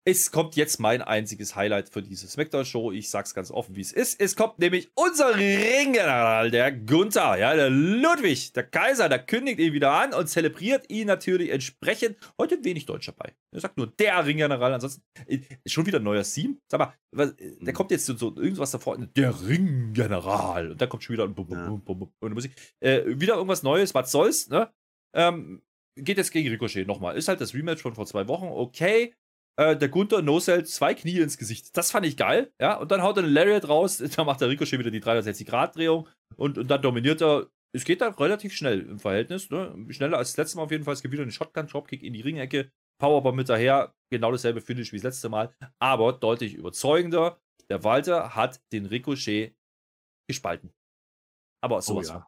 Es 0.06 0.30
kommt 0.30 0.54
jetzt 0.56 0.80
mein 0.80 1.00
einziges 1.00 1.56
Highlight 1.56 1.88
für 1.88 2.02
diese 2.02 2.28
Smackdown-Show. 2.28 2.92
Ich 2.92 3.08
sag's 3.08 3.32
ganz 3.32 3.50
offen, 3.50 3.74
wie 3.74 3.80
es 3.80 3.90
ist. 3.90 4.20
Es 4.20 4.36
kommt 4.36 4.58
nämlich 4.58 4.90
unser 4.94 5.34
Ringgeneral, 5.34 6.50
der 6.50 6.72
Gunther, 6.72 7.38
ja, 7.38 7.54
der 7.56 7.70
Ludwig, 7.70 8.52
der 8.52 8.64
Kaiser, 8.64 9.08
der 9.08 9.20
kündigt 9.20 9.58
ihn 9.60 9.72
wieder 9.72 9.92
an 9.92 10.12
und 10.12 10.26
zelebriert 10.28 10.90
ihn 10.90 11.06
natürlich 11.06 11.48
entsprechend. 11.50 12.18
Heute 12.38 12.62
wenig 12.64 12.84
Deutsch 12.84 13.06
dabei. 13.06 13.32
Er 13.50 13.60
sagt 13.60 13.78
nur 13.78 13.86
der 13.86 14.26
Ringgeneral. 14.26 14.74
Ansonsten 14.74 15.02
äh, 15.26 15.38
schon 15.64 15.86
wieder 15.86 16.00
ein 16.00 16.04
neuer 16.04 16.22
Theme. 16.22 16.56
Sag 16.70 16.80
mal, 16.80 16.92
was, 17.10 17.30
äh, 17.30 17.56
der 17.62 17.72
Mhm. 17.72 17.76
kommt 17.76 17.90
jetzt 17.90 18.04
so, 18.04 18.36
irgendwas 18.36 18.72
davor. 18.72 18.98
Der 18.98 19.48
Ringgeneral. 19.48 20.72
Und 20.72 20.82
dann 20.82 20.88
kommt 20.90 21.02
schon 21.02 21.14
wieder 21.14 21.24
ein 21.24 21.34
Bum. 21.34 21.46
Bum, 21.46 21.82
Bum, 21.82 21.98
Bum, 21.98 22.12
und 22.20 22.34
Musik. 22.34 22.52
Äh, 22.80 23.04
wieder 23.06 23.36
irgendwas 23.36 23.62
Neues. 23.62 23.94
Was 23.94 24.12
soll's, 24.12 24.50
ne? 24.50 24.70
Ähm, 25.14 25.62
geht 25.96 26.18
jetzt 26.18 26.30
gegen 26.30 26.50
Ricochet 26.50 26.86
nochmal. 26.86 27.16
Ist 27.16 27.28
halt 27.28 27.40
das 27.40 27.54
Rematch 27.54 27.80
von 27.80 27.94
vor 27.94 28.04
zwei 28.04 28.28
Wochen. 28.28 28.48
Okay. 28.48 29.14
Äh, 29.56 29.76
der 29.76 29.88
Gunther 29.88 30.22
No-Sell 30.22 30.64
zwei 30.66 30.94
Knie 30.94 31.18
ins 31.20 31.38
Gesicht. 31.38 31.76
Das 31.76 31.90
fand 31.90 32.06
ich 32.06 32.16
geil. 32.16 32.52
Ja, 32.60 32.76
und 32.76 32.90
dann 32.90 33.02
haut 33.02 33.16
er 33.16 33.24
einen 33.24 33.32
Lariat 33.32 33.68
raus. 33.68 33.98
Da 34.16 34.24
macht 34.24 34.40
der 34.40 34.48
Ricochet 34.48 34.78
wieder 34.78 34.90
die 34.90 35.02
360-Grad-Drehung. 35.02 36.08
Und, 36.36 36.58
und 36.58 36.68
dann 36.68 36.82
dominiert 36.82 37.22
er. 37.22 37.48
Es 37.72 37.84
geht 37.84 38.00
da 38.00 38.08
relativ 38.08 38.54
schnell 38.54 38.80
im 38.80 38.98
Verhältnis. 39.00 39.50
Ne? 39.50 39.74
Schneller 39.90 40.18
als 40.18 40.30
das 40.30 40.36
letzte 40.36 40.56
Mal 40.58 40.64
auf 40.64 40.70
jeden 40.70 40.84
Fall. 40.84 40.94
Es 40.94 41.02
gibt 41.02 41.12
wieder 41.12 41.22
einen 41.22 41.32
Shotgun-Dropkick 41.32 42.02
in 42.02 42.12
die 42.12 42.20
Ringecke. 42.20 42.70
Powerbomb 43.00 43.38
hinterher. 43.38 43.94
Genau 44.10 44.30
dasselbe 44.30 44.60
Finish 44.60 44.92
wie 44.92 44.96
das 44.96 45.04
letzte 45.04 45.28
Mal. 45.28 45.52
Aber 45.80 46.12
deutlich 46.12 46.54
überzeugender. 46.54 47.40
Der 47.68 47.82
Walter 47.82 48.36
hat 48.36 48.60
den 48.72 48.86
Ricochet 48.86 49.56
gespalten. 50.28 50.72
Aber 51.62 51.78
Oh 51.78 51.80
sowas 51.80 52.08
ja. 52.08 52.14
von. 52.14 52.24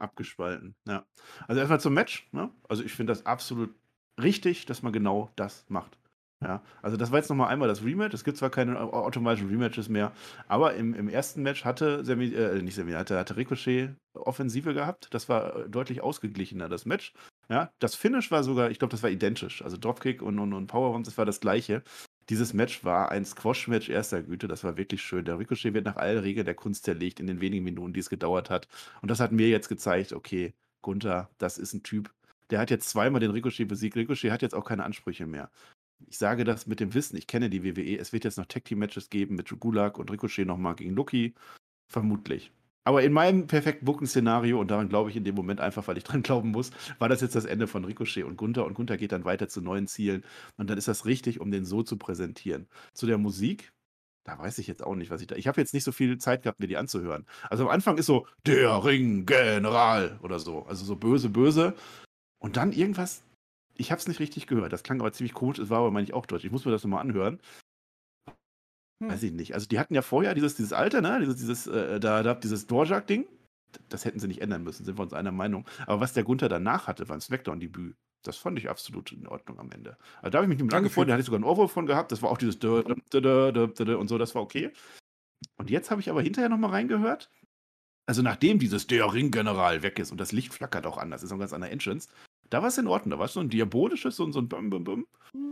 Abgespalten. 0.00 0.74
Ja. 0.88 1.06
Also 1.46 1.60
erstmal 1.60 1.80
zum 1.80 1.94
Match. 1.94 2.28
Ne? 2.32 2.50
Also 2.68 2.82
ich 2.82 2.92
finde 2.92 3.12
das 3.12 3.26
absolut 3.26 3.74
richtig, 4.20 4.66
dass 4.66 4.82
man 4.82 4.92
genau 4.92 5.30
das 5.36 5.64
macht. 5.68 5.98
Ja, 6.42 6.62
also 6.80 6.96
das 6.96 7.10
war 7.10 7.18
jetzt 7.18 7.28
nochmal 7.28 7.48
einmal 7.48 7.68
das 7.68 7.84
Rematch. 7.84 8.14
Es 8.14 8.24
gibt 8.24 8.38
zwar 8.38 8.48
keine 8.48 8.80
au- 8.80 8.92
automatischen 8.92 9.48
Rematches 9.50 9.90
mehr, 9.90 10.12
aber 10.48 10.74
im, 10.74 10.94
im 10.94 11.08
ersten 11.10 11.42
Match 11.42 11.66
hatte 11.66 12.02
Sami, 12.02 12.32
äh, 12.32 12.62
nicht 12.62 12.74
Sami, 12.76 12.92
hatte, 12.92 13.18
hatte 13.18 13.36
Ricochet 13.36 13.94
Offensive 14.14 14.72
gehabt. 14.72 15.08
Das 15.10 15.28
war 15.28 15.54
äh, 15.66 15.68
deutlich 15.68 16.00
ausgeglichener, 16.00 16.70
das 16.70 16.86
Match. 16.86 17.12
Ja, 17.50 17.70
das 17.78 17.94
Finish 17.94 18.30
war 18.30 18.42
sogar, 18.42 18.70
ich 18.70 18.78
glaube, 18.78 18.92
das 18.92 19.02
war 19.02 19.10
identisch. 19.10 19.60
Also 19.62 19.76
Dropkick 19.76 20.22
und, 20.22 20.38
und, 20.38 20.54
und 20.54 20.66
Powerbomb, 20.66 21.04
das 21.04 21.18
war 21.18 21.26
das 21.26 21.40
gleiche. 21.40 21.82
Dieses 22.30 22.54
Match 22.54 22.84
war 22.84 23.10
ein 23.10 23.24
Squash-Match 23.26 23.88
erster 23.90 24.22
Güte, 24.22 24.48
das 24.48 24.64
war 24.64 24.78
wirklich 24.78 25.02
schön. 25.02 25.24
Der 25.26 25.38
Ricochet 25.38 25.74
wird 25.74 25.84
nach 25.84 25.96
allen 25.96 26.20
Regeln 26.20 26.46
der 26.46 26.54
Kunst 26.54 26.84
zerlegt 26.84 27.20
in 27.20 27.26
den 27.26 27.40
wenigen 27.42 27.64
Minuten, 27.64 27.92
die 27.92 28.00
es 28.00 28.08
gedauert 28.08 28.48
hat. 28.48 28.66
Und 29.02 29.10
das 29.10 29.20
hat 29.20 29.32
mir 29.32 29.48
jetzt 29.48 29.68
gezeigt, 29.68 30.12
okay, 30.14 30.54
Gunther, 30.80 31.28
das 31.38 31.58
ist 31.58 31.74
ein 31.74 31.82
Typ, 31.82 32.10
der 32.50 32.60
hat 32.60 32.70
jetzt 32.70 32.88
zweimal 32.88 33.20
den 33.20 33.32
Ricochet 33.32 33.68
besiegt. 33.68 33.96
Ricochet 33.96 34.30
hat 34.30 34.42
jetzt 34.42 34.54
auch 34.54 34.64
keine 34.64 34.84
Ansprüche 34.84 35.26
mehr. 35.26 35.50
Ich 36.06 36.18
sage 36.18 36.44
das 36.44 36.66
mit 36.66 36.80
dem 36.80 36.94
Wissen, 36.94 37.16
ich 37.16 37.26
kenne 37.26 37.50
die 37.50 37.62
WWE. 37.64 37.98
Es 37.98 38.12
wird 38.12 38.24
jetzt 38.24 38.38
noch 38.38 38.46
Tag 38.46 38.64
Team 38.64 38.78
Matches 38.78 39.10
geben 39.10 39.36
mit 39.36 39.48
Gulag 39.60 39.98
und 39.98 40.10
Ricochet 40.10 40.46
nochmal 40.46 40.74
gegen 40.74 40.94
Lucky. 40.94 41.34
Vermutlich. 41.88 42.52
Aber 42.84 43.02
in 43.02 43.12
meinem 43.12 43.46
perfekten 43.46 43.84
Booking-Szenario, 43.84 44.58
und 44.58 44.70
daran 44.70 44.88
glaube 44.88 45.10
ich 45.10 45.16
in 45.16 45.24
dem 45.24 45.34
Moment 45.34 45.60
einfach, 45.60 45.86
weil 45.86 45.98
ich 45.98 46.04
dran 46.04 46.22
glauben 46.22 46.50
muss, 46.50 46.70
war 46.98 47.08
das 47.08 47.20
jetzt 47.20 47.34
das 47.34 47.44
Ende 47.44 47.66
von 47.66 47.84
Ricochet 47.84 48.24
und 48.24 48.36
Gunther. 48.36 48.64
Und 48.64 48.74
Gunther 48.74 48.96
geht 48.96 49.12
dann 49.12 49.24
weiter 49.24 49.48
zu 49.48 49.60
neuen 49.60 49.86
Zielen. 49.86 50.24
Und 50.56 50.70
dann 50.70 50.78
ist 50.78 50.88
das 50.88 51.04
richtig, 51.06 51.40
um 51.40 51.50
den 51.50 51.64
so 51.64 51.82
zu 51.82 51.96
präsentieren. 51.96 52.68
Zu 52.94 53.06
der 53.06 53.18
Musik, 53.18 53.72
da 54.24 54.38
weiß 54.38 54.58
ich 54.58 54.66
jetzt 54.66 54.82
auch 54.82 54.94
nicht, 54.94 55.10
was 55.10 55.20
ich 55.20 55.26
da. 55.26 55.36
Ich 55.36 55.48
habe 55.48 55.60
jetzt 55.60 55.74
nicht 55.74 55.84
so 55.84 55.92
viel 55.92 56.18
Zeit 56.18 56.42
gehabt, 56.42 56.60
mir 56.60 56.66
die 56.66 56.76
anzuhören. 56.76 57.26
Also 57.48 57.64
am 57.64 57.70
Anfang 57.70 57.98
ist 57.98 58.06
so, 58.06 58.26
der 58.46 58.84
Ring-General 58.84 60.18
oder 60.22 60.38
so. 60.38 60.64
Also 60.64 60.84
so 60.84 60.96
böse, 60.96 61.28
böse. 61.28 61.74
Und 62.38 62.56
dann 62.56 62.72
irgendwas, 62.72 63.22
ich 63.80 63.90
habe 63.90 64.00
es 64.00 64.06
nicht 64.06 64.20
richtig 64.20 64.46
gehört. 64.46 64.72
Das 64.72 64.82
klang 64.82 65.00
aber 65.00 65.12
ziemlich 65.12 65.34
komisch, 65.34 65.58
es 65.58 65.70
war 65.70 65.78
aber, 65.78 65.90
meine 65.90 66.04
ich, 66.04 66.12
auch 66.14 66.26
deutsch. 66.26 66.44
Ich 66.44 66.52
muss 66.52 66.64
mir 66.64 66.70
das 66.70 66.84
nochmal 66.84 67.00
anhören. 67.00 67.40
Hm. 69.02 69.10
Weiß 69.10 69.22
ich 69.22 69.32
nicht. 69.32 69.54
Also 69.54 69.66
die 69.66 69.78
hatten 69.78 69.94
ja 69.94 70.02
vorher 70.02 70.34
dieses, 70.34 70.54
dieses 70.54 70.72
Alter, 70.72 71.00
ne? 71.00 71.18
Dieses, 71.20 71.36
dieses, 71.36 71.66
äh, 71.66 71.98
da, 71.98 72.22
da, 72.22 72.34
dieses 72.34 72.66
Dorjak-Ding. 72.66 73.26
Das 73.88 74.04
hätten 74.04 74.18
sie 74.18 74.28
nicht 74.28 74.42
ändern 74.42 74.64
müssen, 74.64 74.84
sind 74.84 74.98
wir 74.98 75.02
uns 75.02 75.12
einer 75.12 75.32
Meinung. 75.32 75.64
Aber 75.86 76.00
was 76.00 76.12
der 76.12 76.24
Gunther 76.24 76.48
danach 76.48 76.86
hatte, 76.88 77.08
war 77.08 77.16
ein 77.16 77.20
Smackdown-Debüt. 77.20 77.94
Das 78.26 78.36
fand 78.36 78.58
ich 78.58 78.68
absolut 78.68 79.12
in 79.12 79.26
Ordnung 79.26 79.58
am 79.58 79.70
Ende. 79.70 79.96
Also 80.16 80.30
da 80.30 80.38
habe 80.38 80.44
ich 80.44 80.48
mich 80.48 80.58
mit 80.58 80.66
ihm 80.66 80.68
Danke 80.68 80.86
angefreundet, 80.86 80.92
für- 80.92 81.06
da 81.06 81.12
hatte 81.14 81.20
ich 81.20 81.26
sogar 81.26 81.38
einen 81.38 81.44
Ohrwurf 81.44 81.72
von 81.72 81.86
gehabt. 81.86 82.12
Das 82.12 82.20
war 82.20 82.30
auch 82.30 82.36
dieses 82.36 82.56
und 82.62 84.08
so, 84.08 84.18
das 84.18 84.34
war 84.34 84.42
okay. 84.42 84.72
Und 85.56 85.70
jetzt 85.70 85.90
habe 85.90 86.00
ich 86.00 86.10
aber 86.10 86.20
hinterher 86.20 86.50
nochmal 86.50 86.70
reingehört. 86.70 87.30
Also 88.06 88.22
nachdem 88.22 88.58
dieses 88.58 88.88
Der 88.88 89.14
Ringgeneral 89.14 89.82
weg 89.82 90.00
ist 90.00 90.10
und 90.10 90.18
das 90.20 90.32
Licht 90.32 90.52
flackert 90.52 90.84
auch 90.84 90.98
anders, 90.98 91.22
ist 91.22 91.30
auch 91.32 91.38
ganz 91.38 91.52
anderer 91.52 91.70
Entrance, 91.70 92.08
da 92.50 92.60
war 92.62 92.68
es 92.68 92.78
in 92.78 92.86
Ordnung. 92.86 93.10
Da 93.12 93.18
war 93.18 93.26
es 93.26 93.32
so 93.32 93.40
ein 93.40 93.48
diabolisches, 93.48 94.16
so, 94.16 94.24
ein- 94.24 94.32
so 94.32 94.40
ein 94.40 94.48
Bum, 94.48 94.70
Bum, 94.70 94.84
Bum. 94.84 95.06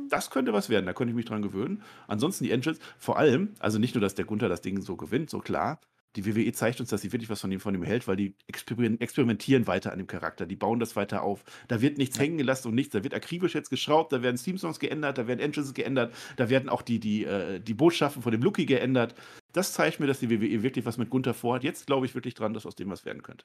Das 0.08 0.30
könnte 0.30 0.52
was 0.52 0.68
werden, 0.68 0.86
da 0.86 0.92
könnte 0.92 1.10
ich 1.10 1.16
mich 1.16 1.26
dran 1.26 1.42
gewöhnen. 1.42 1.82
Ansonsten 2.06 2.44
die 2.44 2.50
Entrance, 2.50 2.80
vor 2.98 3.18
allem, 3.18 3.54
also 3.60 3.78
nicht 3.78 3.94
nur, 3.94 4.00
dass 4.02 4.14
der 4.14 4.24
Gunther 4.24 4.48
das 4.48 4.60
Ding 4.62 4.80
so 4.80 4.96
gewinnt, 4.96 5.30
so 5.30 5.38
klar, 5.40 5.80
die 6.16 6.24
WWE 6.24 6.50
zeigt 6.52 6.80
uns, 6.80 6.88
dass 6.88 7.02
sie 7.02 7.12
wirklich 7.12 7.28
was 7.28 7.40
von 7.42 7.52
ihm, 7.52 7.60
von 7.60 7.74
ihm 7.74 7.82
hält, 7.82 8.08
weil 8.08 8.16
die 8.16 8.34
experimentieren, 8.48 9.66
weiter 9.66 9.92
an 9.92 9.98
dem 9.98 10.06
Charakter, 10.06 10.46
die 10.46 10.56
bauen 10.56 10.80
das 10.80 10.96
weiter 10.96 11.22
auf. 11.22 11.44
Da 11.68 11.80
wird 11.80 11.98
nichts 11.98 12.18
hängen 12.18 12.38
gelassen 12.38 12.68
und 12.68 12.74
nichts, 12.74 12.92
da 12.92 13.04
wird 13.04 13.14
akribisch 13.14 13.54
jetzt 13.54 13.70
geschraubt, 13.70 14.12
da 14.12 14.22
werden 14.22 14.36
Theme-Songs 14.36 14.78
geändert, 14.80 15.18
da 15.18 15.26
werden 15.26 15.40
Entrances 15.40 15.74
geändert, 15.74 16.14
da 16.36 16.48
werden 16.48 16.68
auch 16.70 16.82
die, 16.82 16.98
die, 16.98 17.24
äh, 17.24 17.60
die 17.60 17.74
Botschaften 17.74 18.22
von 18.22 18.32
dem 18.32 18.42
Lucky 18.42 18.64
geändert. 18.66 19.14
Das 19.52 19.72
zeigt 19.74 20.00
mir, 20.00 20.06
dass 20.06 20.20
die 20.20 20.30
WWE 20.30 20.62
wirklich 20.62 20.86
was 20.86 20.96
mit 20.98 21.10
Gunther 21.10 21.34
vorhat. 21.34 21.62
Jetzt 21.62 21.86
glaube 21.86 22.06
ich 22.06 22.14
wirklich 22.14 22.34
dran, 22.34 22.54
dass 22.54 22.66
aus 22.66 22.74
dem 22.74 22.90
was 22.90 23.04
werden 23.04 23.22
könnte. 23.22 23.44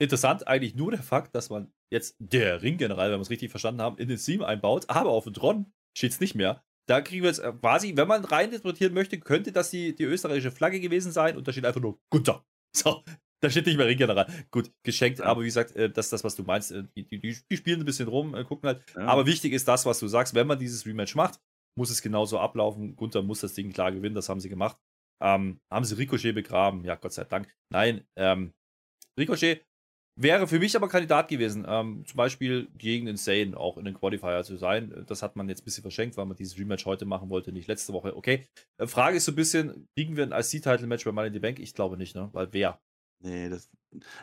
Interessant 0.00 0.46
eigentlich 0.48 0.74
nur 0.74 0.90
der 0.90 1.02
Fakt, 1.02 1.34
dass 1.34 1.50
man 1.50 1.72
jetzt 1.92 2.16
der 2.18 2.62
Ringgeneral, 2.62 3.10
wenn 3.10 3.18
wir 3.18 3.22
es 3.22 3.30
richtig 3.30 3.50
verstanden 3.50 3.80
haben, 3.82 3.98
in 3.98 4.08
den 4.08 4.18
Theme 4.18 4.46
einbaut, 4.46 4.86
aber 4.88 5.10
auf 5.10 5.24
dem 5.24 5.34
Tron 5.34 5.72
steht 5.96 6.12
es 6.12 6.20
nicht 6.20 6.34
mehr. 6.34 6.64
Da 6.88 7.00
kriegen 7.00 7.22
wir 7.22 7.28
jetzt 7.30 7.38
äh, 7.38 7.52
quasi, 7.52 7.96
wenn 7.96 8.08
man 8.08 8.24
rein 8.24 8.46
interpretieren 8.50 8.94
möchte, 8.94 9.20
könnte 9.20 9.52
das 9.52 9.70
die, 9.70 9.94
die 9.94 10.02
österreichische 10.04 10.50
Flagge 10.50 10.80
gewesen 10.80 11.12
sein 11.12 11.36
und 11.36 11.46
da 11.46 11.52
steht 11.52 11.64
einfach 11.66 11.80
nur 11.80 11.98
Gunther. 12.10 12.44
So, 12.74 13.04
da 13.42 13.50
steht 13.50 13.66
nicht 13.66 13.76
mehr 13.76 13.86
Ringgeneral. 13.86 14.26
Gut, 14.50 14.72
geschenkt, 14.82 15.18
Ja. 15.18 15.26
aber 15.26 15.42
wie 15.42 15.46
gesagt, 15.46 15.76
äh, 15.76 15.90
das 15.90 16.06
ist 16.06 16.12
das, 16.14 16.24
was 16.24 16.34
du 16.36 16.42
meinst. 16.42 16.72
Äh, 16.72 16.84
Die, 16.96 17.04
die, 17.06 17.20
die 17.50 17.56
spielen 17.56 17.80
ein 17.80 17.84
bisschen 17.84 18.08
rum, 18.08 18.32
gucken 18.46 18.66
halt. 18.68 18.82
Ja. 18.96 19.02
Aber 19.06 19.26
wichtig 19.26 19.52
ist 19.52 19.68
das, 19.68 19.84
was 19.84 19.98
du 20.00 20.08
sagst, 20.08 20.34
wenn 20.34 20.46
man 20.46 20.58
dieses 20.58 20.86
Rematch 20.86 21.14
macht, 21.14 21.38
muss 21.78 21.90
es 21.90 22.00
genauso 22.00 22.38
ablaufen. 22.38 22.96
Gunther 22.96 23.20
muss 23.22 23.40
das 23.40 23.52
Ding 23.52 23.70
klar 23.72 23.92
gewinnen, 23.92 24.14
das 24.14 24.30
haben 24.30 24.40
sie 24.40 24.48
gemacht. 24.48 24.78
Ähm, 25.22 25.60
haben 25.70 25.84
sie 25.84 25.96
Ricochet 25.98 26.34
begraben? 26.34 26.82
Ja, 26.84 26.94
Gott 26.94 27.12
sei 27.12 27.24
Dank. 27.24 27.54
Nein, 27.70 28.06
ähm, 28.16 28.54
Ricochet 29.20 29.64
wäre 30.16 30.46
für 30.46 30.58
mich 30.58 30.76
aber 30.76 30.88
Kandidat 30.88 31.28
gewesen, 31.28 31.64
ähm, 31.68 32.04
zum 32.06 32.16
Beispiel 32.16 32.68
gegen 32.76 33.06
Insane 33.06 33.56
auch 33.56 33.78
in 33.78 33.84
den 33.84 33.94
Qualifier 33.94 34.42
zu 34.44 34.56
sein. 34.56 35.04
Das 35.06 35.22
hat 35.22 35.36
man 35.36 35.48
jetzt 35.48 35.62
ein 35.62 35.64
bisschen 35.64 35.82
verschenkt, 35.82 36.16
weil 36.16 36.26
man 36.26 36.36
dieses 36.36 36.58
Rematch 36.58 36.86
heute 36.86 37.04
machen 37.04 37.30
wollte, 37.30 37.52
nicht 37.52 37.68
letzte 37.68 37.92
Woche. 37.92 38.16
Okay, 38.16 38.46
äh, 38.78 38.86
Frage 38.86 39.16
ist 39.16 39.24
so 39.24 39.32
ein 39.32 39.36
bisschen, 39.36 39.88
kriegen 39.94 40.16
wir 40.16 40.24
ein 40.24 40.32
IC-Title-Match 40.32 41.04
bei 41.04 41.12
Money 41.12 41.28
in 41.28 41.34
the 41.34 41.40
Bank? 41.40 41.58
Ich 41.58 41.74
glaube 41.74 41.96
nicht, 41.96 42.14
ne? 42.14 42.28
Weil 42.32 42.48
wer? 42.52 42.80
Nee, 43.20 43.48
das, 43.48 43.70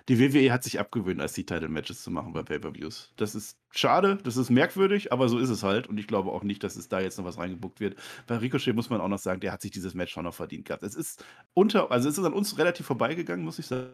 die 0.10 0.20
WWE 0.20 0.52
hat 0.52 0.64
sich 0.64 0.80
abgewöhnt, 0.80 1.22
als 1.22 1.34
Title-Matches 1.34 2.04
zu 2.04 2.12
machen 2.12 2.34
bei 2.34 2.44
Pay-Per-Views. 2.44 3.14
Das 3.16 3.34
ist 3.34 3.58
schade, 3.72 4.18
das 4.24 4.36
ist 4.36 4.50
merkwürdig, 4.50 5.14
aber 5.14 5.30
so 5.30 5.40
ist 5.40 5.50
es 5.50 5.64
halt. 5.64 5.88
Und 5.88 5.98
ich 6.00 6.08
glaube 6.08 6.32
auch 6.32 6.44
nicht, 6.44 6.64
dass 6.64 6.76
es 6.76 6.90
da 6.90 7.00
jetzt 7.00 7.18
noch 7.18 7.26
was 7.26 7.38
reingebuckt 7.38 7.80
wird. 7.80 7.98
Bei 8.28 8.38
Ricochet 8.38 8.76
muss 8.76 8.90
man 8.90 9.00
auch 9.00 9.08
noch 9.08 9.20
sagen, 9.20 9.40
der 9.40 9.54
hat 9.54 9.62
sich 9.62 9.72
dieses 9.72 9.94
Match 9.94 10.12
schon 10.12 10.26
noch 10.26 10.34
verdient 10.34 10.66
gehabt. 10.66 10.84
Es 10.84 10.96
ist 10.96 11.24
unter, 11.54 11.92
also 11.92 12.10
es 12.10 12.18
ist 12.18 12.26
an 12.26 12.34
uns 12.34 12.58
relativ 12.58 12.86
vorbeigegangen, 12.88 13.46
muss 13.46 13.60
ich 13.60 13.68
sagen. 13.68 13.94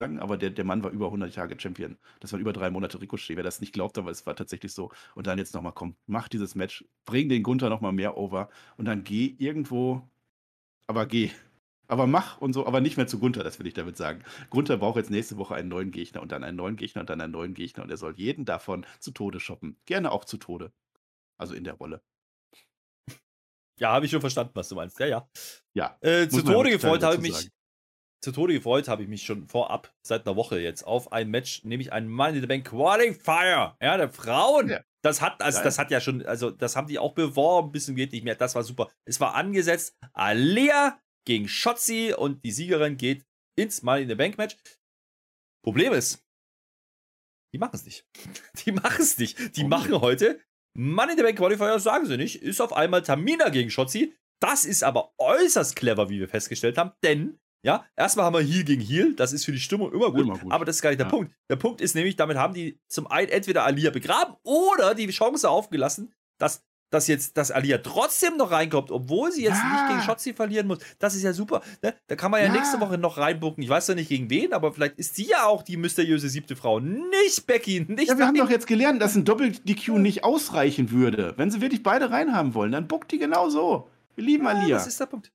Aber 0.00 0.36
der, 0.36 0.50
der 0.50 0.64
Mann 0.64 0.84
war 0.84 0.90
über 0.92 1.06
100 1.06 1.34
Tage 1.34 1.58
Champion. 1.58 1.98
Das 2.20 2.32
waren 2.32 2.40
über 2.40 2.52
drei 2.52 2.70
Monate 2.70 3.00
Ricochet. 3.00 3.36
Wer 3.36 3.42
das 3.42 3.60
nicht 3.60 3.72
glaubt, 3.72 3.98
aber 3.98 4.10
es 4.10 4.26
war 4.26 4.36
tatsächlich 4.36 4.72
so. 4.72 4.90
Und 5.14 5.26
dann 5.26 5.38
jetzt 5.38 5.54
nochmal, 5.54 5.72
komm, 5.72 5.96
mach 6.06 6.28
dieses 6.28 6.54
Match, 6.54 6.84
bring 7.04 7.28
den 7.28 7.42
Gunther 7.42 7.68
nochmal 7.68 7.92
mehr 7.92 8.16
over 8.16 8.48
und 8.76 8.84
dann 8.84 9.02
geh 9.02 9.34
irgendwo, 9.38 10.08
aber 10.86 11.06
geh. 11.06 11.30
Aber 11.88 12.06
mach 12.06 12.38
und 12.38 12.52
so, 12.52 12.66
aber 12.66 12.80
nicht 12.80 12.96
mehr 12.96 13.06
zu 13.06 13.18
Gunther, 13.18 13.42
das 13.42 13.58
will 13.58 13.66
ich 13.66 13.74
damit 13.74 13.96
sagen. 13.96 14.22
Gunther 14.50 14.76
braucht 14.76 14.98
jetzt 14.98 15.10
nächste 15.10 15.36
Woche 15.38 15.54
einen 15.54 15.68
neuen 15.68 15.90
Gegner 15.90 16.20
und 16.22 16.30
dann 16.30 16.44
einen 16.44 16.56
neuen 16.56 16.76
Gegner 16.76 17.00
und 17.00 17.10
dann 17.10 17.20
einen 17.20 17.32
neuen 17.32 17.54
Gegner 17.54 17.82
und 17.82 17.90
er 17.90 17.96
soll 17.96 18.14
jeden 18.16 18.44
davon 18.44 18.86
zu 19.00 19.10
Tode 19.10 19.40
shoppen. 19.40 19.76
Gerne 19.86 20.12
auch 20.12 20.24
zu 20.26 20.36
Tode. 20.36 20.70
Also 21.38 21.54
in 21.54 21.64
der 21.64 21.74
Rolle. 21.74 22.02
Ja, 23.78 23.92
habe 23.92 24.04
ich 24.04 24.10
schon 24.10 24.20
verstanden, 24.20 24.52
was 24.54 24.68
du 24.68 24.74
meinst. 24.74 24.98
Ja, 24.98 25.06
ja. 25.06 25.28
Ja. 25.72 25.96
Äh, 26.00 26.28
zu 26.28 26.42
Tode 26.42 26.70
gefreut 26.70 27.02
habe 27.02 27.14
ich 27.16 27.22
mich. 27.22 27.50
Zu 28.20 28.32
Tode 28.32 28.52
gefreut 28.52 28.88
habe 28.88 29.02
ich 29.02 29.08
mich 29.08 29.22
schon 29.22 29.46
vorab, 29.46 29.94
seit 30.02 30.26
einer 30.26 30.36
Woche 30.36 30.58
jetzt, 30.58 30.82
auf 30.82 31.12
ein 31.12 31.30
Match, 31.30 31.64
nämlich 31.64 31.92
ein 31.92 32.08
Money 32.08 32.36
in 32.36 32.40
the 32.40 32.46
Bank 32.48 32.66
Qualifier, 32.66 33.76
ja, 33.80 33.96
der 33.96 34.10
Frauen. 34.10 34.70
Ja. 34.70 34.80
Das 35.04 35.20
hat, 35.20 35.40
also 35.40 35.58
Geil. 35.58 35.64
das 35.64 35.78
hat 35.78 35.90
ja 35.92 36.00
schon, 36.00 36.26
also 36.26 36.50
das 36.50 36.74
haben 36.74 36.88
die 36.88 36.98
auch 36.98 37.14
beworben, 37.14 37.70
bisschen 37.70 37.94
geht 37.94 38.12
nicht 38.12 38.24
mehr. 38.24 38.34
Das 38.34 38.56
war 38.56 38.64
super. 38.64 38.90
Es 39.04 39.20
war 39.20 39.34
angesetzt. 39.34 39.96
Alia 40.12 41.00
gegen 41.24 41.48
Shotzi 41.48 42.12
und 42.16 42.44
die 42.44 42.50
Siegerin 42.50 42.96
geht 42.96 43.24
ins 43.56 43.82
Money 43.82 44.02
in 44.02 44.08
the 44.08 44.14
Bank 44.16 44.36
Match. 44.38 44.56
Problem 45.62 45.92
ist, 45.92 46.24
die 47.52 47.58
machen 47.58 47.74
es 47.74 47.84
nicht. 47.84 48.06
Die 48.64 48.72
machen 48.72 49.00
es 49.00 49.16
nicht. 49.18 49.56
Die 49.56 49.64
oh. 49.64 49.68
machen 49.68 50.00
heute 50.00 50.40
Money 50.76 51.12
in 51.12 51.18
the 51.18 51.24
Bank 51.24 51.38
Qualifier, 51.38 51.78
sagen 51.78 52.06
sie 52.06 52.16
nicht, 52.16 52.42
ist 52.42 52.60
auf 52.60 52.72
einmal 52.72 53.02
Tamina 53.02 53.48
gegen 53.48 53.70
Shotzi. 53.70 54.14
Das 54.40 54.64
ist 54.64 54.84
aber 54.84 55.12
äußerst 55.18 55.74
clever, 55.74 56.10
wie 56.10 56.20
wir 56.20 56.28
festgestellt 56.28 56.78
haben, 56.78 56.92
denn 57.02 57.40
ja, 57.62 57.84
erstmal 57.96 58.26
haben 58.26 58.34
wir 58.34 58.42
Heal 58.42 58.64
gegen 58.64 58.82
Heal, 58.82 59.14
das 59.14 59.32
ist 59.32 59.44
für 59.44 59.52
die 59.52 59.60
Stimmung 59.60 59.92
immer 59.92 60.10
gut, 60.12 60.20
immer 60.20 60.38
gut. 60.38 60.52
aber 60.52 60.64
das 60.64 60.76
ist 60.76 60.82
gar 60.82 60.90
nicht 60.90 61.00
der 61.00 61.06
ja. 61.06 61.10
Punkt. 61.10 61.32
Der 61.50 61.56
Punkt 61.56 61.80
ist 61.80 61.94
nämlich, 61.94 62.16
damit 62.16 62.36
haben 62.36 62.54
die 62.54 62.78
zum 62.86 63.06
einen 63.08 63.28
entweder 63.28 63.64
Alia 63.64 63.90
begraben 63.90 64.36
oder 64.44 64.94
die 64.94 65.08
Chance 65.08 65.48
aufgelassen, 65.48 66.12
dass 66.38 66.62
dass 66.90 67.06
jetzt, 67.06 67.36
dass 67.36 67.50
Alia 67.50 67.78
trotzdem 67.78 68.36
noch 68.36 68.50
reinkommt, 68.50 68.90
obwohl 68.90 69.30
sie 69.30 69.42
jetzt 69.42 69.58
ja. 69.58 69.72
nicht 69.72 69.88
gegen 69.88 70.02
Shotzi 70.02 70.32
verlieren 70.32 70.66
muss. 70.66 70.78
Das 70.98 71.14
ist 71.14 71.22
ja 71.22 71.32
super. 71.32 71.62
Ne? 71.82 71.94
Da 72.06 72.16
kann 72.16 72.30
man 72.30 72.40
ja, 72.40 72.46
ja, 72.46 72.52
nächste 72.52 72.80
Woche 72.80 72.96
noch 72.96 73.18
reinbucken. 73.18 73.62
Ich 73.62 73.68
weiß 73.68 73.88
ja 73.88 73.94
nicht 73.94 74.08
gegen 74.08 74.30
wen, 74.30 74.52
aber 74.52 74.72
vielleicht 74.72 74.98
ist 74.98 75.14
sie 75.14 75.26
ja 75.26 75.44
auch 75.44 75.62
die 75.62 75.76
mysteriöse 75.76 76.28
siebte 76.28 76.56
Frau. 76.56 76.80
Nicht 76.80 77.46
Becky, 77.46 77.84
nicht 77.86 78.08
Ja, 78.08 78.18
wir 78.18 78.26
haben 78.26 78.36
doch 78.36 78.50
jetzt 78.50 78.66
gelernt, 78.66 79.02
dass 79.02 79.14
ein 79.14 79.24
Doppel-DQ 79.24 79.98
nicht 79.98 80.24
ausreichen 80.24 80.90
würde. 80.90 81.34
Wenn 81.36 81.50
sie 81.50 81.60
wirklich 81.60 81.82
beide 81.82 82.10
reinhaben 82.10 82.54
wollen, 82.54 82.72
dann 82.72 82.88
buckt 82.88 83.12
die 83.12 83.18
genau 83.18 83.50
so. 83.50 83.90
Wir 84.14 84.24
lieben 84.24 84.46
Alia. 84.46 84.76
Das 84.76 84.86
ist 84.86 84.98
der 84.98 85.06
Punkt. 85.06 85.30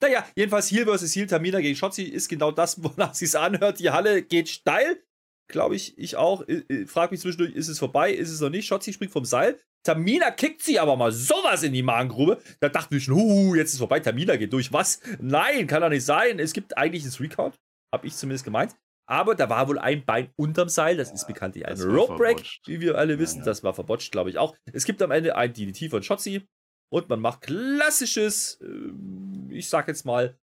Naja, 0.00 0.24
jedenfalls 0.36 0.70
Heal 0.70 0.86
vs. 0.86 1.14
Heal, 1.14 1.26
Tamina 1.26 1.60
gegen 1.60 1.76
Shotzi 1.76 2.04
ist 2.04 2.28
genau 2.28 2.50
das, 2.50 2.82
wonach 2.82 3.14
sie 3.14 3.24
es 3.24 3.34
anhört. 3.34 3.80
Die 3.80 3.90
Halle 3.90 4.22
geht 4.22 4.48
steil. 4.48 5.02
Glaube 5.50 5.76
ich, 5.76 5.96
ich 5.98 6.16
auch. 6.16 6.44
Frag 6.86 7.10
mich 7.10 7.20
zwischendurch, 7.20 7.54
ist 7.54 7.68
es 7.68 7.78
vorbei? 7.78 8.12
Ist 8.12 8.30
es 8.30 8.40
noch 8.40 8.50
nicht? 8.50 8.66
Shotzi 8.66 8.92
springt 8.92 9.12
vom 9.12 9.24
Seil. 9.24 9.58
Tamina 9.82 10.30
kickt 10.30 10.62
sie 10.62 10.78
aber 10.78 10.96
mal 10.96 11.12
sowas 11.12 11.62
in 11.62 11.72
die 11.72 11.82
Magengrube. 11.82 12.38
Da 12.60 12.68
dachte 12.68 12.96
ich 12.96 13.04
schon, 13.04 13.14
huh, 13.14 13.54
jetzt 13.54 13.72
ist 13.72 13.78
vorbei, 13.78 14.00
Tamina 14.00 14.36
geht 14.36 14.52
durch. 14.52 14.72
Was? 14.72 15.00
Nein, 15.20 15.66
kann 15.66 15.80
doch 15.80 15.88
nicht 15.88 16.04
sein. 16.04 16.38
Es 16.38 16.52
gibt 16.52 16.76
eigentlich 16.76 17.04
das 17.04 17.20
Recount. 17.20 17.54
Hab 17.92 18.04
ich 18.04 18.14
zumindest 18.14 18.44
gemeint. 18.44 18.76
Aber 19.08 19.34
da 19.34 19.48
war 19.48 19.66
wohl 19.68 19.78
ein 19.78 20.04
Bein 20.04 20.30
unterm 20.36 20.68
Seil. 20.68 20.98
Das 20.98 21.08
ja, 21.08 21.14
ist 21.14 21.26
bekanntlich 21.26 21.64
ein 21.66 21.80
Rope 21.80 22.16
Break, 22.16 22.44
wie 22.66 22.80
wir 22.80 22.98
alle 22.98 23.18
wissen. 23.18 23.38
Ja, 23.38 23.44
ja. 23.44 23.46
Das 23.46 23.64
war 23.64 23.72
verbotscht, 23.72 24.12
glaube 24.12 24.28
ich 24.28 24.36
auch. 24.36 24.54
Es 24.72 24.84
gibt 24.84 25.00
am 25.00 25.10
Ende 25.10 25.34
ein 25.34 25.54
DDT 25.54 25.90
von 25.90 26.02
Shotzi. 26.02 26.46
Und 26.90 27.08
man 27.08 27.20
macht 27.20 27.42
klassisches, 27.42 28.60
äh, 28.62 29.54
ich 29.54 29.68
sag 29.68 29.88
jetzt 29.88 30.04
mal, 30.04 30.38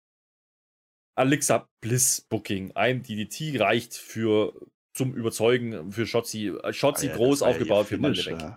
Alexa 1.16 1.68
Bliss 1.82 2.22
Booking. 2.22 2.72
Ein 2.76 3.02
DDT 3.02 3.60
reicht 3.60 3.94
für 3.94 4.54
zum 4.94 5.14
Überzeugen 5.14 5.92
für 5.92 6.06
Shotzi. 6.06 6.54
Shotzi 6.70 7.08
groß 7.08 7.42
aufgebaut 7.42 7.86
für 7.86 8.00
weg. 8.00 8.56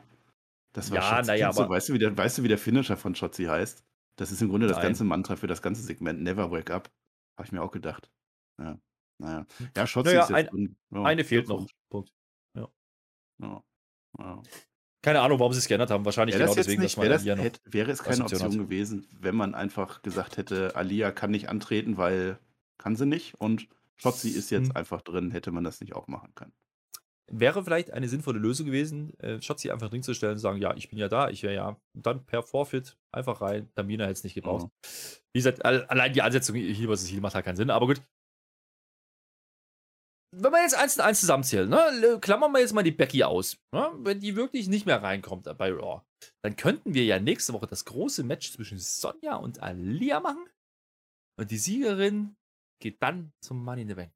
Das 0.73 0.89
war 0.89 0.97
ja, 0.97 1.21
naja, 1.21 1.49
aber. 1.49 1.69
Weißt, 1.69 1.89
du, 1.89 1.93
wie 1.93 1.99
der, 1.99 2.17
weißt 2.17 2.37
du, 2.37 2.43
wie 2.43 2.47
der 2.47 2.57
Finisher 2.57 2.97
von 2.97 3.15
Shotzi 3.15 3.45
heißt? 3.45 3.83
Das 4.17 4.31
ist 4.31 4.41
im 4.41 4.49
Grunde 4.49 4.67
Nein. 4.67 4.75
das 4.75 4.83
ganze 4.83 5.03
Mantra 5.03 5.35
für 5.35 5.47
das 5.47 5.61
ganze 5.61 5.81
Segment. 5.81 6.21
Never 6.21 6.51
wake 6.51 6.71
up. 6.71 6.91
Habe 7.37 7.47
ich 7.47 7.51
mir 7.51 7.61
auch 7.61 7.71
gedacht. 7.71 8.09
Ja, 8.59 8.79
naja. 9.19 9.45
Ja, 9.75 9.87
Shotzi 9.87 10.09
naja, 10.09 10.23
ist 10.23 10.29
jetzt 10.29 10.53
ein, 10.53 10.75
ja, 10.91 11.03
Eine 11.03 11.23
fehlt 11.23 11.47
noch. 11.47 11.67
Punkt. 11.89 12.11
Ja. 12.57 12.69
ja. 14.19 14.41
Keine 15.03 15.19
Ahnung, 15.19 15.37
warum 15.39 15.51
sie 15.51 15.59
es 15.59 15.67
geändert 15.67 15.91
haben. 15.91 16.05
Wahrscheinlich 16.05 16.37
genau 16.37 16.55
deswegen, 16.55 16.81
nicht, 16.81 16.97
dass 16.97 16.97
man 16.97 17.09
das, 17.09 17.25
hätte, 17.25 17.59
Wäre 17.65 17.91
es 17.91 18.01
keine 18.01 18.23
Option 18.23 18.41
hat. 18.41 18.51
gewesen, 18.51 19.05
wenn 19.19 19.35
man 19.35 19.53
einfach 19.53 20.01
gesagt 20.01 20.37
hätte, 20.37 20.77
Alia 20.77 21.11
kann 21.11 21.29
nicht 21.29 21.49
antreten, 21.49 21.97
weil 21.97 22.39
kann 22.77 22.95
sie 22.95 23.05
nicht 23.05 23.35
und 23.35 23.67
Shotzi 23.97 24.29
ist 24.29 24.49
jetzt 24.49 24.69
hm. 24.69 24.77
einfach 24.77 25.01
drin, 25.01 25.31
hätte 25.31 25.51
man 25.51 25.65
das 25.65 25.81
nicht 25.81 25.93
auch 25.93 26.07
machen 26.07 26.31
können. 26.35 26.53
Wäre 27.29 27.63
vielleicht 27.63 27.91
eine 27.91 28.07
sinnvolle 28.07 28.39
Lösung 28.39 28.65
gewesen, 28.65 29.17
äh, 29.19 29.41
Shotzi 29.41 29.71
einfach 29.71 29.89
drin 29.89 30.03
zu 30.03 30.13
stellen 30.13 30.33
und 30.33 30.39
sagen, 30.39 30.61
ja, 30.61 30.73
ich 30.75 30.89
bin 30.89 30.97
ja 30.97 31.09
da, 31.09 31.29
ich 31.29 31.43
wäre 31.43 31.53
ja 31.53 31.77
dann 31.93 32.25
per 32.25 32.41
Forfeit 32.41 32.97
einfach 33.11 33.41
rein. 33.41 33.69
Tamina 33.75 34.05
hätte 34.05 34.13
es 34.13 34.23
nicht 34.23 34.35
gebraucht. 34.35 34.67
Mhm. 34.67 34.69
Wie 35.33 35.39
gesagt, 35.39 35.65
allein 35.65 36.13
die 36.13 36.21
Ansetzung 36.21 36.55
hier, 36.55 36.87
was 36.87 37.01
es 37.01 37.07
hier 37.07 37.21
macht, 37.21 37.35
halt 37.35 37.43
keinen 37.43 37.57
Sinn, 37.57 37.69
aber 37.69 37.87
gut. 37.87 38.01
Wenn 40.35 40.51
wir 40.51 40.61
jetzt 40.61 40.75
eins 40.75 40.97
und 40.97 41.03
eins 41.03 41.19
zusammenzählen, 41.19 41.69
ne, 41.69 42.17
klammern 42.19 42.51
wir 42.51 42.59
jetzt 42.59 42.73
mal 42.73 42.83
die 42.83 42.91
Becky 42.91 43.23
aus. 43.23 43.57
Ne, 43.71 43.91
wenn 43.99 44.19
die 44.19 44.35
wirklich 44.35 44.67
nicht 44.67 44.85
mehr 44.85 45.01
reinkommt 45.01 45.45
bei 45.57 45.71
Raw, 45.71 46.01
dann 46.41 46.55
könnten 46.55 46.93
wir 46.93 47.05
ja 47.05 47.19
nächste 47.19 47.53
Woche 47.53 47.67
das 47.67 47.85
große 47.85 48.23
Match 48.23 48.51
zwischen 48.51 48.79
Sonja 48.79 49.35
und 49.35 49.61
Alia 49.61 50.19
machen. 50.19 50.45
Und 51.39 51.51
die 51.51 51.57
Siegerin 51.57 52.35
geht 52.79 53.01
dann 53.01 53.31
zum 53.41 53.63
Money 53.63 53.83
in 53.83 53.87
the 53.89 53.95
Bank. 53.95 54.11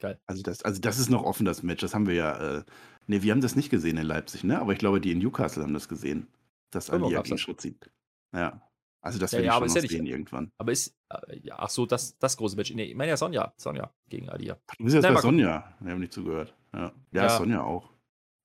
Geil. 0.00 0.20
Also 0.26 0.42
das, 0.42 0.62
also 0.62 0.80
das 0.80 0.98
ist 0.98 1.08
noch 1.08 1.22
offen, 1.22 1.46
das 1.46 1.62
Match. 1.62 1.80
Das 1.80 1.94
haben 1.94 2.06
wir 2.06 2.14
ja. 2.14 2.58
Äh, 2.58 2.64
ne, 3.06 3.22
wir 3.22 3.32
haben 3.32 3.40
das 3.40 3.56
nicht 3.56 3.70
gesehen 3.70 3.96
in 3.96 4.06
Leipzig, 4.06 4.44
ne? 4.44 4.60
Aber 4.60 4.72
ich 4.72 4.78
glaube, 4.78 5.00
die 5.00 5.12
in 5.12 5.18
Newcastle 5.18 5.62
haben 5.62 5.72
das 5.72 5.88
gesehen. 5.88 6.28
Dass 6.70 6.90
Alia 6.90 7.22
gegen 7.22 7.38
Schutz 7.38 7.62
zieht. 7.62 7.90
Ja. 8.34 8.60
Also 9.04 9.18
das 9.18 9.32
ja, 9.32 9.38
will 9.38 9.44
ja, 9.44 9.52
ich 9.52 9.58
schon 9.58 9.68
noch 9.68 9.74
ja 9.74 9.88
sehen 9.88 10.06
irgendwann. 10.06 10.50
Aber 10.56 10.72
ist, 10.72 10.96
äh, 11.10 11.38
ja, 11.40 11.56
ach 11.58 11.68
so, 11.68 11.84
das, 11.84 12.18
das 12.18 12.38
große 12.38 12.56
Match. 12.56 12.72
Nee, 12.72 12.84
ich 12.84 12.94
meine 12.94 13.10
ja 13.10 13.18
Sonja. 13.18 13.52
Sonja 13.58 13.92
gegen 14.08 14.30
Alia. 14.30 14.58
Du 14.78 14.84
bist 14.84 14.94
jetzt 14.94 15.02
Nein, 15.02 15.14
bei 15.14 15.20
Sonja. 15.20 15.76
Wir 15.80 15.92
haben 15.92 16.00
nicht 16.00 16.14
zugehört. 16.14 16.54
Ja, 16.72 16.92
ja, 17.12 17.22
ja. 17.22 17.28
Sonja 17.28 17.62
auch. 17.62 17.90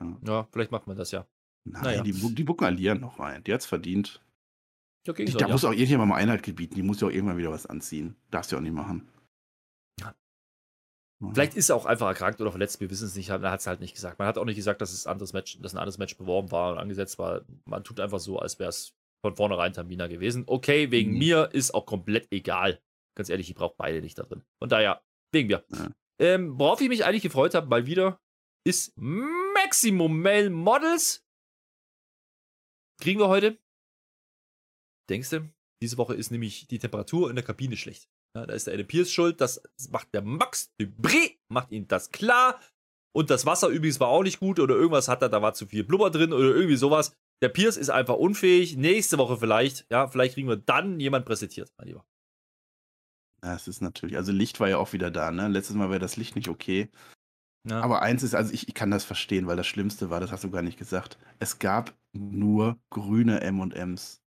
Ja. 0.01 0.17
ja. 0.27 0.47
vielleicht 0.51 0.71
macht 0.71 0.85
man 0.85 0.97
das 0.97 1.11
ja. 1.11 1.25
Nein, 1.63 1.83
naja. 1.83 2.03
die, 2.03 2.11
die 2.11 2.43
bucken 2.43 2.65
Alia 2.65 2.93
noch 2.95 3.19
rein. 3.19 3.41
Die 3.45 3.53
hat 3.53 3.61
es 3.61 3.67
verdient. 3.67 4.21
Okay, 5.07 5.23
die, 5.23 5.31
da 5.31 5.47
muss 5.47 5.63
auch 5.63 5.71
irgendjemand 5.71 6.09
mal 6.09 6.17
Einheit 6.17 6.43
gebieten. 6.43 6.75
Die 6.75 6.83
muss 6.83 6.99
ja 6.99 7.07
auch 7.07 7.11
irgendwann 7.11 7.37
wieder 7.37 7.51
was 7.51 7.65
anziehen. 7.65 8.17
Darfst 8.29 8.51
du 8.51 8.57
auch 8.57 8.61
nicht 8.61 8.73
machen. 8.73 9.07
Vielleicht 11.33 11.55
ist 11.55 11.69
er 11.69 11.75
auch 11.75 11.85
einfach 11.85 12.07
erkrankt 12.07 12.39
oder 12.39 12.51
verletzt, 12.51 12.79
wir 12.79 12.89
wissen 12.89 13.05
es 13.05 13.15
nicht. 13.15 13.29
Er 13.29 13.41
hat 13.41 13.59
es 13.59 13.67
halt 13.67 13.81
nicht 13.81 13.93
gesagt. 13.93 14.19
Man 14.19 14.27
hat 14.27 14.37
auch 14.37 14.45
nicht 14.45 14.55
gesagt, 14.55 14.81
dass 14.81 14.93
es 14.93 15.05
ein 15.05 15.11
anderes 15.11 15.33
Match, 15.33 15.59
dass 15.61 15.73
ein 15.73 15.77
anderes 15.77 15.97
Match 15.97 16.17
beworben 16.17 16.49
war 16.51 16.71
und 16.71 16.77
angesetzt 16.77 17.19
war. 17.19 17.41
Man 17.65 17.83
tut 17.83 17.99
einfach 17.99 18.19
so, 18.19 18.39
als 18.39 18.57
wäre 18.57 18.69
es 18.69 18.95
von 19.21 19.35
vornherein 19.35 19.73
Tamina 19.73 20.07
gewesen. 20.07 20.43
Okay, 20.47 20.91
wegen 20.91 21.11
mhm. 21.11 21.17
mir 21.17 21.49
ist 21.53 21.73
auch 21.73 21.85
komplett 21.85 22.27
egal. 22.31 22.81
Ganz 23.15 23.29
ehrlich, 23.29 23.49
ich 23.49 23.55
brauche 23.55 23.75
beide 23.77 24.01
nicht 24.01 24.17
da 24.17 24.23
drin. 24.23 24.43
Von 24.61 24.69
daher, 24.69 25.03
wegen 25.33 25.47
mir. 25.47 25.65
Ja. 25.69 25.91
Ähm, 26.21 26.59
worauf 26.59 26.81
ich 26.81 26.89
mich 26.89 27.05
eigentlich 27.05 27.23
gefreut 27.23 27.53
habe, 27.53 27.67
mal 27.67 27.85
wieder, 27.85 28.19
ist 28.65 28.93
Maximum 28.97 30.21
Male 30.21 30.49
Models. 30.49 31.25
Kriegen 33.01 33.19
wir 33.19 33.29
heute? 33.29 33.57
Denkst 35.09 35.29
du? 35.29 35.49
Diese 35.81 35.97
Woche 35.97 36.15
ist 36.15 36.31
nämlich 36.31 36.67
die 36.67 36.79
Temperatur 36.79 37.29
in 37.29 37.35
der 37.35 37.45
Kabine 37.45 37.77
schlecht. 37.77 38.09
Ja, 38.35 38.45
da 38.45 38.53
ist 38.53 38.67
der 38.67 38.73
Adam 38.73 38.87
Pierce 38.87 39.11
schuld. 39.11 39.41
Das 39.41 39.61
macht 39.89 40.13
der 40.13 40.21
Max 40.21 40.71
Dubré, 40.79 41.37
macht 41.49 41.71
ihm 41.71 41.87
das 41.87 42.11
klar. 42.11 42.59
Und 43.15 43.29
das 43.29 43.45
Wasser 43.45 43.69
übrigens 43.69 43.99
war 43.99 44.09
auch 44.09 44.23
nicht 44.23 44.39
gut 44.39 44.59
oder 44.59 44.75
irgendwas 44.75 45.07
hat 45.07 45.21
er, 45.21 45.29
da 45.29 45.41
war 45.41 45.53
zu 45.53 45.65
viel 45.65 45.83
Blubber 45.83 46.11
drin 46.11 46.31
oder 46.31 46.53
irgendwie 46.53 46.75
sowas. 46.75 47.17
Der 47.41 47.49
Pierce 47.49 47.77
ist 47.77 47.89
einfach 47.89 48.15
unfähig. 48.15 48.75
Nächste 48.75 49.17
Woche 49.17 49.37
vielleicht, 49.37 49.85
ja, 49.89 50.07
vielleicht 50.07 50.33
kriegen 50.33 50.49
wir 50.49 50.57
dann 50.57 50.99
jemand 50.99 51.25
präsentiert, 51.25 51.71
mein 51.77 51.87
Lieber. 51.87 52.05
Ja, 53.43 53.55
es 53.55 53.67
ist 53.67 53.81
natürlich, 53.81 54.17
also 54.17 54.31
Licht 54.31 54.59
war 54.59 54.67
ja 54.67 54.77
auch 54.77 54.91
wieder 54.91 55.11
da, 55.11 55.31
ne? 55.31 55.47
Letztes 55.47 55.75
Mal 55.75 55.89
war 55.89 55.99
das 55.99 56.17
Licht 56.17 56.35
nicht 56.35 56.49
okay. 56.49 56.89
Ja. 57.69 57.81
Aber 57.81 58.01
eins 58.01 58.23
ist, 58.23 58.35
also 58.35 58.53
ich, 58.53 58.67
ich, 58.67 58.73
kann 58.73 58.91
das 58.91 59.03
verstehen, 59.05 59.47
weil 59.47 59.57
das 59.57 59.67
Schlimmste 59.67 60.09
war, 60.09 60.19
das 60.19 60.31
hast 60.31 60.43
du 60.43 60.49
gar 60.49 60.61
nicht 60.61 60.79
gesagt. 60.79 61.17
Es 61.39 61.59
gab 61.59 61.93
nur 62.13 62.79
grüne 62.89 63.41
MMs. 63.41 64.21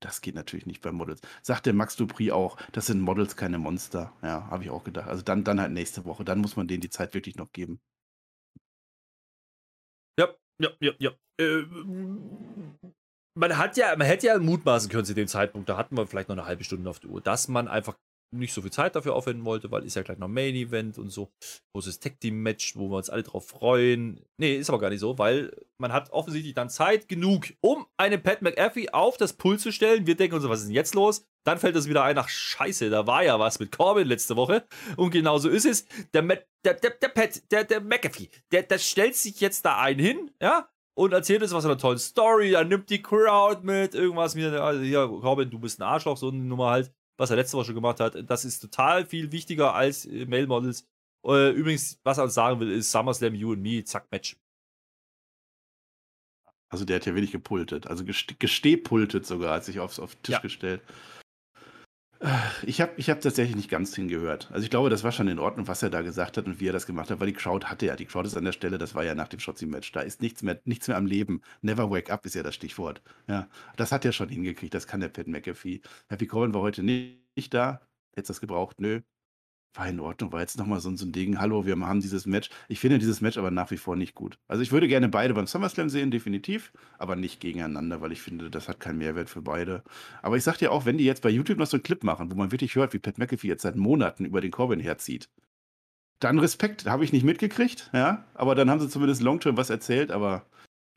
Das 0.00 0.20
geht 0.20 0.34
natürlich 0.34 0.66
nicht 0.66 0.80
bei 0.80 0.92
Models. 0.92 1.20
Sagt 1.42 1.66
der 1.66 1.74
Max 1.74 1.96
Dupri 1.96 2.30
auch, 2.30 2.56
das 2.72 2.86
sind 2.86 3.00
Models, 3.00 3.36
keine 3.36 3.58
Monster. 3.58 4.12
Ja, 4.22 4.48
habe 4.48 4.64
ich 4.64 4.70
auch 4.70 4.84
gedacht. 4.84 5.08
Also 5.08 5.22
dann, 5.22 5.44
dann 5.44 5.60
halt 5.60 5.72
nächste 5.72 6.04
Woche. 6.04 6.24
Dann 6.24 6.38
muss 6.38 6.56
man 6.56 6.68
denen 6.68 6.80
die 6.80 6.90
Zeit 6.90 7.14
wirklich 7.14 7.36
noch 7.36 7.52
geben. 7.52 7.80
Ja, 10.18 10.28
ja, 10.60 10.70
ja, 10.80 10.92
ja. 10.98 11.10
Äh, 11.40 11.64
man 13.38 13.56
hat 13.56 13.76
ja, 13.76 13.94
man 13.96 14.06
hätte 14.06 14.26
ja 14.26 14.38
mutmaßen 14.38 14.90
können 14.90 15.04
zu 15.04 15.14
dem 15.14 15.28
Zeitpunkt, 15.28 15.68
da 15.68 15.76
hatten 15.76 15.96
wir 15.96 16.06
vielleicht 16.06 16.28
noch 16.28 16.36
eine 16.36 16.46
halbe 16.46 16.64
Stunde 16.64 16.90
auf 16.90 16.98
die 16.98 17.06
Uhr, 17.06 17.20
dass 17.20 17.48
man 17.48 17.68
einfach 17.68 17.96
nicht 18.30 18.52
so 18.52 18.60
viel 18.60 18.70
Zeit 18.70 18.94
dafür 18.94 19.14
aufwenden 19.14 19.46
wollte, 19.46 19.70
weil 19.70 19.84
ist 19.84 19.96
ja 19.96 20.02
gleich 20.02 20.18
noch 20.18 20.28
Main 20.28 20.54
Event 20.54 20.98
und 20.98 21.08
so. 21.08 21.30
Großes 21.72 21.98
Tag 22.00 22.20
Team 22.20 22.42
Match, 22.42 22.76
wo 22.76 22.90
wir 22.90 22.98
uns 22.98 23.08
alle 23.08 23.22
drauf 23.22 23.46
freuen. 23.48 24.20
Nee, 24.38 24.56
ist 24.56 24.68
aber 24.68 24.80
gar 24.80 24.90
nicht 24.90 25.00
so, 25.00 25.18
weil 25.18 25.50
man 25.80 25.94
hat 25.94 26.10
offensichtlich 26.10 26.52
dann 26.52 26.68
Zeit 26.68 27.08
genug, 27.08 27.46
um 27.60 27.86
einen 27.96 28.22
Pat 28.22 28.42
McAfee 28.42 28.90
auf 28.90 29.16
das 29.16 29.32
Pult 29.32 29.60
zu 29.60 29.72
stellen. 29.72 30.06
Wir 30.06 30.14
denken 30.14 30.36
uns, 30.36 30.46
was 30.46 30.60
ist 30.60 30.66
denn 30.66 30.74
jetzt 30.74 30.94
los? 30.94 31.24
Dann 31.46 31.58
fällt 31.58 31.76
es 31.76 31.88
wieder 31.88 32.04
ein, 32.04 32.18
ach 32.18 32.28
scheiße, 32.28 32.90
da 32.90 33.06
war 33.06 33.24
ja 33.24 33.38
was 33.40 33.60
mit 33.60 33.74
Corbin 33.74 34.06
letzte 34.06 34.36
Woche. 34.36 34.66
Und 34.96 35.10
genau 35.10 35.38
so 35.38 35.48
ist 35.48 35.64
es. 35.64 35.86
Der, 36.12 36.20
Matt, 36.20 36.46
der, 36.66 36.74
der, 36.74 36.90
der 36.90 37.08
Pat, 37.08 37.50
der, 37.50 37.64
der 37.64 37.80
McAfee, 37.80 38.28
der, 38.52 38.64
der 38.64 38.78
stellt 38.78 39.16
sich 39.16 39.40
jetzt 39.40 39.64
da 39.64 39.80
ein 39.80 39.98
hin, 39.98 40.30
ja, 40.42 40.68
und 40.98 41.12
erzählt 41.12 41.42
uns 41.42 41.52
was 41.52 41.64
von 41.64 41.70
einer 41.70 41.80
tollen 41.80 41.98
Story, 41.98 42.50
dann 42.52 42.68
nimmt 42.68 42.90
die 42.90 43.02
Crowd 43.02 43.60
mit, 43.62 43.94
irgendwas 43.94 44.34
wie, 44.36 44.44
also 44.44 44.80
hier, 44.80 45.06
Corbin, 45.06 45.50
du 45.50 45.58
bist 45.58 45.80
ein 45.80 45.84
Arschloch, 45.84 46.16
so 46.16 46.28
eine 46.28 46.38
Nummer 46.38 46.70
halt 46.70 46.92
was 47.18 47.30
er 47.30 47.36
letzte 47.36 47.56
Woche 47.56 47.66
schon 47.66 47.74
gemacht 47.74 48.00
hat. 48.00 48.16
Das 48.30 48.44
ist 48.44 48.60
total 48.60 49.04
viel 49.04 49.32
wichtiger 49.32 49.74
als 49.74 50.06
äh, 50.06 50.24
Male 50.24 50.46
Models. 50.46 50.86
Äh, 51.26 51.50
übrigens, 51.50 52.00
was 52.04 52.18
er 52.18 52.24
uns 52.24 52.34
sagen 52.34 52.60
will, 52.60 52.70
ist 52.70 52.90
SummerSlam 52.90 53.34
You 53.34 53.52
and 53.52 53.62
Me, 53.62 53.84
zack, 53.84 54.10
Match. 54.10 54.36
Also 56.70 56.84
der 56.84 56.96
hat 56.96 57.06
ja 57.06 57.14
wenig 57.14 57.32
gepultet, 57.32 57.86
also 57.86 58.04
gestehpultet 58.04 59.24
sogar, 59.26 59.54
hat 59.54 59.64
sich 59.64 59.80
aufs, 59.80 59.98
auf 59.98 60.14
den 60.14 60.22
Tisch 60.22 60.34
ja. 60.34 60.40
gestellt. 60.40 60.82
Ich 62.66 62.80
habe 62.80 62.92
ich 62.96 63.10
hab 63.10 63.20
tatsächlich 63.20 63.54
nicht 63.54 63.70
ganz 63.70 63.94
hingehört. 63.94 64.48
Also 64.50 64.64
ich 64.64 64.70
glaube, 64.70 64.90
das 64.90 65.04
war 65.04 65.12
schon 65.12 65.28
in 65.28 65.38
Ordnung, 65.38 65.68
was 65.68 65.82
er 65.82 65.90
da 65.90 66.02
gesagt 66.02 66.36
hat 66.36 66.46
und 66.46 66.58
wie 66.58 66.68
er 66.68 66.72
das 66.72 66.86
gemacht 66.86 67.10
hat, 67.10 67.20
weil 67.20 67.28
die 67.28 67.32
Crowd 67.32 67.66
hatte 67.66 67.86
ja. 67.86 67.96
Die 67.96 68.06
Crowd 68.06 68.26
ist 68.26 68.36
an 68.36 68.44
der 68.44 68.52
Stelle, 68.52 68.76
das 68.78 68.94
war 68.94 69.04
ja 69.04 69.14
nach 69.14 69.28
dem 69.28 69.38
Shotzi-Match. 69.38 69.92
Da 69.92 70.00
ist 70.00 70.20
nichts 70.20 70.42
mehr, 70.42 70.60
nichts 70.64 70.88
mehr 70.88 70.96
am 70.96 71.06
Leben. 71.06 71.42
Never 71.62 71.90
wake 71.90 72.10
up 72.10 72.26
ist 72.26 72.34
ja 72.34 72.42
das 72.42 72.56
Stichwort. 72.56 73.02
Ja, 73.28 73.48
das 73.76 73.92
hat 73.92 74.04
er 74.04 74.12
schon 74.12 74.28
hingekriegt. 74.28 74.74
Das 74.74 74.86
kann 74.88 75.00
der 75.00 75.08
Pat 75.08 75.28
McAfee. 75.28 75.80
Happy 76.08 76.26
Corbin 76.26 76.54
war 76.54 76.62
heute 76.62 76.82
nicht, 76.82 77.18
nicht 77.36 77.54
da. 77.54 77.80
Hätte 78.14 78.28
das 78.28 78.40
gebraucht? 78.40 78.80
Nö 78.80 79.00
war 79.74 79.88
in 79.88 80.00
Ordnung, 80.00 80.32
war 80.32 80.40
jetzt 80.40 80.58
nochmal 80.58 80.80
so, 80.80 80.94
so 80.96 81.06
ein 81.06 81.12
Ding. 81.12 81.38
Hallo, 81.38 81.66
wir 81.66 81.78
haben 81.78 82.00
dieses 82.00 82.26
Match. 82.26 82.50
Ich 82.68 82.80
finde 82.80 82.98
dieses 82.98 83.20
Match 83.20 83.38
aber 83.38 83.50
nach 83.50 83.70
wie 83.70 83.76
vor 83.76 83.96
nicht 83.96 84.14
gut. 84.14 84.38
Also 84.48 84.62
ich 84.62 84.72
würde 84.72 84.88
gerne 84.88 85.08
beide 85.08 85.34
beim 85.34 85.46
SummerSlam 85.46 85.88
sehen, 85.88 86.10
definitiv, 86.10 86.72
aber 86.98 87.16
nicht 87.16 87.40
gegeneinander, 87.40 88.00
weil 88.00 88.12
ich 88.12 88.22
finde, 88.22 88.50
das 88.50 88.68
hat 88.68 88.80
keinen 88.80 88.98
Mehrwert 88.98 89.30
für 89.30 89.42
beide. 89.42 89.84
Aber 90.22 90.36
ich 90.36 90.44
sag 90.44 90.58
dir 90.58 90.72
auch, 90.72 90.84
wenn 90.84 90.98
die 90.98 91.04
jetzt 91.04 91.22
bei 91.22 91.30
YouTube 91.30 91.58
noch 91.58 91.66
so 91.66 91.76
einen 91.76 91.84
Clip 91.84 92.02
machen, 92.02 92.30
wo 92.30 92.34
man 92.34 92.50
wirklich 92.50 92.74
hört, 92.74 92.92
wie 92.92 92.98
Pat 92.98 93.18
McAfee 93.18 93.48
jetzt 93.48 93.62
seit 93.62 93.76
Monaten 93.76 94.24
über 94.24 94.40
den 94.40 94.50
Corbin 94.50 94.80
herzieht, 94.80 95.28
dann 96.20 96.38
Respekt, 96.38 96.86
habe 96.86 97.04
ich 97.04 97.12
nicht 97.12 97.24
mitgekriegt, 97.24 97.90
ja, 97.92 98.24
aber 98.34 98.54
dann 98.54 98.70
haben 98.70 98.80
sie 98.80 98.88
zumindest 98.88 99.22
Longterm 99.22 99.56
was 99.56 99.70
erzählt, 99.70 100.10
aber 100.10 100.46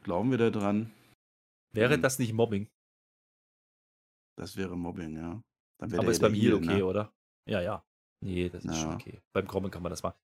glauben 0.04 0.32
wir 0.32 0.40
da 0.40 0.50
dran? 0.50 0.92
Wäre 1.74 1.94
hm. 1.94 2.02
das 2.02 2.18
nicht 2.18 2.34
Mobbing? 2.34 2.68
Das 4.36 4.58
wäre 4.58 4.76
Mobbing, 4.76 5.16
ja. 5.16 5.42
aber 5.80 6.10
ist 6.10 6.22
beim 6.22 6.34
Heel 6.34 6.56
okay, 6.56 6.78
ne? 6.78 6.86
oder? 6.86 7.14
Ja, 7.46 7.62
ja. 7.62 7.84
Nee, 8.24 8.50
das 8.50 8.66
ist 8.66 8.76
ja. 8.76 8.82
schon 8.82 8.94
okay. 8.94 9.20
Beim 9.34 9.48
Kommen 9.48 9.72
kann 9.72 9.82
man 9.82 9.90
das 9.90 10.04
machen. 10.04 10.18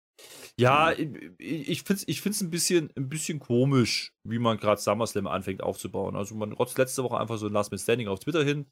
Ja, 0.59 0.91
ich, 0.91 1.09
ich 1.39 1.83
finde 1.83 2.01
es 2.01 2.07
ich 2.07 2.21
find's 2.21 2.41
ein, 2.41 2.49
bisschen, 2.49 2.91
ein 2.95 3.09
bisschen 3.09 3.39
komisch, 3.39 4.13
wie 4.23 4.39
man 4.39 4.57
gerade 4.57 4.81
SummerSlam 4.81 5.27
anfängt 5.27 5.61
aufzubauen. 5.61 6.15
Also 6.15 6.35
man 6.35 6.51
rotzt 6.53 6.77
letzte 6.77 7.03
Woche 7.03 7.17
einfach 7.17 7.37
so 7.37 7.47
ein 7.47 7.53
Last 7.53 7.71
Man 7.71 7.79
Standing 7.79 8.07
auf 8.07 8.19
Twitter 8.19 8.43
hin. 8.43 8.65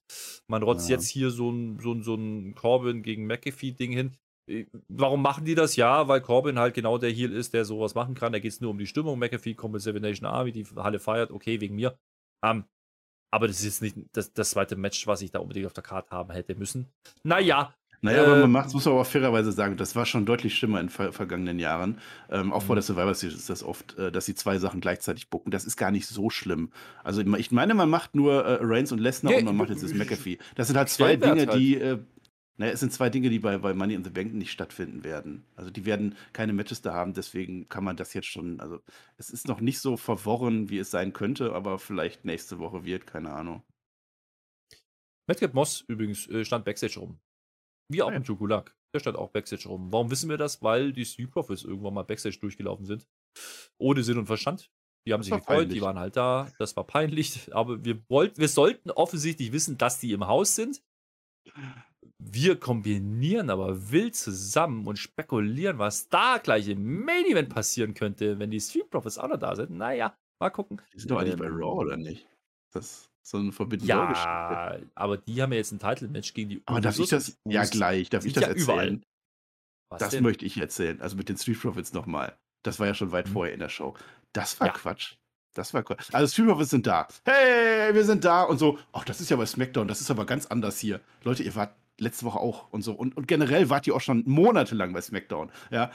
Man 0.47 0.63
rotzt 0.63 0.89
ja. 0.89 0.95
jetzt 0.95 1.09
hier 1.09 1.29
so 1.29 1.51
ein, 1.51 1.79
so 1.79 1.93
ein, 1.93 2.03
so 2.03 2.15
ein 2.15 2.55
Corbin 2.55 3.03
gegen 3.03 3.27
McAfee-Ding 3.27 3.91
hin. 3.91 4.17
Warum 4.87 5.21
machen 5.21 5.45
die 5.45 5.55
das? 5.55 5.75
Ja, 5.75 6.07
weil 6.07 6.21
Corbin 6.21 6.59
halt 6.59 6.73
genau 6.75 6.97
der 6.97 7.11
Heel 7.11 7.31
ist, 7.31 7.53
der 7.53 7.65
sowas 7.65 7.95
machen 7.95 8.15
kann. 8.15 8.33
Da 8.33 8.39
geht 8.39 8.51
es 8.51 8.61
nur 8.61 8.71
um 8.71 8.77
die 8.77 8.87
Stimmung. 8.87 9.19
McAfee 9.19 9.55
kommt 9.55 9.73
mit 9.73 9.81
Seven 9.81 10.01
Nation 10.01 10.27
Army, 10.27 10.51
die 10.51 10.65
Halle 10.75 10.99
feiert, 10.99 11.31
okay, 11.31 11.61
wegen 11.61 11.75
mir. 11.75 11.97
Um, 12.43 12.49
ähm, 12.49 12.65
aber 13.33 13.47
das 13.47 13.57
ist 13.57 13.65
jetzt 13.65 13.81
nicht 13.81 13.97
das, 14.13 14.31
das 14.31 14.51
zweite 14.51 14.77
Match, 14.77 15.07
was 15.07 15.21
ich 15.21 15.29
da 15.29 15.39
unbedingt 15.39 15.65
auf 15.65 15.73
der 15.73 15.83
Karte 15.83 16.11
haben 16.11 16.31
hätte 16.31 16.55
müssen. 16.55 16.87
Naja, 17.23 17.75
naja, 18.05 18.23
aber 18.23 18.35
man 18.35 18.43
ähm. 18.45 18.51
macht, 18.51 18.73
muss 18.73 18.85
man 18.85 18.93
aber 18.93 19.05
fairerweise 19.05 19.51
sagen, 19.51 19.77
das 19.77 19.95
war 19.95 20.05
schon 20.05 20.25
deutlich 20.25 20.55
schlimmer 20.55 20.79
in 20.79 20.89
ver 20.89 21.11
vergangenen 21.11 21.59
Jahren. 21.59 21.99
Ähm, 22.29 22.53
auch 22.53 22.61
mhm. 22.61 22.67
vor 22.67 22.75
der 22.75 22.83
Survivor 22.83 23.13
Series 23.13 23.37
ist 23.37 23.49
das 23.49 23.63
oft, 23.63 23.97
äh, 23.97 24.11
dass 24.11 24.25
sie 24.25 24.35
zwei 24.35 24.57
Sachen 24.57 24.81
gleichzeitig 24.81 25.29
bucken. 25.29 25.51
Das 25.51 25.65
ist 25.65 25.77
gar 25.77 25.91
nicht 25.91 26.07
so 26.07 26.29
schlimm. 26.29 26.71
Also 27.03 27.21
ich 27.21 27.51
meine, 27.51 27.73
man 27.73 27.89
macht 27.89 28.15
nur 28.15 28.45
äh, 28.45 28.59
Reigns 28.61 28.91
und 28.91 28.99
Lesnar 28.99 29.33
ja, 29.33 29.39
und 29.39 29.45
man 29.45 29.57
macht 29.57 29.69
jetzt 29.69 29.83
das 29.83 29.93
McAfee. 29.93 30.37
Das 30.55 30.67
sind 30.67 30.77
halt 30.77 30.89
zwei 30.89 31.15
Dinge, 31.15 31.47
halt. 31.47 31.53
die. 31.55 31.75
Äh, 31.75 31.99
naja, 32.57 32.71
es 32.71 32.79
sind 32.79 32.93
zwei 32.93 33.09
Dinge, 33.09 33.29
die 33.29 33.39
bei, 33.39 33.57
bei 33.57 33.73
Money 33.73 33.95
in 33.95 34.03
the 34.05 34.09
Bank 34.09 34.33
nicht 34.33 34.51
stattfinden 34.51 35.03
werden. 35.03 35.43
Also 35.57 35.71
die 35.71 35.85
werden 35.85 36.15
keine 36.31 36.53
Matches 36.53 36.81
da 36.81 36.93
haben, 36.93 37.13
deswegen 37.13 37.67
kann 37.67 37.83
man 37.83 37.97
das 37.97 38.13
jetzt 38.13 38.27
schon, 38.27 38.61
also 38.61 38.79
es 39.17 39.29
ist 39.29 39.49
noch 39.49 39.59
nicht 39.59 39.79
so 39.79 39.97
verworren, 39.97 40.69
wie 40.69 40.77
es 40.77 40.89
sein 40.89 41.11
könnte, 41.11 41.51
aber 41.51 41.79
vielleicht 41.79 42.23
nächste 42.23 42.57
Woche 42.59 42.85
wird, 42.85 43.07
keine 43.07 43.33
Ahnung. 43.33 43.61
Madcap 45.27 45.53
Moss 45.53 45.83
übrigens 45.87 46.27
äh, 46.27 46.45
stand 46.45 46.63
Backstage 46.65 46.99
rum. 46.99 47.19
Wie 47.91 48.01
auch 48.01 48.11
im 48.11 48.23
Jokulak. 48.23 48.75
Der 48.93 48.99
stand 48.99 49.17
auch 49.17 49.29
Backstage 49.29 49.67
rum. 49.67 49.91
Warum 49.91 50.09
wissen 50.09 50.29
wir 50.29 50.37
das? 50.37 50.61
Weil 50.61 50.93
die 50.93 51.05
Street 51.05 51.31
Profits 51.31 51.63
irgendwann 51.63 51.93
mal 51.93 52.03
Backstage 52.03 52.39
durchgelaufen 52.39 52.85
sind. 52.85 53.07
Ohne 53.77 54.03
Sinn 54.03 54.17
und 54.17 54.25
Verstand. 54.25 54.71
Die 55.07 55.13
haben 55.13 55.21
sich 55.21 55.33
gefreut, 55.33 55.57
peinlich. 55.57 55.73
die 55.73 55.81
waren 55.81 55.99
halt 55.99 56.15
da. 56.15 56.51
Das 56.57 56.75
war 56.75 56.85
peinlich. 56.85 57.53
Aber 57.53 57.83
wir 57.83 58.01
wollten, 58.09 58.39
wir 58.39 58.47
sollten 58.47 58.89
offensichtlich 58.91 59.51
wissen, 59.51 59.77
dass 59.77 59.99
die 59.99 60.13
im 60.13 60.25
Haus 60.25 60.55
sind. 60.55 60.81
Wir 62.17 62.59
kombinieren 62.59 63.49
aber 63.49 63.91
wild 63.91 64.15
zusammen 64.15 64.87
und 64.87 64.97
spekulieren, 64.97 65.77
was 65.77 66.09
da 66.09 66.39
gleich 66.39 66.67
im 66.69 67.03
Main 67.03 67.25
Event 67.25 67.49
passieren 67.49 67.93
könnte, 67.93 68.39
wenn 68.39 68.49
die 68.49 68.61
Street 68.61 68.89
Profits 68.89 69.17
auch 69.17 69.27
noch 69.27 69.37
da 69.37 69.55
sind. 69.55 69.71
Naja, 69.71 70.17
mal 70.39 70.49
gucken. 70.49 70.81
Die 70.93 70.99
sind 70.99 71.11
doch 71.11 71.19
eigentlich 71.19 71.37
bei 71.37 71.47
Raw, 71.47 71.79
oder 71.81 71.97
nicht? 71.97 72.25
Das 72.73 73.11
so 73.25 73.39
ein 73.39 73.51
Forbidden 73.51 73.87
Ja, 73.87 74.77
aber 74.93 75.17
die 75.17 75.41
haben 75.41 75.51
ja 75.51 75.57
jetzt 75.57 75.71
ein 75.71 75.79
Title-Match 75.79 76.33
gegen 76.33 76.49
die 76.49 76.61
Aber 76.65 76.79
darf 76.79 76.99
ich 76.99 77.09
das, 77.09 77.37
ja 77.45 77.63
gleich, 77.65 78.09
darf 78.09 78.23
ich 78.23 78.33
das 78.33 78.43
ja 78.43 78.49
erzählen? 78.49 79.03
das 79.97 80.09
denn? 80.11 80.23
möchte 80.23 80.45
ich 80.45 80.57
erzählen. 80.57 81.01
Also 81.01 81.15
mit 81.15 81.29
den 81.29 81.37
Street 81.37 81.59
Profits 81.59 81.93
nochmal. 81.93 82.37
Das 82.63 82.79
war 82.79 82.87
ja 82.87 82.93
schon 82.93 83.11
weit 83.11 83.27
mhm. 83.27 83.31
vorher 83.33 83.53
in 83.53 83.59
der 83.59 83.69
Show. 83.69 83.95
Das 84.33 84.59
war 84.59 84.67
ja. 84.67 84.73
Quatsch. 84.73 85.15
Das 85.55 85.73
war 85.73 85.83
Quatsch. 85.83 86.13
Also 86.13 86.31
Street 86.31 86.47
Profits 86.47 86.69
sind 86.69 86.85
da. 86.85 87.07
Hey, 87.23 87.95
wir 87.95 88.03
sind 88.03 88.25
da 88.25 88.43
und 88.43 88.59
so. 88.59 88.77
Ach, 88.93 89.03
das 89.03 89.21
ist 89.21 89.31
ja 89.31 89.37
bei 89.37 89.45
SmackDown, 89.45 89.87
das 89.87 90.01
ist 90.01 90.11
aber 90.11 90.25
ganz 90.25 90.45
anders 90.45 90.77
hier. 90.79 91.01
Leute, 91.23 91.41
ihr 91.41 91.55
wart 91.55 91.75
letzte 91.99 92.25
Woche 92.25 92.39
auch 92.39 92.71
und 92.71 92.83
so. 92.83 92.93
Und, 92.93 93.17
und 93.17 93.27
generell 93.27 93.69
wart 93.69 93.87
ihr 93.87 93.95
auch 93.95 94.01
schon 94.01 94.23
monatelang 94.27 94.93
bei 94.93 95.01
SmackDown. 95.01 95.51
Ja, 95.71 95.91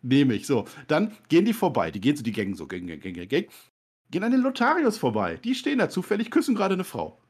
nehme 0.00 0.32
ich. 0.32 0.46
So, 0.46 0.66
dann 0.86 1.14
gehen 1.28 1.44
die 1.44 1.52
vorbei. 1.52 1.90
Die 1.90 2.00
gehen 2.00 2.16
so 2.16 2.22
die 2.22 2.32
Gänge 2.32 2.56
so, 2.56 2.66
Gang, 2.66 2.86
Gang, 2.86 3.00
Gang, 3.00 3.28
Gang 3.28 3.48
gehen 4.10 4.24
an 4.24 4.32
den 4.32 4.40
Lotarius 4.40 4.98
vorbei. 4.98 5.38
Die 5.44 5.54
stehen 5.54 5.78
da 5.78 5.88
zufällig, 5.88 6.30
küssen 6.30 6.54
gerade 6.54 6.74
eine 6.74 6.84
Frau. 6.84 7.20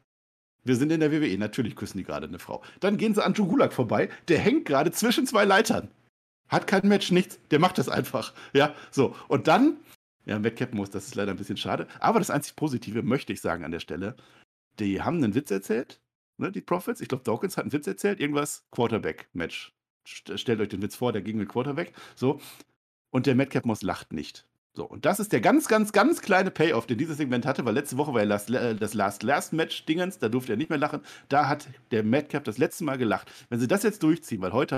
Wir 0.64 0.76
sind 0.76 0.92
in 0.92 1.00
der 1.00 1.10
WWE, 1.10 1.38
natürlich 1.38 1.74
küssen 1.74 1.98
die 1.98 2.04
gerade 2.04 2.26
eine 2.26 2.38
Frau. 2.38 2.62
Dann 2.80 2.96
gehen 2.96 3.14
sie 3.14 3.24
an 3.24 3.32
Joe 3.32 3.46
Gulak 3.46 3.72
vorbei, 3.72 4.10
der 4.28 4.38
hängt 4.38 4.66
gerade 4.66 4.90
zwischen 4.92 5.26
zwei 5.26 5.44
Leitern. 5.44 5.90
Hat 6.48 6.66
kein 6.66 6.86
Match, 6.88 7.10
nichts, 7.12 7.38
der 7.50 7.60
macht 7.60 7.78
das 7.78 7.88
einfach. 7.88 8.34
Ja, 8.52 8.74
so. 8.90 9.14
Und 9.28 9.46
dann, 9.46 9.78
ja, 10.26 10.38
Madcap 10.38 10.74
muss, 10.74 10.90
das 10.90 11.06
ist 11.06 11.14
leider 11.14 11.30
ein 11.30 11.38
bisschen 11.38 11.56
schade. 11.56 11.86
Aber 12.00 12.18
das 12.18 12.30
einzig 12.30 12.56
Positive 12.56 13.02
möchte 13.02 13.32
ich 13.32 13.40
sagen 13.40 13.64
an 13.64 13.70
der 13.70 13.80
Stelle, 13.80 14.16
die 14.78 15.00
haben 15.00 15.18
einen 15.18 15.34
Witz 15.34 15.50
erzählt, 15.50 16.00
ne, 16.38 16.50
die 16.50 16.60
Profits. 16.60 17.00
Ich 17.00 17.08
glaube, 17.08 17.24
Dawkins 17.24 17.56
hat 17.56 17.64
einen 17.64 17.72
Witz 17.72 17.86
erzählt, 17.86 18.20
irgendwas 18.20 18.66
Quarterback-Match. 18.72 19.72
Stellt 20.04 20.60
euch 20.60 20.68
den 20.68 20.82
Witz 20.82 20.96
vor, 20.96 21.12
der 21.12 21.22
ging 21.22 21.36
mit 21.36 21.48
Quarterback. 21.48 21.92
So. 22.16 22.40
Und 23.10 23.26
der 23.26 23.34
Madcap 23.34 23.64
Moss 23.64 23.82
lacht 23.82 24.12
nicht. 24.12 24.46
So, 24.76 24.84
und 24.84 25.04
das 25.04 25.18
ist 25.18 25.32
der 25.32 25.40
ganz, 25.40 25.66
ganz, 25.66 25.90
ganz 25.92 26.20
kleine 26.22 26.52
Payoff, 26.52 26.86
den 26.86 26.96
dieses 26.96 27.16
Segment 27.16 27.44
hatte, 27.44 27.64
weil 27.64 27.74
letzte 27.74 27.96
Woche 27.96 28.14
war 28.14 28.22
ja 28.22 28.36
äh, 28.36 28.76
das 28.76 28.94
Last-Last-Match-Dingens, 28.94 30.18
da 30.18 30.28
durfte 30.28 30.52
er 30.52 30.56
nicht 30.56 30.70
mehr 30.70 30.78
lachen. 30.78 31.00
Da 31.28 31.48
hat 31.48 31.68
der 31.90 32.04
Madcap 32.04 32.44
das 32.44 32.56
letzte 32.56 32.84
Mal 32.84 32.96
gelacht. 32.96 33.32
Wenn 33.48 33.58
sie 33.58 33.66
das 33.66 33.82
jetzt 33.82 34.02
durchziehen, 34.04 34.40
weil 34.40 34.52
heute 34.52 34.76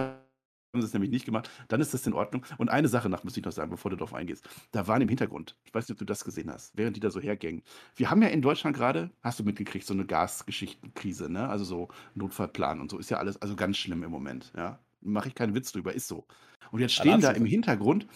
haben 0.75 0.81
sie 0.81 0.87
es 0.87 0.95
nämlich 0.95 1.11
nicht 1.11 1.27
gemacht, 1.27 1.51
dann 1.69 1.83
ist 1.83 1.93
das 1.93 2.07
in 2.07 2.15
Ordnung. 2.15 2.47
Und 2.57 2.71
eine 2.71 2.89
Sache 2.89 3.11
nach 3.11 3.23
muss 3.23 3.37
ich 3.37 3.45
noch 3.45 3.53
sagen, 3.53 3.71
bevor 3.71 3.91
du 3.91 3.99
darauf 3.99 4.15
eingehst. 4.15 4.49
Da 4.71 4.87
waren 4.87 5.03
im 5.03 5.09
Hintergrund, 5.09 5.55
ich 5.65 5.75
weiß 5.75 5.87
nicht, 5.87 5.97
ob 5.97 5.99
du 5.99 6.07
das 6.07 6.25
gesehen 6.25 6.51
hast, 6.51 6.75
während 6.75 6.97
die 6.97 7.01
da 7.01 7.11
so 7.11 7.21
hergängen. 7.21 7.63
Wir 7.95 8.11
haben 8.11 8.23
ja 8.23 8.29
in 8.29 8.41
Deutschland 8.41 8.75
gerade, 8.75 9.11
hast 9.21 9.41
du 9.41 9.45
mitgekriegt, 9.45 9.87
so 9.87 9.93
eine 9.93 10.07
Gasgeschichtenkrise, 10.07 11.31
ne? 11.31 11.51
Also 11.51 11.67
so 11.67 11.89
Notfallplan 12.15 12.81
und 12.81 12.91
so 12.91 12.99
ist 12.99 13.11
ja 13.11 13.19
alles, 13.19 13.37
also 13.43 13.57
ganz 13.57 13.77
schlimm 13.77 14.03
im 14.03 14.11
Moment, 14.11 14.53
ja. 14.57 14.79
Mache 15.03 15.29
ich 15.29 15.35
keinen 15.35 15.55
Witz 15.55 15.73
drüber, 15.73 15.93
ist 15.93 16.09
so. 16.09 16.25
Und 16.71 16.81
jetzt 16.81 16.95
stehen 16.95 17.21
da 17.21 17.33
im 17.33 17.45
Hintergrund 17.45 18.07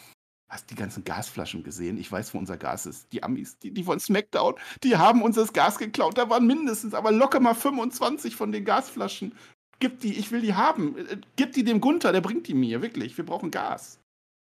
Hast 0.49 0.71
die 0.71 0.77
ganzen 0.77 1.03
Gasflaschen 1.03 1.65
gesehen? 1.65 1.99
Ich 1.99 2.11
weiß, 2.11 2.33
wo 2.33 2.39
unser 2.39 2.57
Gas 2.57 2.87
ist. 2.87 3.13
Die 3.13 3.23
Amis, 3.25 3.59
die, 3.59 3.73
die 3.73 3.83
von 3.83 3.99
SmackDown, 3.99 4.55
die 4.85 4.97
haben 4.97 5.23
uns 5.23 5.35
das 5.35 5.53
Gas 5.53 5.77
geklaut. 5.77 6.17
Da 6.17 6.31
waren 6.31 6.47
mindestens, 6.47 6.95
aber 6.95 7.11
locker 7.11 7.41
mal 7.41 7.55
25 7.55 8.37
von 8.37 8.53
den 8.53 8.65
Gasflaschen. 8.65 9.35
Gib 9.81 10.01
die, 10.01 10.17
ich 10.17 10.31
will 10.31 10.41
die 10.41 10.55
haben. 10.55 10.97
Äh, 10.99 11.19
gib 11.35 11.53
die 11.53 11.65
dem 11.65 11.81
Gunther, 11.81 12.13
der 12.13 12.21
bringt 12.21 12.47
die 12.47 12.55
mir, 12.55 12.81
wirklich. 12.81 13.17
Wir 13.17 13.27
brauchen 13.27 13.51
Gas. 13.51 14.01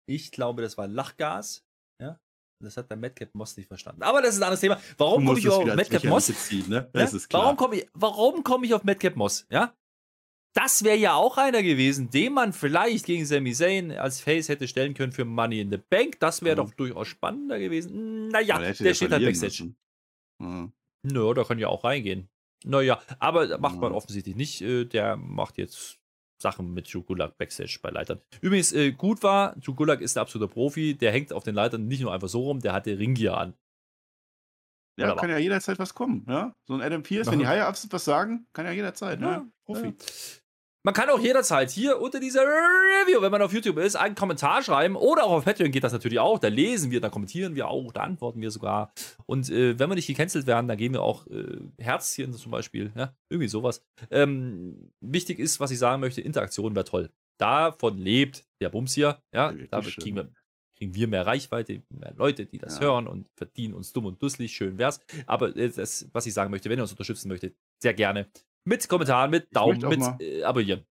Ich 0.06 0.30
glaube, 0.30 0.62
das 0.62 0.78
war 0.78 0.86
Lachgas. 0.86 1.64
Ja. 2.00 2.18
Das 2.62 2.76
hat 2.76 2.88
der 2.88 2.96
Madcap 2.96 3.34
Moss 3.34 3.56
nicht 3.56 3.66
verstanden. 3.66 4.02
Aber 4.02 4.22
das 4.22 4.34
ist 4.34 4.40
ein 4.40 4.44
anderes 4.44 4.60
Thema. 4.60 4.80
Warum 4.96 5.26
komme 5.26 5.38
ich 5.38 5.48
auf 5.48 5.64
Madcap 5.64 6.04
Moss? 6.04 6.26
Ziehen, 6.26 6.68
ne? 6.68 6.88
ja? 6.92 7.00
Warum 7.32 7.56
komme 7.56 7.76
ich, 7.76 7.88
komm 8.44 8.64
ich 8.64 8.74
auf 8.74 8.84
Madcap 8.84 9.16
Moss? 9.16 9.46
Ja? 9.50 9.74
Das 10.52 10.82
wäre 10.82 10.96
ja 10.96 11.14
auch 11.14 11.36
einer 11.38 11.62
gewesen, 11.62 12.10
den 12.10 12.32
man 12.32 12.52
vielleicht 12.52 13.06
gegen 13.06 13.24
Sami 13.24 13.52
Zayn 13.52 13.92
als 13.92 14.20
Face 14.20 14.48
hätte 14.48 14.66
stellen 14.66 14.94
können 14.94 15.12
für 15.12 15.24
Money 15.24 15.60
in 15.60 15.70
the 15.70 15.78
Bank. 15.78 16.18
Das 16.18 16.42
wäre 16.42 16.56
mhm. 16.56 16.66
doch 16.66 16.74
durchaus 16.74 17.08
spannender 17.08 17.58
gewesen. 17.58 18.28
Naja, 18.28 18.58
der 18.58 18.94
steht 18.94 19.12
halt 19.12 19.24
Backstage. 19.24 19.72
Mhm. 20.38 20.72
Nö, 21.02 21.34
da 21.34 21.44
kann 21.44 21.58
ja 21.58 21.68
auch 21.68 21.84
reingehen. 21.84 22.28
Naja, 22.64 23.00
aber 23.18 23.58
macht 23.58 23.76
mhm. 23.76 23.80
man 23.80 23.92
offensichtlich 23.92 24.36
nicht. 24.36 24.60
Äh, 24.60 24.84
der 24.84 25.16
macht 25.16 25.56
jetzt 25.56 25.98
Sachen 26.40 26.74
mit 26.74 26.88
Jugulak 26.88 27.38
Backstage 27.38 27.78
bei 27.82 27.90
Leitern. 27.90 28.20
Übrigens, 28.40 28.72
äh, 28.72 28.92
gut 28.92 29.22
war, 29.22 29.56
Jugulak 29.60 30.00
ist 30.00 30.16
ein 30.16 30.20
absoluter 30.20 30.52
Profi. 30.52 30.94
Der 30.94 31.12
hängt 31.12 31.32
auf 31.32 31.44
den 31.44 31.54
Leitern 31.54 31.86
nicht 31.86 32.00
nur 32.00 32.12
einfach 32.12 32.28
so 32.28 32.42
rum, 32.42 32.60
der 32.60 32.72
hatte 32.72 32.98
Ringgear 32.98 33.38
an. 33.38 33.54
Ja, 34.96 35.06
Wunderbar. 35.06 35.20
kann 35.20 35.30
ja 35.30 35.38
jederzeit 35.38 35.78
was 35.78 35.94
kommen. 35.94 36.26
Ja? 36.28 36.54
So 36.66 36.74
ein 36.74 36.82
Adam 36.82 37.02
Pierce, 37.02 37.30
wenn 37.30 37.38
die 37.38 37.46
Higher-Ups 37.48 37.88
was 37.90 38.04
sagen, 38.04 38.46
kann 38.52 38.66
ja 38.66 38.72
jederzeit. 38.72 39.20
Ja, 39.20 39.38
ne? 39.38 39.52
Profi. 39.64 39.86
Ja. 39.86 39.92
Man 40.82 40.94
kann 40.94 41.10
auch 41.10 41.20
jederzeit 41.20 41.70
hier 41.70 42.00
unter 42.00 42.20
dieser 42.20 42.40
Review, 42.40 43.20
wenn 43.20 43.30
man 43.30 43.42
auf 43.42 43.52
YouTube 43.52 43.76
ist, 43.76 43.96
einen 43.96 44.14
Kommentar 44.14 44.62
schreiben 44.62 44.96
oder 44.96 45.24
auch 45.24 45.32
auf 45.32 45.44
Patreon 45.44 45.72
geht 45.72 45.84
das 45.84 45.92
natürlich 45.92 46.18
auch. 46.18 46.38
Da 46.38 46.48
lesen 46.48 46.90
wir, 46.90 47.02
da 47.02 47.10
kommentieren 47.10 47.54
wir 47.54 47.68
auch, 47.68 47.92
da 47.92 48.00
antworten 48.00 48.40
wir 48.40 48.50
sogar. 48.50 48.90
Und 49.26 49.50
äh, 49.50 49.78
wenn 49.78 49.90
wir 49.90 49.94
nicht 49.94 50.06
gecancelt 50.06 50.46
werden, 50.46 50.68
dann 50.68 50.78
geben 50.78 50.94
wir 50.94 51.02
auch 51.02 51.26
äh, 51.26 51.58
Herzchen 51.76 52.32
zum 52.32 52.50
Beispiel. 52.50 52.92
Ja? 52.96 53.14
Irgendwie 53.28 53.48
sowas. 53.48 53.84
Ähm, 54.10 54.90
wichtig 55.02 55.38
ist, 55.38 55.60
was 55.60 55.70
ich 55.70 55.78
sagen 55.78 56.00
möchte: 56.00 56.22
Interaktion 56.22 56.74
wäre 56.74 56.86
toll. 56.86 57.10
Davon 57.36 57.98
lebt 57.98 58.46
der 58.62 58.70
Bums 58.70 58.94
hier. 58.94 59.22
Ja, 59.34 59.52
damit 59.70 59.96
kriegen 59.98 60.16
wir, 60.16 60.32
kriegen 60.78 60.94
wir 60.94 61.08
mehr 61.08 61.26
Reichweite, 61.26 61.82
mehr 61.90 62.14
Leute, 62.16 62.46
die 62.46 62.58
das 62.58 62.76
ja. 62.76 62.86
hören 62.86 63.06
und 63.06 63.28
verdienen 63.36 63.74
uns 63.74 63.92
dumm 63.92 64.06
und 64.06 64.22
dusselig. 64.22 64.54
Schön 64.54 64.78
wär's. 64.78 65.00
Aber 65.26 65.54
äh, 65.54 65.68
das, 65.68 66.08
was 66.14 66.24
ich 66.24 66.32
sagen 66.32 66.50
möchte, 66.50 66.70
wenn 66.70 66.78
ihr 66.78 66.82
uns 66.82 66.92
unterstützen 66.92 67.28
möchtet, 67.28 67.54
sehr 67.82 67.92
gerne 67.92 68.30
mit 68.64 68.88
Kommentaren, 68.88 69.30
mit 69.30 69.54
Daumen, 69.54 69.80
mit 69.88 69.98
mal- 70.00 70.16
äh, 70.20 70.42
Abonnieren. 70.42 70.86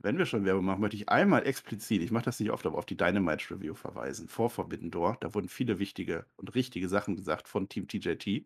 Wenn 0.00 0.16
wir 0.16 0.26
schon 0.26 0.44
Werbung 0.44 0.64
machen, 0.64 0.80
möchte 0.80 0.96
ich 0.96 1.08
einmal 1.08 1.44
explizit, 1.44 2.02
ich 2.02 2.12
mache 2.12 2.26
das 2.26 2.38
nicht 2.38 2.50
oft, 2.52 2.64
aber 2.66 2.78
auf 2.78 2.86
die 2.86 2.96
Dynamite 2.96 3.50
Review 3.52 3.74
verweisen. 3.74 4.28
Vor 4.28 4.48
Forbidden 4.48 4.92
Door. 4.92 5.16
Da 5.20 5.34
wurden 5.34 5.48
viele 5.48 5.80
wichtige 5.80 6.24
und 6.36 6.54
richtige 6.54 6.88
Sachen 6.88 7.16
gesagt 7.16 7.48
von 7.48 7.68
Team 7.68 7.88
TJT. 7.88 8.44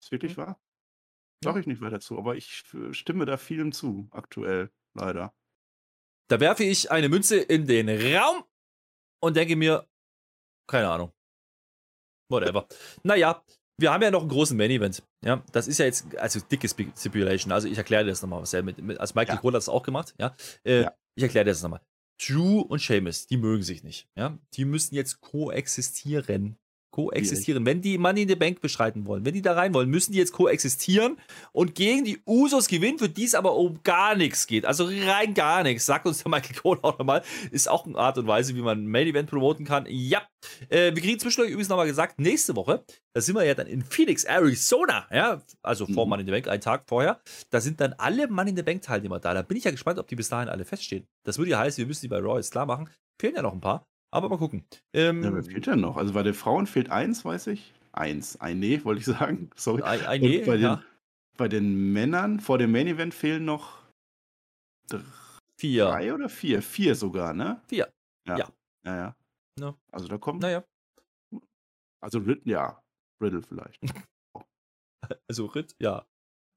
Ist 0.00 0.12
wirklich 0.12 0.36
wahr? 0.36 0.60
Sag 1.42 1.56
ich 1.56 1.66
nicht 1.66 1.80
weiter 1.80 1.98
zu, 2.00 2.16
aber 2.18 2.36
ich 2.36 2.62
äh, 2.72 2.94
stimme 2.94 3.26
da 3.26 3.36
vielem 3.36 3.72
zu, 3.72 4.08
aktuell, 4.12 4.70
leider. 4.94 5.34
Da 6.28 6.38
werfe 6.40 6.62
ich 6.64 6.90
eine 6.92 7.08
Münze 7.08 7.36
in 7.36 7.66
den 7.66 7.88
Raum 7.88 8.44
und 9.20 9.36
denke 9.36 9.56
mir, 9.56 9.88
keine 10.68 10.88
Ahnung. 10.88 11.12
Whatever. 12.30 12.66
Naja, 13.02 13.44
wir 13.78 13.92
haben 13.92 14.02
ja 14.02 14.10
noch 14.10 14.20
einen 14.20 14.28
großen 14.30 14.56
Main 14.56 14.70
Event. 14.70 15.02
Ja, 15.24 15.42
das 15.52 15.68
ist 15.68 15.78
ja 15.78 15.84
jetzt, 15.86 16.16
also 16.18 16.40
dicke 16.40 16.68
Stipulation. 16.68 17.52
Also 17.52 17.68
ich 17.68 17.76
erkläre 17.78 18.04
dir 18.04 18.10
das 18.10 18.22
nochmal, 18.22 18.42
was 18.42 18.52
er 18.54 18.62
mit, 18.62 18.78
mit, 18.78 18.98
also 18.98 19.12
Michael 19.14 19.36
Ja. 19.36 19.40
Cole 19.40 19.54
hat 19.54 19.62
es 19.62 19.68
auch 19.68 19.82
gemacht. 19.82 20.14
Ja, 20.18 20.34
äh, 20.64 20.82
Ja. 20.82 20.92
ich 21.14 21.22
erkläre 21.22 21.44
dir 21.44 21.50
das 21.50 21.62
nochmal. 21.62 21.80
Drew 22.18 22.60
und 22.60 22.80
Seamus, 22.80 23.26
die 23.26 23.36
mögen 23.36 23.62
sich 23.62 23.84
nicht. 23.84 24.08
Ja, 24.16 24.38
die 24.54 24.64
müssen 24.64 24.94
jetzt 24.94 25.20
koexistieren. 25.20 26.56
Koexistieren. 26.96 27.66
Wenn 27.66 27.82
die 27.82 27.98
Money 27.98 28.22
in 28.22 28.28
the 28.28 28.36
Bank 28.36 28.62
beschreiten 28.62 29.06
wollen, 29.06 29.26
wenn 29.26 29.34
die 29.34 29.42
da 29.42 29.52
rein 29.52 29.74
wollen, 29.74 29.90
müssen 29.90 30.12
die 30.12 30.18
jetzt 30.18 30.32
koexistieren 30.32 31.18
und 31.52 31.74
gegen 31.74 32.04
die 32.04 32.22
Usos 32.24 32.68
gewinnen, 32.68 32.98
für 32.98 33.10
die 33.10 33.24
es 33.24 33.34
aber 33.34 33.54
um 33.54 33.82
gar 33.82 34.14
nichts 34.16 34.46
geht. 34.46 34.64
Also 34.64 34.86
rein 34.86 35.34
gar 35.34 35.62
nichts. 35.62 35.84
Sagt 35.84 36.06
uns 36.06 36.22
der 36.22 36.30
Michael 36.30 36.56
Cole 36.56 36.80
auch 36.82 36.98
nochmal. 36.98 37.22
Ist 37.50 37.68
auch 37.68 37.84
eine 37.84 37.98
Art 37.98 38.16
und 38.16 38.26
Weise, 38.26 38.54
wie 38.56 38.62
man 38.62 38.84
ein 38.84 38.86
Main 38.86 39.06
Event 39.08 39.28
promoten 39.28 39.66
kann. 39.66 39.84
Ja. 39.90 40.22
Äh, 40.70 40.94
wir 40.94 41.02
kriegen 41.02 41.18
zwischendurch 41.18 41.50
übrigens 41.50 41.68
nochmal 41.68 41.86
gesagt, 41.86 42.18
nächste 42.18 42.56
Woche, 42.56 42.82
da 43.12 43.20
sind 43.20 43.34
wir 43.34 43.44
ja 43.44 43.52
dann 43.54 43.66
in 43.66 43.82
Phoenix, 43.82 44.24
Arizona. 44.24 45.06
Ja, 45.12 45.42
also 45.62 45.84
vor 45.86 46.06
Mhm. 46.06 46.10
Money 46.10 46.20
in 46.22 46.26
the 46.28 46.32
Bank, 46.32 46.48
einen 46.48 46.60
Tag 46.62 46.84
vorher. 46.86 47.20
Da 47.50 47.60
sind 47.60 47.78
dann 47.80 47.92
alle 47.98 48.26
Money 48.28 48.50
in 48.50 48.56
the 48.56 48.62
Bank 48.62 48.80
Teilnehmer 48.80 49.20
da. 49.20 49.34
Da 49.34 49.42
bin 49.42 49.58
ich 49.58 49.64
ja 49.64 49.70
gespannt, 49.70 49.98
ob 49.98 50.08
die 50.08 50.16
bis 50.16 50.30
dahin 50.30 50.48
alle 50.48 50.64
feststehen. 50.64 51.06
Das 51.24 51.36
würde 51.36 51.50
ja 51.50 51.58
heißen, 51.58 51.78
wir 51.82 51.86
müssen 51.86 52.02
die 52.02 52.08
bei 52.08 52.18
Raw 52.18 52.36
jetzt 52.36 52.52
klar 52.52 52.64
machen. 52.64 52.88
Fehlen 53.20 53.34
ja 53.34 53.42
noch 53.42 53.52
ein 53.52 53.60
paar. 53.60 53.86
Aber 54.10 54.28
mal 54.28 54.38
gucken. 54.38 54.64
Ähm, 54.92 55.22
Ja, 55.22 55.34
wer 55.34 55.42
fehlt 55.42 55.66
denn 55.66 55.80
noch? 55.80 55.96
Also 55.96 56.14
bei 56.14 56.22
den 56.22 56.34
Frauen 56.34 56.66
fehlt 56.66 56.90
eins, 56.90 57.24
weiß 57.24 57.48
ich. 57.48 57.74
Eins. 57.92 58.40
Ein 58.40 58.58
Nee, 58.60 58.84
wollte 58.84 59.00
ich 59.00 59.06
sagen. 59.06 59.50
Sorry. 59.56 59.82
ein, 59.82 60.04
ein 60.06 60.20
nee, 60.20 60.44
bei, 60.44 60.56
den, 60.56 60.62
ja, 60.62 60.82
bei 61.36 61.48
den 61.48 61.92
Männern 61.92 62.40
vor 62.40 62.58
dem 62.58 62.72
Main 62.72 62.86
Event 62.86 63.14
fehlen 63.14 63.44
noch 63.44 63.78
vier. 65.56 65.86
drei 65.86 66.14
oder 66.14 66.28
vier? 66.28 66.62
Vier 66.62 66.94
sogar, 66.94 67.32
ne? 67.34 67.60
Vier. 67.68 67.92
Ja. 68.26 68.38
Ja. 68.38 68.48
Ja, 68.84 68.96
ja. 68.96 69.16
Ja. 69.58 69.74
Also 69.90 70.08
da 70.08 70.18
kommt. 70.18 70.42
Naja, 70.42 70.64
Also 72.00 72.18
Riddle, 72.18 72.52
ja. 72.52 72.82
Riddle 73.22 73.42
vielleicht. 73.42 73.80
also 75.28 75.46
Ritt, 75.46 75.74
ja. 75.80 76.04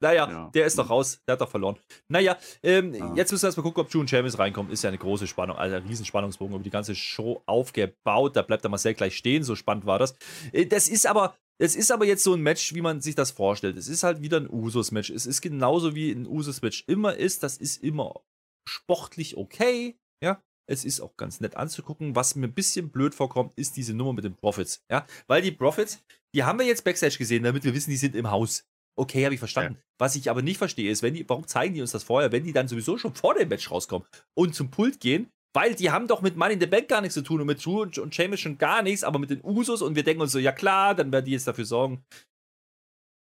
Naja, 0.01 0.29
Ja. 0.29 0.49
der 0.53 0.65
ist 0.65 0.77
doch 0.77 0.89
raus, 0.89 1.19
der 1.27 1.33
hat 1.33 1.41
doch 1.41 1.49
verloren. 1.49 1.77
Naja, 2.07 2.37
ähm, 2.63 2.95
Ah. 3.01 3.13
jetzt 3.15 3.31
müssen 3.31 3.43
wir 3.43 3.47
erstmal 3.47 3.63
gucken, 3.63 3.81
ob 3.83 3.91
June 3.91 4.05
James 4.07 4.39
reinkommt. 4.39 4.71
Ist 4.71 4.83
ja 4.83 4.89
eine 4.89 4.97
große 4.97 5.27
Spannung, 5.27 5.57
also 5.57 5.75
ein 5.75 5.83
riesen 5.83 6.05
Spannungsbogen 6.05 6.55
über 6.55 6.63
die 6.63 6.69
ganze 6.69 6.95
Show 6.95 7.41
aufgebaut. 7.45 8.35
Da 8.35 8.41
bleibt 8.41 8.63
der 8.63 8.71
Marcel 8.71 8.93
gleich 8.93 9.17
stehen, 9.17 9.43
so 9.43 9.55
spannend 9.55 9.85
war 9.85 9.99
das. 9.99 10.15
Äh, 10.53 10.65
Das 10.65 10.87
ist 10.87 11.05
aber, 11.05 11.35
das 11.59 11.75
ist 11.75 11.91
aber 11.91 12.05
jetzt 12.05 12.23
so 12.23 12.33
ein 12.33 12.41
Match, 12.41 12.73
wie 12.73 12.81
man 12.81 13.01
sich 13.01 13.15
das 13.15 13.31
vorstellt. 13.31 13.77
Es 13.77 13.87
ist 13.89 14.03
halt 14.03 14.21
wieder 14.21 14.37
ein 14.37 14.49
Usos-Match. 14.49 15.09
Es 15.09 15.25
ist 15.25 15.41
genauso 15.41 15.93
wie 15.95 16.11
ein 16.11 16.25
Usos-Match 16.27 16.85
immer 16.87 17.15
ist. 17.15 17.43
Das 17.43 17.57
ist 17.57 17.83
immer 17.83 18.21
sportlich 18.67 19.37
okay, 19.37 19.97
ja. 20.23 20.41
Es 20.71 20.85
ist 20.85 21.01
auch 21.01 21.17
ganz 21.17 21.39
nett 21.41 21.57
anzugucken. 21.57 22.15
Was 22.15 22.35
mir 22.35 22.45
ein 22.47 22.53
bisschen 22.53 22.91
blöd 22.91 23.15
vorkommt, 23.15 23.53
ist 23.55 23.75
diese 23.75 23.95
Nummer 23.95 24.13
mit 24.13 24.23
den 24.23 24.35
Profits, 24.35 24.83
ja. 24.89 25.05
Weil 25.27 25.41
die 25.41 25.51
Profits, 25.51 25.99
die 26.35 26.43
haben 26.43 26.59
wir 26.59 26.65
jetzt 26.67 26.83
Backstage 26.83 27.17
gesehen, 27.17 27.41
damit 27.43 27.63
wir 27.63 27.73
wissen, 27.73 27.89
die 27.89 27.97
sind 27.97 28.15
im 28.15 28.29
Haus. 28.29 28.65
Okay, 28.99 29.23
habe 29.23 29.33
ich 29.33 29.39
verstanden. 29.39 29.79
Was 29.97 30.17
ich 30.17 30.29
aber 30.29 30.41
nicht 30.41 30.57
verstehe, 30.57 30.91
ist, 30.91 31.01
wenn 31.03 31.13
die, 31.13 31.27
warum 31.29 31.47
zeigen 31.47 31.73
die 31.73 31.79
uns 31.79 31.93
das 31.93 32.03
vorher, 32.03 32.33
wenn 32.33 32.43
die 32.43 32.51
dann 32.51 32.67
sowieso 32.67 32.97
schon 32.97 33.15
vor 33.15 33.33
dem 33.33 33.47
Match 33.47 33.71
rauskommen 33.71 34.05
und 34.37 34.53
zum 34.53 34.71
Pult 34.71 34.99
gehen? 34.99 35.31
Weil 35.55 35.73
die 35.73 35.89
haben 35.89 36.07
doch 36.07 36.21
mit 36.21 36.35
Money 36.35 36.55
in 36.55 36.59
the 36.59 36.67
Bank 36.67 36.89
gar 36.89 36.99
nichts 36.99 37.13
zu 37.13 37.21
tun 37.21 37.39
und 37.39 37.47
mit 37.47 37.65
Drew 37.65 37.81
und, 37.81 37.97
und 37.97 38.13
Sheamus 38.13 38.41
schon 38.41 38.57
gar 38.57 38.83
nichts, 38.83 39.05
aber 39.05 39.17
mit 39.17 39.29
den 39.29 39.41
Usos 39.41 39.81
und 39.81 39.95
wir 39.95 40.03
denken 40.03 40.21
uns 40.21 40.33
so, 40.33 40.37
ja 40.37 40.51
klar, 40.51 40.95
dann 40.95 41.13
werden 41.13 41.25
die 41.25 41.31
jetzt 41.31 41.47
dafür 41.47 41.63
sorgen. 41.63 42.03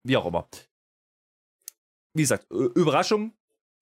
Wie 0.04 0.16
auch 0.16 0.26
immer. 0.26 0.48
Wie 2.16 2.22
gesagt, 2.22 2.50
Überraschung, 2.50 3.32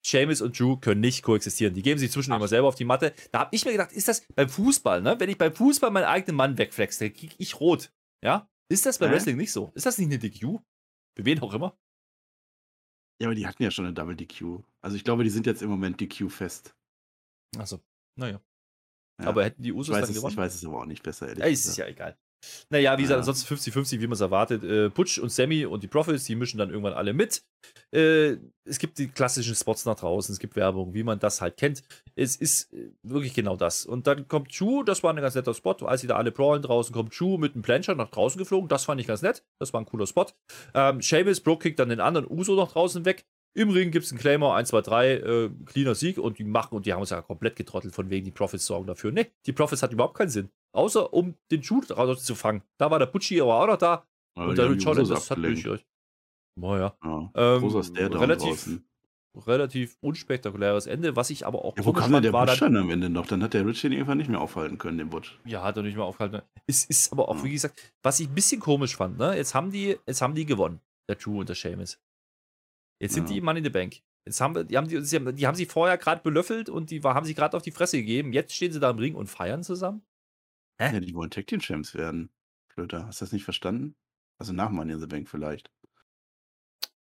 Sheamus 0.05 0.41
und 0.41 0.57
Drew 0.57 0.77
können 0.77 1.01
nicht 1.01 1.23
koexistieren. 1.23 1.73
Die 1.73 1.81
geben 1.81 1.99
sich 1.99 2.11
zwischendurch 2.11 2.39
immer 2.39 2.47
selber 2.47 2.67
auf 2.67 2.75
die 2.75 2.85
Matte. 2.85 3.15
Da 3.31 3.39
habe 3.39 3.55
ich 3.55 3.65
mir 3.65 3.71
gedacht, 3.71 3.93
ist 3.93 4.07
das 4.07 4.23
beim 4.35 4.47
Fußball, 4.47 5.01
ne? 5.01 5.19
Wenn 5.19 5.29
ich 5.29 5.39
beim 5.39 5.55
Fußball 5.55 5.89
meinen 5.89 6.05
eigenen 6.05 6.35
Mann 6.37 6.57
wegflex, 6.59 6.99
dann 6.99 7.13
krieg 7.13 7.33
ich 7.39 7.59
rot. 7.59 7.91
Ja? 8.23 8.47
Ist 8.71 8.85
das 8.85 8.99
beim 8.99 9.09
Hä? 9.09 9.15
Wrestling 9.15 9.37
nicht 9.37 9.51
so? 9.51 9.71
Ist 9.73 9.87
das 9.87 9.97
nicht 9.97 10.07
eine 10.07 10.19
DQ? 10.19 10.59
Für 11.19 11.25
wen 11.25 11.41
auch 11.41 11.53
immer? 11.53 11.77
Ja, 13.21 13.27
aber 13.27 13.35
die 13.35 13.45
hatten 13.45 13.61
ja 13.61 13.71
schon 13.71 13.83
eine 13.83 13.93
Double 13.93 14.15
DQ. 14.15 14.63
Also 14.79 14.95
ich 14.95 15.03
glaube, 15.03 15.25
die 15.25 15.29
sind 15.29 15.45
jetzt 15.45 15.61
im 15.61 15.69
Moment 15.69 15.99
DQ 15.99 16.29
fest. 16.29 16.73
Achso, 17.57 17.81
naja. 18.17 18.39
Ja. 19.21 19.27
Aber 19.27 19.43
hätten 19.43 19.61
die 19.61 19.73
Usos 19.73 19.93
dann 19.93 20.05
es, 20.05 20.15
gewonnen? 20.15 20.31
ich 20.31 20.37
weiß 20.37 20.55
es 20.55 20.63
aber 20.63 20.79
auch 20.79 20.85
nicht 20.85 21.03
besser, 21.03 21.27
ehrlich 21.27 21.43
Ja, 21.43 21.49
ist 21.49 21.65
es 21.65 21.75
ja 21.75 21.87
egal. 21.87 22.17
Naja, 22.69 22.97
wie 22.97 23.03
gesagt, 23.03 23.19
ansonsten 23.19 23.53
50-50, 23.53 23.99
wie 23.99 24.07
man 24.07 24.13
es 24.13 24.21
erwartet. 24.21 24.63
Äh, 24.63 24.89
Butch 24.89 25.19
und 25.19 25.29
Sammy 25.29 25.65
und 25.65 25.83
die 25.83 25.87
Profits, 25.87 26.25
die 26.25 26.35
mischen 26.35 26.57
dann 26.57 26.69
irgendwann 26.69 26.93
alle 26.93 27.13
mit. 27.13 27.43
Äh, 27.91 28.37
es 28.65 28.79
gibt 28.79 28.97
die 28.97 29.07
klassischen 29.07 29.55
Spots 29.55 29.85
nach 29.85 29.95
draußen, 29.95 30.31
es 30.31 30.39
gibt 30.39 30.55
Werbung, 30.55 30.93
wie 30.93 31.03
man 31.03 31.19
das 31.19 31.41
halt 31.41 31.57
kennt. 31.57 31.83
Es 32.15 32.35
ist 32.35 32.71
äh, 32.73 32.91
wirklich 33.03 33.33
genau 33.33 33.55
das. 33.55 33.85
Und 33.85 34.07
dann 34.07 34.27
kommt 34.27 34.49
Chu, 34.49 34.83
das 34.83 35.03
war 35.03 35.13
ein 35.13 35.21
ganz 35.21 35.35
netter 35.35 35.53
Spot, 35.53 35.75
als 35.85 36.01
sie 36.01 36.07
da 36.07 36.15
alle 36.15 36.31
brawlen 36.31 36.61
draußen, 36.61 36.93
kommt 36.93 37.11
Chu 37.11 37.37
mit 37.37 37.53
einem 37.53 37.63
Plancher 37.63 37.95
nach 37.95 38.09
draußen 38.09 38.37
geflogen. 38.37 38.69
Das 38.69 38.85
fand 38.85 39.01
ich 39.01 39.07
ganz 39.07 39.21
nett. 39.21 39.43
Das 39.59 39.73
war 39.73 39.81
ein 39.81 39.85
cooler 39.85 40.07
Spot. 40.07 40.27
Ähm, 40.73 41.01
Sheamus 41.01 41.41
Bro 41.41 41.57
kickt 41.57 41.79
dann 41.79 41.89
den 41.89 41.99
anderen 41.99 42.29
Uso 42.29 42.55
nach 42.55 42.71
draußen 42.71 43.05
weg. 43.05 43.25
Im 43.55 43.69
Ring 43.71 43.91
gibt 43.91 44.05
es 44.05 44.11
einen 44.11 44.19
Claimer, 44.19 44.53
1, 44.55 44.69
2, 44.69 44.81
3, 44.81 45.11
äh, 45.13 45.49
cleaner 45.65 45.95
Sieg 45.95 46.17
und 46.17 46.37
die 46.39 46.43
machen 46.43 46.75
und 46.75 46.85
die 46.85 46.93
haben 46.93 47.01
uns 47.01 47.09
ja 47.09 47.21
komplett 47.21 47.55
getrottelt, 47.55 47.93
von 47.95 48.09
wegen 48.09 48.25
die 48.25 48.31
Profits 48.31 48.65
sorgen 48.65 48.85
dafür. 48.87 49.11
Ne, 49.11 49.27
die 49.45 49.53
Profits 49.53 49.81
hat 49.83 49.91
überhaupt 49.91 50.15
keinen 50.17 50.29
Sinn. 50.29 50.49
Außer 50.71 51.11
um 51.13 51.35
den 51.51 51.63
Shoot 51.63 51.89
rauszufangen. 51.95 52.61
Da 52.77 52.91
war 52.91 52.99
der 52.99 53.07
Butchie 53.07 53.41
aber 53.41 53.55
auch 53.61 53.67
noch 53.67 53.77
da. 53.77 54.05
Aber 54.35 54.49
und 54.49 54.57
der 54.57 54.65
haben 54.65 54.73
Rich 54.73 54.83
die 54.83 54.87
Holland, 54.87 55.01
Usos 55.09 55.27
das 55.27 55.31
hat 55.31 55.43
durch. 55.43 55.85
Naja, 56.55 56.95
Ja. 57.03 57.31
ähm, 57.35 57.61
Großer 57.61 57.93
relativ, 57.95 58.47
draußen. 58.49 58.85
relativ 59.47 59.97
unspektakuläres 60.01 60.85
Ende, 60.87 61.15
was 61.15 61.29
ich 61.31 61.45
aber 61.45 61.63
auch 61.65 61.75
Ja, 61.77 61.85
wo 61.85 61.93
kam 61.93 62.11
denn 62.11 62.21
der 62.21 62.31
Butch 62.31 62.59
dann, 62.59 62.77
am 62.77 62.89
Ende 62.91 63.09
noch? 63.09 63.25
Dann 63.27 63.41
hat 63.41 63.53
der 63.53 63.65
Rich 63.65 63.81
den 63.81 63.93
irgendwann 63.93 64.17
nicht 64.19 64.29
mehr 64.29 64.41
aufhalten 64.41 64.77
können, 64.77 64.97
den 64.99 65.09
Butch. 65.09 65.39
ja, 65.45 65.63
hat 65.63 65.77
er 65.77 65.83
nicht 65.83 65.95
mehr 65.95 66.05
aufgehalten. 66.05 66.41
Es 66.67 66.85
ist 66.85 67.11
aber 67.11 67.29
auch, 67.29 67.37
Ja. 67.37 67.43
wie 67.45 67.51
gesagt, 67.51 67.93
was 68.03 68.19
ich 68.19 68.27
ein 68.29 68.35
bisschen 68.35 68.59
komisch 68.61 68.95
fand, 68.95 69.17
ne? 69.17 69.35
Jetzt 69.35 69.55
haben 69.55 69.71
die, 69.71 69.97
jetzt 70.05 70.21
haben 70.21 70.35
die 70.35 70.45
gewonnen, 70.45 70.81
der 71.07 71.15
Drew 71.15 71.39
und 71.39 71.49
der 71.49 71.55
Seamus. 71.55 71.99
Jetzt 72.99 73.13
sind 73.13 73.23
Ja. 73.25 73.33
die 73.33 73.37
im 73.39 73.45
Money 73.45 73.59
in 73.59 73.63
the 73.65 73.69
Bank. 73.69 74.01
Jetzt 74.25 74.41
haben 74.41 74.53
wir, 74.55 74.63
die 74.63 74.77
haben 74.77 74.87
die, 74.87 75.01
sie 75.01 75.15
haben, 75.15 75.35
die 75.35 75.47
haben 75.47 75.55
sie 75.55 75.65
vorher 75.65 75.97
gerade 75.97 76.21
belöffelt 76.21 76.69
und 76.69 76.91
die 76.91 77.01
haben 77.01 77.25
sie 77.25 77.33
gerade 77.33 77.55
auf 77.57 77.63
die 77.63 77.71
Fresse 77.71 77.97
gegeben. 77.97 78.33
Jetzt 78.33 78.53
stehen 78.53 78.71
sie 78.71 78.79
da 78.79 78.89
im 78.89 78.99
Ring 78.99 79.15
und 79.15 79.27
feiern 79.27 79.63
zusammen. 79.63 80.03
Hä? 80.79 80.93
Ja, 80.93 80.99
die 80.99 81.13
wollen 81.15 81.29
Tag 81.31 81.47
Team 81.47 81.59
Champs 81.61 81.93
werden. 81.95 82.29
Flöter, 82.73 83.07
hast 83.07 83.21
du 83.21 83.25
das 83.25 83.31
nicht 83.31 83.43
verstanden? 83.43 83.95
Also 84.37 84.53
nach 84.53 84.69
Money 84.69 84.93
in 84.93 84.99
the 84.99 85.07
Bank 85.07 85.27
vielleicht. 85.29 85.71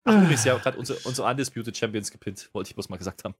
Ach, 0.03 0.15
übrigens, 0.21 0.43
ja, 0.43 0.57
gerade 0.57 0.77
unsere, 0.77 0.99
unsere 1.07 1.29
Undisputed 1.29 1.75
Champions 1.77 2.11
gepinnt, 2.11 2.49
wollte 2.53 2.69
ich 2.69 2.75
bloß 2.75 2.89
mal 2.89 2.97
gesagt 2.97 3.23
haben. 3.23 3.35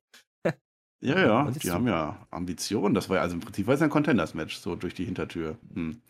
Ja, 1.01 1.19
ja, 1.19 1.41
Und 1.41 1.53
jetzt 1.55 1.63
die 1.63 1.67
du. 1.67 1.73
haben 1.73 1.85
ja 1.85 2.25
Ambitionen. 2.31 2.93
Das 2.95 3.09
war 3.09 3.17
ja, 3.17 3.23
also 3.23 3.35
im 3.35 3.41
Prinzip 3.41 3.67
war 3.67 3.73
es 3.73 3.81
ein 3.81 3.89
Contenders-Match, 3.89 4.55
so 4.55 4.77
durch 4.77 4.93
die 4.93 5.03
Hintertür. 5.03 5.57
Hm. 5.73 6.01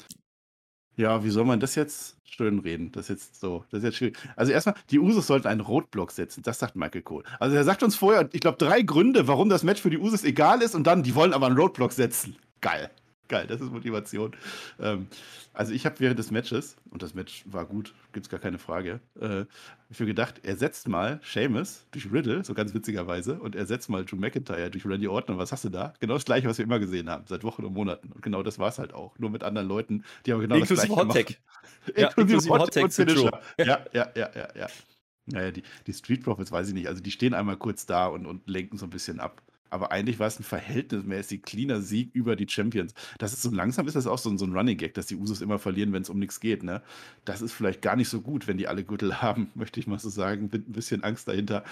Ja, 0.95 1.23
wie 1.23 1.29
soll 1.29 1.45
man 1.45 1.59
das 1.59 1.75
jetzt 1.75 2.17
schön 2.23 2.59
reden? 2.59 2.91
Das 2.91 3.09
ist 3.09 3.09
jetzt 3.09 3.39
so, 3.39 3.65
das 3.71 3.79
ist 3.79 3.83
jetzt 3.85 3.97
schwierig. 3.97 4.17
Also 4.35 4.51
erstmal, 4.51 4.75
die 4.89 4.99
Usos 4.99 5.27
sollten 5.27 5.47
einen 5.47 5.61
Rotblock 5.61 6.11
setzen, 6.11 6.43
das 6.43 6.59
sagt 6.59 6.75
Michael 6.75 7.01
Cole. 7.01 7.23
Also 7.39 7.55
er 7.55 7.63
sagt 7.63 7.83
uns 7.83 7.95
vorher, 7.95 8.29
ich 8.31 8.41
glaube, 8.41 8.57
drei 8.57 8.81
Gründe, 8.81 9.27
warum 9.27 9.49
das 9.49 9.63
Match 9.63 9.81
für 9.81 9.89
die 9.89 9.97
Usos 9.97 10.23
egal 10.23 10.61
ist 10.61 10.75
und 10.75 10.85
dann, 10.85 11.03
die 11.03 11.15
wollen 11.15 11.33
aber 11.33 11.47
einen 11.47 11.57
Roadblock 11.57 11.91
setzen. 11.91 12.35
Geil. 12.61 12.89
Geil, 13.29 13.47
das 13.47 13.61
ist 13.61 13.71
Motivation. 13.71 14.35
Ähm, 14.79 15.07
also 15.53 15.71
ich 15.71 15.85
habe 15.85 15.99
während 15.99 16.19
des 16.19 16.29
Matches, 16.29 16.75
und 16.89 17.01
das 17.01 17.13
Match 17.13 17.43
war 17.45 17.65
gut, 17.65 17.93
gibt 18.11 18.25
es 18.25 18.29
gar 18.29 18.39
keine 18.39 18.59
Frage, 18.59 18.99
äh, 19.19 19.45
ich 19.89 19.99
mir 19.99 20.07
gedacht, 20.07 20.41
er 20.43 20.57
setzt 20.57 20.87
mal 20.87 21.21
Seamus 21.23 21.85
durch 21.91 22.11
Riddle, 22.11 22.43
so 22.43 22.53
ganz 22.53 22.73
witzigerweise, 22.73 23.39
und 23.39 23.55
er 23.55 23.65
setzt 23.65 23.89
mal 23.89 24.03
Drew 24.03 24.17
McIntyre 24.17 24.69
durch 24.69 24.85
Randy 24.85 25.07
Orton. 25.07 25.35
Und 25.35 25.41
was 25.41 25.51
hast 25.51 25.63
du 25.63 25.69
da? 25.69 25.93
Genau 25.99 26.15
das 26.15 26.25
gleiche, 26.25 26.49
was 26.49 26.57
wir 26.57 26.65
immer 26.65 26.79
gesehen 26.79 27.09
haben, 27.09 27.23
seit 27.27 27.43
Wochen 27.43 27.63
und 27.63 27.73
Monaten. 27.73 28.11
Und 28.11 28.21
genau 28.21 28.43
das 28.43 28.59
war 28.59 28.69
es 28.69 28.79
halt 28.79 28.93
auch. 28.93 29.17
Nur 29.19 29.29
mit 29.29 29.43
anderen 29.43 29.67
Leuten, 29.67 30.03
die 30.25 30.33
haben 30.33 30.41
genau 30.41 30.55
Inklusive 30.55 30.87
das 30.87 30.95
gleiche 30.95 31.07
Hot 31.07 31.13
gemacht. 31.13 31.41
Ja, 31.97 32.07
inklusive 32.09 32.53
Hot 32.53 32.75
Drew. 32.75 32.89
Finisher. 32.89 33.41
Ja, 33.57 33.85
ja, 33.93 34.11
ja, 34.15 34.29
ja, 34.35 34.47
ja. 34.55 34.67
Naja, 35.25 35.51
die, 35.51 35.63
die 35.87 35.93
Street 35.93 36.23
Profits 36.23 36.51
weiß 36.51 36.67
ich 36.67 36.73
nicht. 36.73 36.87
Also 36.87 37.01
die 37.01 37.11
stehen 37.11 37.33
einmal 37.33 37.57
kurz 37.57 37.85
da 37.85 38.07
und, 38.07 38.25
und 38.25 38.49
lenken 38.49 38.77
so 38.77 38.85
ein 38.85 38.89
bisschen 38.89 39.19
ab. 39.19 39.41
Aber 39.73 39.91
eigentlich 39.91 40.19
war 40.19 40.27
es 40.27 40.39
ein 40.39 40.43
verhältnismäßig 40.43 41.41
cleaner 41.41 41.81
Sieg 41.81 42.11
über 42.13 42.35
die 42.35 42.47
Champions. 42.47 42.93
Das 43.17 43.33
ist 43.33 43.41
so 43.41 43.49
langsam 43.51 43.87
ist 43.87 43.95
das 43.95 44.07
auch 44.07 44.17
so, 44.19 44.29
ein- 44.29 44.37
so 44.37 44.45
ein 44.45 44.53
Running 44.55 44.77
Gag, 44.77 44.93
dass 44.93 45.07
die 45.07 45.15
Usos 45.15 45.41
immer 45.41 45.59
verlieren, 45.59 45.91
wenn 45.93 46.03
es 46.03 46.09
um 46.09 46.19
nichts 46.19 46.39
geht. 46.39 46.63
Ne? 46.63 46.81
Das 47.25 47.41
ist 47.41 47.51
vielleicht 47.53 47.81
gar 47.81 47.95
nicht 47.95 48.09
so 48.09 48.21
gut, 48.21 48.47
wenn 48.47 48.57
die 48.57 48.67
alle 48.67 48.83
Gürtel 48.83 49.11
haben, 49.21 49.49
möchte 49.55 49.79
ich 49.79 49.87
mal 49.87 49.99
so 49.99 50.09
sagen. 50.09 50.49
Mit 50.51 50.69
ein 50.69 50.73
bisschen 50.73 51.03
Angst 51.03 51.27
dahinter. 51.27 51.63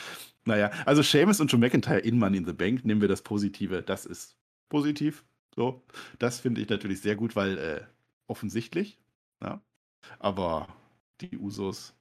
Naja, 0.45 0.71
also 0.85 1.01
Seamus 1.03 1.39
und 1.39 1.51
Joe 1.51 1.59
McIntyre 1.59 1.99
in 1.99 2.17
Money 2.17 2.37
in 2.37 2.45
the 2.45 2.53
Bank, 2.53 2.83
nehmen 2.83 3.01
wir 3.01 3.07
das 3.07 3.21
Positive. 3.21 3.83
Das 3.83 4.05
ist 4.05 4.35
positiv. 4.69 5.23
So, 5.55 5.81
das 6.19 6.39
finde 6.39 6.61
ich 6.61 6.69
natürlich 6.69 7.01
sehr 7.01 7.15
gut, 7.15 7.35
weil 7.35 7.57
äh, 7.57 7.81
offensichtlich. 8.27 8.97
Ja? 9.43 9.61
Aber 10.19 10.67
die 11.21 11.37
Usos 11.37 11.93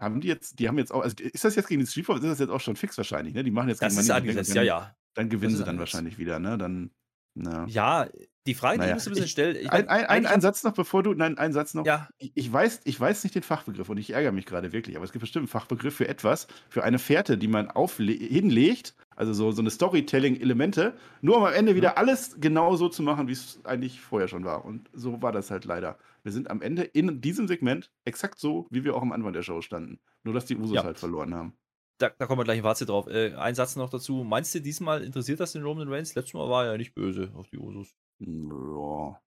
Haben 0.00 0.20
die 0.20 0.28
jetzt, 0.28 0.58
die 0.58 0.68
haben 0.68 0.78
jetzt 0.78 0.92
auch, 0.92 1.02
also 1.02 1.14
ist 1.22 1.44
das 1.44 1.54
jetzt 1.54 1.68
gegen 1.68 1.80
die 1.80 1.86
Street 1.86 2.04
Profits, 2.06 2.24
ist 2.24 2.30
das 2.32 2.38
jetzt 2.40 2.50
auch 2.50 2.60
schon 2.60 2.76
fix 2.76 2.96
wahrscheinlich, 2.98 3.32
ne? 3.34 3.42
Die 3.44 3.50
machen 3.50 3.68
jetzt 3.68 3.80
Das 3.80 3.94
gegen 3.94 4.00
ist 4.00 4.08
Money 4.08 4.18
in 4.18 4.24
the 4.24 4.28
Bank 4.28 4.38
angesetzt, 4.38 4.50
und 4.50 4.56
ja, 4.56 4.62
ja. 4.62 4.96
Dann 5.16 5.28
gewinnen 5.30 5.54
Das 5.54 5.58
sie 5.58 5.64
dann 5.64 5.78
angesetzt. 5.78 5.94
wahrscheinlich 5.94 6.18
wieder, 6.18 6.38
ne? 6.38 6.58
Dann, 6.58 6.92
na. 7.34 7.66
Ja, 7.66 8.08
die 8.46 8.54
Frage, 8.54 8.78
die 8.78 8.88
Naja, 8.88 8.90
ich 8.90 8.94
mir 8.94 9.00
so 9.00 9.10
ein 9.10 9.12
bisschen 9.12 9.26
ich, 9.26 9.30
stelle, 9.32 9.58
ich 9.58 9.70
ein, 9.72 9.88
ein, 9.88 10.06
ein, 10.06 10.26
ein 10.26 10.40
Satz 10.40 10.62
noch, 10.64 10.72
bevor 10.74 11.02
du, 11.02 11.14
nein, 11.14 11.36
ein 11.38 11.52
Satz 11.52 11.74
noch. 11.74 11.84
ja, 11.84 12.08
Ich, 12.18 12.32
ich, 12.34 12.52
weiß, 12.52 12.82
ich 12.84 12.98
weiß 13.00 13.24
nicht 13.24 13.34
den 13.34 13.42
Fachbegriff 13.42 13.88
und 13.88 13.98
ich 13.98 14.10
ärgere 14.10 14.32
mich 14.32 14.46
gerade 14.46 14.72
wirklich, 14.72 14.96
aber 14.96 15.04
es 15.04 15.12
gibt 15.12 15.20
bestimmt 15.22 15.42
einen 15.42 15.48
Fachbegriff 15.48 15.96
für 15.96 16.08
etwas, 16.08 16.46
für 16.68 16.84
eine 16.84 16.98
Fährte, 16.98 17.38
die 17.38 17.48
man 17.48 17.70
hinlegt, 17.74 18.94
also 19.16 19.32
so, 19.32 19.50
so 19.52 19.62
eine 19.62 19.70
Storytelling-Elemente, 19.70 20.96
nur 21.22 21.38
um 21.38 21.44
am 21.44 21.52
Ende 21.54 21.74
Mhm. 21.74 21.76
wieder 21.76 21.98
alles 21.98 22.36
genau 22.40 22.76
so 22.76 22.88
zu 22.88 23.02
machen, 23.02 23.28
wie 23.28 23.32
es 23.32 23.60
eigentlich 23.64 24.00
vorher 24.00 24.28
schon 24.28 24.44
war. 24.44 24.64
Und 24.64 24.88
so 24.92 25.22
war 25.22 25.32
das 25.32 25.50
halt 25.50 25.64
leider. 25.64 25.98
Wir 26.22 26.32
sind 26.32 26.50
am 26.50 26.62
Ende 26.62 26.82
in 26.84 27.20
diesem 27.20 27.48
Segment 27.48 27.90
exakt 28.04 28.38
so, 28.38 28.66
wie 28.70 28.84
wir 28.84 28.94
auch 28.94 29.02
am 29.02 29.12
Anfang 29.12 29.32
der 29.32 29.42
Show 29.42 29.60
standen. 29.62 30.00
Nur, 30.24 30.34
dass 30.34 30.46
die 30.46 30.56
Usos 30.56 30.74
ja. 30.76 30.84
halt 30.84 30.98
verloren 30.98 31.34
haben. 31.34 31.56
Da, 31.98 32.10
da 32.10 32.26
kommen 32.26 32.40
wir 32.40 32.44
gleich 32.44 32.58
ein 32.58 32.62
Fazit 32.62 32.88
drauf. 32.88 33.06
Äh, 33.06 33.34
ein 33.34 33.54
Satz 33.54 33.76
noch 33.76 33.88
dazu. 33.90 34.22
Meinst 34.24 34.54
du, 34.54 34.60
diesmal 34.60 35.02
interessiert 35.02 35.40
das 35.40 35.52
den 35.52 35.62
Roman 35.62 35.88
Reigns? 35.88 36.14
Letztes 36.14 36.34
Mal 36.34 36.48
war 36.48 36.64
er 36.66 36.72
ja 36.72 36.78
nicht 36.78 36.94
böse 36.94 37.30
auf 37.34 37.48
die 37.48 37.58
Usos. 37.58 37.94
Ja, 38.18 39.20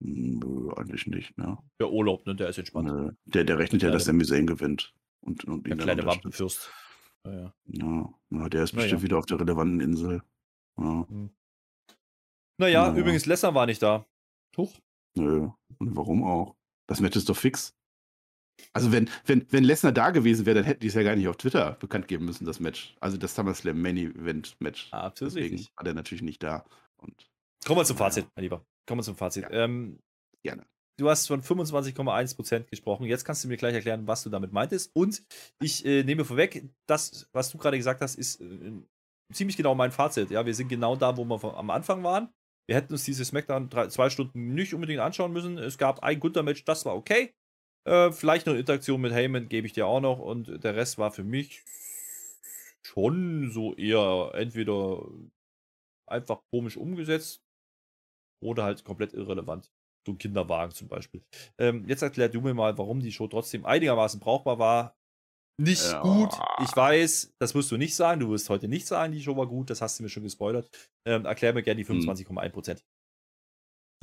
nö, 0.00 0.72
eigentlich 0.76 1.06
nicht, 1.06 1.36
ne? 1.38 1.58
Der 1.80 1.90
Urlaub, 1.90 2.26
ne? 2.26 2.34
Der 2.34 2.48
ist 2.48 2.58
entspannt. 2.58 2.88
Nö. 2.88 3.12
Der, 3.24 3.44
der 3.44 3.58
rechnet 3.58 3.82
ja, 3.82 3.86
Kleine, 3.86 3.96
dass 3.96 4.04
der 4.04 4.14
Misane 4.14 4.44
gewinnt 4.44 4.94
und, 5.20 5.44
und 5.44 5.66
der 5.66 5.76
kleine. 5.76 6.04
Wampenfürst. 6.04 6.70
Ja, 7.24 7.32
ja. 7.32 7.54
Ja, 7.66 8.14
ja, 8.30 8.48
der 8.48 8.64
ist 8.64 8.72
bestimmt 8.74 9.02
wieder 9.02 9.18
auf 9.18 9.26
der 9.26 9.40
relevanten 9.40 9.80
Insel. 9.80 10.22
Ja, 10.78 11.06
Hm. 11.08 11.30
Naja, 12.58 12.88
naja. 12.88 13.00
übrigens, 13.00 13.26
Lesnar 13.26 13.54
war 13.54 13.66
nicht 13.66 13.82
da. 13.82 14.06
Huch. 14.56 14.72
Nö. 15.14 15.48
Und 15.78 15.96
warum 15.96 16.24
auch? 16.24 16.56
Das 16.86 17.00
Match 17.00 17.16
ist 17.16 17.28
doch 17.28 17.36
fix. 17.36 17.74
Also 18.72 18.92
wenn, 18.92 19.08
wenn, 19.26 19.46
wenn 19.50 19.64
Lesnar 19.64 19.92
da 19.92 20.10
gewesen 20.10 20.46
wäre, 20.46 20.56
dann 20.56 20.64
hätten 20.64 20.80
die 20.80 20.86
es 20.88 20.94
ja 20.94 21.02
gar 21.02 21.16
nicht 21.16 21.28
auf 21.28 21.36
Twitter 21.36 21.72
bekannt 21.80 22.08
geben 22.08 22.24
müssen, 22.24 22.44
das 22.44 22.60
Match. 22.60 22.94
Also 23.00 23.16
das 23.16 23.34
SummerSlam 23.34 23.80
Main 23.80 23.96
Event 23.96 24.56
Match. 24.60 24.92
Absolut 24.92 25.34
Deswegen 25.34 25.56
richtig. 25.56 25.76
war 25.76 25.84
der 25.84 25.94
natürlich 25.94 26.22
nicht 26.22 26.42
da. 26.42 26.64
Und 26.98 27.14
Kommen 27.64 27.80
wir 27.80 27.84
zum 27.84 27.96
Fazit, 27.96 28.26
mein 28.36 28.42
Lieber. 28.44 28.64
Kommen 28.86 29.00
wir 29.00 29.04
zum 29.04 29.16
Fazit. 29.16 29.44
ja, 29.44 29.50
Ähm, 29.50 29.98
gerne. 30.42 30.64
du 30.98 31.08
hast 31.10 31.26
von 31.26 31.42
25,1% 31.42 32.64
gesprochen. 32.70 33.04
Jetzt 33.06 33.24
kannst 33.24 33.44
du 33.44 33.48
mir 33.48 33.56
gleich 33.56 33.74
erklären, 33.74 34.06
was 34.06 34.22
du 34.22 34.30
damit 34.30 34.52
meintest. 34.52 34.90
Und 34.94 35.22
ich 35.60 35.84
äh, 35.84 36.02
nehme 36.04 36.24
vorweg, 36.24 36.64
das, 36.86 37.28
was 37.32 37.50
du 37.50 37.58
gerade 37.58 37.76
gesagt 37.76 38.00
hast, 38.00 38.14
ist 38.14 38.40
äh, 38.40 38.72
ziemlich 39.32 39.56
genau 39.56 39.74
mein 39.74 39.90
Fazit. 39.92 40.30
Ja, 40.30 40.46
wir 40.46 40.54
sind 40.54 40.68
genau 40.68 40.96
da, 40.96 41.16
wo 41.16 41.24
wir 41.24 41.38
von, 41.38 41.54
am 41.54 41.70
Anfang 41.70 42.02
waren. 42.04 42.28
Wir 42.68 42.76
hätten 42.76 42.92
uns 42.92 43.04
diese 43.04 43.24
Smackdown 43.24 43.68
drei, 43.68 43.88
zwei 43.88 44.10
Stunden 44.10 44.54
nicht 44.54 44.74
unbedingt 44.74 45.00
anschauen 45.00 45.32
müssen. 45.32 45.56
Es 45.58 45.78
gab 45.78 46.02
ein 46.02 46.18
Gunter-Match, 46.18 46.64
das 46.64 46.84
war 46.84 46.96
okay. 46.96 47.32
Äh, 47.86 48.12
vielleicht 48.12 48.46
noch 48.46 48.52
eine 48.52 48.60
Interaktion 48.60 49.00
mit 49.00 49.12
Heyman 49.12 49.48
gebe 49.48 49.66
ich 49.66 49.72
dir 49.72 49.86
auch 49.86 50.00
noch. 50.00 50.18
Und 50.18 50.62
der 50.64 50.74
Rest 50.74 50.98
war 50.98 51.12
für 51.12 51.24
mich 51.24 51.64
schon 52.84 53.50
so 53.50 53.74
eher 53.74 54.32
entweder 54.34 55.06
einfach 56.08 56.40
komisch 56.52 56.76
umgesetzt 56.76 57.42
oder 58.42 58.64
halt 58.64 58.84
komplett 58.84 59.12
irrelevant. 59.12 59.70
So 60.06 60.12
ein 60.12 60.18
Kinderwagen 60.18 60.72
zum 60.72 60.88
Beispiel. 60.88 61.22
Ähm, 61.58 61.84
jetzt 61.88 62.02
erklär 62.02 62.28
du 62.28 62.40
mir 62.40 62.54
mal, 62.54 62.76
warum 62.78 63.00
die 63.00 63.10
Show 63.12 63.26
trotzdem 63.26 63.64
einigermaßen 63.64 64.20
brauchbar 64.20 64.58
war. 64.58 64.96
Nicht 65.58 65.82
Ja. 65.82 66.02
gut. 66.02 66.32
Ich 66.62 66.76
weiß, 66.76 67.34
das 67.40 67.54
wirst 67.54 67.70
du 67.70 67.76
nicht 67.76 67.96
sagen. 67.96 68.20
Du 68.20 68.30
wirst 68.30 68.50
heute 68.50 68.68
nicht 68.68 68.86
sagen, 68.86 69.12
die 69.12 69.22
Show 69.22 69.36
war 69.36 69.46
gut. 69.46 69.70
Das 69.70 69.80
hast 69.80 69.98
du 69.98 70.02
mir 70.02 70.10
schon 70.10 70.22
gespoilert. 70.22 70.70
Ähm, 71.06 71.24
erklär 71.24 71.54
mir 71.54 71.62
gerne 71.62 71.82
die 71.82 71.88
Hm. 71.88 72.00
25,1%. 72.00 72.84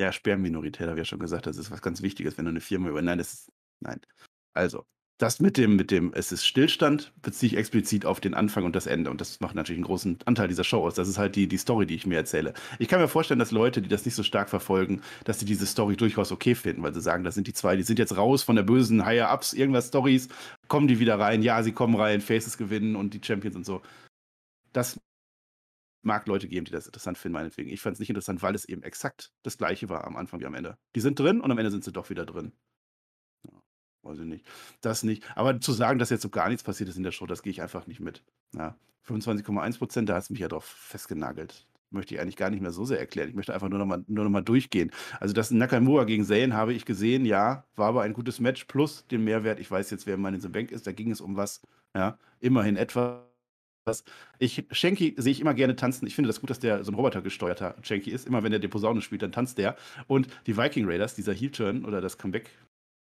Ja, 0.01 0.11
Sperrminorität, 0.11 0.87
habe 0.87 0.93
ich 0.99 0.99
ja 1.01 1.05
schon 1.05 1.19
gesagt, 1.19 1.45
das 1.45 1.57
ist 1.57 1.69
was 1.69 1.81
ganz 1.81 2.01
Wichtiges, 2.01 2.37
wenn 2.37 2.45
du 2.45 2.49
eine 2.49 2.61
Firma 2.61 2.89
über. 2.89 3.01
Nein, 3.01 3.19
das 3.19 3.33
ist. 3.33 3.51
Nein. 3.83 3.99
Also, 4.53 4.85
das 5.19 5.39
mit 5.39 5.57
dem, 5.57 5.75
mit 5.75 5.91
dem, 5.91 6.11
es 6.13 6.31
ist 6.31 6.45
Stillstand, 6.45 7.13
beziehe 7.21 7.51
ich 7.51 7.57
explizit 7.57 8.05
auf 8.05 8.19
den 8.19 8.33
Anfang 8.33 8.65
und 8.65 8.75
das 8.75 8.87
Ende. 8.87 9.11
Und 9.11 9.21
das 9.21 9.39
macht 9.39 9.55
natürlich 9.55 9.77
einen 9.77 9.85
großen 9.85 10.17
Anteil 10.25 10.47
dieser 10.47 10.63
Show 10.63 10.85
aus. 10.85 10.95
Das 10.95 11.07
ist 11.07 11.17
halt 11.17 11.35
die, 11.35 11.47
die 11.47 11.57
Story, 11.57 11.85
die 11.85 11.95
ich 11.95 12.07
mir 12.07 12.15
erzähle. 12.17 12.53
Ich 12.79 12.87
kann 12.87 12.99
mir 12.99 13.07
vorstellen, 13.07 13.39
dass 13.39 13.51
Leute, 13.51 13.81
die 13.81 13.89
das 13.89 14.05
nicht 14.05 14.15
so 14.15 14.23
stark 14.23 14.49
verfolgen, 14.49 15.01
dass 15.25 15.39
sie 15.39 15.45
diese 15.45 15.65
Story 15.65 15.95
durchaus 15.95 16.31
okay 16.31 16.55
finden, 16.55 16.81
weil 16.81 16.93
sie 16.93 17.01
sagen, 17.01 17.23
das 17.23 17.35
sind 17.35 17.47
die 17.47 17.53
zwei, 17.53 17.75
die 17.75 17.83
sind 17.83 17.99
jetzt 17.99 18.17
raus 18.17 18.43
von 18.43 18.55
der 18.55 18.63
bösen 18.63 19.05
Higher-Ups, 19.05 19.53
irgendwas 19.53 19.89
Stories, 19.89 20.29
kommen 20.67 20.87
die 20.87 20.99
wieder 20.99 21.19
rein, 21.19 21.43
ja, 21.43 21.61
sie 21.63 21.73
kommen 21.73 21.95
rein, 21.95 22.21
Faces 22.21 22.57
gewinnen 22.57 22.95
und 22.95 23.13
die 23.13 23.21
Champions 23.23 23.55
und 23.55 23.65
so. 23.65 23.81
Das 24.73 24.99
mag 26.01 26.27
Leute 26.27 26.47
geben, 26.47 26.65
die 26.65 26.71
das 26.71 26.85
interessant 26.85 27.17
finden, 27.17 27.33
meinetwegen. 27.33 27.69
Ich 27.69 27.81
fand 27.81 27.93
es 27.93 27.99
nicht 27.99 28.09
interessant, 28.09 28.41
weil 28.41 28.55
es 28.55 28.65
eben 28.65 28.83
exakt 28.83 29.31
das 29.43 29.57
gleiche 29.57 29.89
war 29.89 30.05
am 30.05 30.17
Anfang 30.17 30.39
wie 30.39 30.45
am 30.45 30.53
Ende. 30.53 30.77
Die 30.95 31.01
sind 31.01 31.19
drin 31.19 31.39
und 31.39 31.51
am 31.51 31.57
Ende 31.57 31.71
sind 31.71 31.83
sie 31.83 31.93
doch 31.93 32.09
wieder 32.09 32.25
drin. 32.25 32.51
Weiß 34.03 34.19
ich 34.19 34.25
nicht. 34.25 34.45
Das 34.81 35.03
nicht. 35.03 35.23
Aber 35.35 35.59
zu 35.59 35.71
sagen, 35.71 35.97
dass 35.97 36.09
jetzt 36.09 36.21
so 36.21 36.29
gar 36.29 36.49
nichts 36.49 36.63
passiert 36.63 36.89
ist 36.89 36.97
in 36.97 37.03
der 37.03 37.11
Show, 37.11 37.25
das 37.25 37.41
gehe 37.41 37.51
ich 37.51 37.61
einfach 37.61 37.87
nicht 37.87 37.99
mit. 37.99 38.21
Ja, 38.53 38.75
25,1 39.07 39.77
Prozent, 39.77 40.09
da 40.09 40.15
hat 40.15 40.23
es 40.23 40.29
mich 40.29 40.39
ja 40.39 40.47
drauf 40.47 40.65
festgenagelt. 40.65 41.65
Möchte 41.89 42.15
ich 42.15 42.21
eigentlich 42.21 42.37
gar 42.37 42.49
nicht 42.49 42.61
mehr 42.61 42.71
so 42.71 42.85
sehr 42.85 42.99
erklären. 42.99 43.29
Ich 43.29 43.35
möchte 43.35 43.53
einfach 43.53 43.69
nur 43.69 43.79
nochmal 43.79 44.03
nur 44.07 44.23
noch 44.25 44.31
mal 44.31 44.41
durchgehen. 44.41 44.91
Also 45.19 45.33
das 45.33 45.51
Nakamura 45.51 46.05
gegen 46.05 46.25
Zayn 46.25 46.53
habe 46.53 46.73
ich 46.73 46.85
gesehen, 46.85 47.25
ja, 47.25 47.65
war 47.75 47.87
aber 47.87 48.01
ein 48.01 48.13
gutes 48.13 48.39
Match 48.39 48.65
plus 48.65 49.05
den 49.07 49.23
Mehrwert. 49.23 49.59
Ich 49.59 49.69
weiß 49.69 49.89
jetzt, 49.91 50.07
wer 50.07 50.17
Mann 50.17 50.33
in 50.33 50.41
the 50.41 50.49
Bank 50.49 50.71
ist, 50.71 50.87
da 50.87 50.91
ging 50.91 51.11
es 51.11 51.21
um 51.21 51.37
was. 51.37 51.61
Ja, 51.95 52.17
immerhin 52.39 52.77
etwas 52.77 53.21
was. 53.85 54.03
Ich, 54.39 54.65
Shanky 54.71 55.15
sehe 55.17 55.31
ich 55.31 55.41
immer 55.41 55.53
gerne 55.53 55.75
tanzen. 55.75 56.07
Ich 56.07 56.15
finde 56.15 56.27
das 56.27 56.39
gut, 56.39 56.49
dass 56.49 56.59
der 56.59 56.83
so 56.83 56.91
ein 56.91 56.95
robotergesteuerter 56.95 57.75
Shanky 57.81 58.11
ist. 58.11 58.27
Immer 58.27 58.43
wenn 58.43 58.51
der 58.51 58.59
die 58.59 58.67
Posaune 58.67 59.01
spielt, 59.01 59.21
dann 59.21 59.31
tanzt 59.31 59.57
der. 59.57 59.75
Und 60.07 60.27
die 60.47 60.57
Viking 60.57 60.85
Raiders, 60.87 61.15
dieser 61.15 61.33
Heel-Turn 61.33 61.85
oder 61.85 62.01
das 62.01 62.17
Comeback, 62.17 62.49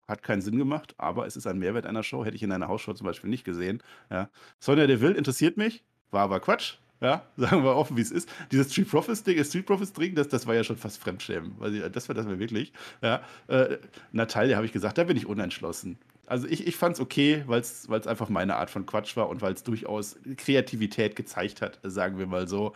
hat 0.08 0.24
keinen 0.24 0.42
Sinn 0.42 0.58
gemacht, 0.58 0.94
aber 0.98 1.26
es 1.26 1.36
ist 1.36 1.48
ein 1.48 1.60
Mehrwert 1.60 1.86
einer 1.86 2.04
Show. 2.04 2.26
Hätte 2.26 2.36
ich 2.36 2.44
in 2.44 2.52
einer 2.52 2.68
Hausshow 2.68 2.94
zum 2.94 3.06
Beispiel 3.06 3.30
nicht 3.30 3.44
gesehen. 3.44 3.82
Ja. 4.10 4.30
Sonja 4.60 4.88
Deville 4.88 5.16
interessiert 5.16 5.58
mich, 5.58 5.84
war 6.12 6.22
aber 6.24 6.40
Quatsch. 6.40 6.76
Ja, 7.02 7.26
sagen 7.38 7.64
wir 7.64 7.76
offen, 7.76 7.98
wie 7.98 8.02
es 8.02 8.12
ist. 8.12 8.30
Dieses 8.52 8.72
Street 8.72 8.90
Profits 8.90 9.24
Ding, 9.24 9.38
das 9.38 9.50
Street 9.50 9.66
Profits 9.66 9.94
Ding, 9.94 10.16
das, 10.16 10.28
das 10.30 10.48
war 10.48 10.56
ja 10.56 10.64
schon 10.64 10.78
fast 10.78 10.98
Fremdschämen. 10.98 11.56
Das 11.92 12.08
war 12.08 12.16
das 12.16 12.26
war 12.26 12.40
wirklich. 12.40 12.72
Ja, 13.02 13.22
äh, 13.48 13.78
Natalia 14.12 14.56
habe 14.56 14.66
ich 14.66 14.72
gesagt, 14.72 14.98
da 14.98 15.04
bin 15.04 15.18
ich 15.18 15.26
unentschlossen. 15.26 15.98
Also 16.28 16.48
ich, 16.48 16.66
ich 16.68 16.76
fand 16.76 16.96
es 16.96 17.02
okay, 17.02 17.44
weil 17.48 17.62
es 17.62 17.90
einfach 17.90 18.30
meine 18.30 18.56
Art 18.56 18.70
von 18.70 18.86
Quatsch 18.86 19.16
war 19.16 19.30
und 19.30 19.42
weil 19.42 19.54
es 19.54 19.64
durchaus 19.64 20.18
Kreativität 20.38 21.16
gezeigt 21.16 21.62
hat, 21.62 21.80
sagen 21.84 22.18
wir 22.18 22.28
mal 22.28 22.48
so. 22.48 22.74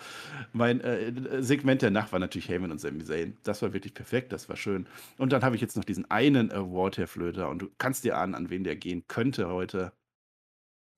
Mein 0.54 0.82
äh, 0.82 1.42
Segment 1.42 1.82
der 1.82 1.92
Nacht 1.92 2.12
war 2.12 2.20
natürlich 2.20 2.50
Heyman 2.50 2.72
und 2.72 2.80
Sami 2.80 3.04
Zayn. 3.04 3.38
Das 3.44 3.62
war 3.62 3.74
wirklich 3.74 3.94
perfekt, 3.94 4.32
das 4.32 4.50
war 4.50 4.56
schön. 4.56 4.88
Und 5.18 5.34
dann 5.34 5.44
habe 5.44 5.56
ich 5.56 5.62
jetzt 5.62 5.78
noch 5.78 5.86
diesen 5.86 6.10
einen 6.12 6.52
Award, 6.52 6.98
Herr 6.98 7.08
Flöter, 7.08 7.50
und 7.50 7.60
du 7.60 7.70
kannst 7.78 8.04
dir 8.04 8.18
ahnen, 8.18 8.36
an 8.36 8.50
wen 8.50 8.64
der 8.64 8.76
gehen 8.76 9.04
könnte 9.08 9.50
heute. 9.50 9.94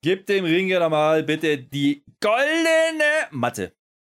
Gib 0.03 0.25
dem 0.25 0.45
Ringer 0.45 0.89
mal 0.89 1.23
bitte 1.23 1.57
die 1.57 2.03
goldene 2.19 3.27
Matte. 3.29 3.73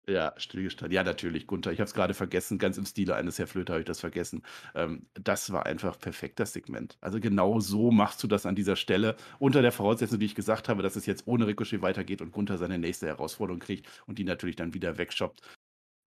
Ja, 0.09 0.33
stillgestanden. 0.37 0.95
Ja, 0.95 1.03
natürlich, 1.03 1.47
Gunther. 1.47 1.73
Ich 1.73 1.79
habe 1.79 1.87
es 1.87 1.93
gerade 1.93 2.13
vergessen. 2.13 2.59
Ganz 2.59 2.77
im 2.77 2.85
Stile 2.85 3.15
eines 3.15 3.39
Herr 3.39 3.47
Flöter 3.47 3.73
habe 3.73 3.81
ich 3.81 3.87
das 3.87 3.99
vergessen. 3.99 4.41
Ähm, 4.73 5.05
das 5.15 5.51
war 5.51 5.65
einfach 5.65 5.99
perfekt, 5.99 6.39
das 6.39 6.53
Segment. 6.53 6.97
Also 7.01 7.19
genau 7.19 7.59
so 7.59 7.91
machst 7.91 8.23
du 8.23 8.27
das 8.27 8.45
an 8.45 8.55
dieser 8.55 8.77
Stelle. 8.77 9.17
Unter 9.37 9.61
der 9.61 9.73
Voraussetzung, 9.73 10.19
die 10.19 10.25
ich 10.27 10.35
gesagt 10.35 10.69
habe, 10.69 10.81
dass 10.81 10.95
es 10.95 11.05
jetzt 11.07 11.27
ohne 11.27 11.45
Ricochet 11.45 11.81
weitergeht 11.81 12.21
und 12.21 12.31
Gunther 12.31 12.57
seine 12.57 12.79
nächste 12.79 13.07
Herausforderung 13.07 13.59
kriegt 13.59 13.85
und 14.05 14.17
die 14.17 14.23
natürlich 14.23 14.55
dann 14.55 14.73
wieder 14.73 14.97
wegshoppt. 14.97 15.41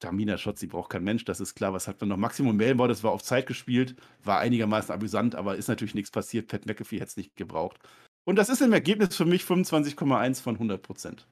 Tamina 0.00 0.38
Schotzi 0.38 0.66
braucht 0.66 0.90
kein 0.90 1.04
Mensch, 1.04 1.26
das 1.26 1.40
ist 1.40 1.54
klar. 1.54 1.74
Was 1.74 1.86
hat 1.86 2.00
man 2.00 2.08
noch? 2.08 2.16
Maximum 2.16 2.56
Mailboard, 2.56 2.90
das 2.90 3.04
war 3.04 3.12
auf 3.12 3.22
Zeit 3.22 3.46
gespielt, 3.46 3.96
war 4.24 4.38
einigermaßen 4.40 4.94
amüsant, 4.94 5.34
aber 5.34 5.56
ist 5.56 5.68
natürlich 5.68 5.94
nichts 5.94 6.10
passiert. 6.10 6.48
Pat 6.48 6.64
McAfee 6.64 6.96
hätte 6.96 7.08
es 7.08 7.16
nicht 7.18 7.36
gebraucht. 7.36 7.78
Und 8.24 8.36
das 8.36 8.48
ist 8.48 8.62
im 8.62 8.72
Ergebnis 8.72 9.14
für 9.14 9.26
mich 9.26 9.42
25,1 9.42 10.40
von 10.40 10.54
100 10.54 10.82
Prozent. 10.82 11.26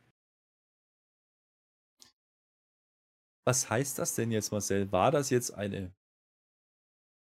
Was 3.48 3.70
heißt 3.70 3.98
das 3.98 4.14
denn 4.14 4.30
jetzt, 4.30 4.52
Marcel? 4.52 4.92
War 4.92 5.10
das 5.10 5.30
jetzt 5.30 5.52
eine 5.52 5.90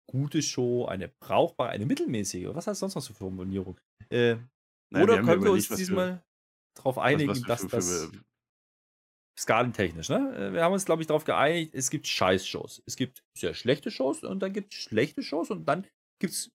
gute 0.08 0.44
Show, 0.44 0.86
eine 0.86 1.08
brauchbare, 1.08 1.70
eine 1.72 1.88
mittelmäßige? 1.88 2.50
Was 2.54 2.68
hast 2.68 2.80
du 2.84 2.88
sonst 2.88 2.94
noch 2.96 3.04
für 3.04 3.16
Formulierung? 3.16 3.80
Äh, 4.12 4.36
Nein, 4.92 5.04
oder 5.04 5.16
wir 5.16 5.24
können 5.24 5.44
wir 5.44 5.52
uns 5.52 5.72
was 5.72 5.80
diesmal 5.80 6.24
darauf 6.78 6.98
was- 6.98 7.04
einigen, 7.06 7.30
was 7.48 7.62
für- 7.62 7.70
dass 7.70 7.72
das 7.72 8.12
skalentechnisch, 9.40 10.10
ne? 10.10 10.36
Äh, 10.38 10.54
Wir 10.54 10.64
haben 10.64 10.74
uns, 10.74 10.86
glaube 10.86 11.02
ich, 11.02 11.08
darauf 11.08 11.24
geeinigt, 11.24 11.74
es 11.74 11.90
gibt 11.90 12.06
Scheiß-Shows. 12.08 12.84
Es 12.86 12.96
gibt 12.98 13.24
sehr 13.36 13.56
schlechte 13.56 13.90
Shows 13.90 14.24
und 14.24 14.42
dann 14.42 14.54
gibt 14.54 14.74
es 14.74 14.80
schlechte 14.80 15.24
Shows 15.24 15.50
und 15.50 15.66
dann 15.66 15.88
gibt 16.20 16.34
es 16.34 16.52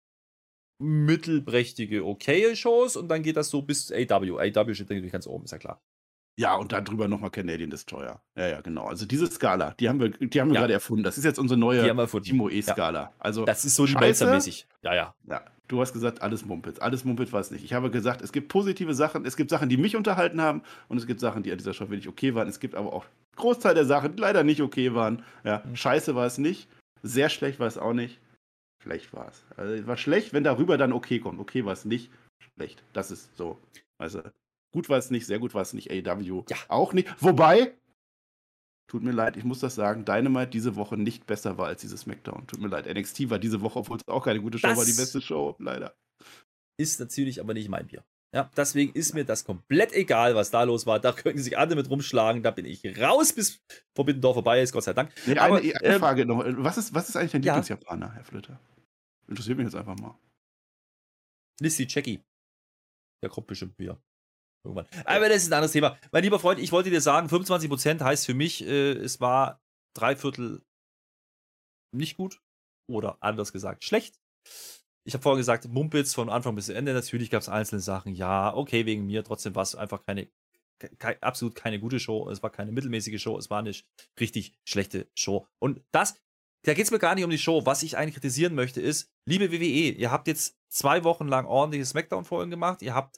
mittelprächtige, 0.81 2.05
okaye 2.05 2.55
Shows 2.55 2.95
und 2.95 3.09
dann 3.09 3.25
geht 3.25 3.37
das 3.37 3.51
so 3.51 3.62
bis 3.62 3.91
AW. 3.91 4.39
AW 4.39 4.75
steht 4.75 4.91
natürlich 4.91 5.11
ganz 5.11 5.27
oben, 5.27 5.45
ist 5.47 5.51
ja 5.51 5.59
klar. 5.59 5.83
Ja, 6.39 6.55
und 6.57 6.72
darüber 6.72 7.09
nochmal 7.09 7.30
Canadian 7.30 7.70
Destroyer. 7.70 8.20
Ja, 8.37 8.47
ja, 8.49 8.61
genau. 8.61 8.87
Also 8.87 9.07
diese 9.07 9.26
Skala, 9.26 9.70
die 9.80 9.89
haben 9.89 10.01
wir, 10.01 10.11
die 10.11 10.41
haben 10.41 10.49
wir 10.49 10.55
Ja. 10.57 10.61
gerade 10.61 10.74
erfunden. 10.74 11.03
Das 11.03 11.16
ist 11.16 11.24
jetzt 11.24 11.39
unsere 11.39 11.59
neue 11.59 11.89
haben 11.89 11.97
wir 11.97 12.03
erfunden. 12.03 12.26
Timo 12.26 12.51
E-Skala. 12.51 13.12
Also, 13.18 13.45
Das 13.47 13.64
ist 13.64 13.74
so 13.76 13.87
die 13.87 13.93
Scheiße. 13.93 14.26
Melzer-mäßig. 14.26 14.66
Ja, 14.82 14.95
ja. 14.95 15.14
ja, 15.26 15.43
du 15.68 15.80
hast 15.80 15.95
gesagt, 15.95 16.20
alles 16.20 16.45
Mumpitz. 16.45 16.78
Alles 16.78 17.05
Mumpitz 17.07 17.32
war 17.32 17.41
es 17.41 17.51
nicht. 17.51 17.64
Ich 17.64 17.72
habe 17.72 17.91
gesagt, 17.91 18.20
es 18.20 18.32
gibt 18.32 18.49
positive 18.49 18.93
Sachen, 18.95 19.24
es 19.24 19.37
gibt 19.37 19.49
Sachen, 19.49 19.70
die 19.70 19.78
mich 19.78 19.97
unterhalten 19.97 20.43
haben 20.43 20.62
und 20.89 20.99
es 20.99 21.07
gibt 21.07 21.20
Sachen, 21.20 21.43
die 21.43 21.51
an 21.53 21.57
dieser 21.59 21.72
Show 21.72 21.89
wirklich 21.89 22.09
okay 22.09 22.34
waren. 22.34 22.49
Es 22.49 22.61
gibt 22.61 22.74
aber 22.74 22.93
auch 22.93 23.07
Großteil 23.37 23.74
der 23.74 23.87
Sachen, 23.87 24.14
die 24.16 24.20
leider 24.20 24.45
nicht 24.45 24.61
okay 24.61 24.95
waren. 24.95 25.22
Ja, 25.43 25.62
Mhm. 25.64 25.74
scheiße 25.76 26.14
war 26.14 26.26
es 26.26 26.37
nicht. 26.37 26.68
Sehr 27.03 27.30
schlecht 27.30 27.61
war 27.61 27.66
es 27.66 27.78
auch 27.78 27.93
nicht. 27.95 28.20
Schlecht 28.82 29.12
war 29.14 29.28
es. 29.28 29.43
Also 29.57 29.72
es 29.72 29.87
war 29.87 29.97
schlecht, 29.97 30.34
wenn 30.34 30.45
darüber 30.45 30.76
dann 30.76 30.93
okay 30.93 31.18
kommt. 31.18 31.41
Okay 31.41 31.64
war 31.64 31.72
es 31.72 31.87
nicht. 31.87 32.11
schlecht. 32.57 32.82
Das 32.93 33.11
ist 33.11 33.34
so. 33.37 33.59
Also, 33.99 34.22
gut 34.77 34.89
war 34.91 34.99
es 34.99 35.11
nicht, 35.11 35.24
sehr 35.27 35.39
gut 35.39 35.55
war 35.55 35.62
es 35.62 35.72
nicht. 35.72 35.91
AW 35.91 36.45
Ja. 36.51 36.57
auch 36.68 36.93
nicht. 36.93 37.09
Wobei, 37.22 37.74
tut 38.91 39.03
mir 39.03 39.12
leid, 39.12 39.37
ich 39.39 39.45
muss 39.45 39.61
das 39.61 39.74
sagen, 39.74 40.05
Dynamite 40.05 40.51
diese 40.51 40.77
Woche 40.77 40.97
nicht 40.99 41.27
besser 41.27 41.57
war 41.57 41.68
als 41.68 41.81
dieses 41.81 42.03
SmackDown. 42.03 42.47
Tut 42.47 42.61
mir 42.61 42.68
leid. 42.68 42.87
NXT 42.87 43.31
war 43.31 43.39
diese 43.39 43.62
Woche, 43.62 43.79
obwohl 43.79 43.97
es 43.97 44.07
auch 44.07 44.24
keine 44.24 44.41
gute 44.41 44.59
Show 44.59 44.68
war, 44.68 44.85
die 44.85 44.91
Das- 44.91 44.97
beste 44.99 45.20
Show, 45.22 45.57
leider. 45.59 45.97
Ist 46.79 47.01
natürlich 47.01 47.41
aber 47.41 47.55
nicht 47.55 47.70
mein 47.70 47.87
Bier. 47.87 48.05
Ja, 48.35 48.51
deswegen 48.55 48.93
ist 48.93 49.14
mir 49.14 49.24
das 49.24 49.45
komplett 49.45 49.93
egal, 49.95 50.35
was 50.35 50.51
da 50.51 50.62
los 50.64 50.85
war. 50.85 51.01
Da 51.01 51.12
können 51.12 51.39
sich 51.39 51.57
andere 51.57 51.79
mit 51.81 51.89
rumschlagen. 51.89 52.43
Da 52.43 52.51
bin 52.51 52.66
ich 52.66 52.85
raus, 53.01 53.33
bis 53.33 53.62
Forbidden 53.97 54.20
Door 54.20 54.35
vorbei 54.35 54.61
ist, 54.61 54.72
Gott 54.72 54.85
sei 54.85 54.93
Dank. 54.93 55.11
Nee, 55.27 55.39
Aber, 55.39 55.57
eine, 55.57 55.74
eine 55.74 55.95
ähm, 55.95 56.01
Frage 56.01 56.27
noch. 56.27 56.45
Was 56.62 56.77
ist, 56.77 56.93
was 56.93 57.09
ist 57.09 57.16
eigentlich 57.16 57.33
dein 57.33 57.43
Ja. 57.45 57.55
Lieblingsjapaner, 57.55 58.12
Herr 58.12 58.24
Flöter? 58.24 58.61
Interessiert 59.27 59.57
mich 59.57 59.64
jetzt 59.64 59.74
einfach 59.74 59.97
mal. 59.99 60.18
Lissy 61.61 61.87
Jackie. 61.89 62.20
Der 63.22 63.31
kommt 63.31 63.47
bestimmt 63.47 63.79
wieder. 63.79 63.99
Irgendwann. 64.67 64.87
Aber 65.05 65.29
das 65.29 65.43
ist 65.43 65.49
ein 65.49 65.55
anderes 65.55 65.73
Thema. 65.73 65.97
Mein 66.12 66.25
lieber 66.25 66.39
Freund, 66.39 66.61
ich 66.61 66.73
wollte 66.73 66.91
dir 66.91 67.01
sagen, 67.01 67.29
25% 67.29 68.03
heißt 68.03 68.27
für 68.27 68.35
mich, 68.35 68.64
äh, 68.64 68.93
es 68.93 69.21
war 69.21 69.61
drei 69.95 70.17
Viertel 70.17 70.62
nicht 71.93 72.17
gut 72.17 72.41
oder 72.89 73.19
anders 73.21 73.53
gesagt 73.53 73.85
schlecht. 73.85 74.21
Ich 75.05 75.14
habe 75.14 75.23
vorhin 75.23 75.39
gesagt, 75.39 75.69
Mumpitz 75.69 76.14
von 76.14 76.29
Anfang 76.29 76.57
bis 76.57 76.69
Ende. 76.69 76.93
Natürlich 76.93 77.31
gab 77.31 77.41
es 77.41 77.49
einzelne 77.49 77.81
Sachen. 77.81 78.14
Ja, 78.14 78.55
okay, 78.55 78.87
wegen 78.87 79.07
mir. 79.07 79.23
Trotzdem 79.23 79.55
war 79.55 79.62
es 79.62 79.77
einfach 79.77 80.05
keine, 80.05 80.29
ke 80.79 81.23
absolut 81.23 81.55
keine 81.55 81.79
gute 81.79 82.01
Show. 82.01 82.29
Es 82.29 82.43
war 82.43 82.51
keine 82.51 82.73
mittelmäßige 82.73 83.23
Show. 83.23 83.39
Es 83.39 83.49
war 83.49 83.61
eine 83.61 83.73
richtig 84.19 84.55
schlechte 84.64 85.09
Show. 85.14 85.47
Und 85.61 85.81
das, 85.93 86.17
da 86.64 86.75
geht 86.75 86.87
es 86.87 86.91
mir 86.91 86.99
gar 86.99 87.14
nicht 87.14 87.25
um 87.25 87.31
die 87.31 87.39
Show. 87.39 87.64
Was 87.67 87.85
ich 87.85 87.97
eigentlich 87.97 88.14
kritisieren 88.14 88.57
möchte, 88.57 88.81
ist, 88.81 89.09
liebe 89.27 89.53
WWE, 89.53 89.93
ihr 89.93 90.11
habt 90.11 90.27
jetzt 90.27 90.59
zwei 90.69 91.05
Wochen 91.05 91.29
lang 91.29 91.47
ordentliche 91.47 91.87
Smackdown-Folgen 91.87 92.51
gemacht. 92.51 92.83
Ihr 92.83 92.95
habt 92.95 93.17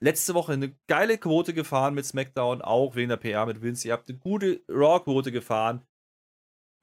letzte 0.00 0.34
Woche 0.34 0.52
eine 0.52 0.76
geile 0.86 1.18
Quote 1.18 1.54
gefahren 1.54 1.94
mit 1.94 2.06
SmackDown, 2.06 2.62
auch 2.62 2.96
wegen 2.96 3.08
der 3.08 3.16
PR 3.16 3.46
mit 3.46 3.62
Vince. 3.62 3.88
Ihr 3.88 3.94
habt 3.94 4.08
eine 4.08 4.18
gute 4.18 4.62
Raw-Quote 4.68 5.32
gefahren. 5.32 5.82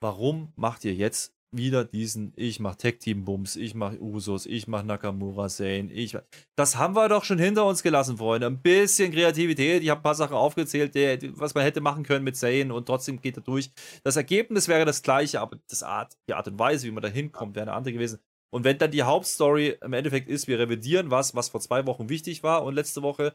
Warum 0.01 0.51
macht 0.55 0.83
ihr 0.85 0.93
jetzt 0.93 1.35
wieder 1.53 1.83
diesen, 1.83 2.33
ich 2.37 2.59
mach 2.59 2.75
Tag-Team-Bums, 2.75 3.57
ich 3.57 3.75
mach 3.75 3.93
Usos, 3.99 4.45
ich 4.45 4.67
mach 4.67 4.83
Nakamura 4.83 5.49
Zane, 5.49 5.91
ich. 5.91 6.17
Das 6.55 6.77
haben 6.77 6.95
wir 6.95 7.09
doch 7.09 7.25
schon 7.25 7.39
hinter 7.39 7.65
uns 7.65 7.83
gelassen, 7.83 8.17
Freunde. 8.17 8.47
Ein 8.47 8.61
bisschen 8.61 9.11
Kreativität. 9.11 9.83
Ich 9.83 9.89
habe 9.89 9.99
ein 9.99 10.03
paar 10.03 10.15
Sachen 10.15 10.35
aufgezählt, 10.35 10.95
der, 10.95 11.19
was 11.37 11.53
man 11.53 11.63
hätte 11.63 11.81
machen 11.81 12.03
können 12.03 12.23
mit 12.23 12.37
Zane 12.37 12.73
und 12.73 12.85
trotzdem 12.85 13.19
geht 13.21 13.37
er 13.37 13.43
durch. 13.43 13.69
Das 14.03 14.15
Ergebnis 14.15 14.67
wäre 14.67 14.85
das 14.85 15.01
gleiche, 15.01 15.41
aber 15.41 15.59
das 15.69 15.83
Art, 15.83 16.17
die 16.27 16.33
Art 16.33 16.47
und 16.47 16.57
Weise, 16.57 16.87
wie 16.87 16.91
man 16.91 17.03
da 17.03 17.09
hinkommt, 17.09 17.55
wäre 17.55 17.67
eine 17.67 17.73
andere 17.73 17.93
gewesen. 17.93 18.19
Und 18.53 18.63
wenn 18.63 18.77
dann 18.77 18.91
die 18.91 19.03
Hauptstory 19.03 19.77
im 19.81 19.93
Endeffekt 19.93 20.29
ist, 20.29 20.47
wir 20.47 20.59
revidieren 20.59 21.09
was, 21.09 21.35
was 21.35 21.49
vor 21.49 21.61
zwei 21.61 21.85
Wochen 21.85 22.09
wichtig 22.09 22.43
war 22.43 22.63
und 22.63 22.75
letzte 22.75 23.01
Woche, 23.01 23.33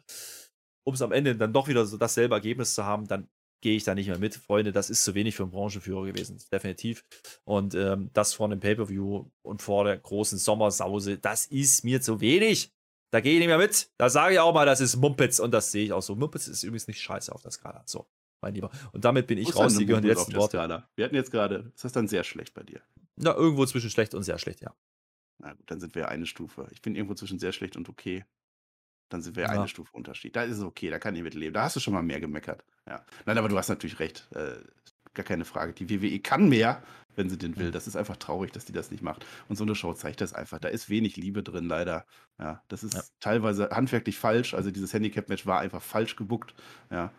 um 0.84 0.94
es 0.94 1.02
am 1.02 1.12
Ende 1.12 1.34
dann 1.36 1.52
doch 1.52 1.68
wieder 1.68 1.86
so 1.86 1.96
dasselbe 1.96 2.34
Ergebnis 2.34 2.74
zu 2.74 2.84
haben, 2.84 3.06
dann 3.08 3.28
gehe 3.62 3.76
ich 3.76 3.84
da 3.84 3.94
nicht 3.94 4.08
mehr 4.08 4.18
mit. 4.18 4.36
Freunde, 4.36 4.72
das 4.72 4.90
ist 4.90 5.02
zu 5.02 5.14
wenig 5.14 5.34
für 5.34 5.42
einen 5.42 5.52
Branchenführer 5.52 6.04
gewesen, 6.06 6.38
definitiv. 6.52 7.02
Und 7.44 7.74
ähm, 7.74 8.10
das 8.12 8.34
vor 8.34 8.46
einem 8.46 8.60
Pay-Per-View 8.60 9.24
und 9.42 9.62
vor 9.62 9.84
der 9.84 9.98
großen 9.98 10.38
Sommersause, 10.38 11.18
das 11.18 11.46
ist 11.46 11.82
mir 11.82 12.00
zu 12.00 12.20
wenig. 12.20 12.70
Da 13.12 13.20
gehe 13.20 13.32
ich 13.32 13.38
nicht 13.38 13.48
mehr 13.48 13.58
mit. 13.58 13.90
Da 13.98 14.10
sage 14.10 14.34
ich 14.34 14.40
auch 14.40 14.52
mal, 14.52 14.66
das 14.66 14.80
ist 14.80 14.96
Mumpitz 14.96 15.38
und 15.38 15.52
das 15.52 15.72
sehe 15.72 15.84
ich 15.84 15.92
auch 15.92 16.02
so. 16.02 16.14
Mumpitz 16.14 16.48
ist 16.48 16.62
übrigens 16.62 16.86
nicht 16.86 17.00
scheiße 17.00 17.32
auf 17.32 17.42
der 17.42 17.50
Skala. 17.50 17.82
So, 17.86 18.06
mein 18.42 18.54
Lieber. 18.54 18.70
Und 18.92 19.04
damit 19.04 19.26
bin 19.26 19.38
ich 19.38 19.48
denn 19.48 19.56
raus. 19.56 19.76
Die 19.76 19.86
gehören 19.86 20.02
die 20.02 20.08
letzten 20.08 20.34
Worte. 20.34 20.58
Skala? 20.58 20.88
Wir 20.96 21.04
hatten 21.04 21.14
jetzt 21.14 21.30
gerade, 21.30 21.72
ist 21.74 21.84
das 21.84 21.92
dann 21.92 22.08
sehr 22.08 22.24
schlecht 22.24 22.52
bei 22.52 22.62
dir? 22.62 22.82
Na, 23.16 23.34
irgendwo 23.34 23.64
zwischen 23.64 23.90
schlecht 23.90 24.14
und 24.14 24.22
sehr 24.22 24.38
schlecht, 24.38 24.60
ja. 24.60 24.74
Na 25.38 25.52
gut, 25.52 25.70
dann 25.70 25.80
sind 25.80 25.94
wir 25.94 26.02
ja 26.02 26.08
eine 26.08 26.26
Stufe. 26.26 26.68
Ich 26.72 26.80
bin 26.82 26.94
irgendwo 26.94 27.14
zwischen 27.14 27.38
sehr 27.38 27.52
schlecht 27.52 27.76
und 27.76 27.88
okay. 27.88 28.24
Dann 29.08 29.22
sind 29.22 29.36
wir 29.36 29.44
ja 29.44 29.50
eine 29.50 29.68
Stufe 29.68 29.92
Unterschied. 29.92 30.34
Da 30.34 30.42
ist 30.42 30.56
es 30.58 30.62
okay, 30.64 30.90
da 30.90 30.98
kann 30.98 31.14
ich 31.14 31.22
mit 31.22 31.34
leben. 31.34 31.54
Da 31.54 31.62
hast 31.62 31.76
du 31.76 31.80
schon 31.80 31.94
mal 31.94 32.02
mehr 32.02 32.18
gemeckert. 32.20 32.64
Ja. 32.88 33.04
Nein, 33.24 33.38
aber 33.38 33.48
du 33.48 33.56
hast 33.56 33.68
natürlich 33.68 34.00
recht. 34.00 34.26
Äh, 34.34 34.56
gar 35.14 35.24
keine 35.24 35.44
Frage. 35.44 35.72
Die 35.72 35.88
WWE 35.88 36.18
kann 36.18 36.48
mehr, 36.48 36.82
wenn 37.14 37.30
sie 37.30 37.38
den 37.38 37.56
will. 37.56 37.70
Das 37.70 37.86
ist 37.86 37.94
einfach 37.96 38.16
traurig, 38.16 38.50
dass 38.52 38.64
die 38.64 38.72
das 38.72 38.90
nicht 38.90 39.02
macht. 39.02 39.24
Und 39.48 39.56
so 39.56 39.62
eine 39.64 39.74
Show 39.76 39.92
zeigt 39.94 40.20
das 40.20 40.32
einfach. 40.32 40.58
Da 40.58 40.68
ist 40.68 40.90
wenig 40.90 41.16
Liebe 41.16 41.42
drin, 41.44 41.66
leider. 41.68 42.04
Ja, 42.38 42.62
das 42.68 42.82
ist 42.82 42.94
Ja. 42.94 43.02
teilweise 43.20 43.70
handwerklich 43.70 44.18
falsch. 44.18 44.54
Also 44.54 44.70
dieses 44.72 44.92
Handicap-Match 44.92 45.46
war 45.46 45.60
einfach 45.60 45.82
falsch 45.82 46.16
gebuckt. 46.16 46.54
Ja. 46.90 47.12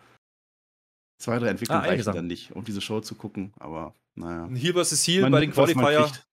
Zwei, 1.20 1.40
drei 1.40 1.48
Entwicklungen 1.48 1.84
Ah, 1.84 1.88
reichen 1.88 2.06
dann 2.14 2.28
nicht, 2.28 2.52
um 2.52 2.64
diese 2.66 2.82
Show 2.82 3.00
zu 3.02 3.16
gucken. 3.16 3.54
Aber 3.60 3.96
naja. 4.16 4.48
Vs. 4.84 5.08
Heal 5.08 5.22
Man 5.24 5.32
bei 5.32 5.40
den 5.40 5.52
Qualifier. 5.52 6.04
kriegt. 6.04 6.28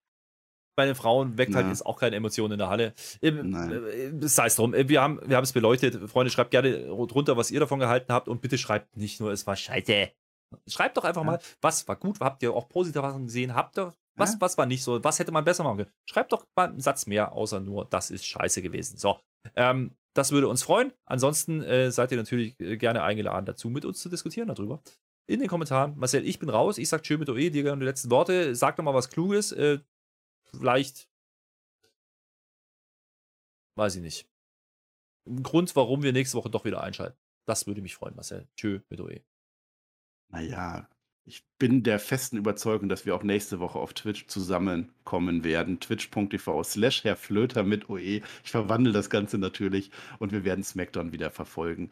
Bei 0.76 0.86
den 0.86 0.94
Frauen 0.94 1.38
weckt 1.38 1.54
halt 1.54 1.66
Ja. 1.66 1.70
jetzt 1.70 1.84
auch 1.86 1.98
keine 1.98 2.16
Emotionen 2.16 2.52
in 2.52 2.58
der 2.58 2.68
Halle. 2.68 2.94
Ähm, 3.22 3.54
äh, 3.54 4.26
Sei 4.26 4.46
es 4.46 4.56
drum. 4.56 4.74
Äh, 4.74 4.88
Wir 4.88 5.00
haben 5.02 5.20
wir 5.24 5.36
haben 5.36 5.44
es 5.44 5.52
beleuchtet. 5.52 6.08
Freunde, 6.10 6.30
schreibt 6.30 6.50
gerne 6.50 6.84
drunter, 7.06 7.36
was 7.36 7.50
ihr 7.50 7.60
davon 7.60 7.78
gehalten 7.80 8.12
habt 8.12 8.28
und 8.28 8.40
bitte 8.40 8.58
schreibt 8.58 8.96
nicht 8.96 9.20
nur, 9.20 9.30
es 9.32 9.46
war 9.46 9.56
scheiße. 9.56 10.10
Schreibt 10.68 10.96
doch 10.96 11.04
einfach 11.04 11.22
Ja. 11.22 11.26
mal, 11.32 11.38
was 11.60 11.86
war 11.88 11.96
gut, 11.96 12.20
habt 12.20 12.42
ihr 12.42 12.52
auch 12.52 12.68
positive 12.68 13.02
Sachen 13.02 13.26
gesehen, 13.26 13.54
habt 13.54 13.76
ihr, 13.78 13.92
was, 14.16 14.34
Ja. 14.34 14.40
was 14.40 14.56
war 14.58 14.66
nicht 14.66 14.82
so, 14.84 15.02
was 15.02 15.18
hätte 15.18 15.32
man 15.32 15.44
besser 15.44 15.64
machen 15.64 15.78
können. 15.78 15.90
Schreibt 16.08 16.32
doch 16.32 16.46
mal 16.54 16.68
einen 16.68 16.80
Satz 16.80 17.06
mehr, 17.06 17.32
außer 17.32 17.60
nur, 17.60 17.86
das 17.86 18.10
ist 18.10 18.24
scheiße 18.26 18.62
gewesen. 18.62 18.96
So, 18.96 19.18
ähm, 19.56 19.92
das 20.14 20.30
würde 20.30 20.46
uns 20.48 20.62
freuen. 20.62 20.92
Ansonsten 21.06 21.62
äh, 21.62 21.90
seid 21.90 22.12
ihr 22.12 22.18
natürlich 22.18 22.58
äh, 22.60 22.76
gerne 22.76 23.02
eingeladen 23.02 23.46
dazu, 23.46 23.68
mit 23.68 23.84
uns 23.84 23.98
zu 23.98 24.08
diskutieren 24.08 24.46
darüber. 24.48 24.80
In 25.26 25.40
den 25.40 25.48
Kommentaren. 25.48 25.94
Marcel, 25.96 26.24
ich 26.24 26.38
bin 26.38 26.50
raus. 26.50 26.76
Ich 26.78 26.88
sag 26.88 27.02
tschö 27.02 27.16
mit 27.18 27.28
OE, 27.30 27.50
dir 27.50 27.62
gerne 27.64 27.80
die 27.80 27.86
letzten 27.86 28.10
Worte. 28.10 28.54
Sag 28.54 28.76
doch 28.76 28.84
mal 28.84 28.94
was 28.94 29.08
Kluges. 29.10 29.50
Äh, 29.52 29.78
vielleicht 30.58 31.08
weiß 33.76 33.96
ich 33.96 34.02
nicht. 34.02 34.28
Ein 35.26 35.42
Grund, 35.42 35.74
warum 35.74 36.02
wir 36.02 36.12
nächste 36.12 36.36
Woche 36.36 36.50
doch 36.50 36.64
wieder 36.64 36.82
einschalten. 36.82 37.18
Das 37.46 37.66
würde 37.66 37.82
mich 37.82 37.94
freuen, 37.94 38.14
Marcel. 38.14 38.48
Tschö 38.56 38.80
mit 38.88 39.00
OE. 39.00 39.20
Naja, 40.28 40.88
ich 41.26 41.46
bin 41.58 41.82
der 41.82 41.98
festen 41.98 42.36
Überzeugung, 42.36 42.88
dass 42.88 43.06
wir 43.06 43.14
auch 43.14 43.22
nächste 43.22 43.58
Woche 43.58 43.78
auf 43.78 43.94
Twitch 43.94 44.26
zusammenkommen 44.26 45.44
werden. 45.44 45.80
Twitch.tv 45.80 46.62
slash 46.64 47.04
Herr 47.04 47.16
Flöter 47.16 47.62
mit 47.62 47.88
OE. 47.88 48.20
Ich 48.44 48.50
verwandle 48.50 48.92
das 48.92 49.08
Ganze 49.08 49.38
natürlich 49.38 49.90
und 50.18 50.32
wir 50.32 50.44
werden 50.44 50.64
SmackDown 50.64 51.12
wieder 51.12 51.30
verfolgen. 51.30 51.90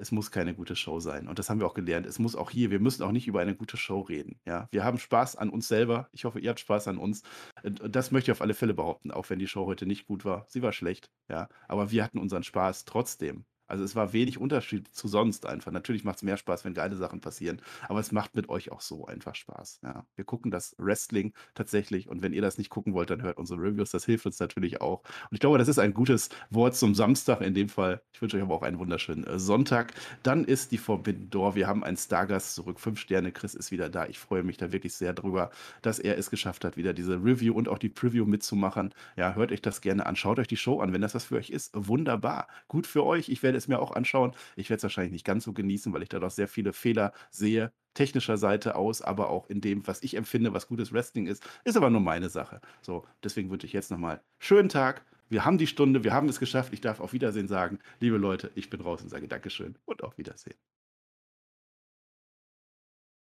Es 0.00 0.12
muss 0.12 0.30
keine 0.30 0.54
gute 0.54 0.76
Show 0.76 1.00
sein. 1.00 1.26
Und 1.28 1.38
das 1.40 1.50
haben 1.50 1.58
wir 1.58 1.66
auch 1.66 1.74
gelernt. 1.74 2.06
Es 2.06 2.20
muss 2.20 2.36
auch 2.36 2.50
hier, 2.50 2.70
wir 2.70 2.78
müssen 2.78 3.02
auch 3.02 3.10
nicht 3.10 3.26
über 3.26 3.40
eine 3.40 3.56
gute 3.56 3.76
Show 3.76 4.00
reden. 4.00 4.40
Ja, 4.46 4.68
wir 4.70 4.84
haben 4.84 4.98
Spaß 4.98 5.34
an 5.36 5.50
uns 5.50 5.66
selber. 5.66 6.08
Ich 6.12 6.24
hoffe, 6.24 6.38
ihr 6.38 6.50
habt 6.50 6.60
Spaß 6.60 6.86
an 6.88 6.98
uns. 6.98 7.22
Und 7.64 7.82
das 7.94 8.12
möchte 8.12 8.30
ich 8.30 8.36
auf 8.36 8.40
alle 8.42 8.54
Fälle 8.54 8.74
behaupten, 8.74 9.10
auch 9.10 9.28
wenn 9.28 9.40
die 9.40 9.48
Show 9.48 9.66
heute 9.66 9.86
nicht 9.86 10.06
gut 10.06 10.24
war. 10.24 10.44
Sie 10.48 10.62
war 10.62 10.72
schlecht, 10.72 11.10
ja. 11.28 11.48
Aber 11.66 11.90
wir 11.90 12.04
hatten 12.04 12.18
unseren 12.18 12.44
Spaß 12.44 12.84
trotzdem. 12.84 13.44
Also 13.68 13.84
es 13.84 13.94
war 13.94 14.12
wenig 14.12 14.38
Unterschied 14.38 14.88
zu 14.88 15.08
sonst 15.08 15.46
einfach. 15.46 15.70
Natürlich 15.70 16.04
macht 16.04 16.16
es 16.16 16.22
mehr 16.22 16.36
Spaß, 16.36 16.64
wenn 16.64 16.74
geile 16.74 16.96
Sachen 16.96 17.20
passieren. 17.20 17.60
Aber 17.88 18.00
es 18.00 18.12
macht 18.12 18.34
mit 18.34 18.48
euch 18.48 18.72
auch 18.72 18.80
so 18.80 19.06
einfach 19.06 19.34
Spaß. 19.34 19.80
Ja. 19.82 20.06
Wir 20.16 20.24
gucken 20.24 20.50
das 20.50 20.74
Wrestling 20.78 21.32
tatsächlich. 21.54 22.08
Und 22.08 22.22
wenn 22.22 22.32
ihr 22.32 22.42
das 22.42 22.58
nicht 22.58 22.70
gucken 22.70 22.94
wollt, 22.94 23.10
dann 23.10 23.22
hört 23.22 23.36
unsere 23.36 23.60
Reviews. 23.60 23.90
Das 23.90 24.04
hilft 24.04 24.26
uns 24.26 24.40
natürlich 24.40 24.80
auch. 24.80 25.02
Und 25.30 25.34
ich 25.34 25.40
glaube, 25.40 25.58
das 25.58 25.68
ist 25.68 25.78
ein 25.78 25.94
gutes 25.94 26.30
Wort 26.50 26.74
zum 26.74 26.94
Samstag 26.94 27.42
in 27.42 27.54
dem 27.54 27.68
Fall. 27.68 28.00
Ich 28.12 28.22
wünsche 28.22 28.36
euch 28.38 28.42
aber 28.42 28.54
auch 28.54 28.62
einen 28.62 28.78
wunderschönen 28.78 29.24
äh, 29.24 29.38
Sonntag. 29.38 29.92
Dann 30.22 30.44
ist 30.44 30.72
die 30.72 30.78
Forbidden 30.78 31.30
Door. 31.30 31.54
Wir 31.54 31.66
haben 31.66 31.84
einen 31.84 31.96
Stargast 31.96 32.54
zurück. 32.54 32.80
Fünf 32.80 32.98
Sterne. 32.98 33.32
Chris 33.32 33.54
ist 33.54 33.70
wieder 33.70 33.88
da. 33.88 34.06
Ich 34.06 34.18
freue 34.18 34.42
mich 34.42 34.56
da 34.56 34.72
wirklich 34.72 34.94
sehr 34.94 35.12
drüber, 35.12 35.50
dass 35.82 35.98
er 35.98 36.16
es 36.16 36.30
geschafft 36.30 36.64
hat, 36.64 36.76
wieder 36.76 36.94
diese 36.94 37.22
Review 37.22 37.54
und 37.54 37.68
auch 37.68 37.78
die 37.78 37.90
Preview 37.90 38.24
mitzumachen. 38.24 38.94
Ja, 39.16 39.34
hört 39.34 39.52
euch 39.52 39.60
das 39.60 39.80
gerne 39.82 40.06
an. 40.06 40.16
Schaut 40.16 40.38
euch 40.38 40.48
die 40.48 40.56
Show 40.56 40.80
an, 40.80 40.92
wenn 40.92 41.02
das 41.02 41.14
was 41.14 41.24
für 41.26 41.36
euch 41.36 41.50
ist. 41.50 41.70
Wunderbar. 41.74 42.48
Gut 42.68 42.86
für 42.86 43.04
euch. 43.04 43.28
Ich 43.28 43.42
werde 43.42 43.57
es 43.58 43.68
mir 43.68 43.80
auch 43.80 43.92
anschauen. 43.92 44.32
Ich 44.56 44.70
werde 44.70 44.78
es 44.78 44.82
wahrscheinlich 44.84 45.12
nicht 45.12 45.26
ganz 45.26 45.44
so 45.44 45.52
genießen, 45.52 45.92
weil 45.92 46.02
ich 46.02 46.08
da 46.08 46.18
doch 46.18 46.30
sehr 46.30 46.48
viele 46.48 46.72
Fehler 46.72 47.12
sehe. 47.30 47.72
Technischer 47.94 48.36
Seite 48.36 48.76
aus, 48.76 49.02
aber 49.02 49.28
auch 49.30 49.48
in 49.48 49.60
dem, 49.60 49.86
was 49.86 50.02
ich 50.02 50.14
empfinde, 50.16 50.54
was 50.54 50.68
gutes 50.68 50.92
Wrestling 50.92 51.26
ist. 51.26 51.42
Ist 51.64 51.76
aber 51.76 51.90
nur 51.90 52.00
meine 52.00 52.28
Sache. 52.28 52.60
So, 52.80 53.04
deswegen 53.24 53.50
wünsche 53.50 53.66
ich 53.66 53.72
jetzt 53.72 53.90
nochmal 53.90 54.22
schönen 54.38 54.68
Tag. 54.68 55.04
Wir 55.28 55.44
haben 55.44 55.58
die 55.58 55.66
Stunde, 55.66 56.04
wir 56.04 56.12
haben 56.14 56.28
es 56.28 56.40
geschafft. 56.40 56.72
Ich 56.72 56.80
darf 56.80 57.00
auf 57.00 57.12
Wiedersehen 57.12 57.48
sagen. 57.48 57.80
Liebe 58.00 58.16
Leute, 58.16 58.50
ich 58.54 58.70
bin 58.70 58.80
raus 58.80 59.02
und 59.02 59.08
sage 59.10 59.28
Dankeschön 59.28 59.76
und 59.84 60.02
auf 60.02 60.16
Wiedersehen. 60.16 60.56